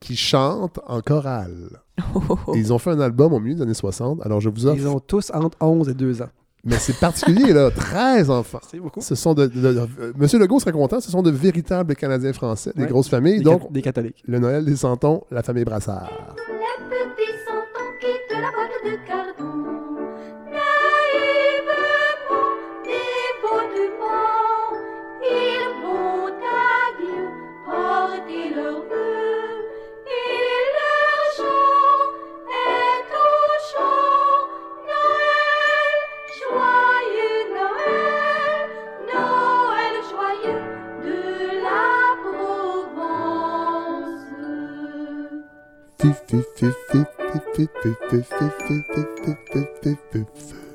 qui 0.00 0.16
chantent 0.16 0.80
en 0.86 1.00
chorale. 1.00 1.78
Et 2.54 2.58
ils 2.58 2.72
ont 2.72 2.78
fait 2.78 2.90
un 2.90 3.00
album 3.00 3.32
au 3.34 3.38
milieu 3.40 3.56
des 3.56 3.62
années 3.62 3.74
60. 3.74 4.20
Alors, 4.24 4.40
je 4.40 4.48
vous 4.48 4.66
offre. 4.66 4.76
Ils 4.76 4.88
ont 4.88 4.98
tous 5.00 5.30
entre 5.34 5.56
11 5.60 5.88
et 5.90 5.94
2 5.94 6.22
ans. 6.22 6.28
Mais 6.64 6.76
c'est 6.78 6.96
particulier, 6.98 7.52
là. 7.52 7.70
13 7.74 8.30
enfants. 8.30 8.60
C'est 8.70 8.78
beaucoup. 8.78 9.00
Ce 9.00 9.14
sont 9.16 9.34
de, 9.34 9.46
de- 9.46 9.60
de- 9.72 9.78
euh, 10.00 10.12
Monsieur 10.16 10.38
Legault 10.38 10.60
serait 10.60 10.70
content. 10.72 11.00
Ce 11.00 11.10
sont 11.10 11.22
de 11.22 11.30
véritables 11.30 11.96
Canadiens 11.96 12.32
français, 12.32 12.72
des 12.76 12.82
Ouais. 12.82 12.88
grosses 12.88 13.08
familles. 13.08 13.38
Des 13.38 13.44
Donc, 13.44 13.72
des 13.72 13.82
catholiques. 13.82 14.22
Le 14.26 14.38
Noël 14.38 14.64
des 14.64 14.76
Santons, 14.76 15.24
la 15.32 15.42
famille 15.42 15.64
Brassard. 15.64 16.08
Petit 16.08 17.32
santon 17.46 17.86
quitte 18.00 18.30
la 18.30 18.50
boîte 18.52 18.84
de 18.84 19.06
carton. 19.06 19.51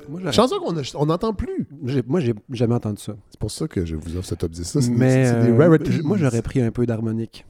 Moi, 0.08 0.32
Chanson 0.32 0.58
qu'on 0.58 0.76
a- 0.78 0.92
on 0.96 1.06
n'entend 1.06 1.34
plus. 1.34 1.66
J'ai- 1.84 2.02
Moi, 2.06 2.20
j'ai 2.20 2.34
jamais 2.50 2.74
entendu 2.74 3.02
ça. 3.02 3.12
C'est 3.30 3.38
pour 3.38 3.50
ça 3.50 3.68
que 3.68 3.84
je 3.84 3.94
vous 3.96 4.16
offre 4.16 4.26
ce 4.28 4.34
top 4.34 4.50
10. 4.52 4.64
Ça, 4.64 4.80
c'est 4.80 4.88
des- 4.88 4.96
Mais 4.96 5.26
c'est 5.26 5.42
des, 5.42 5.50
euh, 5.50 5.58
rarities. 5.58 5.92
j- 5.92 6.00
moi, 6.02 6.16
j'aurais 6.16 6.40
pris 6.40 6.62
un 6.62 6.70
peu 6.70 6.86
d'harmonique. 6.86 7.44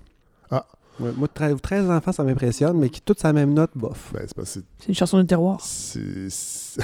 Ah. 0.50 0.66
Ouais, 0.98 1.10
moi, 1.16 1.28
13, 1.32 1.54
13 1.62 1.88
enfants, 1.88 2.10
ça 2.10 2.24
m'impressionne, 2.24 2.76
mais 2.78 2.88
qui 2.90 3.00
toutes 3.00 3.20
sa 3.20 3.32
même 3.32 3.54
note, 3.54 3.70
bof. 3.76 4.12
Ben, 4.12 4.26
c'est 4.44 4.64
une 4.88 4.94
chanson 4.96 5.18
de 5.18 5.22
terroir. 5.22 5.60
c'est- 5.62 6.28
c'est- 6.30 6.80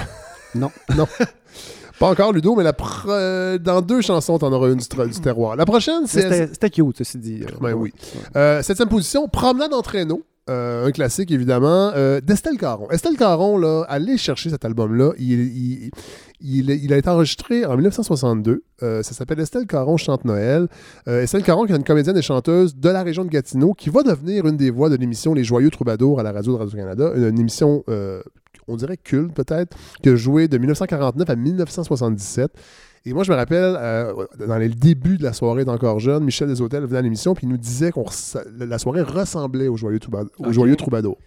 Non. 0.55 0.71
non. 0.95 1.07
Pas 1.99 2.09
encore, 2.09 2.31
Ludo, 2.31 2.55
mais 2.55 2.63
la 2.63 2.71
pro- 2.73 3.09
euh, 3.09 3.57
dans 3.57 3.81
deux 3.81 3.99
chansons, 4.01 4.37
t'en 4.39 4.51
auras 4.53 4.69
une 4.69 4.75
du, 4.77 4.85
tra- 4.85 5.07
du 5.13 5.19
terroir. 5.19 5.57
La 5.57 5.65
prochaine, 5.65 6.03
Mais 6.03 6.07
c'est. 6.07 6.21
C'était 6.21 6.47
c'était 6.47 6.69
cute, 6.69 6.97
ceci 6.97 7.17
dit. 7.17 7.39
Ben 7.59 7.73
ouais. 7.73 7.73
oui. 7.73 7.93
Euh, 8.37 8.61
septième 8.61 8.87
position, 8.89 9.27
Promenade 9.27 9.73
en 9.73 9.81
traîneau. 9.81 10.23
Euh, 10.49 10.85
un 10.85 10.91
classique 10.91 11.31
évidemment, 11.31 11.91
euh, 11.95 12.21
d'Estelle 12.21 12.57
Caron. 12.57 12.89
Estelle 12.91 13.17
Caron, 13.17 13.57
là, 13.57 13.83
allez 13.89 14.17
chercher 14.17 14.49
cet 14.49 14.63
album-là. 14.65 15.11
Il, 15.17 15.89
il- 16.41 16.93
a 16.93 16.97
été 16.97 17.09
enregistré 17.09 17.65
en 17.65 17.75
1962. 17.75 18.63
Euh, 18.83 19.01
ça 19.01 19.13
s'appelle 19.13 19.39
Estelle 19.39 19.65
Caron 19.65 19.97
chante 19.97 20.25
Noël. 20.25 20.67
Estelle 21.07 21.43
Caron, 21.43 21.65
qui 21.65 21.73
est 21.73 21.75
une 21.75 21.83
comédienne 21.83 22.17
et 22.17 22.21
chanteuse 22.21 22.75
de 22.75 22.89
la 22.89 23.01
région 23.03 23.25
de 23.25 23.29
Gatineau, 23.29 23.73
qui 23.73 23.89
va 23.89 24.03
devenir 24.03 24.45
une 24.45 24.57
des 24.57 24.69
voix 24.69 24.89
de 24.89 24.95
l'émission 24.95 25.33
Les 25.33 25.43
Joyeux 25.43 25.71
Troubadours 25.71 26.19
à 26.19 26.23
la 26.23 26.31
radio 26.31 26.53
de 26.53 26.57
Radio-Canada. 26.59 27.13
Une, 27.15 27.39
émission, 27.39 27.83
on 28.67 28.75
dirait 28.75 28.97
culte 28.97 29.33
peut-être, 29.33 29.75
qui 30.03 30.09
a 30.09 30.15
joué 30.15 30.47
de 30.47 30.57
1949 30.57 31.29
à 31.29 31.35
1977. 31.35 32.51
Et 33.07 33.13
moi, 33.13 33.23
je 33.23 33.31
me 33.31 33.35
rappelle, 33.35 33.77
euh, 33.79 34.13
dans 34.47 34.57
les 34.57 34.69
débuts 34.69 35.17
de 35.17 35.23
la 35.23 35.33
soirée 35.33 35.63
d'Encore 35.63 35.99
Jeune, 35.99 36.23
Michel 36.23 36.49
Deshôtels 36.49 36.85
venait 36.85 36.97
à 36.99 37.01
l'émission 37.03 37.35
puis 37.35 37.45
il 37.45 37.49
nous 37.49 37.57
disait 37.57 37.91
que 37.91 37.99
la 38.65 38.79
soirée 38.79 39.03
ressemblait 39.03 39.67
aux 39.67 39.77
Joyeux, 39.77 39.99
Trouba- 39.99 40.25
aux 40.39 40.45
Ok. 40.47 40.51
Joyeux 40.51 40.75
Troubadours. 40.75 41.17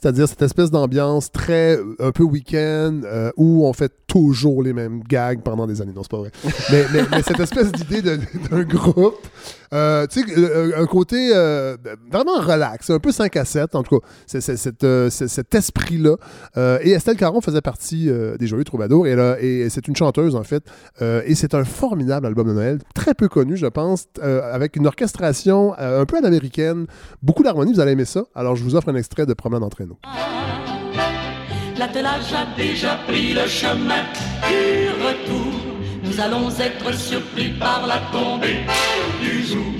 C'est-à-dire 0.00 0.28
cette 0.28 0.42
espèce 0.42 0.70
d'ambiance 0.70 1.32
très 1.32 1.78
un 1.98 2.12
peu 2.12 2.22
week-end 2.22 3.00
euh, 3.04 3.32
où 3.36 3.66
on 3.66 3.72
fait 3.72 3.90
toujours 4.06 4.62
les 4.62 4.74
mêmes 4.74 5.02
gags 5.02 5.40
pendant 5.42 5.66
des 5.66 5.80
années. 5.80 5.92
Non, 5.94 6.02
c'est 6.02 6.10
pas 6.10 6.18
vrai. 6.18 6.30
mais, 6.70 6.84
mais- 6.92 7.02
mais 7.10 7.22
cette 7.22 7.40
espèce 7.40 7.72
d'idée 7.72 8.02
d'un 8.02 8.62
groupe, 8.64 9.26
euh, 9.72 10.06
tu 10.06 10.22
sais, 10.22 10.38
euh, 10.38 10.72
un 10.76 10.86
côté 10.86 11.30
euh, 11.34 11.76
vraiment 12.10 12.38
relax, 12.38 12.90
un 12.90 12.98
peu 12.98 13.12
5 13.12 13.36
à 13.36 13.44
7, 13.44 13.74
en 13.74 13.82
tout 13.82 13.98
cas, 13.98 14.06
euh, 14.84 15.10
cet 15.10 15.54
esprit-là. 15.54 16.16
Euh, 16.56 16.78
et 16.82 16.92
Estelle 16.92 17.16
Caron 17.16 17.40
faisait 17.40 17.60
partie 17.60 18.08
euh, 18.08 18.36
des 18.36 18.46
Joyeux 18.46 18.64
Troubadours 18.64 19.06
et, 19.06 19.12
et 19.40 19.70
c'est 19.70 19.88
une 19.88 19.96
chanteuse, 19.96 20.36
en 20.36 20.44
fait. 20.44 20.64
Euh, 21.02 21.22
et 21.26 21.34
c'est 21.34 21.54
un 21.54 21.64
formidable 21.64 22.26
album 22.26 22.48
de 22.48 22.52
Noël, 22.52 22.78
très 22.94 23.14
peu 23.14 23.28
connu, 23.28 23.56
je 23.56 23.66
pense, 23.66 24.06
euh, 24.22 24.52
avec 24.52 24.76
une 24.76 24.86
orchestration 24.86 25.74
euh, 25.78 26.02
un 26.02 26.04
peu 26.04 26.18
à 26.18 26.20
l'américaine, 26.20 26.86
beaucoup 27.22 27.42
d'harmonie, 27.42 27.72
vous 27.72 27.80
allez 27.80 27.92
aimer 27.92 28.04
ça. 28.04 28.24
Alors, 28.34 28.56
je 28.56 28.64
vous 28.64 28.74
offre 28.74 28.88
un 28.88 28.96
extrait 28.96 29.26
de 29.26 29.34
Promenade 29.34 29.62
en 29.62 29.68
traîneau. 29.68 29.98
L'attelage 31.78 32.32
a 32.32 32.56
déjà 32.56 32.96
pris 33.06 33.34
le 33.34 33.46
chemin 33.46 34.02
du 34.48 34.88
retour. 35.04 35.65
Nous 36.06 36.20
allons 36.20 36.50
être 36.58 36.94
surpris 36.94 37.48
par 37.50 37.86
la 37.86 37.98
tombée 38.12 38.64
du 39.20 39.42
jour. 39.44 39.74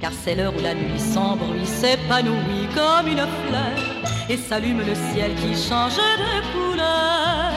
Car 0.00 0.12
c'est 0.12 0.34
l'heure 0.34 0.54
où 0.56 0.62
la 0.62 0.74
nuit 0.74 0.98
sans 0.98 1.38
s'épanouit 1.64 2.68
comme 2.74 3.08
une 3.08 3.26
fleur 3.46 4.04
et 4.28 4.36
s'allume 4.36 4.78
le 4.78 4.94
ciel 4.94 5.32
qui 5.36 5.54
change 5.54 5.96
de 5.96 6.42
couleur. 6.52 7.52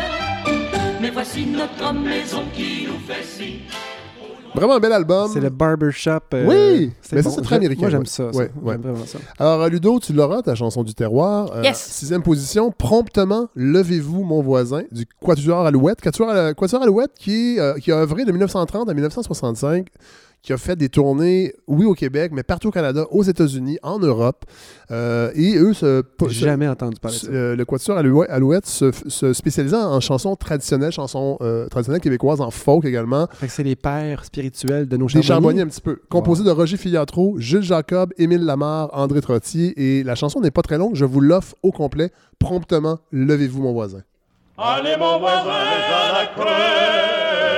Mais 1.01 1.09
voici 1.09 1.45
notre 1.45 1.93
maison 1.93 2.43
qui 2.53 2.88
nous 2.88 2.99
fait 2.99 3.24
si. 3.24 3.61
Vraiment 4.54 4.76
un 4.76 4.80
bel 4.80 4.91
album. 4.91 5.30
C'est 5.34 5.39
le 5.39 5.49
barbershop. 5.49 6.20
euh, 6.34 6.45
oui, 6.47 6.91
mais 7.14 7.22
ça, 7.24 7.30
c'est 7.30 7.41
très 7.41 7.56
américain. 7.56 7.82
Moi, 7.82 7.89
j'aime 7.89 8.02
ouais. 8.02 8.06
ça. 8.06 8.32
ça. 8.34 8.38
Ouais, 8.38 8.52
ouais. 8.62 8.74
J'aime 8.74 8.82
vraiment 8.82 9.06
ça. 9.06 9.18
Alors, 9.39 9.62
euh, 9.62 9.70
Ludo, 9.70 9.99
tu 9.99 10.12
l'auras, 10.14 10.41
ta 10.41 10.56
chanson 10.56 10.84
du 10.84 10.93
terroir. 10.93 11.52
Euh, 11.56 11.62
Yes. 11.64 11.78
Sixième 11.78 12.22
position, 12.22 12.72
Promptement, 12.72 13.47
Levez-vous, 13.56 14.24
mon 14.24 14.41
voisin, 14.41 14.84
du 14.91 15.06
Quatuor 15.24 15.66
Alouette. 15.66 16.02
Quatuor, 16.02 16.54
Quatuor 16.56 16.82
Alouette 16.84 17.12
qui, 17.18 17.60
euh, 17.60 17.76
qui 17.76 17.91
a 17.91 17.97
œuvré 17.97 18.26
de 18.26 18.32
1930 18.32 18.89
à 18.89 18.93
1965, 18.93 19.88
qui 20.44 20.54
a 20.54 20.58
fait 20.58 20.76
des 20.76 20.89
tournées, 20.89 21.54
oui, 21.68 21.86
au 21.86 21.94
Québec, 21.94 22.32
mais 22.34 22.42
partout 22.42 22.70
au 22.70 22.72
Canada, 22.72 23.06
aux 23.12 23.22
États-Unis, 23.22 23.78
en 23.84 24.00
Europe. 24.00 24.44
Euh, 24.89 25.30
et 25.36 25.56
eux, 25.58 25.74
se, 25.74 26.04
jamais 26.30 26.68
entendu 26.68 26.98
parler 27.00 27.18
de 27.18 27.22
ça. 27.22 27.32
euh, 27.32 27.56
le 27.56 27.64
Quatuor 27.64 27.98
Alou- 27.98 28.26
Alouette 28.28 28.66
se, 28.66 28.92
se 29.08 29.34
spécialisant 29.34 29.92
en 29.94 30.00
chansons 30.00 30.36
traditionnelles, 30.36 30.92
chansons 30.92 31.38
euh, 31.42 31.68
traditionnelles 31.68 32.02
québécoises, 32.02 32.42
en 32.42 32.50
folk 32.50 32.86
également. 32.86 33.28
Fait 33.34 33.46
que 33.46 33.52
c'est 33.54 33.62
les 33.64 33.76
pères 33.76 34.26
spirituels 34.26 34.88
de 34.88 34.98
nos 34.98 35.06
Des 35.06 35.12
charbonniers. 35.22 35.28
charbonniers 35.28 35.62
un 35.62 35.68
petit 35.68 35.82
peu. 35.82 36.00
Composé 36.10 36.44
de 36.44 36.50
Roger 36.50 36.78
Filiatro, 36.78 37.36
Jules 37.38 37.62
Jacob, 37.62 38.12
Émile 38.18 38.44
Lamarre, 38.44 38.89
André 38.94 39.22
Trottier. 39.22 39.74
Et 40.00 40.04
la 40.04 40.16
chanson 40.16 40.42
n'est 40.42 40.50
pas 40.52 40.64
très 40.64 40.80
longue, 40.80 40.96
je 40.96 41.06
vous 41.06 41.22
l'offre 41.22 41.54
au 41.62 41.72
complet. 41.72 42.10
Promptement, 42.39 42.98
levez-vous, 43.12 43.62
mon 43.62 43.74
voisin. 43.74 44.02
Allez 44.58 44.96
mon 44.98 45.20
voisin 45.20 45.52
à 45.52 46.12
la 46.14 46.26
crèche. 46.36 47.51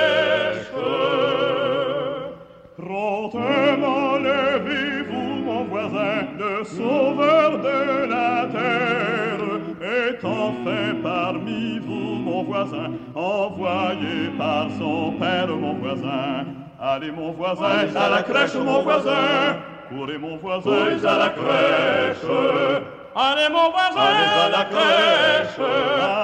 Enfin 10.24 10.94
parmi 11.02 11.78
vous, 11.78 12.16
mon 12.24 12.42
voisin, 12.44 12.90
envoyé 13.14 14.30
par 14.38 14.68
son 14.78 15.12
père, 15.18 15.48
mon 15.48 15.74
voisin. 15.74 16.44
Allez, 16.80 17.10
mon 17.10 17.32
voisin, 17.32 17.86
à 17.94 18.08
la 18.08 18.22
crèche, 18.22 18.54
mon 18.56 18.82
voisin, 18.82 19.56
courez, 19.88 20.18
mon 20.18 20.36
voisin, 20.36 20.98
à 21.06 21.18
la 21.18 21.28
crèche. 21.30 22.30
Allez, 23.16 23.48
mon 23.48 23.70
voisin, 23.70 24.00
à 24.44 24.48
la 24.50 24.64
crèche. 24.64 25.60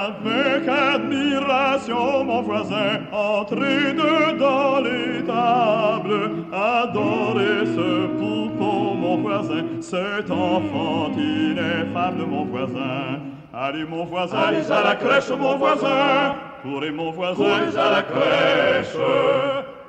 Avec 0.03 0.67
admiration, 0.67 2.23
mon 2.25 2.41
voisin, 2.41 2.99
entrez 3.13 3.93
dedans 3.93 4.81
les 4.81 5.23
tables. 5.23 6.31
Adorez 6.51 7.65
ce 7.65 8.07
poupon, 8.07 8.95
mon 8.95 9.17
voisin, 9.21 9.63
cet 9.79 10.29
enfant 10.29 11.11
ineffable, 11.17 12.25
mon 12.27 12.45
voisin. 12.45 13.19
Allez, 13.63 13.85
mon 13.85 14.05
voisin, 14.05 14.37
allez 14.39 14.71
à 14.71 14.81
la 14.81 14.95
crèche, 14.95 15.29
mon 15.29 15.55
voisin. 15.55 16.35
Courez, 16.63 16.89
mon 16.89 17.11
voisin, 17.11 17.35
courez 17.35 17.77
à 17.77 17.91
la 17.91 18.01
crèche. 18.01 18.97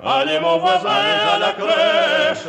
Allez, 0.04 0.40
mon 0.40 0.58
voisin, 0.58 0.90
à 0.90 1.38
la 1.38 1.52
crèche. 1.52 2.48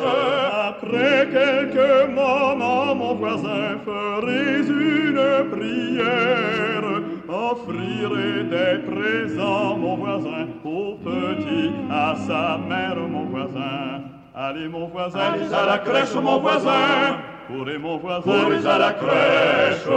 Après 0.67 1.29
quelques 1.31 2.09
moments, 2.09 2.93
mon 2.93 3.15
voisin, 3.15 3.79
ferez 3.85 4.67
une 4.67 5.49
prière. 5.49 6.83
Offrirez 7.29 8.43
des 8.43 8.79
présents, 8.91 9.77
mon 9.77 9.95
voisin, 9.95 10.47
au 10.65 10.95
petit, 10.95 11.71
à 11.89 12.15
sa 12.27 12.57
mère, 12.67 12.97
mon 12.97 13.27
voisin. 13.27 14.01
Allez, 14.35 14.67
mon 14.67 14.87
voisin, 14.87 15.19
allez 15.19 15.53
à 15.53 15.65
la 15.67 15.77
crèche, 15.77 16.15
mon 16.15 16.39
voisin. 16.39 17.15
Courez, 17.47 17.77
mon 17.77 17.95
voisin, 17.95 18.23
courez 18.23 18.67
à 18.67 18.77
la 18.77 18.91
crèche. 18.91 19.87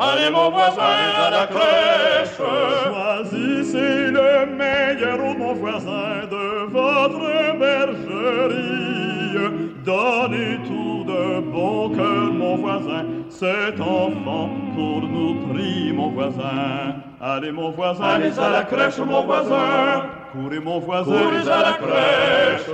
Allez, 0.00 0.30
mon 0.30 0.50
voisin, 0.50 0.80
à 1.26 1.30
la 1.30 1.46
crèche. 1.48 2.36
Choisissez 2.36 4.12
le 4.12 4.46
meilleur, 4.46 5.18
oh, 5.20 5.34
mon 5.36 5.54
voisin, 5.54 6.24
de 6.30 6.70
votre 6.70 7.58
bergerie. 7.58 8.78
Donnez 9.84 10.58
tout 10.68 11.02
de 11.04 11.40
bon 11.40 11.90
cœur, 11.90 12.32
mon 12.32 12.58
voisin. 12.58 13.06
Cet 13.28 13.80
enfant 13.80 14.50
pour 14.76 15.02
nous 15.02 15.48
prie, 15.48 15.92
mon 15.92 16.10
voisin. 16.10 16.94
Allez, 17.20 17.50
mon 17.50 17.70
voisin, 17.72 18.04
allez 18.04 18.38
à 18.38 18.50
la 18.50 18.62
crèche, 18.62 18.98
mon 18.98 19.24
voisin. 19.24 20.04
Courez, 20.32 20.60
mon 20.60 20.78
voisin, 20.78 21.10
courez 21.10 21.50
à 21.50 21.58
la 21.58 21.72
crèche. 21.72 22.70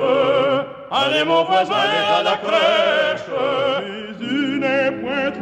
Allez, 0.91 1.25
mon 1.25 1.45
voisin, 1.45 1.75
à 2.19 2.23
la 2.23 2.37
crèche. 2.37 3.74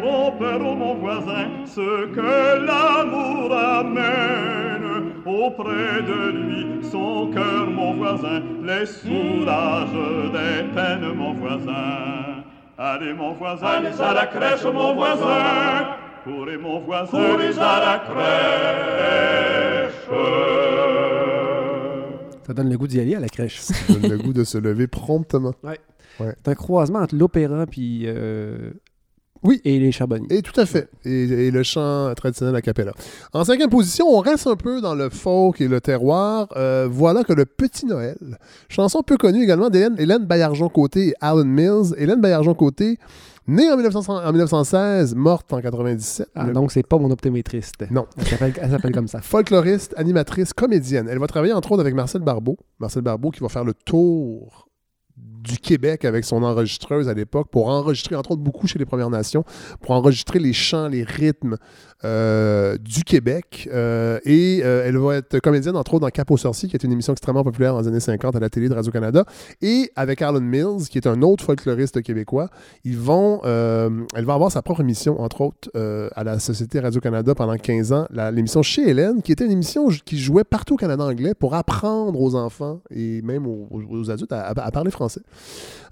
Oh, 0.04 0.32
mon 0.74 0.94
voisin, 0.96 1.48
ce 1.66 2.06
que 2.06 2.66
l'amour 2.66 3.52
amène 3.54 5.12
auprès 5.24 6.02
de 6.02 6.30
lui, 6.30 6.84
son 6.84 7.30
cœur, 7.32 7.66
mon 7.70 7.94
voisin, 7.94 8.42
les 8.62 8.86
soulage 8.86 9.90
des 10.32 10.64
peines, 10.74 11.12
mon 11.14 11.34
voisin. 11.34 12.44
Allez, 12.78 13.14
mon 13.14 13.32
voisin, 13.34 13.66
allez 13.66 14.00
à 14.00 14.14
la 14.14 14.26
crèche, 14.26 14.64
mon 14.64 14.94
voisin. 14.94 15.96
Courez, 16.24 16.56
mon 16.56 16.80
voisin, 16.80 17.10
courez 17.10 17.58
à 17.58 17.80
la 17.80 17.98
crèche. 17.98 19.62
Ça 22.46 22.54
donne 22.54 22.70
le 22.70 22.76
goût 22.76 22.88
d'y 22.88 23.00
aller 23.00 23.14
à 23.14 23.20
la 23.20 23.28
crèche. 23.28 23.60
Ça 23.60 23.74
donne 23.92 24.10
le 24.10 24.18
goût 24.18 24.32
de 24.32 24.44
se 24.44 24.58
lever 24.58 24.86
promptement. 24.86 25.54
Ouais. 25.62 25.78
Ouais. 26.20 26.34
C'est 26.44 26.50
un 26.50 26.54
croisement 26.54 26.98
entre 26.98 27.14
l'opéra 27.16 27.66
puis 27.66 28.02
euh, 28.06 28.72
Oui. 29.42 29.60
et 29.64 29.78
les 29.78 29.92
charbonniers. 29.92 30.26
Et 30.30 30.42
tout 30.42 30.58
à 30.60 30.66
fait. 30.66 30.88
Et, 31.04 31.24
et 31.24 31.50
le 31.50 31.62
chant 31.62 32.12
traditionnel 32.14 32.54
a 32.54 32.62
cappella. 32.62 32.92
En 33.32 33.44
cinquième 33.44 33.70
position, 33.70 34.06
on 34.08 34.20
reste 34.20 34.46
un 34.46 34.56
peu 34.56 34.80
dans 34.80 34.94
le 34.94 35.08
folk 35.10 35.60
et 35.60 35.68
le 35.68 35.80
terroir. 35.80 36.48
Euh, 36.56 36.88
voilà 36.90 37.24
que 37.24 37.32
le 37.32 37.44
Petit 37.44 37.86
Noël, 37.86 38.16
chanson 38.68 39.02
peu 39.02 39.16
connue 39.16 39.42
également 39.42 39.68
d'Hélène 39.70 39.96
Hélène 39.98 40.24
Baillargeon-Côté 40.26 41.08
et 41.08 41.14
Alan 41.20 41.44
Mills. 41.44 41.94
Hélène 41.96 42.20
Baillargeon-Côté, 42.20 42.98
née 43.48 43.68
en, 43.70 43.76
1900 43.76 44.24
en 44.24 44.30
1916, 44.30 45.14
morte 45.16 45.52
en 45.52 45.60
97. 45.60 46.28
Ah, 46.34 46.46
Le- 46.46 46.52
donc 46.52 46.70
c'est 46.72 46.86
pas 46.86 46.98
mon 46.98 47.10
optométriste. 47.10 47.74
Non. 47.90 48.06
Elle 48.18 48.26
s'appelle, 48.26 48.52
elle 48.60 48.70
s'appelle 48.70 48.92
comme 48.92 49.08
ça. 49.08 49.20
Folkloriste, 49.22 49.94
animatrice, 49.96 50.52
comédienne. 50.52 51.08
Elle 51.10 51.18
va 51.18 51.26
travailler 51.26 51.52
entre 51.52 51.72
autres 51.72 51.80
avec 51.82 51.94
Marcel 51.94 52.22
Barbeau. 52.22 52.56
Marcel 52.78 53.02
Barbeau 53.02 53.30
qui 53.30 53.40
va 53.40 53.48
faire 53.48 53.64
le 53.64 53.74
tour 53.74 54.68
du 55.42 55.58
Québec 55.58 56.04
avec 56.04 56.24
son 56.24 56.42
enregistreuse 56.42 57.08
à 57.08 57.14
l'époque 57.14 57.48
pour 57.50 57.68
enregistrer, 57.68 58.14
entre 58.14 58.32
autres 58.32 58.42
beaucoup 58.42 58.66
chez 58.66 58.78
les 58.78 58.84
Premières 58.84 59.10
Nations, 59.10 59.44
pour 59.80 59.92
enregistrer 59.92 60.38
les 60.38 60.52
chants, 60.52 60.88
les 60.88 61.02
rythmes 61.02 61.56
euh, 62.04 62.76
du 62.78 63.04
Québec. 63.04 63.68
Euh, 63.72 64.18
et 64.24 64.60
euh, 64.64 64.82
elle 64.84 64.98
va 64.98 65.16
être 65.16 65.38
comédienne, 65.38 65.76
entre 65.76 65.94
autres, 65.94 66.00
dans 66.00 66.10
Cap 66.10 66.30
aux 66.32 66.36
sorciers, 66.36 66.68
qui 66.68 66.74
est 66.74 66.82
une 66.82 66.90
émission 66.90 67.12
extrêmement 67.12 67.44
populaire 67.44 67.74
dans 67.74 67.80
les 67.80 67.86
années 67.88 68.00
50 68.00 68.34
à 68.34 68.40
la 68.40 68.50
télé 68.50 68.68
de 68.68 68.74
Radio-Canada. 68.74 69.24
Et 69.60 69.90
avec 69.94 70.20
Alan 70.20 70.40
Mills, 70.40 70.88
qui 70.90 70.98
est 70.98 71.06
un 71.06 71.22
autre 71.22 71.44
folkloriste 71.44 72.02
québécois, 72.02 72.48
ils 72.84 72.98
vont, 72.98 73.40
elle 73.44 74.24
va 74.24 74.34
avoir 74.34 74.50
sa 74.50 74.62
propre 74.62 74.80
émission, 74.80 75.20
entre 75.20 75.42
autres, 75.42 75.70
à 75.74 76.24
la 76.24 76.38
Société 76.40 76.80
Radio-Canada 76.80 77.34
pendant 77.34 77.56
15 77.56 77.92
ans, 77.92 78.06
l'émission 78.32 78.62
Chez 78.62 78.88
Hélène, 78.88 79.22
qui 79.22 79.30
était 79.30 79.44
une 79.44 79.52
émission 79.52 79.86
qui 80.04 80.18
jouait 80.18 80.44
partout 80.44 80.74
au 80.74 80.78
Canada 80.78 81.04
anglais 81.04 81.34
pour 81.34 81.54
apprendre 81.54 82.20
aux 82.20 82.34
enfants 82.34 82.80
et 82.90 83.22
même 83.22 83.46
aux, 83.46 84.10
adultes 84.10 84.32
à 84.32 84.70
parler 84.72 84.90
français. 84.90 85.20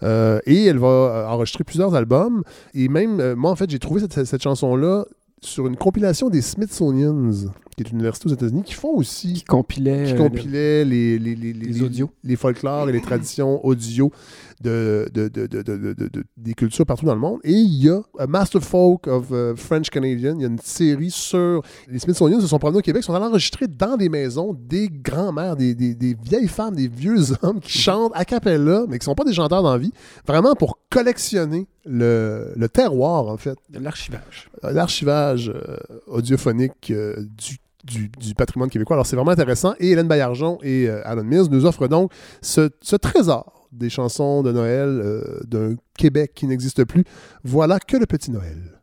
Euh, 0.03 0.41
et 0.47 0.65
elle 0.65 0.79
va 0.79 0.89
euh, 0.89 1.27
enregistrer 1.27 1.65
plusieurs 1.65 1.95
albums. 1.95 2.43
Et 2.75 2.89
même, 2.89 3.21
euh, 3.21 3.37
moi, 3.37 3.51
en 3.51 3.57
fait, 3.57 3.69
j'ai 3.71 3.79
trouvé 3.79 4.01
cette, 4.01 4.25
cette 4.25 4.43
chanson-là 4.43 5.05
sur 5.43 5.67
une 5.67 5.77
compilation 5.77 6.29
des 6.29 6.43
Smithsonians, 6.43 7.31
qui 7.77 7.83
est 7.83 7.89
une 7.91 7.97
université 7.97 8.29
aux 8.29 8.33
États-Unis, 8.35 8.63
qui 8.63 8.75
font 8.75 8.95
aussi. 8.95 9.35
Qui 9.35 9.45
compilait, 9.45 10.05
Qui 10.05 10.15
compilait 10.17 10.85
les, 10.85 11.19
les, 11.19 11.35
les, 11.35 11.53
les, 11.53 11.67
les 11.67 11.83
audios. 11.83 12.11
les 12.25 12.37
folklores 12.37 12.89
et 12.91 12.93
les 12.93 13.01
traditions 13.01 13.65
audio 13.65 14.13
de, 14.61 15.09
de, 15.13 15.29
de, 15.29 15.47
de- 15.47 15.63
de- 15.63 15.77
de- 15.77 16.09
de- 16.09 16.25
des 16.37 16.55
cultures 16.55 16.85
partout 16.87 17.07
dans 17.07 17.15
le 17.15 17.21
monde. 17.21 17.41
Et 17.45 17.53
il 17.53 17.83
y 17.85 17.89
a 17.89 18.01
A 18.19 18.27
Master 18.27 18.63
Folk 18.63 19.07
of 19.07 19.27
euh, 19.33 19.55
French 19.57 19.89
Canadian. 19.91 20.35
Il 20.37 20.43
y 20.43 20.45
a 20.45 20.49
une 20.49 20.59
série 20.59 21.11
sur. 21.11 21.63
Les 21.89 21.99
Smithsonians 21.99 22.41
se 22.41 22.47
sont 22.47 22.59
promenés 22.59 22.79
au 22.79 22.83
Québec, 22.83 23.03
sont 23.03 23.15
allés 23.15 23.25
enregistrer 23.25 23.67
dans 23.69 23.97
des 23.97 24.09
maisons 24.09 24.55
des 24.59 24.89
grands-mères, 24.91 25.57
des, 25.57 25.75
des- 25.75 25.95
des 25.95 26.15
vieilles 26.23 26.49
femmes, 26.49 26.75
des 26.77 26.89
vieux 26.89 27.19
hommes 27.43 27.61
qui 27.61 27.79
chantent 27.79 28.13
a 28.15 28.25
cappella, 28.25 28.85
mais 28.89 28.99
qui 28.99 29.03
ne 29.03 29.11
sont 29.11 29.15
pas 29.15 29.25
des 29.25 29.33
chanteurs 29.33 29.63
d'envie, 29.63 29.93
vraiment 30.27 30.55
pour 30.55 30.79
collectionner 30.91 31.67
le, 31.87 32.53
le 32.57 32.69
terroir, 32.69 33.29
en 33.29 33.37
fait. 33.37 33.57
L'archivage. 33.73 34.51
Euh, 34.65 34.73
L'archivage 34.73 35.49
euh, 35.55 35.77
audiophonique 36.07 36.91
euh, 36.91 37.17
du 37.39 37.57
du, 37.83 38.11
du 38.21 38.35
patrimoine 38.35 38.69
québécois. 38.69 38.95
Alors, 38.97 39.07
c'est 39.07 39.17
vraiment 39.17 39.31
intéressant. 39.31 39.73
Et 39.81 39.93
Hélène 39.93 40.07
Baillargeon 40.07 40.59
et 40.63 40.87
euh, 40.87 41.01
Alan 41.07 41.25
Mills 41.25 41.47
nous 41.51 41.65
offrent 41.65 41.89
donc 41.89 42.13
ce, 42.43 42.69
ce 42.83 42.95
trésor 42.95 43.60
des 43.73 43.91
chansons 43.91 44.43
de 44.43 44.53
Noël 44.53 44.89
euh, 44.89 45.41
d'un 45.45 45.77
Québec 45.97 46.33
qui 46.35 46.47
n'existe 46.47 46.85
plus. 46.85 47.05
Voilà 47.45 47.79
que 47.79 47.97
le 47.97 48.07
petit 48.07 48.31
Noël. 48.31 48.81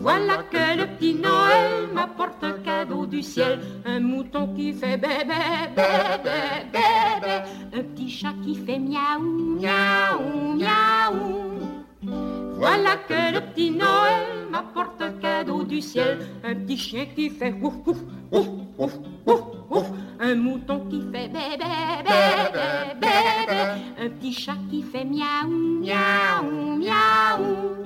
Voilà 0.00 0.44
que 0.50 0.78
le 0.78 0.86
petit 0.96 1.14
Noël 1.14 1.88
m'apporte 1.92 2.42
un 2.42 2.58
cadeau 2.64 3.04
du 3.06 3.22
ciel, 3.22 3.60
un 3.84 4.00
mouton 4.00 4.54
qui 4.54 4.72
fait 4.72 4.96
bébé, 4.96 5.34
bébé, 5.76 6.68
bébé, 6.72 7.78
un 7.78 7.82
petit 7.82 8.08
chat 8.08 8.34
qui 8.44 8.54
fait 8.54 8.78
miaou, 8.78 9.58
miaou, 9.60 10.56
miaou. 10.56 11.77
Voilà 12.58 12.96
que 13.08 13.34
le 13.34 13.40
petit 13.40 13.70
Noël 13.70 14.48
m'apporte 14.50 15.00
un 15.00 15.12
cadeau 15.12 15.62
du 15.62 15.80
ciel, 15.80 16.18
un 16.44 16.54
petit 16.54 16.76
chien 16.76 17.06
qui 17.14 17.30
fait 17.30 17.54
ouf, 17.62 17.74
ouf, 17.86 17.98
ouf, 18.32 18.48
ouf, 18.78 18.98
ouf, 19.26 19.40
ouf, 19.70 19.86
un 20.18 20.34
mouton 20.34 20.80
qui 20.90 21.00
fait 21.00 21.28
bébé, 21.28 21.56
bébé, 21.58 22.58
bébé, 23.00 23.68
un 24.00 24.08
petit 24.10 24.32
chat 24.32 24.56
qui 24.70 24.82
fait 24.82 25.04
miaou, 25.04 25.80
miaou, 25.80 26.78
miaou. 26.78 27.78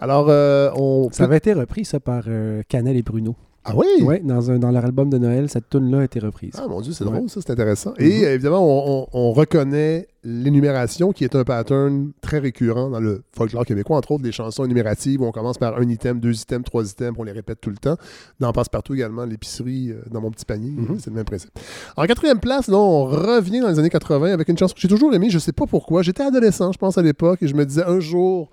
Alors, 0.00 0.26
euh, 0.28 0.70
on. 0.76 1.08
Ça 1.10 1.24
avait 1.24 1.38
été 1.38 1.52
repris, 1.52 1.84
ça, 1.84 1.98
par 1.98 2.24
euh, 2.28 2.62
Canel 2.68 2.96
et 2.96 3.02
Bruno. 3.02 3.34
Ah 3.70 3.72
oui? 3.76 3.86
Oui, 4.02 4.20
dans, 4.22 4.50
un- 4.50 4.58
dans 4.58 4.70
leur 4.70 4.84
album 4.84 5.10
de 5.10 5.18
Noël, 5.18 5.48
cette 5.50 5.68
tune-là 5.68 6.00
a 6.00 6.04
été 6.04 6.18
reprise. 6.20 6.52
Ah 6.56 6.66
mon 6.68 6.80
Dieu, 6.80 6.92
c'est 6.92 7.04
Ouais. 7.04 7.10
drôle, 7.12 7.28
ça, 7.28 7.40
c'est 7.44 7.50
intéressant. 7.52 7.92
Et 7.98 8.24
euh, 8.24 8.34
évidemment, 8.34 8.64
on, 8.64 9.06
on- 9.12 9.28
on 9.28 9.32
reconnaît 9.32 10.08
l'énumération 10.24 11.12
qui 11.12 11.24
est 11.24 11.34
un 11.36 11.44
pattern 11.44 12.10
très 12.20 12.38
récurrent 12.38 12.90
dans 12.90 13.00
le 13.00 13.22
folklore 13.36 13.64
québécois, 13.64 13.96
entre 13.96 14.12
autres 14.12 14.22
des 14.22 14.32
chansons 14.32 14.64
énumératives 14.64 15.20
où 15.20 15.24
on 15.26 15.32
commence 15.32 15.58
par 15.58 15.78
un 15.78 15.88
item, 15.88 16.18
deux 16.20 16.34
items, 16.40 16.64
trois 16.64 16.84
items, 16.90 17.14
on 17.18 17.22
les 17.24 17.32
répète 17.32 17.60
tout 17.60 17.70
le 17.70 17.76
temps. 17.76 17.96
Dans 18.40 18.52
Passe-Partout 18.52 18.94
également, 18.94 19.24
l'épicerie 19.24 19.90
euh, 19.92 20.00
dans 20.10 20.20
mon 20.20 20.30
petit 20.30 20.44
panier, 20.44 20.72
c'est 20.98 21.10
le 21.10 21.16
même 21.16 21.24
principe. 21.24 21.50
En 21.96 22.04
quatrième 22.06 22.40
place, 22.40 22.68
là, 22.68 22.76
on 22.78 23.04
revient 23.04 23.60
dans 23.60 23.68
les 23.68 23.78
années 23.78 23.90
80 23.90 24.32
avec 24.32 24.48
une 24.48 24.56
chanson 24.58 24.74
que 24.74 24.80
j'ai 24.80 24.88
toujours 24.88 25.14
aimée, 25.14 25.30
je 25.30 25.38
sais 25.38 25.52
pas 25.52 25.66
pourquoi. 25.66 26.02
J'étais 26.02 26.22
adolescent, 26.22 26.72
je 26.72 26.78
pense, 26.78 26.96
à 26.98 27.02
l'époque, 27.02 27.42
et 27.42 27.48
je 27.48 27.54
me 27.54 27.64
disais 27.66 27.84
un 27.84 28.00
jour, 28.00 28.48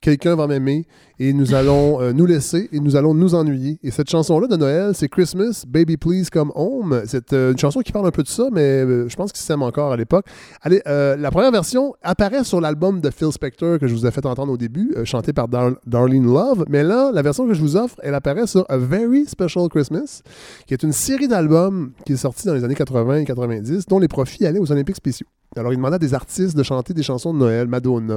quelqu'un 0.00 0.36
va 0.36 0.46
m'aimer 0.46 0.86
et 1.18 1.32
nous 1.32 1.54
allons 1.54 2.00
euh, 2.00 2.12
nous 2.12 2.26
laisser 2.26 2.68
et 2.72 2.80
nous 2.80 2.94
allons 2.96 3.14
nous 3.14 3.34
ennuyer. 3.34 3.78
Et 3.82 3.90
cette 3.90 4.10
chanson-là 4.10 4.46
de 4.48 4.56
Noël, 4.56 4.92
c'est 4.94 5.08
Christmas, 5.08 5.64
Baby 5.66 5.96
Please 5.96 6.26
Come 6.30 6.52
Home. 6.54 7.02
C'est 7.06 7.32
euh, 7.32 7.52
une 7.52 7.58
chanson 7.58 7.80
qui 7.80 7.90
parle 7.92 8.06
un 8.06 8.10
peu 8.10 8.22
de 8.22 8.28
ça, 8.28 8.48
mais 8.52 8.60
euh, 8.60 9.08
je 9.08 9.16
pense 9.16 9.32
qu'il 9.32 9.42
s'aime 9.42 9.62
encore 9.62 9.92
à 9.92 9.96
l'époque. 9.96 10.26
Allez, 10.62 10.82
la 10.86 11.30
première 11.30 11.50
version 11.52 11.94
apparaît 12.02 12.44
sur 12.44 12.60
l'album 12.60 13.00
de 13.00 13.10
Phil 13.10 13.32
Spector 13.32 13.78
que 13.78 13.86
je 13.86 13.94
vous 13.94 14.06
ai 14.06 14.10
fait 14.10 14.26
entendre 14.26 14.52
au 14.52 14.56
début, 14.56 14.94
chanté 15.04 15.32
par 15.32 15.48
Dar- 15.48 15.76
Darlene 15.86 16.26
Love. 16.26 16.64
Mais 16.68 16.82
là, 16.82 17.10
la 17.12 17.22
version 17.22 17.46
que 17.46 17.54
je 17.54 17.60
vous 17.60 17.76
offre, 17.76 17.96
elle 18.02 18.14
apparaît 18.14 18.46
sur 18.46 18.64
A 18.68 18.76
Very 18.76 19.26
Special 19.26 19.68
Christmas, 19.68 20.22
qui 20.66 20.74
est 20.74 20.82
une 20.82 20.92
série 20.92 21.28
d'albums 21.28 21.92
qui 22.04 22.12
est 22.12 22.16
sortie 22.16 22.46
dans 22.46 22.54
les 22.54 22.64
années 22.64 22.74
80 22.74 23.16
et 23.18 23.24
90, 23.24 23.86
dont 23.86 23.98
les 23.98 24.08
profits 24.08 24.44
allaient 24.46 24.58
aux 24.58 24.70
Olympiques 24.72 24.96
spéciaux. 24.96 25.26
Alors, 25.56 25.72
il 25.72 25.76
demandait 25.76 25.96
à 25.96 25.98
des 25.98 26.12
artistes 26.12 26.56
de 26.56 26.62
chanter 26.62 26.92
des 26.92 27.02
chansons 27.02 27.32
de 27.32 27.38
Noël, 27.38 27.66
Madonna, 27.68 28.14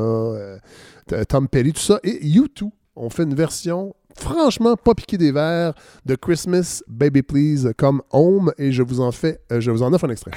Tom 1.28 1.48
Petty, 1.48 1.74
tout 1.74 1.82
ça. 1.82 2.00
Et 2.04 2.20
U2 2.26 2.70
ont 2.96 3.10
fait 3.10 3.24
une 3.24 3.36
version 3.36 3.94
franchement 4.16 4.76
pas 4.76 4.94
piquée 4.94 5.18
des 5.18 5.32
verres 5.32 5.74
de 6.06 6.16
Christmas 6.16 6.82
Baby 6.88 7.22
Please 7.22 7.74
comme 7.78 8.02
Home. 8.12 8.52
Et 8.58 8.72
je 8.72 8.84
vous 8.84 9.00
en 9.00 9.12
fais, 9.12 9.40
euh, 9.52 9.62
je 9.62 9.72
vous 9.72 9.84
en 9.84 9.94
offre 9.94 10.06
un 10.06 10.10
extrait. 10.10 10.32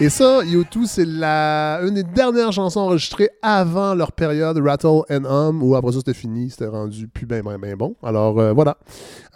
Et 0.00 0.08
ça, 0.08 0.42
U2, 0.42 0.86
c'est 0.86 1.04
la, 1.06 1.78
une 1.86 1.94
des 1.94 2.02
dernières 2.02 2.50
chansons 2.52 2.80
enregistrées 2.80 3.30
avant 3.42 3.94
leur 3.94 4.10
période 4.10 4.58
Rattle 4.58 5.02
and 5.08 5.24
Hum, 5.24 5.62
où 5.62 5.76
après 5.76 5.92
ça 5.92 5.98
c'était 5.98 6.14
fini, 6.14 6.50
c'était 6.50 6.66
rendu 6.66 7.06
plus 7.06 7.26
bien 7.26 7.42
ben, 7.42 7.56
ben 7.62 7.76
bon. 7.76 7.94
Alors 8.02 8.38
euh, 8.40 8.52
voilà, 8.52 8.76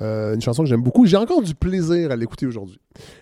Euh, 0.03 0.35
une 0.35 0.41
chanson 0.41 0.63
que 0.65 0.69
j'aime 0.69 0.83
beaucoup. 0.83 1.07
J'ai 1.07 1.17
encore 1.17 1.43
du 1.43 1.55
plaisir 1.55 2.11
à 2.11 2.17
l'écouter 2.17 2.47
aujourd'hui. 2.47 2.79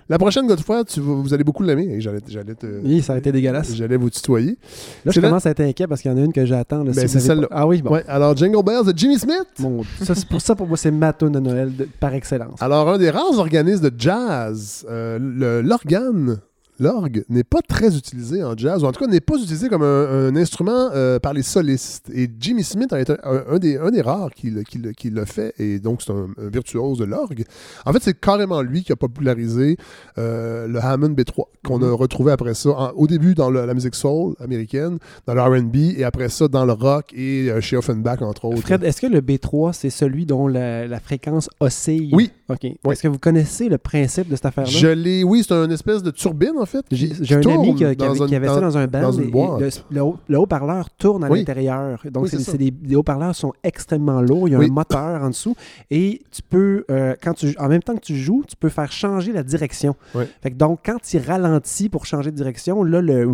La 0.09 0.19
prochaine 0.19 0.47
Godefroy, 0.47 0.85
tu, 0.85 1.01
vas- 1.01 1.15
vous 1.15 1.33
allez 1.35 1.45
beaucoup 1.45 1.63
l'aimer. 1.63 1.85
Et 1.91 2.01
J'allais, 2.01 2.21
j'allais 2.27 2.55
te, 2.55 2.67
Oui, 2.83 3.03
ça 3.03 3.13
a 3.15 3.19
été 3.19 3.31
dégueulasse. 3.33 3.75
J'allais 3.75 3.97
vous 3.99 4.11
tutoyer. 4.11 4.59
Là, 5.05 5.13
je 5.13 5.21
la- 5.21 5.29
commence 5.29 5.45
à 5.47 5.51
être 5.51 5.61
inquiet 5.61 5.87
parce 5.87 6.01
qu'il 6.03 6.11
y 6.11 6.15
en 6.15 6.17
a 6.17 6.21
une 6.23 6.33
que 6.33 6.45
j'attends. 6.47 6.85
Ben, 6.85 6.93
si 6.95 7.07
c'est 7.09 7.21
celle-là. 7.21 7.49
pas- 7.49 7.55
Ah 7.59 7.67
oui, 7.67 7.81
bon. 7.83 7.93
Ouais, 7.93 8.05
alors 8.09 8.35
Jingle 8.37 8.63
Bells 8.65 8.85
de 8.93 8.97
Jimmy 8.97 9.19
Smith. 9.19 9.47
Mon- 9.59 9.83
ça, 10.03 10.15
c'est 10.15 10.27
pour 10.29 10.41
ça, 10.41 10.55
pour 10.55 10.67
moi, 10.67 10.77
c'est 10.79 10.91
ma 10.91 11.13
tune 11.13 11.33
de 11.33 11.41
Noël 11.41 11.75
de- 11.77 11.87
par 12.01 12.15
excellence. 12.15 12.61
Alors, 12.63 12.89
un 12.89 12.97
des 12.99 13.11
rares 13.11 13.39
organismes 13.39 13.91
de 13.91 13.95
jazz, 14.01 14.87
euh, 14.91 15.63
l'organe, 15.63 16.39
l'orgue, 16.79 17.25
n'est 17.29 17.45
pas 17.45 17.61
très 17.67 17.97
utilisé 17.97 18.43
en 18.45 18.57
jazz, 18.57 18.83
ou 18.83 18.87
en 18.87 18.93
tout 18.93 19.05
cas 19.05 19.11
n'est 19.11 19.21
pas 19.21 19.37
utilisé 19.37 19.69
comme 19.69 19.83
un, 19.83 20.29
un 20.29 20.37
instrument 20.37 20.91
euh, 20.95 21.19
par 21.19 21.33
les 21.33 21.43
solistes. 21.43 22.11
Et 22.15 22.29
Jimmy 22.39 22.63
Smith 22.65 22.93
en 22.93 22.97
est 22.97 23.11
un, 23.11 23.59
des, 23.59 23.77
un 23.79 23.91
des 23.91 24.03
rares 24.03 24.31
qui, 24.35 24.51
le- 24.51 24.63
qui 24.63 24.79
le- 24.79 24.93
qui 24.93 25.11
le 25.11 25.25
fait, 25.25 25.55
et 25.59 25.79
donc 25.79 26.03
c'est 26.03 26.13
un, 26.13 26.29
virtuose 26.39 26.99
de 26.99 27.05
l'orgue. 27.05 27.45
En 27.85 27.93
fait, 27.93 28.03
c'est 28.03 28.19
carrément 28.21 28.63
lui 28.63 28.83
qui 28.85 28.93
a 28.93 28.97
popularisé 28.97 29.77
euh, 30.19 30.67
le 30.67 30.79
Hammond 30.81 31.11
B3, 31.11 31.45
qu'on 31.65 31.83
a 31.83 31.91
retrouvé 31.93 32.33
après 32.33 32.55
ça, 32.55 32.71
en- 32.71 32.91
au 32.93 33.07
début 33.07 33.35
dans 33.35 33.51
le- 33.51 33.65
la 33.67 33.75
musique 33.75 33.95
soul 33.95 34.35
américaine, 34.41 34.99
dans 35.27 35.35
le 35.35 35.43
RB, 35.43 35.77
et 35.99 36.05
après 36.05 36.29
ça 36.29 36.49
dans 36.49 36.65
le 36.65 36.73
rock 36.73 37.13
et 37.15 37.51
euh, 37.51 37.61
chez 37.61 37.77
Offenbach, 37.77 38.23
entre 38.23 38.45
autres. 38.47 38.61
Fred, 38.63 38.83
est-ce 38.85 39.01
que 39.01 39.07
le 39.07 39.21
B3, 39.21 39.73
c'est 39.73 39.91
celui 39.91 40.27
dont 40.27 40.47
la, 40.49 40.87
la 40.87 41.01
fréquence 41.01 41.49
oscille? 41.61 42.11
Oui. 42.13 42.31
OK. 42.49 42.65
Est-ce 42.65 43.03
que 43.03 43.09
vous 43.09 43.19
connaissez 43.19 43.69
le 43.69 43.77
principe 43.79 44.29
de 44.29 44.37
cette 44.37 44.47
affaire-là? 44.47 44.71
Je 44.71 44.87
l'ai, 44.87 45.25
oui, 45.25 45.43
c'est 45.47 45.53
une 45.55 45.73
espèce 45.73 46.03
de 46.03 46.13
turbine, 46.13 46.53
en 46.61 46.67
fait. 46.67 46.85
J'ai 46.93 47.35
un 47.35 47.41
ami 47.41 47.75
qui, 47.75 47.85
avait, 47.85 48.01
un- 48.01 48.27
qui 48.27 48.35
avait 48.37 48.47
ça 48.47 48.61
dans 48.61 48.79
un 48.79 48.87
band. 48.87 49.01
Dans 49.03 49.13
une 49.13 49.25
et- 49.25 49.29
et 49.29 49.31
boîte. 49.31 49.61
le, 49.61 49.69
le 49.97 50.01
haut- 50.03 50.17
le 50.29 50.39
haut-parleur 50.39 50.89
tourne 50.91 51.25
à 51.25 51.29
Oui. 51.29 51.41
l'intérieur. 51.41 52.01
Donc, 52.11 52.25
Oui, 52.25 52.31
ça. 52.31 52.39
c'est 52.39 52.57
des, 52.59 52.73
les 52.85 52.95
haut-parleurs 52.95 53.35
sont 53.35 53.53
extrêmement 53.65 54.21
lourds. 54.21 54.49
Il 54.49 54.53
y 54.53 54.55
a 54.55 54.61
un 54.61 54.69
moteur 54.69 55.23
en 55.25 55.29
dessous. 55.31 55.57
Et 55.91 56.23
tu 56.31 56.43
peux, 56.43 56.85
euh, 56.91 57.15
quand 57.21 57.35
tu, 57.35 57.55
en 57.59 57.69
même 57.69 57.83
temps 57.83 57.95
que 57.97 58.01
tu 58.01 58.17
joues, 58.17 58.45
tu 58.47 58.55
peux 58.57 58.69
faire 58.69 58.93
changer 58.93 59.33
la 59.33 59.43
direction. 59.43 59.97
Oui. 60.15 60.25
Fait 60.41 60.51
que 60.53 60.57
donc, 60.57 60.81
quand 60.85 60.99
tu 61.03 61.19
ralentis 61.19 61.89
pour 61.89 62.07
changer 62.07 62.31
de 62.31 62.37
direction, 62.37 62.85
là, 62.85 63.01
le, 63.03 63.25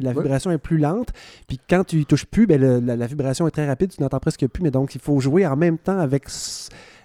la 0.00 0.12
vibration 0.12 0.50
est 0.50 0.58
plus 0.58 0.78
lente. 0.78 1.10
Puis 1.46 1.60
quand 1.70 1.84
tu 1.84 2.04
touches 2.04 2.26
plus, 2.26 2.46
ben, 2.48 2.60
le- 2.60 2.80
la, 2.80 2.96
la 2.96 3.06
vibration 3.06 3.46
est 3.46 3.52
très 3.52 3.66
rapide. 3.66 3.90
Tu 3.94 4.02
n'entends 4.02 4.18
presque 4.18 4.46
plus. 4.48 4.62
Mais 4.62 4.70
donc, 4.72 4.94
il 4.96 5.00
faut 5.00 5.20
jouer 5.20 5.46
en 5.46 5.56
même 5.56 5.78
temps 5.78 5.98
avec 5.98 6.24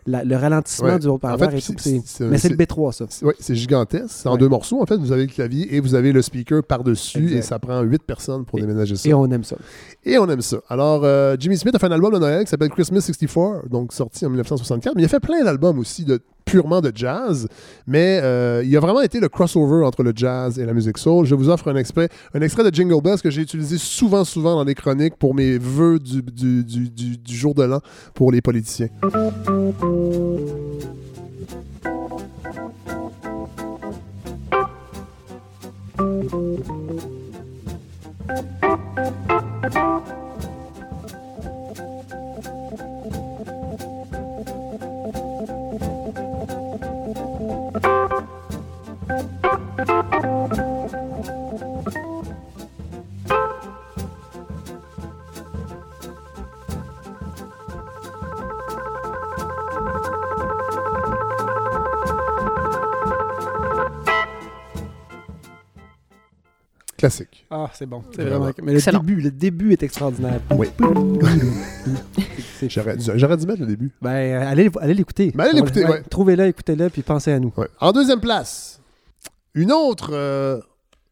la- 0.05 0.23
le 0.23 0.35
ralentissement 0.35 0.87
Ouais. 0.89 0.99
du 0.99 1.07
haut-parleur 1.07 1.47
En 1.47 1.51
fait, 1.51 1.57
et 1.57 1.61
tout. 1.61 1.73
Mais 1.85 2.01
c'est 2.37 2.49
le 2.49 2.55
c'est- 2.55 2.55
B3, 2.55 2.91
ça. 2.93 3.05
Oui, 3.23 3.33
c'est 3.39 3.55
gigantesque. 3.55 4.05
C'est 4.09 4.29
en 4.29 4.33
Ouais. 4.33 4.37
deux 4.37 4.47
morceaux. 4.49 4.81
En 4.81 4.85
fait, 4.85 4.97
vous 4.97 5.11
avez 5.11 5.23
le 5.25 5.31
clavier 5.31 5.75
et 5.75 5.79
vous 5.79 5.95
avez 5.95 6.11
le 6.11 6.21
speaker 6.21 6.63
par-dessus 6.63 7.33
et 7.35 7.41
ça 7.41 7.59
prend 7.59 7.81
huit 7.81 8.03
personnes 8.03 8.45
pour 8.45 8.59
déménager 8.59 8.95
ça. 8.95 9.09
Et 9.09 9.13
on 9.13 9.25
aime 9.31 9.43
ça. 9.43 9.55
Et 10.03 10.17
on 10.17 10.29
aime 10.29 10.41
ça. 10.41 10.57
Alors, 10.69 11.01
euh, 11.03 11.35
Jimmy 11.39 11.57
Smith 11.57 11.73
a 11.75 11.79
fait 11.79 11.87
un 11.87 11.91
album 11.91 12.13
de 12.13 12.19
Noël 12.19 12.43
qui 12.43 12.49
s'appelle 12.49 12.69
Christmas 12.69 13.01
64, 13.01 13.67
donc 13.69 13.93
sorti 13.93 14.25
en 14.25 14.29
1964. 14.29 14.95
Mais 14.95 15.01
il 15.01 15.05
a 15.05 15.09
fait 15.09 15.19
plein 15.19 15.43
d'albums 15.43 15.79
aussi 15.79 16.05
de 16.05 16.19
purement 16.45 16.79
de 16.81 16.91
jazz. 16.93 17.47
Mais 17.87 18.19
euh, 18.23 18.63
il 18.65 18.75
a 18.77 18.79
vraiment 18.79 19.01
été 19.01 19.19
le 19.19 19.27
crossover 19.29 19.83
entre 19.85 20.03
le 20.03 20.13
jazz 20.15 20.57
et 20.59 20.65
la 20.65 20.73
musique 20.73 20.97
soul. 20.97 21.25
Je 21.25 21.35
vous 21.35 21.49
offre 21.49 21.67
un 21.69 21.75
extrait, 21.75 22.09
un 22.33 22.41
extrait 22.41 22.63
de 22.69 22.73
Jingle 22.73 23.01
Bells 23.01 23.19
que 23.21 23.29
j'ai 23.29 23.41
utilisé 23.41 23.77
souvent, 23.77 24.23
souvent 24.23 24.55
dans 24.55 24.63
les 24.63 24.75
chroniques 24.75 25.15
pour 25.17 25.33
mes 25.35 25.57
vœux 25.57 25.99
du, 25.99 26.21
du- 26.21 26.63
du- 26.63 26.89
du- 26.89 27.17
du 27.17 27.35
jour 27.35 27.53
de 27.55 27.63
l'an 27.63 27.81
pour 28.13 28.31
les 28.31 28.41
politiciens. 28.41 28.89
Classique. 66.97 67.45
Ah, 67.51 67.69
c'est 67.73 67.85
bon. 67.85 68.03
C'est 68.15 68.21
Vraiment. 68.23 68.39
vraiment. 68.39 68.53
Mais 68.63 68.71
le 68.71 68.77
Excellent. 68.77 68.99
début, 68.99 69.21
le 69.21 69.29
début 69.31 69.73
est 69.73 69.83
extraordinaire. 69.83 70.39
Oui. 70.51 70.67
J'aurais 72.67 72.95
dû, 72.95 73.11
j'aurais 73.15 73.37
dû 73.37 73.45
mettre 73.45 73.59
le 73.59 73.67
début. 73.67 73.91
Ben, 74.01 74.09
euh, 74.11 74.49
allez, 74.49 74.71
allez 74.81 74.93
l'écouter. 74.93 75.31
Ben, 75.35 75.43
allez 75.43 75.53
l'écouter, 75.59 75.85
ouais. 75.85 76.01
Trouvez-le, 76.09 76.45
écoutez-le, 76.47 76.89
puis 76.89 77.01
pensez 77.03 77.31
à 77.33 77.39
nous. 77.39 77.51
Ouais. 77.57 77.67
En 77.79 77.91
deuxième 77.91 78.21
place, 78.21 78.79
une 79.55 79.71
autre 79.71 80.11
euh, 80.13 80.59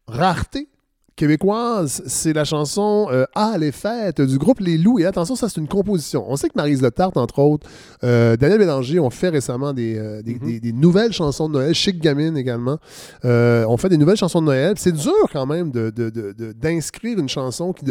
rareté 0.06 0.68
québécoise, 1.16 2.02
c'est 2.06 2.32
la 2.32 2.44
chanson 2.44 3.06
euh, 3.12 3.24
Ah, 3.36 3.54
les 3.56 3.70
fêtes 3.70 4.20
du 4.20 4.36
groupe 4.36 4.58
Les 4.58 4.76
Loups. 4.76 4.98
Et 4.98 5.04
attention, 5.06 5.36
ça, 5.36 5.48
c'est 5.48 5.60
une 5.60 5.68
composition. 5.68 6.24
On 6.28 6.34
sait 6.36 6.48
que 6.48 6.54
Marise 6.56 6.82
Le 6.82 6.90
Tarte, 6.90 7.16
entre 7.16 7.38
autres, 7.38 7.68
euh, 8.02 8.36
Daniel 8.36 8.58
Bélanger 8.58 8.98
ont 8.98 9.10
fait 9.10 9.28
récemment 9.28 9.72
des, 9.72 9.96
euh, 9.96 10.22
des, 10.22 10.34
des- 10.40 10.58
des 10.58 10.72
nouvelles 10.72 11.12
chansons 11.12 11.48
de 11.48 11.54
Noël. 11.54 11.72
Chic 11.74 12.00
Gamine 12.00 12.36
également. 12.36 12.78
Ont 13.22 13.76
fait 13.76 13.88
des 13.88 13.96
nouvelles 13.96 14.16
chansons 14.16 14.40
de 14.40 14.46
Noël. 14.46 14.74
C'est 14.76 14.92
dur 14.92 15.12
quand 15.32 15.46
même 15.46 15.70
de- 15.70 15.90
de- 15.90 16.10
de- 16.10 16.32
de- 16.32 16.52
d'inscrire 16.52 17.16
une 17.18 17.28
chanson 17.28 17.72
qui 17.72 17.84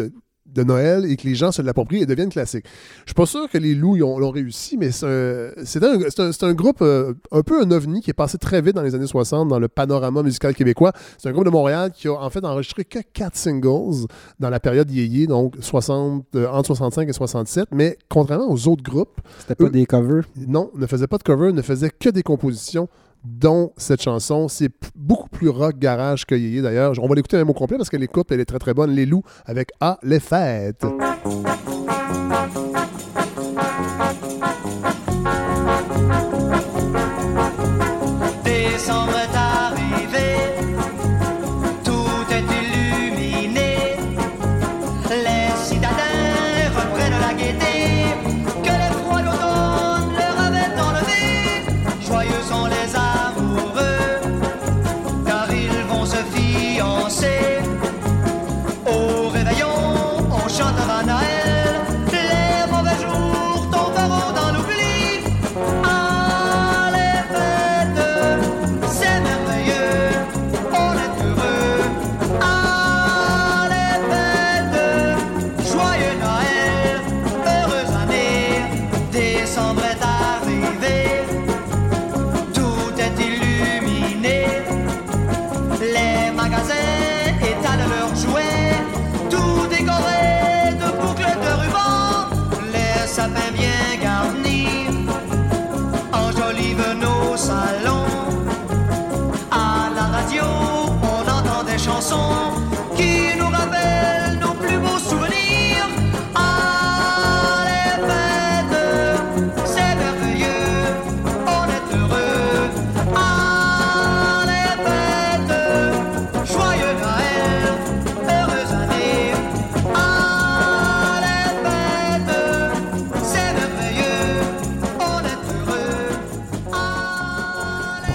de 0.53 0.63
Noël 0.63 1.05
et 1.05 1.15
que 1.17 1.27
les 1.27 1.35
gens 1.35 1.51
se 1.51 1.61
l'approprient 1.61 2.01
et 2.01 2.05
deviennent 2.05 2.29
classiques. 2.29 2.65
Je 3.05 3.09
suis 3.09 3.15
pas 3.15 3.25
sûr 3.25 3.49
que 3.49 3.57
les 3.57 3.75
loups 3.75 3.95
l'ont 3.97 4.29
réussi, 4.31 4.77
mais 4.77 4.91
c'est 4.91 5.83
un, 5.83 6.53
groupe 6.53 6.81
euh, 6.81 7.13
un 7.31 7.41
peu 7.41 7.61
un 7.61 7.71
ovni 7.71 8.01
qui 8.01 8.09
est 8.09 8.13
passé 8.13 8.37
très 8.37 8.61
vite 8.61 8.75
dans 8.75 8.81
les 8.81 8.95
années 8.95 9.07
60 9.07 9.47
dans 9.47 9.59
le 9.59 9.67
panorama 9.67 10.23
musical 10.23 10.53
québécois. 10.55 10.91
C'est 11.17 11.29
un 11.29 11.31
groupe 11.31 11.45
de 11.45 11.49
Montréal 11.49 11.91
qui 11.93 12.07
a 12.07 12.13
en 12.13 12.29
fait 12.29 12.43
enregistré 12.45 12.85
que 12.85 12.99
quatre 13.13 13.35
singles 13.35 14.05
dans 14.39 14.49
la 14.49 14.59
période 14.59 14.89
yéyé, 14.91 15.27
donc 15.27 15.55
60, 15.59 16.25
euh, 16.35 16.47
entre 16.49 16.67
65 16.67 17.09
et 17.09 17.13
67, 17.13 17.65
mais 17.71 17.97
contrairement 18.09 18.49
aux 18.51 18.67
autres 18.67 18.83
groupes, 18.83 19.19
C'était 19.39 19.55
pas 19.55 19.65
eux- 19.65 19.69
des 19.69 19.85
covers? 19.85 20.23
non, 20.47 20.71
ne 20.75 20.85
faisait 20.87 21.07
pas 21.07 21.17
de 21.17 21.23
cover, 21.23 21.51
ne 21.51 21.61
faisait 21.61 21.89
que 21.89 22.09
des 22.09 22.23
compositions 22.23 22.87
dont 23.23 23.71
cette 23.77 24.01
chanson. 24.01 24.47
C'est 24.47 24.71
beaucoup 24.95 25.29
plus 25.29 25.49
rock 25.49 25.77
garage 25.77 26.25
que 26.25 26.35
Yéyé 26.35 26.61
d'ailleurs. 26.61 26.93
On 27.01 27.07
va 27.07 27.15
l'écouter 27.15 27.37
même 27.37 27.49
au 27.49 27.53
complet 27.53 27.77
parce 27.77 27.89
que 27.89 27.97
l'écoute, 27.97 28.27
elle 28.31 28.39
est 28.39 28.45
très 28.45 28.59
très 28.59 28.73
bonne. 28.73 28.91
Les 28.91 29.05
loups 29.05 29.23
avec 29.45 29.69
Ah, 29.79 29.97
les 30.03 30.19
fêtes. 30.19 30.85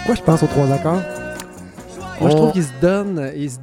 Pourquoi 0.09 0.25
je 0.25 0.27
pense 0.27 0.43
aux 0.43 0.47
trois 0.47 0.73
accords? 0.73 1.03
Moi, 2.19 2.31
je 2.31 2.35
trouve 2.37 2.53
qu'ils 2.53 2.65
se 2.65 2.73
donnent, 2.81 3.31
ils 3.37 3.51
se 3.51 3.59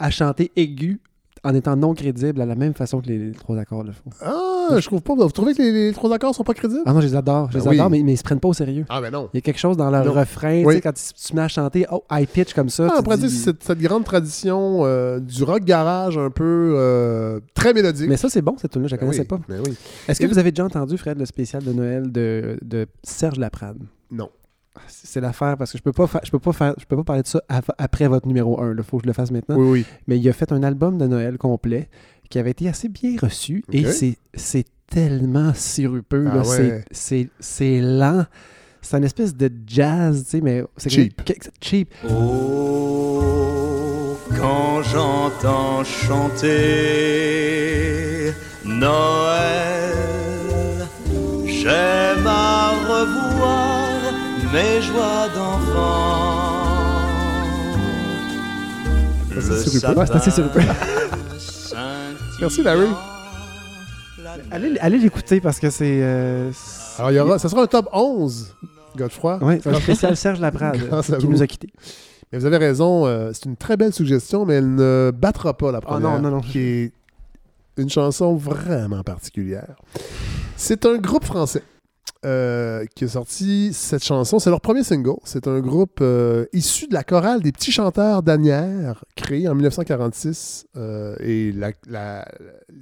à 0.00 0.10
chanter 0.10 0.50
aigu 0.56 1.00
en 1.44 1.54
étant 1.54 1.76
non 1.76 1.94
crédible 1.94 2.40
à 2.40 2.44
la 2.44 2.56
même 2.56 2.74
façon 2.74 3.00
que 3.00 3.06
les, 3.06 3.16
les 3.18 3.30
trois 3.30 3.56
accords 3.56 3.84
le 3.84 3.92
font. 3.92 4.10
Ah, 4.20 4.70
je 4.76 4.84
trouve 4.84 5.02
pas. 5.02 5.14
Vous 5.14 5.28
trouvez 5.30 5.54
que 5.54 5.62
les, 5.62 5.70
les 5.70 5.92
trois 5.92 6.12
accords 6.12 6.34
sont 6.34 6.42
pas 6.42 6.54
crédibles? 6.54 6.82
Ah 6.86 6.92
non, 6.92 7.00
je 7.00 7.06
les 7.06 7.14
adore, 7.14 7.52
je 7.52 7.58
les 7.58 7.62
Ben 7.62 7.70
oui. 7.70 7.76
adore, 7.78 7.90
mais, 7.90 8.02
mais 8.02 8.14
ils 8.14 8.16
se 8.16 8.24
prennent 8.24 8.40
pas 8.40 8.48
au 8.48 8.52
sérieux. 8.52 8.84
Ah, 8.88 9.00
ben 9.00 9.12
non. 9.12 9.30
Il 9.32 9.36
y 9.36 9.38
a 9.38 9.42
quelque 9.42 9.60
chose 9.60 9.76
dans 9.76 9.88
leur 9.90 10.04
Non. 10.04 10.12
refrain, 10.12 10.64
tu 10.64 10.72
sais, 10.72 10.80
quand 10.80 10.92
tu, 10.94 11.02
tu 11.14 11.36
mets 11.36 11.42
à 11.42 11.48
chanter 11.48 11.86
oh, 11.92 12.02
high 12.10 12.26
pitch 12.26 12.52
comme 12.52 12.68
ça. 12.68 12.88
Ah, 12.92 13.00
pourrait 13.00 13.18
dis- 13.18 13.30
c'est 13.30 13.62
cette, 13.62 13.78
grande 13.78 14.02
tradition 14.02 14.80
euh, 14.86 15.20
du 15.20 15.44
rock 15.44 15.62
garage 15.62 16.18
un 16.18 16.30
peu 16.30 16.74
euh, 16.76 17.38
très 17.54 17.72
mélodique. 17.74 18.08
Mais 18.08 18.16
ça, 18.16 18.28
c'est 18.28 18.42
bon, 18.42 18.56
cette 18.58 18.72
tune 18.72 18.82
là 18.82 18.88
je 18.88 18.96
la 18.96 18.96
Ben 19.00 19.06
connaissais 19.06 19.20
oui, 19.20 19.26
pas. 19.28 19.38
ben 19.48 19.60
oui. 19.64 19.76
Est-ce 20.08 20.18
que 20.18 20.24
Et- 20.24 20.28
vous 20.28 20.38
avez 20.38 20.50
déjà 20.50 20.64
entendu, 20.64 20.98
Fred, 20.98 21.16
le 21.16 21.26
spécial 21.26 21.62
de 21.62 21.72
Noël 21.72 22.10
de, 22.10 22.58
de 22.60 22.88
Serge 23.04 23.38
Laprade? 23.38 23.78
Non. 24.10 24.30
C'est 24.88 25.20
l'affaire 25.20 25.56
parce 25.56 25.72
que 25.72 25.78
je 25.78 25.82
peux 25.82 25.92
pas 25.92 26.08
je 26.24 26.30
peux 26.30 26.38
pas 26.38 26.52
faire, 26.52 26.74
je 26.78 26.84
peux 26.84 26.96
pas 26.96 27.04
parler 27.04 27.22
de 27.22 27.28
ça 27.28 27.40
av- 27.48 27.70
après 27.78 28.08
votre 28.08 28.26
numéro 28.26 28.60
1. 28.60 28.74
Il 28.76 28.82
faut 28.82 28.98
que 28.98 29.04
je 29.04 29.08
le 29.08 29.12
fasse 29.12 29.30
maintenant. 29.30 29.56
Oui, 29.56 29.68
oui. 29.80 29.84
Mais 30.06 30.18
il 30.18 30.28
a 30.28 30.32
fait 30.32 30.52
un 30.52 30.62
album 30.62 30.98
de 30.98 31.06
Noël 31.06 31.38
complet 31.38 31.88
qui 32.30 32.38
avait 32.38 32.50
été 32.50 32.68
assez 32.68 32.88
bien 32.88 33.16
reçu 33.20 33.64
et 33.72 33.84
c'est, 33.92 34.16
c'est 34.34 34.66
tellement 34.88 35.52
sirupeux. 35.54 36.26
Ah 36.30 36.36
là. 36.36 36.40
ouais. 36.42 36.84
C'est, 36.90 36.92
c'est, 36.92 37.28
c'est 37.40 37.80
lent. 37.80 38.24
C'est 38.82 38.96
une 38.98 39.04
espèce 39.04 39.34
de 39.34 39.50
jazz, 39.66 40.22
tu 40.24 40.30
sais, 40.30 40.40
mais 40.40 40.62
c'est 40.76 40.90
Cheap. 40.90 41.24
que- 41.24 41.32
cheap. 41.60 41.92
Oh, 42.08 44.16
quand 44.38 44.82
j'entends 44.82 45.82
chanter 46.96 48.32
Noël, 48.64 49.92
j'aime 51.46 52.26
à 52.26 52.70
revoir 52.70 53.75
mes 54.56 54.80
joies 54.80 55.28
d'enfant. 55.34 56.62
C'est 59.38 59.68
c'est 59.68 60.14
assez 60.14 60.30
sirupeux. 60.30 60.60
Merci, 62.40 62.62
Larry. 62.62 62.88
Allez, 64.50 64.78
allez 64.80 64.98
l'écouter 64.98 65.40
parce 65.40 65.58
que 65.60 65.68
c'est, 65.68 66.00
euh, 66.02 66.50
Alors, 66.98 67.10
il 67.10 67.14
y 67.16 67.20
aura, 67.20 67.38
ça 67.38 67.50
sera 67.50 67.62
un 67.62 67.66
top 67.66 67.88
11, 67.92 68.54
Godefroy. 68.96 69.38
Oui, 69.42 69.60
c'est 69.62 69.70
un 69.70 69.80
spécial 69.80 70.16
Serge 70.16 70.40
Laprade 70.40 70.78
qui 71.18 71.26
vous. 71.26 71.32
nous 71.32 71.42
a 71.42 71.46
quittés. 71.46 71.70
Mais 72.32 72.38
vous 72.38 72.46
avez 72.46 72.56
raison, 72.56 73.06
euh, 73.06 73.32
c'est 73.34 73.44
une 73.44 73.56
très 73.56 73.76
belle 73.76 73.92
suggestion, 73.92 74.46
mais 74.46 74.54
elle 74.54 74.74
ne 74.74 75.12
battra 75.14 75.54
pas 75.54 75.70
la 75.70 75.78
Ah 75.78 75.82
première, 75.82 76.10
non, 76.12 76.18
non, 76.18 76.30
non. 76.36 76.40
qui 76.40 76.58
est 76.58 76.92
une 77.76 77.90
chanson 77.90 78.36
vraiment 78.36 79.02
particulière. 79.02 79.76
C'est 80.56 80.86
un 80.86 80.96
groupe 80.96 81.24
français 81.24 81.62
euh, 82.26 82.84
qui 82.94 83.04
a 83.04 83.08
sorti 83.08 83.70
cette 83.72 84.04
chanson. 84.04 84.38
C'est 84.40 84.50
leur 84.50 84.60
premier 84.60 84.82
single. 84.82 85.14
C'est 85.24 85.46
un 85.46 85.60
groupe 85.60 86.00
euh, 86.00 86.44
issu 86.52 86.88
de 86.88 86.94
la 86.94 87.04
chorale 87.04 87.40
des 87.40 87.52
petits 87.52 87.70
chanteurs 87.72 88.22
d'Anières, 88.22 89.04
créé 89.14 89.48
en 89.48 89.54
1946. 89.54 90.66
euh, 90.76 91.14
et 91.20 91.52
la, 91.52 91.70
la- 91.88 92.26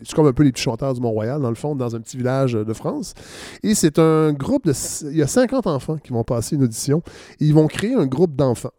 c'est 0.02 0.14
comme 0.14 0.26
un 0.26 0.32
peu 0.32 0.42
les 0.42 0.50
petits 0.52 0.62
chanteurs 0.62 0.94
du 0.94 1.00
Mont-Royal, 1.00 1.40
dans 1.42 1.50
le 1.50 1.54
fond, 1.54 1.76
dans 1.76 1.94
un 1.94 2.00
petit 2.00 2.16
village 2.16 2.54
de 2.54 2.72
France. 2.72 3.14
Et 3.62 3.74
c'est 3.74 3.98
un 3.98 4.32
groupe 4.32 4.66
de... 4.66 4.72
Il 5.10 5.16
y 5.16 5.22
a 5.22 5.26
50 5.26 5.66
enfants 5.66 5.98
qui 5.98 6.12
vont 6.12 6.24
passer 6.24 6.56
une 6.56 6.64
audition. 6.64 7.02
Et 7.40 7.44
ils 7.44 7.54
vont 7.54 7.66
créer 7.66 7.94
un 7.94 8.06
groupe 8.06 8.34
d'enfants. 8.34 8.72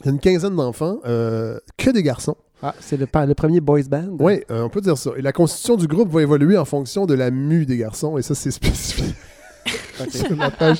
Il 0.00 0.06
y 0.06 0.08
a 0.10 0.12
une 0.12 0.20
quinzaine 0.20 0.54
d'enfants, 0.56 0.98
que 1.04 1.90
des 1.90 2.02
garçons. 2.02 2.36
Ah, 2.62 2.74
c'est 2.80 2.96
le, 2.96 3.06
le 3.26 3.34
premier 3.34 3.60
boys 3.60 3.82
band? 3.88 4.16
Oui, 4.20 4.42
on 4.48 4.68
peut 4.68 4.80
dire 4.80 4.96
ça. 4.96 5.10
Et 5.16 5.22
la 5.22 5.32
constitution 5.32 5.76
du 5.76 5.86
groupe 5.86 6.10
va 6.10 6.22
évoluer 6.22 6.56
en 6.58 6.64
fonction 6.64 7.04
de 7.06 7.14
la 7.14 7.30
mue 7.30 7.66
des 7.66 7.76
garçons, 7.76 8.16
et 8.18 8.22
ça, 8.22 8.34
c'est 8.34 8.50
spécifié. 8.50 9.04
Sur 10.10 10.36
la 10.36 10.50
page. 10.50 10.78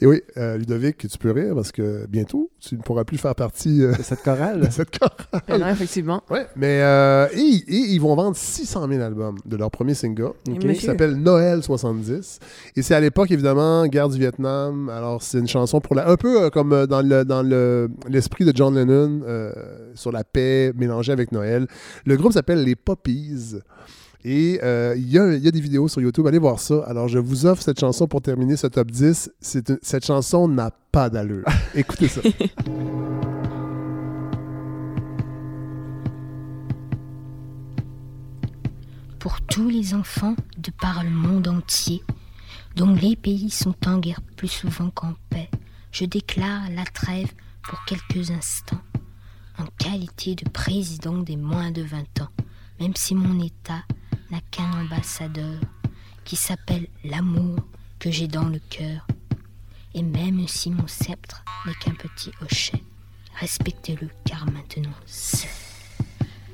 Et 0.00 0.06
oui, 0.06 0.22
euh, 0.36 0.56
Ludovic, 0.58 0.96
tu 1.08 1.18
peux 1.18 1.30
rire 1.30 1.54
parce 1.54 1.72
que 1.72 2.06
bientôt, 2.06 2.50
tu 2.60 2.76
ne 2.76 2.82
pourras 2.82 3.04
plus 3.04 3.18
faire 3.18 3.34
partie 3.34 3.82
euh, 3.82 3.92
de 3.94 4.02
cette 4.02 4.22
chorale. 4.22 4.60
de 4.60 4.70
cette 4.70 4.96
chorale. 4.98 5.42
Ben 5.48 5.58
non, 5.58 5.68
effectivement. 5.68 6.22
Ouais, 6.30 6.46
mais 6.56 6.80
euh, 6.82 7.26
et, 7.34 7.38
et 7.38 7.76
ils 7.92 8.00
vont 8.00 8.14
vendre 8.16 8.36
600 8.36 8.88
000 8.88 9.02
albums 9.02 9.36
de 9.44 9.56
leur 9.56 9.70
premier 9.70 9.94
single, 9.94 10.32
qui 10.60 10.76
s'appelle 10.86 11.16
Noël 11.16 11.62
70. 11.62 12.38
Et 12.76 12.82
c'est 12.82 12.94
à 12.94 13.00
l'époque, 13.00 13.30
évidemment, 13.30 13.86
guerre 13.86 14.08
du 14.08 14.18
Vietnam. 14.18 14.88
Alors, 14.88 15.22
c'est 15.22 15.38
une 15.38 15.48
chanson 15.48 15.80
pour 15.80 15.94
la, 15.94 16.08
un 16.08 16.16
peu 16.16 16.44
euh, 16.44 16.50
comme 16.50 16.86
dans 16.86 17.02
le 17.02 17.24
dans 17.24 17.42
le- 17.42 17.90
l'esprit 18.08 18.44
de 18.44 18.52
John 18.54 18.74
Lennon 18.74 19.20
euh, 19.26 19.52
sur 19.94 20.12
la 20.12 20.24
paix 20.24 20.72
mélangée 20.76 21.12
avec 21.12 21.32
Noël. 21.32 21.66
Le 22.06 22.16
groupe 22.16 22.32
s'appelle 22.32 22.64
les 22.64 22.76
Poppies. 22.76 23.56
Et 24.26 24.58
euh, 24.62 24.94
il 24.96 25.10
y, 25.10 25.18
a, 25.18 25.34
il 25.34 25.44
y 25.44 25.48
a 25.48 25.50
des 25.50 25.60
vidéos 25.60 25.86
sur 25.86 26.00
YouTube, 26.00 26.26
allez 26.26 26.38
voir 26.38 26.58
ça. 26.58 26.82
Alors, 26.86 27.08
je 27.08 27.18
vous 27.18 27.44
offre 27.44 27.62
cette 27.62 27.78
chanson 27.78 28.06
pour 28.06 28.22
terminer 28.22 28.56
ce 28.56 28.66
top 28.66 28.90
10. 28.90 29.30
C'est 29.40 29.68
une- 29.68 29.78
cette 29.82 30.06
chanson 30.06 30.48
n'a 30.48 30.70
pas 30.92 31.10
d'allure. 31.10 31.44
Écoutez 31.74 32.08
ça. 32.08 32.20
pour 39.18 39.40
tous 39.42 39.68
les 39.70 39.94
enfants 39.94 40.36
de 40.58 40.70
par 40.70 41.02
le 41.02 41.10
monde 41.10 41.48
entier, 41.48 42.02
dont 42.76 42.94
les 42.94 43.16
pays 43.16 43.50
sont 43.50 43.74
en 43.86 43.98
guerre 43.98 44.20
plus 44.36 44.48
souvent 44.48 44.90
qu'en 44.90 45.14
paix, 45.30 45.48
je 45.92 46.04
déclare 46.04 46.62
la 46.74 46.84
trêve 46.84 47.32
pour 47.62 47.82
quelques 47.86 48.30
instants, 48.30 48.80
en 49.58 49.64
qualité 49.78 50.34
de 50.34 50.48
président 50.50 51.18
des 51.18 51.36
moins 51.36 51.70
de 51.70 51.82
20 51.82 51.98
ans, 52.20 52.28
même 52.80 52.92
si 52.96 53.14
mon 53.14 53.40
État 53.42 53.82
qu'un 54.50 54.70
ambassadeur, 54.72 55.60
qui 56.24 56.36
s'appelle 56.36 56.86
l'amour 57.04 57.58
que 57.98 58.10
j'ai 58.10 58.28
dans 58.28 58.48
le 58.48 58.60
cœur, 58.70 59.06
et 59.94 60.02
même 60.02 60.46
si 60.48 60.70
mon 60.70 60.86
sceptre 60.86 61.44
n'est 61.66 61.74
qu'un 61.74 61.94
petit 61.94 62.30
hochet, 62.40 62.82
respectez-le 63.34 64.08
car 64.24 64.46
maintenant 64.46 64.94
c'est... 65.06 65.48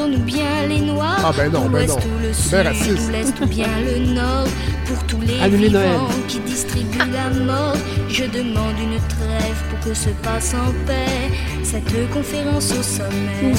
jaunes 0.00 0.14
ou 0.16 0.18
bien 0.24 0.66
les 0.68 0.80
noirs, 0.80 1.20
Ah 1.24 1.32
ben 1.36 1.50
non, 1.52 1.68
ben 1.68 1.86
non. 1.86 1.94
ou 1.94 2.18
le 2.22 2.32
C'est 2.32 2.62
bien 2.62 2.72
sud 2.74 2.88
raciste. 2.90 3.08
ou 3.08 3.12
l'est 3.12 3.40
ou 3.40 3.46
bien 3.46 3.66
le 3.84 4.12
nord, 4.14 4.46
pour 4.86 4.98
tous 5.04 5.20
les 5.20 5.48
vivants 5.48 5.78
Noël. 5.78 6.00
qui 6.28 6.38
distribuent 6.40 6.98
la 7.12 7.30
mort, 7.44 7.74
je 8.08 8.24
demande 8.24 8.78
une 8.78 8.98
trêve 9.08 9.56
pour 9.70 9.80
que 9.80 9.94
se 9.94 10.08
passe 10.22 10.54
en 10.54 10.72
paix 10.86 11.30
cette 11.62 12.10
conférence 12.10 12.72
au 12.72 12.82
sommet. 12.82 13.54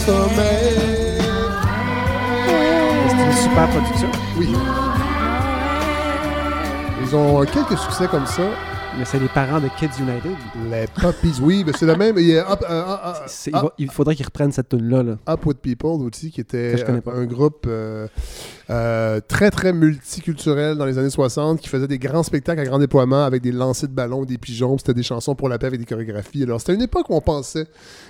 C'est 3.09 3.25
une 3.25 3.33
super 3.33 3.67
production. 3.69 4.09
Oui. 4.37 4.49
Ils 7.03 7.15
ont 7.15 7.41
euh, 7.41 7.45
quelques 7.45 7.77
succès 7.77 8.07
comme 8.09 8.25
ça. 8.25 8.43
Mais 8.97 9.05
c'est 9.05 9.19
les 9.19 9.29
parents 9.29 9.59
de 9.61 9.69
Kids 9.79 10.01
United. 10.01 10.31
Les 10.69 10.85
Puppies, 10.87 11.39
oui, 11.41 11.63
mais 11.65 11.71
c'est 11.77 11.85
le 11.85 11.95
même. 11.95 12.15
Il, 12.17 12.27
y 12.27 12.37
a 12.37 12.51
Up, 12.51 12.59
C'est- 13.25 13.49
il, 13.51 13.53
va- 13.53 13.73
il 13.77 13.89
faudrait 13.89 14.15
qu'ils 14.15 14.25
reprennent 14.25 14.51
cette 14.51 14.69
tune-là. 14.69 15.01
Là. 15.01 15.17
Up 15.29 15.45
with 15.45 15.59
People 15.59 16.01
aussi, 16.05 16.29
qui 16.29 16.41
était 16.41 16.75
un, 17.07 17.23
groupe 17.25 17.65
euh, 17.67 18.07
euh, 18.69 19.21
très, 19.25 19.49
très 19.49 19.71
multiculturel 19.71 20.77
dans 20.77 20.85
les 20.85 20.97
années 20.97 21.09
60 21.09 21.59
qui 21.61 21.69
faisait 21.69 21.87
des 21.87 21.99
grands 21.99 22.23
spectacles 22.23 22.59
à 22.61 22.65
grand 22.65 22.79
déploiement 22.79 23.23
avec 23.23 23.41
des 23.41 23.51
lancers 23.53 23.87
de 23.89 23.93
ballons, 23.93 24.25
des 24.25 24.37
pigeons. 24.37 24.77
C'était 24.77 24.93
des 24.93 25.03
chansons 25.03 25.35
pour 25.35 25.47
la 25.47 25.57
paix 25.57 25.67
avec 25.67 25.79
des 25.79 25.85
chorégraphies. 25.85 26.43
Alors, 26.43 26.59
c'était 26.59 26.75
une 26.75 26.81
époque 26.81 27.09
où 27.09 27.15
on 27.15 27.21
pensait 27.21 27.67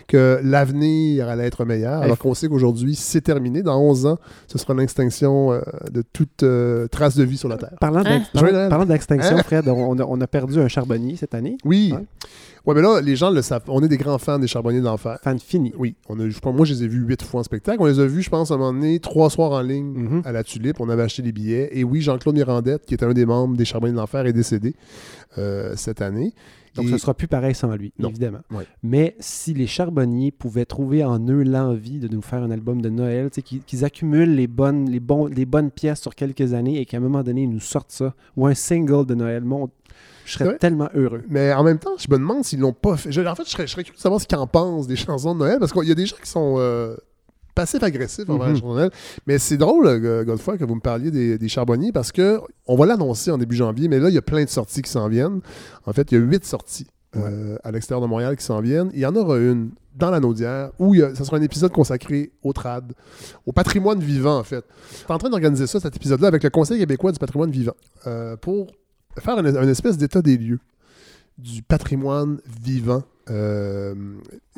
que 0.07 0.39
l'avenir 0.43 1.29
allait 1.29 1.45
être 1.45 1.63
meilleur, 1.63 2.01
alors 2.01 2.17
qu'on 2.17 2.33
sait 2.33 2.47
qu'aujourd'hui, 2.47 2.95
c'est 2.95 3.21
terminé. 3.21 3.61
Dans 3.61 3.79
11 3.79 4.07
ans, 4.07 4.17
ce 4.47 4.57
sera 4.57 4.73
l'extinction 4.73 5.51
euh, 5.53 5.61
de 5.91 6.01
toute 6.01 6.41
euh, 6.43 6.87
trace 6.87 7.15
de 7.15 7.23
vie 7.23 7.37
sur 7.37 7.49
la 7.49 7.57
Terre. 7.57 7.73
Parlant 7.79 8.03
parlant 8.33 8.85
d'extinction, 8.85 9.37
Hein? 9.37 9.43
Fred, 9.43 9.67
on 9.69 9.99
a, 9.99 10.03
on 10.03 10.19
a 10.19 10.27
perdu 10.27 10.59
un 10.59 10.67
charbonnier 10.71 11.15
cette 11.15 11.33
année? 11.35 11.57
Oui. 11.65 11.93
Ouais. 11.93 12.05
Ouais, 12.65 12.75
mais 12.75 12.81
là, 12.81 13.01
les 13.01 13.15
gens 13.15 13.31
le 13.31 13.41
savent. 13.41 13.63
On 13.67 13.81
est 13.81 13.87
des 13.87 13.97
grands 13.97 14.19
fans 14.19 14.37
des 14.37 14.45
Charbonniers 14.47 14.81
d'Enfer. 14.81 15.17
Fans 15.23 15.37
finis. 15.39 15.73
Oui. 15.77 15.95
On 16.09 16.19
a, 16.19 16.29
je 16.29 16.39
pense, 16.39 16.55
moi, 16.55 16.63
je 16.65 16.73
les 16.75 16.83
ai 16.83 16.87
vus 16.87 16.99
huit 16.99 17.21
fois 17.23 17.39
en 17.39 17.43
spectacle. 17.43 17.77
On 17.81 17.85
les 17.85 17.99
a 17.99 18.05
vus, 18.05 18.21
je 18.21 18.29
pense, 18.29 18.51
à 18.51 18.53
un 18.53 18.57
moment 18.57 18.73
donné, 18.73 18.99
trois 18.99 19.29
soirs 19.31 19.51
en 19.51 19.61
ligne 19.61 19.91
Mhm. 19.93 20.21
à 20.25 20.31
la 20.31 20.43
Tulipe. 20.43 20.79
On 20.79 20.87
avait 20.89 21.01
acheté 21.03 21.23
les 21.23 21.31
billets. 21.31 21.69
Et 21.71 21.83
oui, 21.83 22.01
Jean-Claude 22.01 22.35
Mirandette, 22.35 22.85
qui 22.85 22.93
est 22.93 23.03
un 23.03 23.13
des 23.13 23.25
membres 23.25 23.57
des 23.57 23.65
Charbonniers 23.65 23.95
d'Enfer, 23.95 24.27
est 24.27 24.33
décédé 24.33 24.75
euh, 25.39 25.73
cette 25.75 26.01
année. 26.01 26.33
Donc, 26.75 26.87
ce 26.87 26.97
sera 26.97 27.13
plus 27.13 27.27
pareil 27.27 27.53
sans 27.53 27.75
lui, 27.75 27.91
Non. 27.99 28.07
évidemment. 28.09 28.39
Mais 28.81 29.17
si 29.19 29.53
les 29.53 29.67
charbonniers 29.67 30.31
pouvaient 30.31 30.63
trouver 30.63 31.03
en 31.03 31.19
eux 31.27 31.43
l'envie 31.43 31.99
de 31.99 32.07
nous 32.07 32.21
faire 32.21 32.43
un 32.43 32.51
album 32.51 32.81
de 32.81 32.87
Noël, 32.89 33.29
qu'ils 33.29 33.83
accumulent 33.83 34.33
les 34.35 34.47
bonnes, 34.47 34.89
les, 34.89 35.01
bons, 35.01 35.25
les 35.25 35.45
bonnes 35.45 35.69
pièces 35.69 35.99
sur 35.99 36.15
quelques 36.15 36.53
années 36.53 36.79
et 36.79 36.85
qu'à 36.85 36.95
un 36.95 37.01
moment 37.01 37.23
donné, 37.23 37.43
ils 37.43 37.49
nous 37.49 37.59
sortent 37.59 37.91
ça, 37.91 38.13
ou 38.37 38.47
un 38.47 38.53
single 38.53 39.05
de 39.05 39.15
Noël, 39.15 39.43
mon, 39.43 39.69
je 40.25 40.33
serais 40.33 40.57
tellement 40.57 40.89
heureux. 40.95 41.21
Mais 41.29 41.53
en 41.53 41.63
même 41.63 41.79
temps, 41.79 41.95
je 41.97 42.07
me 42.09 42.17
demande 42.17 42.43
s'ils 42.43 42.59
l'ont 42.59 42.73
pas 42.73 42.97
fait. 42.97 43.11
Je- 43.11 43.21
en 43.21 43.35
fait, 43.35 43.43
je 43.45 43.49
serais, 43.49 43.67
je 43.67 43.71
serais 43.71 43.83
curieux 43.83 43.97
de 43.97 44.01
savoir 44.01 44.19
ce 44.21 44.27
qu'ils 44.27 44.37
en 44.37 44.47
pensent 44.47 44.87
des 44.87 44.95
chansons 44.95 45.33
de 45.33 45.39
Noël, 45.39 45.57
parce 45.59 45.71
qu'il 45.73 45.87
y 45.87 45.91
a 45.91 45.95
des 45.95 46.05
gens 46.05 46.15
qui 46.21 46.29
sont 46.29 46.55
euh, 46.57 46.95
passifs-agressifs 47.55 48.29
envers 48.29 48.47
Mhm. 48.47 48.53
les 48.53 48.59
chansons 48.59 48.73
de 48.73 48.77
Noël. 48.79 48.91
Mais 49.27 49.37
c'est 49.37 49.57
drôle, 49.57 49.87
euh, 49.87 50.23
Godefroy, 50.23 50.57
que 50.57 50.63
vous 50.65 50.75
me 50.75 50.81
parliez 50.81 51.11
des, 51.11 51.37
des 51.37 51.47
charbonniers, 51.49 51.91
parce 51.91 52.11
que 52.11 52.39
on 52.67 52.75
va 52.75 52.85
l'annoncer 52.85 53.31
en 53.31 53.37
début 53.37 53.55
janvier, 53.55 53.87
mais 53.87 53.99
là, 53.99 54.09
il 54.09 54.15
y 54.15 54.17
a 54.17 54.21
plein 54.21 54.43
de 54.43 54.49
sorties 54.49 54.81
qui 54.81 54.89
s'en 54.91 55.07
viennent. 55.09 55.41
En 55.85 55.93
fait, 55.93 56.11
il 56.11 56.17
y 56.17 56.21
a 56.21 56.23
huit 56.23 56.45
sorties 56.45 56.87
euh, 57.17 57.57
à 57.65 57.71
l'extérieur 57.71 58.01
de 58.01 58.07
Montréal 58.07 58.37
qui 58.37 58.45
s'en 58.45 58.61
viennent. 58.61 58.89
Il 58.93 58.99
y 58.99 59.05
en 59.05 59.13
aura 59.17 59.37
une 59.37 59.71
dans 59.97 60.09
la 60.11 60.21
Naudière, 60.21 60.69
où 60.79 60.95
il 60.95 61.01
y 61.01 61.03
a- 61.03 61.13
ça 61.13 61.25
sera 61.25 61.35
un 61.35 61.41
épisode 61.41 61.73
consacré 61.73 62.31
au 62.41 62.53
trad, 62.53 62.93
au 63.45 63.51
patrimoine 63.51 63.99
vivant, 63.99 64.37
en 64.39 64.43
fait. 64.45 64.63
Je 64.91 64.95
suis 64.99 65.05
en 65.09 65.17
train 65.17 65.29
d'organiser 65.29 65.67
ça, 65.67 65.81
cet 65.81 65.93
épisode-là, 65.97 66.29
avec 66.29 66.41
le 66.41 66.49
Conseil 66.49 66.79
québécois 66.79 67.11
du 67.11 67.19
patrimoine 67.19 67.51
vivant, 67.51 67.73
euh, 68.07 68.37
pour 68.37 68.71
faire 69.19 69.37
une 69.37 69.69
espèce 69.69 69.97
d'état 69.97 70.21
des 70.21 70.37
lieux 70.37 70.59
du 71.37 71.61
patrimoine 71.61 72.39
vivant, 72.61 73.03
euh, 73.29 73.93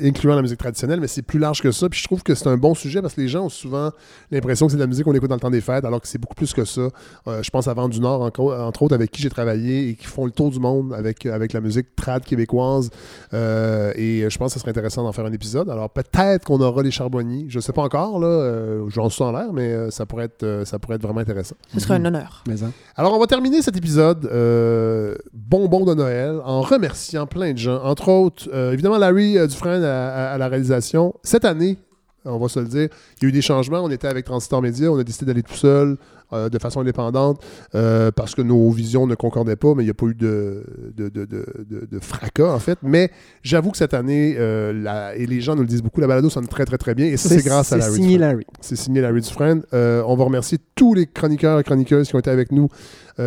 incluant 0.01 0.35
la 0.35 0.41
musique 0.41 0.57
traditionnelle, 0.57 0.99
mais 0.99 1.07
c'est 1.07 1.21
plus 1.21 1.39
large 1.39 1.61
que 1.61 1.71
ça. 1.71 1.89
Puis 1.89 1.99
je 1.99 2.05
trouve 2.05 2.23
que 2.23 2.35
c'est 2.35 2.47
un 2.47 2.57
bon 2.57 2.73
sujet 2.73 3.01
parce 3.01 3.13
que 3.13 3.21
les 3.21 3.27
gens 3.27 3.45
ont 3.45 3.49
souvent 3.49 3.91
l'impression 4.31 4.65
que 4.65 4.71
c'est 4.71 4.77
de 4.77 4.81
la 4.83 4.87
musique 4.87 5.05
qu'on 5.05 5.13
écoute 5.13 5.29
dans 5.29 5.35
le 5.35 5.41
temps 5.41 5.49
des 5.49 5.61
fêtes, 5.61 5.85
alors 5.85 6.01
que 6.01 6.07
c'est 6.07 6.17
beaucoup 6.17 6.35
plus 6.35 6.53
que 6.53 6.65
ça. 6.65 6.89
Euh, 7.27 7.43
je 7.43 7.49
pense 7.49 7.67
à 7.67 7.73
Vent 7.73 7.89
du 7.89 7.99
Nord, 7.99 8.21
entre, 8.21 8.81
autres, 8.81 8.95
avec 8.95 9.11
qui 9.11 9.21
j'ai 9.21 9.29
travaillé 9.29 9.89
et 9.89 9.95
qui 9.95 10.05
font 10.05 10.25
le 10.25 10.31
tour 10.31 10.49
du 10.49 10.59
monde 10.59 10.93
avec, 10.93 11.25
avec 11.25 11.53
la 11.53 11.61
musique 11.61 11.95
trad 11.95 12.23
québécoise. 12.23 12.89
Euh, 13.33 13.91
et 13.95 14.27
je 14.29 14.37
pense 14.37 14.53
que 14.53 14.53
ce 14.55 14.59
serait 14.59 14.71
intéressant 14.71 15.03
d'en 15.03 15.11
faire 15.11 15.25
un 15.25 15.33
épisode. 15.33 15.69
Alors 15.69 15.89
peut-être 15.89 16.45
qu'on 16.45 16.61
aura 16.61 16.83
les 16.83 16.91
charbonniers. 16.91 17.45
Je 17.49 17.59
sais 17.59 17.73
pas 17.73 17.83
encore, 17.83 18.19
là. 18.19 18.27
Euh, 18.27 18.89
J'en 18.89 19.09
suis 19.09 19.23
en 19.23 19.31
l'air, 19.31 19.53
mais 19.53 19.91
ça, 19.91 20.05
pourrait 20.05 20.25
être, 20.25 20.63
ça 20.65 20.79
pourrait 20.79 20.95
être 20.95 21.03
vraiment 21.03 21.21
intéressant. 21.21 21.55
Ce 21.73 21.79
serait 21.79 21.95
un 21.95 22.05
honneur. 22.05 22.43
Mais 22.47 22.63
hein. 22.63 22.71
Alors, 22.95 23.13
on 23.13 23.19
va 23.19 23.27
terminer 23.27 23.61
cet 23.61 23.75
épisode 23.77 24.25
euh, 24.25 25.15
bonbon 25.33 25.85
de 25.85 25.93
Noël 25.93 26.39
en 26.43 26.61
remerciant 26.61 27.25
plein 27.25 27.53
de 27.53 27.57
gens. 27.57 27.81
Entre 27.83 28.09
autres, 28.09 28.49
évidemment, 28.73 28.97
Larry 28.97 29.37
euh, 29.37 29.47
Dufresne 29.47 29.83
à, 29.83 30.09
à- 30.09 30.33
à 30.33 30.37
la 30.37 30.47
réalisation. 30.47 31.13
Cette 31.23 31.45
année, 31.45 31.77
On 32.25 32.37
va 32.37 32.47
se 32.47 32.59
le 32.59 32.67
dire. 32.67 32.87
Il 33.17 33.23
y 33.23 33.25
a 33.25 33.29
eu 33.29 33.31
des 33.33 33.41
changements. 33.41 33.81
On 33.83 33.89
était 33.89 34.07
avec 34.07 34.23
Transistor 34.25 34.61
Media. 34.61 34.89
On 34.91 34.97
a 34.97 35.03
décidé 35.03 35.25
d'aller 35.25 35.43
tout 35.43 35.55
seul, 35.55 35.97
euh, 36.33 36.49
de 36.49 36.57
façon 36.59 36.81
indépendante, 36.81 37.41
euh, 37.75 38.11
parce 38.11 38.35
que 38.35 38.41
nos 38.41 38.69
visions 38.71 39.07
ne 39.07 39.15
concordaient 39.15 39.55
pas, 39.55 39.73
mais 39.75 39.83
il 39.83 39.87
n'y 39.87 39.91
a 39.91 39.93
pas 39.93 40.05
eu 40.07 40.15
de, 40.15 40.63
de, 40.95 41.09
de- 41.09 41.25
de- 41.25 41.45
de- 41.69 41.87
de 41.91 41.99
fracas, 41.99 42.51
en 42.53 42.59
fait. 42.59 42.77
Mais 42.83 43.11
j'avoue 43.41 43.71
que 43.71 43.77
cette 43.77 43.93
année, 43.93 44.35
euh, 44.37 44.73
la- 44.73 45.15
et 45.15 45.25
les 45.25 45.41
gens 45.41 45.55
nous 45.55 45.61
le 45.61 45.67
disent 45.67 45.83
beaucoup, 45.83 46.01
la 46.01 46.07
balado 46.07 46.29
sonne 46.29 46.47
très, 46.47 46.65
très, 46.65 46.77
très 46.77 46.95
bien. 46.95 47.05
Et 47.07 47.17
ça, 47.17 47.29
C'est- 47.29 47.39
c'est 47.39 47.45
grâce 47.47 47.71
à 47.71 47.75
c'est 47.75 47.77
Larry. 47.79 47.93
signé 47.95 48.07
Dufresne. 48.17 48.21
Larry. 48.31 48.45
C'est 48.61 48.75
signé 48.75 49.01
Larry 49.01 49.21
Dufresne. 49.21 49.63
On 49.71 50.15
va 50.15 50.23
remercier 50.23 50.57
tous 50.75 50.93
les 50.93 51.05
chroniqueurs 51.07 51.59
et 51.59 51.63
chroniqueuses 51.63 52.07
qui 52.09 52.15
ont 52.15 52.19
été 52.19 52.29
avec 52.29 52.51
nous 52.51 52.67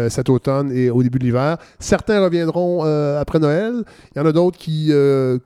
cet 0.08 0.28
automne 0.28 0.72
et 0.72 0.90
au 0.90 1.02
début 1.02 1.18
de 1.20 1.24
l'hiver. 1.24 1.58
Certains 1.78 2.20
reviendront 2.22 2.82
après 3.18 3.38
Noël. 3.38 3.84
Il 4.14 4.18
y 4.18 4.20
en 4.20 4.26
a 4.26 4.32
d'autres 4.32 4.58
qui, 4.58 4.92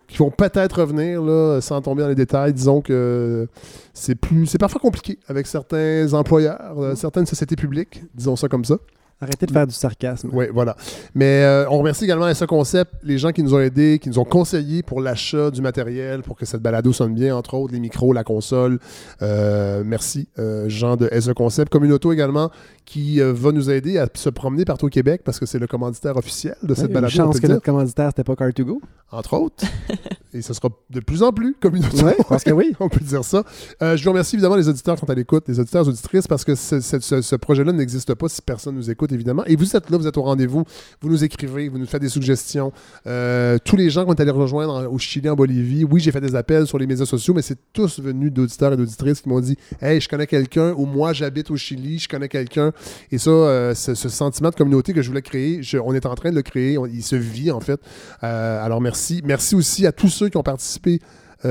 qui 0.09 0.16
vont 0.19 0.31
peut-être 0.31 0.81
revenir 0.81 1.23
là, 1.23 1.61
sans 1.61 1.81
tomber 1.82 2.03
dans 2.03 2.09
les 2.09 2.15
détails. 2.15 2.53
Disons 2.55 2.81
que 2.81 3.47
c'est 3.93 4.15
plus, 4.15 4.47
c'est 4.47 4.59
parfois 4.59 4.81
compliqué 4.81 5.19
avec 5.28 5.47
certains 5.47 6.12
employeurs, 6.15 6.97
certaines 6.97 7.27
sociétés 7.27 7.49
publiques, 7.56 8.02
disons 8.14 8.36
ça 8.36 8.48
comme 8.48 8.64
ça. 8.64 8.78
Arrêtez 9.22 9.44
de 9.47 9.52
faire 9.52 9.66
du 9.66 9.74
sarcasme. 9.74 10.30
Oui, 10.32 10.47
voilà. 10.52 10.76
Mais 11.14 11.42
euh, 11.44 11.68
on 11.68 11.78
remercie 11.78 12.05
également 12.05 12.32
SA 12.32 12.47
Concept, 12.47 12.90
les 13.02 13.18
gens 13.18 13.32
qui 13.32 13.42
nous 13.42 13.55
ont 13.55 13.60
aidés, 13.60 13.98
qui 14.01 14.09
nous 14.09 14.18
ont 14.18 14.24
conseillés 14.24 14.82
pour 14.82 15.01
l'achat 15.02 15.51
du 15.51 15.60
matériel, 15.60 16.22
pour 16.22 16.36
que 16.36 16.47
cette 16.47 16.62
balado 16.62 16.92
sonne 16.92 17.12
bien, 17.14 17.36
entre 17.36 17.55
autres, 17.55 17.72
les 17.74 17.80
micros, 17.80 18.12
la 18.14 18.24
console. 18.24 18.78
Euh, 19.22 19.82
merci, 19.84 20.28
euh, 20.38 20.68
Jean 20.68 20.97
de 20.97 21.09
SA 21.20 21.34
Concept. 21.34 21.70
Communauto 21.70 22.12
également, 22.12 22.51
qui 22.86 23.20
euh, 23.20 23.32
va 23.34 23.52
nous 23.52 23.70
aider 23.70 23.98
à 23.98 24.09
se 24.14 24.30
promener 24.30 24.64
partout 24.64 24.86
au 24.86 24.90
Québec, 24.90 25.20
parce 25.24 25.38
que 25.38 25.44
c'est 25.47 25.59
le 25.59 25.66
commanditaire 25.66 26.16
officiel 26.16 26.56
de 26.62 26.74
cette 26.74 26.86
Une 26.88 26.94
balado. 26.94 27.12
on 27.12 27.16
chance 27.26 27.36
que 27.36 27.47
dire. 27.47 27.51
notre 27.56 27.64
commanditaire, 27.64 28.09
c'était 28.16 28.24
pas 28.24 28.32
Car2Go. 28.34 28.80
Entre 29.12 29.34
autres. 29.34 29.64
Et 30.32 30.42
ce 30.42 30.55
sera 30.55 30.68
de 30.90 31.01
plus 31.01 31.24
en 31.24 31.32
plus 31.32 31.56
Communauto. 31.60 32.05
Ouais, 32.06 32.16
parce 32.28 32.44
que 32.44 32.52
oui. 32.52 32.72
on 32.80 32.88
peut 32.88 33.01
dire 33.05 33.24
ça. 33.24 33.42
Euh, 33.82 33.97
je 33.97 34.05
vous 34.05 34.10
remercie 34.10 34.36
évidemment 34.36 34.55
les 34.55 34.68
auditeurs 34.68 34.94
qui 34.94 35.01
sont 35.01 35.10
à 35.10 35.14
l'écoute, 35.14 35.44
les 35.48 35.59
auditeurs 35.59 35.84
et 35.84 35.88
auditrices, 35.88 36.28
parce 36.28 36.44
que 36.44 36.55
ce- 36.55 36.80
ce 36.80 37.36
projet-là 37.36 37.72
n'existe 37.72 38.14
pas 38.14 38.28
si 38.28 38.40
personne 38.40 38.76
nous 38.76 38.88
écoute, 38.90 39.10
évidemment. 39.12 39.45
Et 39.47 39.57
vous 39.57 39.77
êtes 39.77 39.91
là, 39.91 39.97
vous 39.97 40.07
êtes 40.07 40.16
au 40.16 40.23
rendez-vous, 40.23 40.65
vous 41.01 41.09
nous 41.09 41.24
écrivez, 41.24 41.69
vous 41.69 41.78
nous 41.78 41.87
faites 41.87 42.03
des 42.03 42.09
suggestions. 42.09 42.73
Euh, 43.07 43.59
tous 43.65 43.77
les 43.77 43.91
gens 43.91 44.05
qui 44.05 44.11
ont 44.11 44.15
allé 44.15 44.31
rejoindre 44.31 44.91
au 44.91 44.99
Chili, 44.99 45.28
en 45.28 45.35
Bolivie, 45.35 45.85
oui, 45.85 46.01
j'ai 46.01 46.12
fait 46.12 46.20
des 46.20 46.35
appels 46.35 46.66
sur 46.66 46.78
les 46.78 46.87
médias 46.87 47.07
sociaux, 47.07 47.35
mais 47.35 47.43
c'est 47.43 47.59
tous 47.73 48.01
venus 48.01 48.32
d'auditeurs 48.32 48.73
et 48.73 48.77
d'auditrices 48.77 49.20
qui 49.20 49.28
m'ont 49.28 49.41
dit 49.41 49.57
Hey, 49.81 50.01
je 50.01 50.09
connais 50.09 50.27
quelqu'un, 50.27 50.73
ou 50.77 50.87
moi 50.87 51.12
j'habite 51.12 51.51
au 51.51 51.57
Chili, 51.57 51.99
je 51.99 52.09
connais 52.09 52.28
quelqu'un. 52.28 52.73
Et 53.11 53.19
ça, 53.19 53.31
euh, 53.31 53.74
ce, 53.74 53.95
sentiment 53.95 54.51
de 54.51 54.55
communauté 54.55 54.93
que 54.93 55.03
je 55.03 55.09
voulais 55.09 55.23
créer, 55.23 55.61
on 55.85 55.95
est 55.95 56.07
en 56.07 56.15
train 56.15 56.31
de 56.31 56.37
le 56.37 56.43
créer, 56.43 56.77
il 56.93 57.03
se 57.03 57.16
vit 57.16 57.51
en 57.51 57.61
fait. 57.61 57.81
Euh, 58.23 58.65
alors 58.65 58.81
merci. 58.81 59.23
Merci 59.24 59.55
aussi 59.55 59.87
à 59.87 59.93
tous 59.93 60.09
ceux 60.09 60.28
qui 60.28 60.37
ont 60.37 60.43
participé 60.43 61.01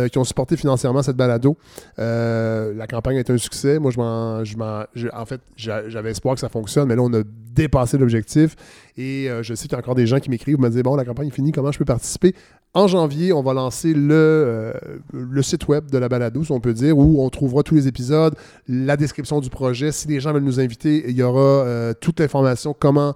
qui 0.08 0.18
ont 0.18 0.24
supporté 0.24 0.56
financièrement 0.58 1.02
cette 1.02 1.16
balado. 1.18 1.58
Euh, 1.98 2.74
la 2.76 2.88
campagne 2.88 3.18
été 3.18 3.34
un 3.34 3.38
succès. 3.38 3.80
Moi, 3.80 3.92
je 3.92 3.98
m'en, 3.98 4.44
je 4.44 4.58
m'en- 4.58 4.84
en 5.14 5.26
fait, 5.26 5.42
j'a- 5.56 5.88
j'avais 5.90 6.12
espoir 6.12 6.36
que 6.36 6.42
ça 6.42 6.50
fonctionne, 6.50 6.88
mais 6.88 6.96
là, 6.96 7.02
on 7.02 7.14
a 7.14 7.22
dépassé 7.54 7.98
l'objectif. 7.98 8.56
Et 8.98 9.30
euh, 9.30 9.44
je 9.44 9.54
sais 9.54 9.64
qu'il 9.64 9.74
y 9.74 9.76
a 9.76 9.80
encore 9.80 9.96
des 9.96 10.08
gens 10.08 10.20
qui 10.20 10.30
m'écrivent, 10.30 10.60
me 10.60 10.70
disent 10.70 10.84
bon, 10.84 10.96
la 10.96 11.06
campagne 11.06 11.28
est 11.28 11.32
finie, 11.32 11.52
comment 11.52 11.72
je 11.72 11.80
peux 11.80 11.86
participer? 11.86 12.36
En 12.76 12.88
janvier, 12.88 13.34
on 13.34 13.42
va 13.42 13.54
lancer 13.54 13.94
le, 13.96 14.14
euh, 14.14 15.42
site 15.42 15.68
web 15.68 15.90
de 15.90 15.98
la 15.98 16.08
balado, 16.08 16.44
si 16.44 16.52
on 16.52 16.60
peut 16.60 16.74
dire, 16.74 16.96
où 16.98 17.24
on 17.24 17.30
trouvera 17.30 17.64
tous 17.64 17.74
les 17.74 17.88
épisodes, 17.88 18.36
la 18.68 18.96
description 18.96 19.40
du 19.40 19.50
projet. 19.50 19.92
Si 19.92 20.08
les 20.08 20.20
gens 20.20 20.34
veulent 20.34 20.44
nous 20.44 20.60
inviter, 20.60 21.04
il 21.10 21.16
y 21.18 21.24
aura 21.24 21.42
euh, 21.42 21.94
toute 22.00 22.20
l'information 22.20 22.76
comment. 22.78 23.16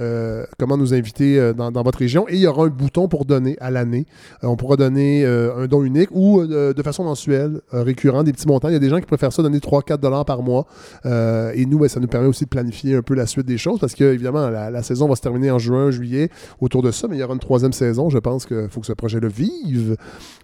Euh, 0.00 0.44
comment 0.58 0.76
nous 0.76 0.92
inviter 0.92 1.38
euh, 1.38 1.52
dans, 1.52 1.70
votre 1.82 1.98
région. 1.98 2.26
Et 2.28 2.34
il 2.34 2.40
y 2.40 2.46
aura 2.46 2.64
un 2.64 2.68
bouton 2.68 3.06
pour 3.06 3.24
donner 3.24 3.56
à 3.60 3.70
l'année. 3.70 4.06
Euh, 4.42 4.48
on 4.48 4.56
pourra 4.56 4.76
donner 4.76 5.24
un 5.24 5.66
don 5.66 5.82
unique 5.82 6.08
ou 6.12 6.44
de 6.46 6.82
façon 6.82 7.04
mensuelle, 7.04 7.60
récurrent, 7.72 8.22
des 8.22 8.32
petits 8.32 8.48
montants. 8.48 8.68
Il 8.68 8.72
y 8.72 8.76
a 8.76 8.80
des 8.80 8.88
gens 8.88 8.98
qui 8.98 9.06
préfèrent 9.06 9.32
ça 9.32 9.42
donner 9.42 9.58
3-4 9.58 9.98
dollars 9.98 10.24
par 10.24 10.42
mois. 10.42 10.66
Et 11.04 11.66
nous, 11.66 11.78
ben, 11.78 11.88
ça 11.88 12.00
nous 12.00 12.08
permet 12.08 12.26
aussi 12.26 12.44
de 12.44 12.48
planifier 12.48 12.96
un 12.96 13.02
peu 13.02 13.14
la 13.14 13.26
suite 13.26 13.46
des 13.46 13.58
choses 13.58 13.78
parce 13.78 13.94
que, 13.94 14.04
évidemment, 14.04 14.48
la, 14.50 14.82
saison 14.82 15.08
va 15.08 15.16
se 15.16 15.22
terminer 15.22 15.50
en 15.50 15.58
juin, 15.58 15.90
juillet, 15.90 16.30
autour 16.60 16.82
de 16.82 16.90
ça. 16.90 17.08
Mais 17.08 17.16
il 17.16 17.20
y 17.20 17.22
aura 17.22 17.34
une 17.34 17.40
troisième 17.40 17.72
saison. 17.72 18.10
Je 18.10 18.18
pense 18.18 18.46
qu'il 18.46 18.68
faut 18.70 18.80
que 18.80 18.86
ce 18.86 18.92
projet-là 18.92 19.28
vive. 19.28 19.96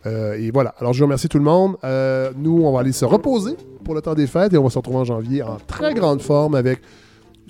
Et 0.06 0.50
voilà. 0.52 0.74
Alors, 0.78 0.92
je 0.92 1.02
remercie 1.02 1.28
tout 1.28 1.38
le 1.38 1.44
monde. 1.44 1.76
Nous, 2.38 2.62
on 2.62 2.72
va 2.72 2.80
aller 2.80 2.92
se 2.92 3.04
reposer 3.04 3.56
pour 3.84 3.94
le 3.94 4.02
temps 4.02 4.14
des 4.14 4.26
fêtes 4.26 4.52
et 4.52 4.58
on 4.58 4.64
va 4.64 4.70
se 4.70 4.78
retrouver 4.78 4.98
en 4.98 5.04
janvier 5.04 5.42
en 5.42 5.56
très 5.66 5.94
grande 5.94 6.20
forme 6.20 6.54
avec 6.54 6.80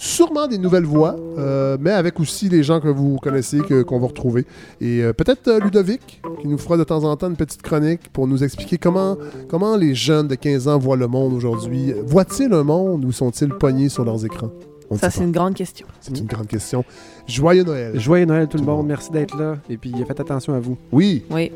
sûrement 0.03 0.47
des 0.49 0.57
nouvelles 0.57 0.85
voix, 0.87 1.15
euh, 1.37 1.77
mais 1.79 1.91
avec 1.91 2.19
aussi 2.21 2.49
les 2.49 2.63
gens 2.63 2.81
que 2.81 2.89
vous 2.89 3.19
connaissez, 3.19 3.59
que- 3.61 3.83
qu'on 3.83 3.99
va 4.01 4.07
retrouver. 4.07 4.47
Et 4.81 5.03
euh, 5.03 5.13
peut-être 5.13 5.47
euh, 5.49 5.61
Ludovic, 5.61 6.23
qui 6.41 6.49
nous 6.49 6.57
fera 6.57 6.79
de 6.79 6.85
temps 6.85 7.05
en 7.05 7.15
temps 7.17 7.29
une 7.29 7.37
petite 7.37 7.61
chronique 7.61 8.09
pour 8.11 8.27
nous 8.27 8.43
expliquer 8.43 8.79
comment, 8.79 9.19
comment 9.49 9.77
les 9.77 9.95
jeunes 9.95 10.27
de 10.27 10.37
15 10.37 10.69
ans 10.69 10.79
voient 10.79 10.97
le 10.97 11.07
monde 11.07 11.35
aujourd'hui. 11.35 11.93
Voient-ils 12.07 12.51
un 12.55 12.63
monde 12.65 13.05
ou 13.05 13.13
sont-ils 13.13 13.51
pognés 13.51 13.91
sur 13.91 14.05
leurs 14.07 14.25
écrans? 14.25 14.49
On 14.89 14.97
Ça, 14.97 15.11
c'est 15.11 15.19
pas. 15.19 15.25
une 15.27 15.33
grande 15.33 15.55
question. 15.55 15.87
C'est 16.01 16.19
une 16.19 16.27
grande 16.27 16.47
question. 16.49 16.83
Joyeux 17.29 17.63
Noël. 17.65 18.01
Joyeux 18.01 18.25
Noël 18.25 18.49
tout 18.49 18.57
le 18.57 18.65
monde. 18.65 18.87
Merci 18.87 19.13
d'être 19.13 19.37
là. 19.39 19.59
Et 19.69 19.77
puis 19.77 19.93
faites 20.09 20.19
attention 20.19 20.55
à 20.55 20.61
vous. 20.61 20.79
Oui. 20.93 21.25
Oui. 21.31 21.53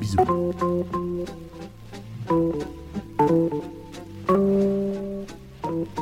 Bisous. 0.00 0.18
Thank 5.74 5.98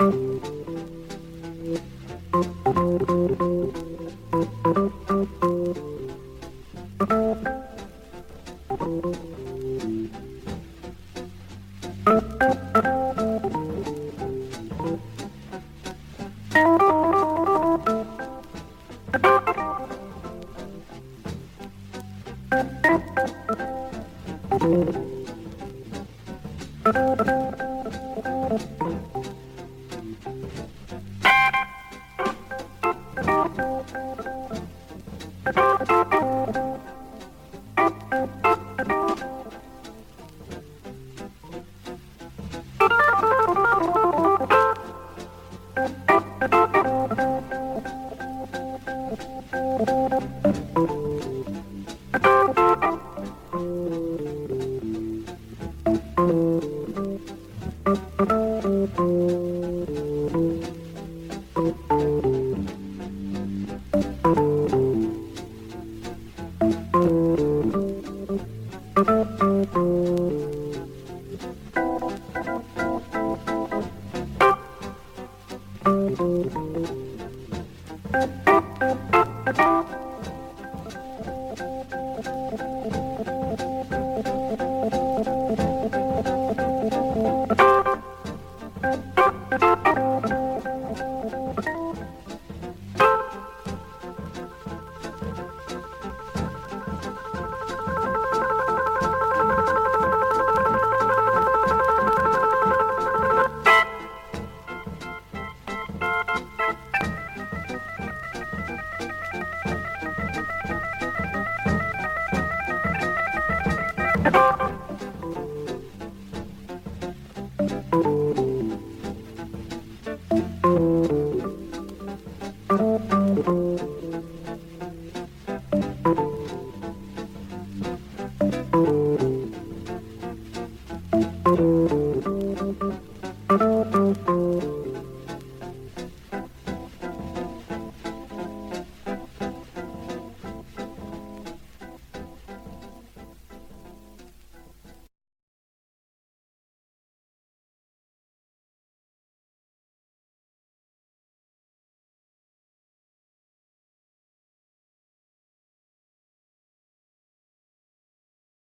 you. 0.00 0.63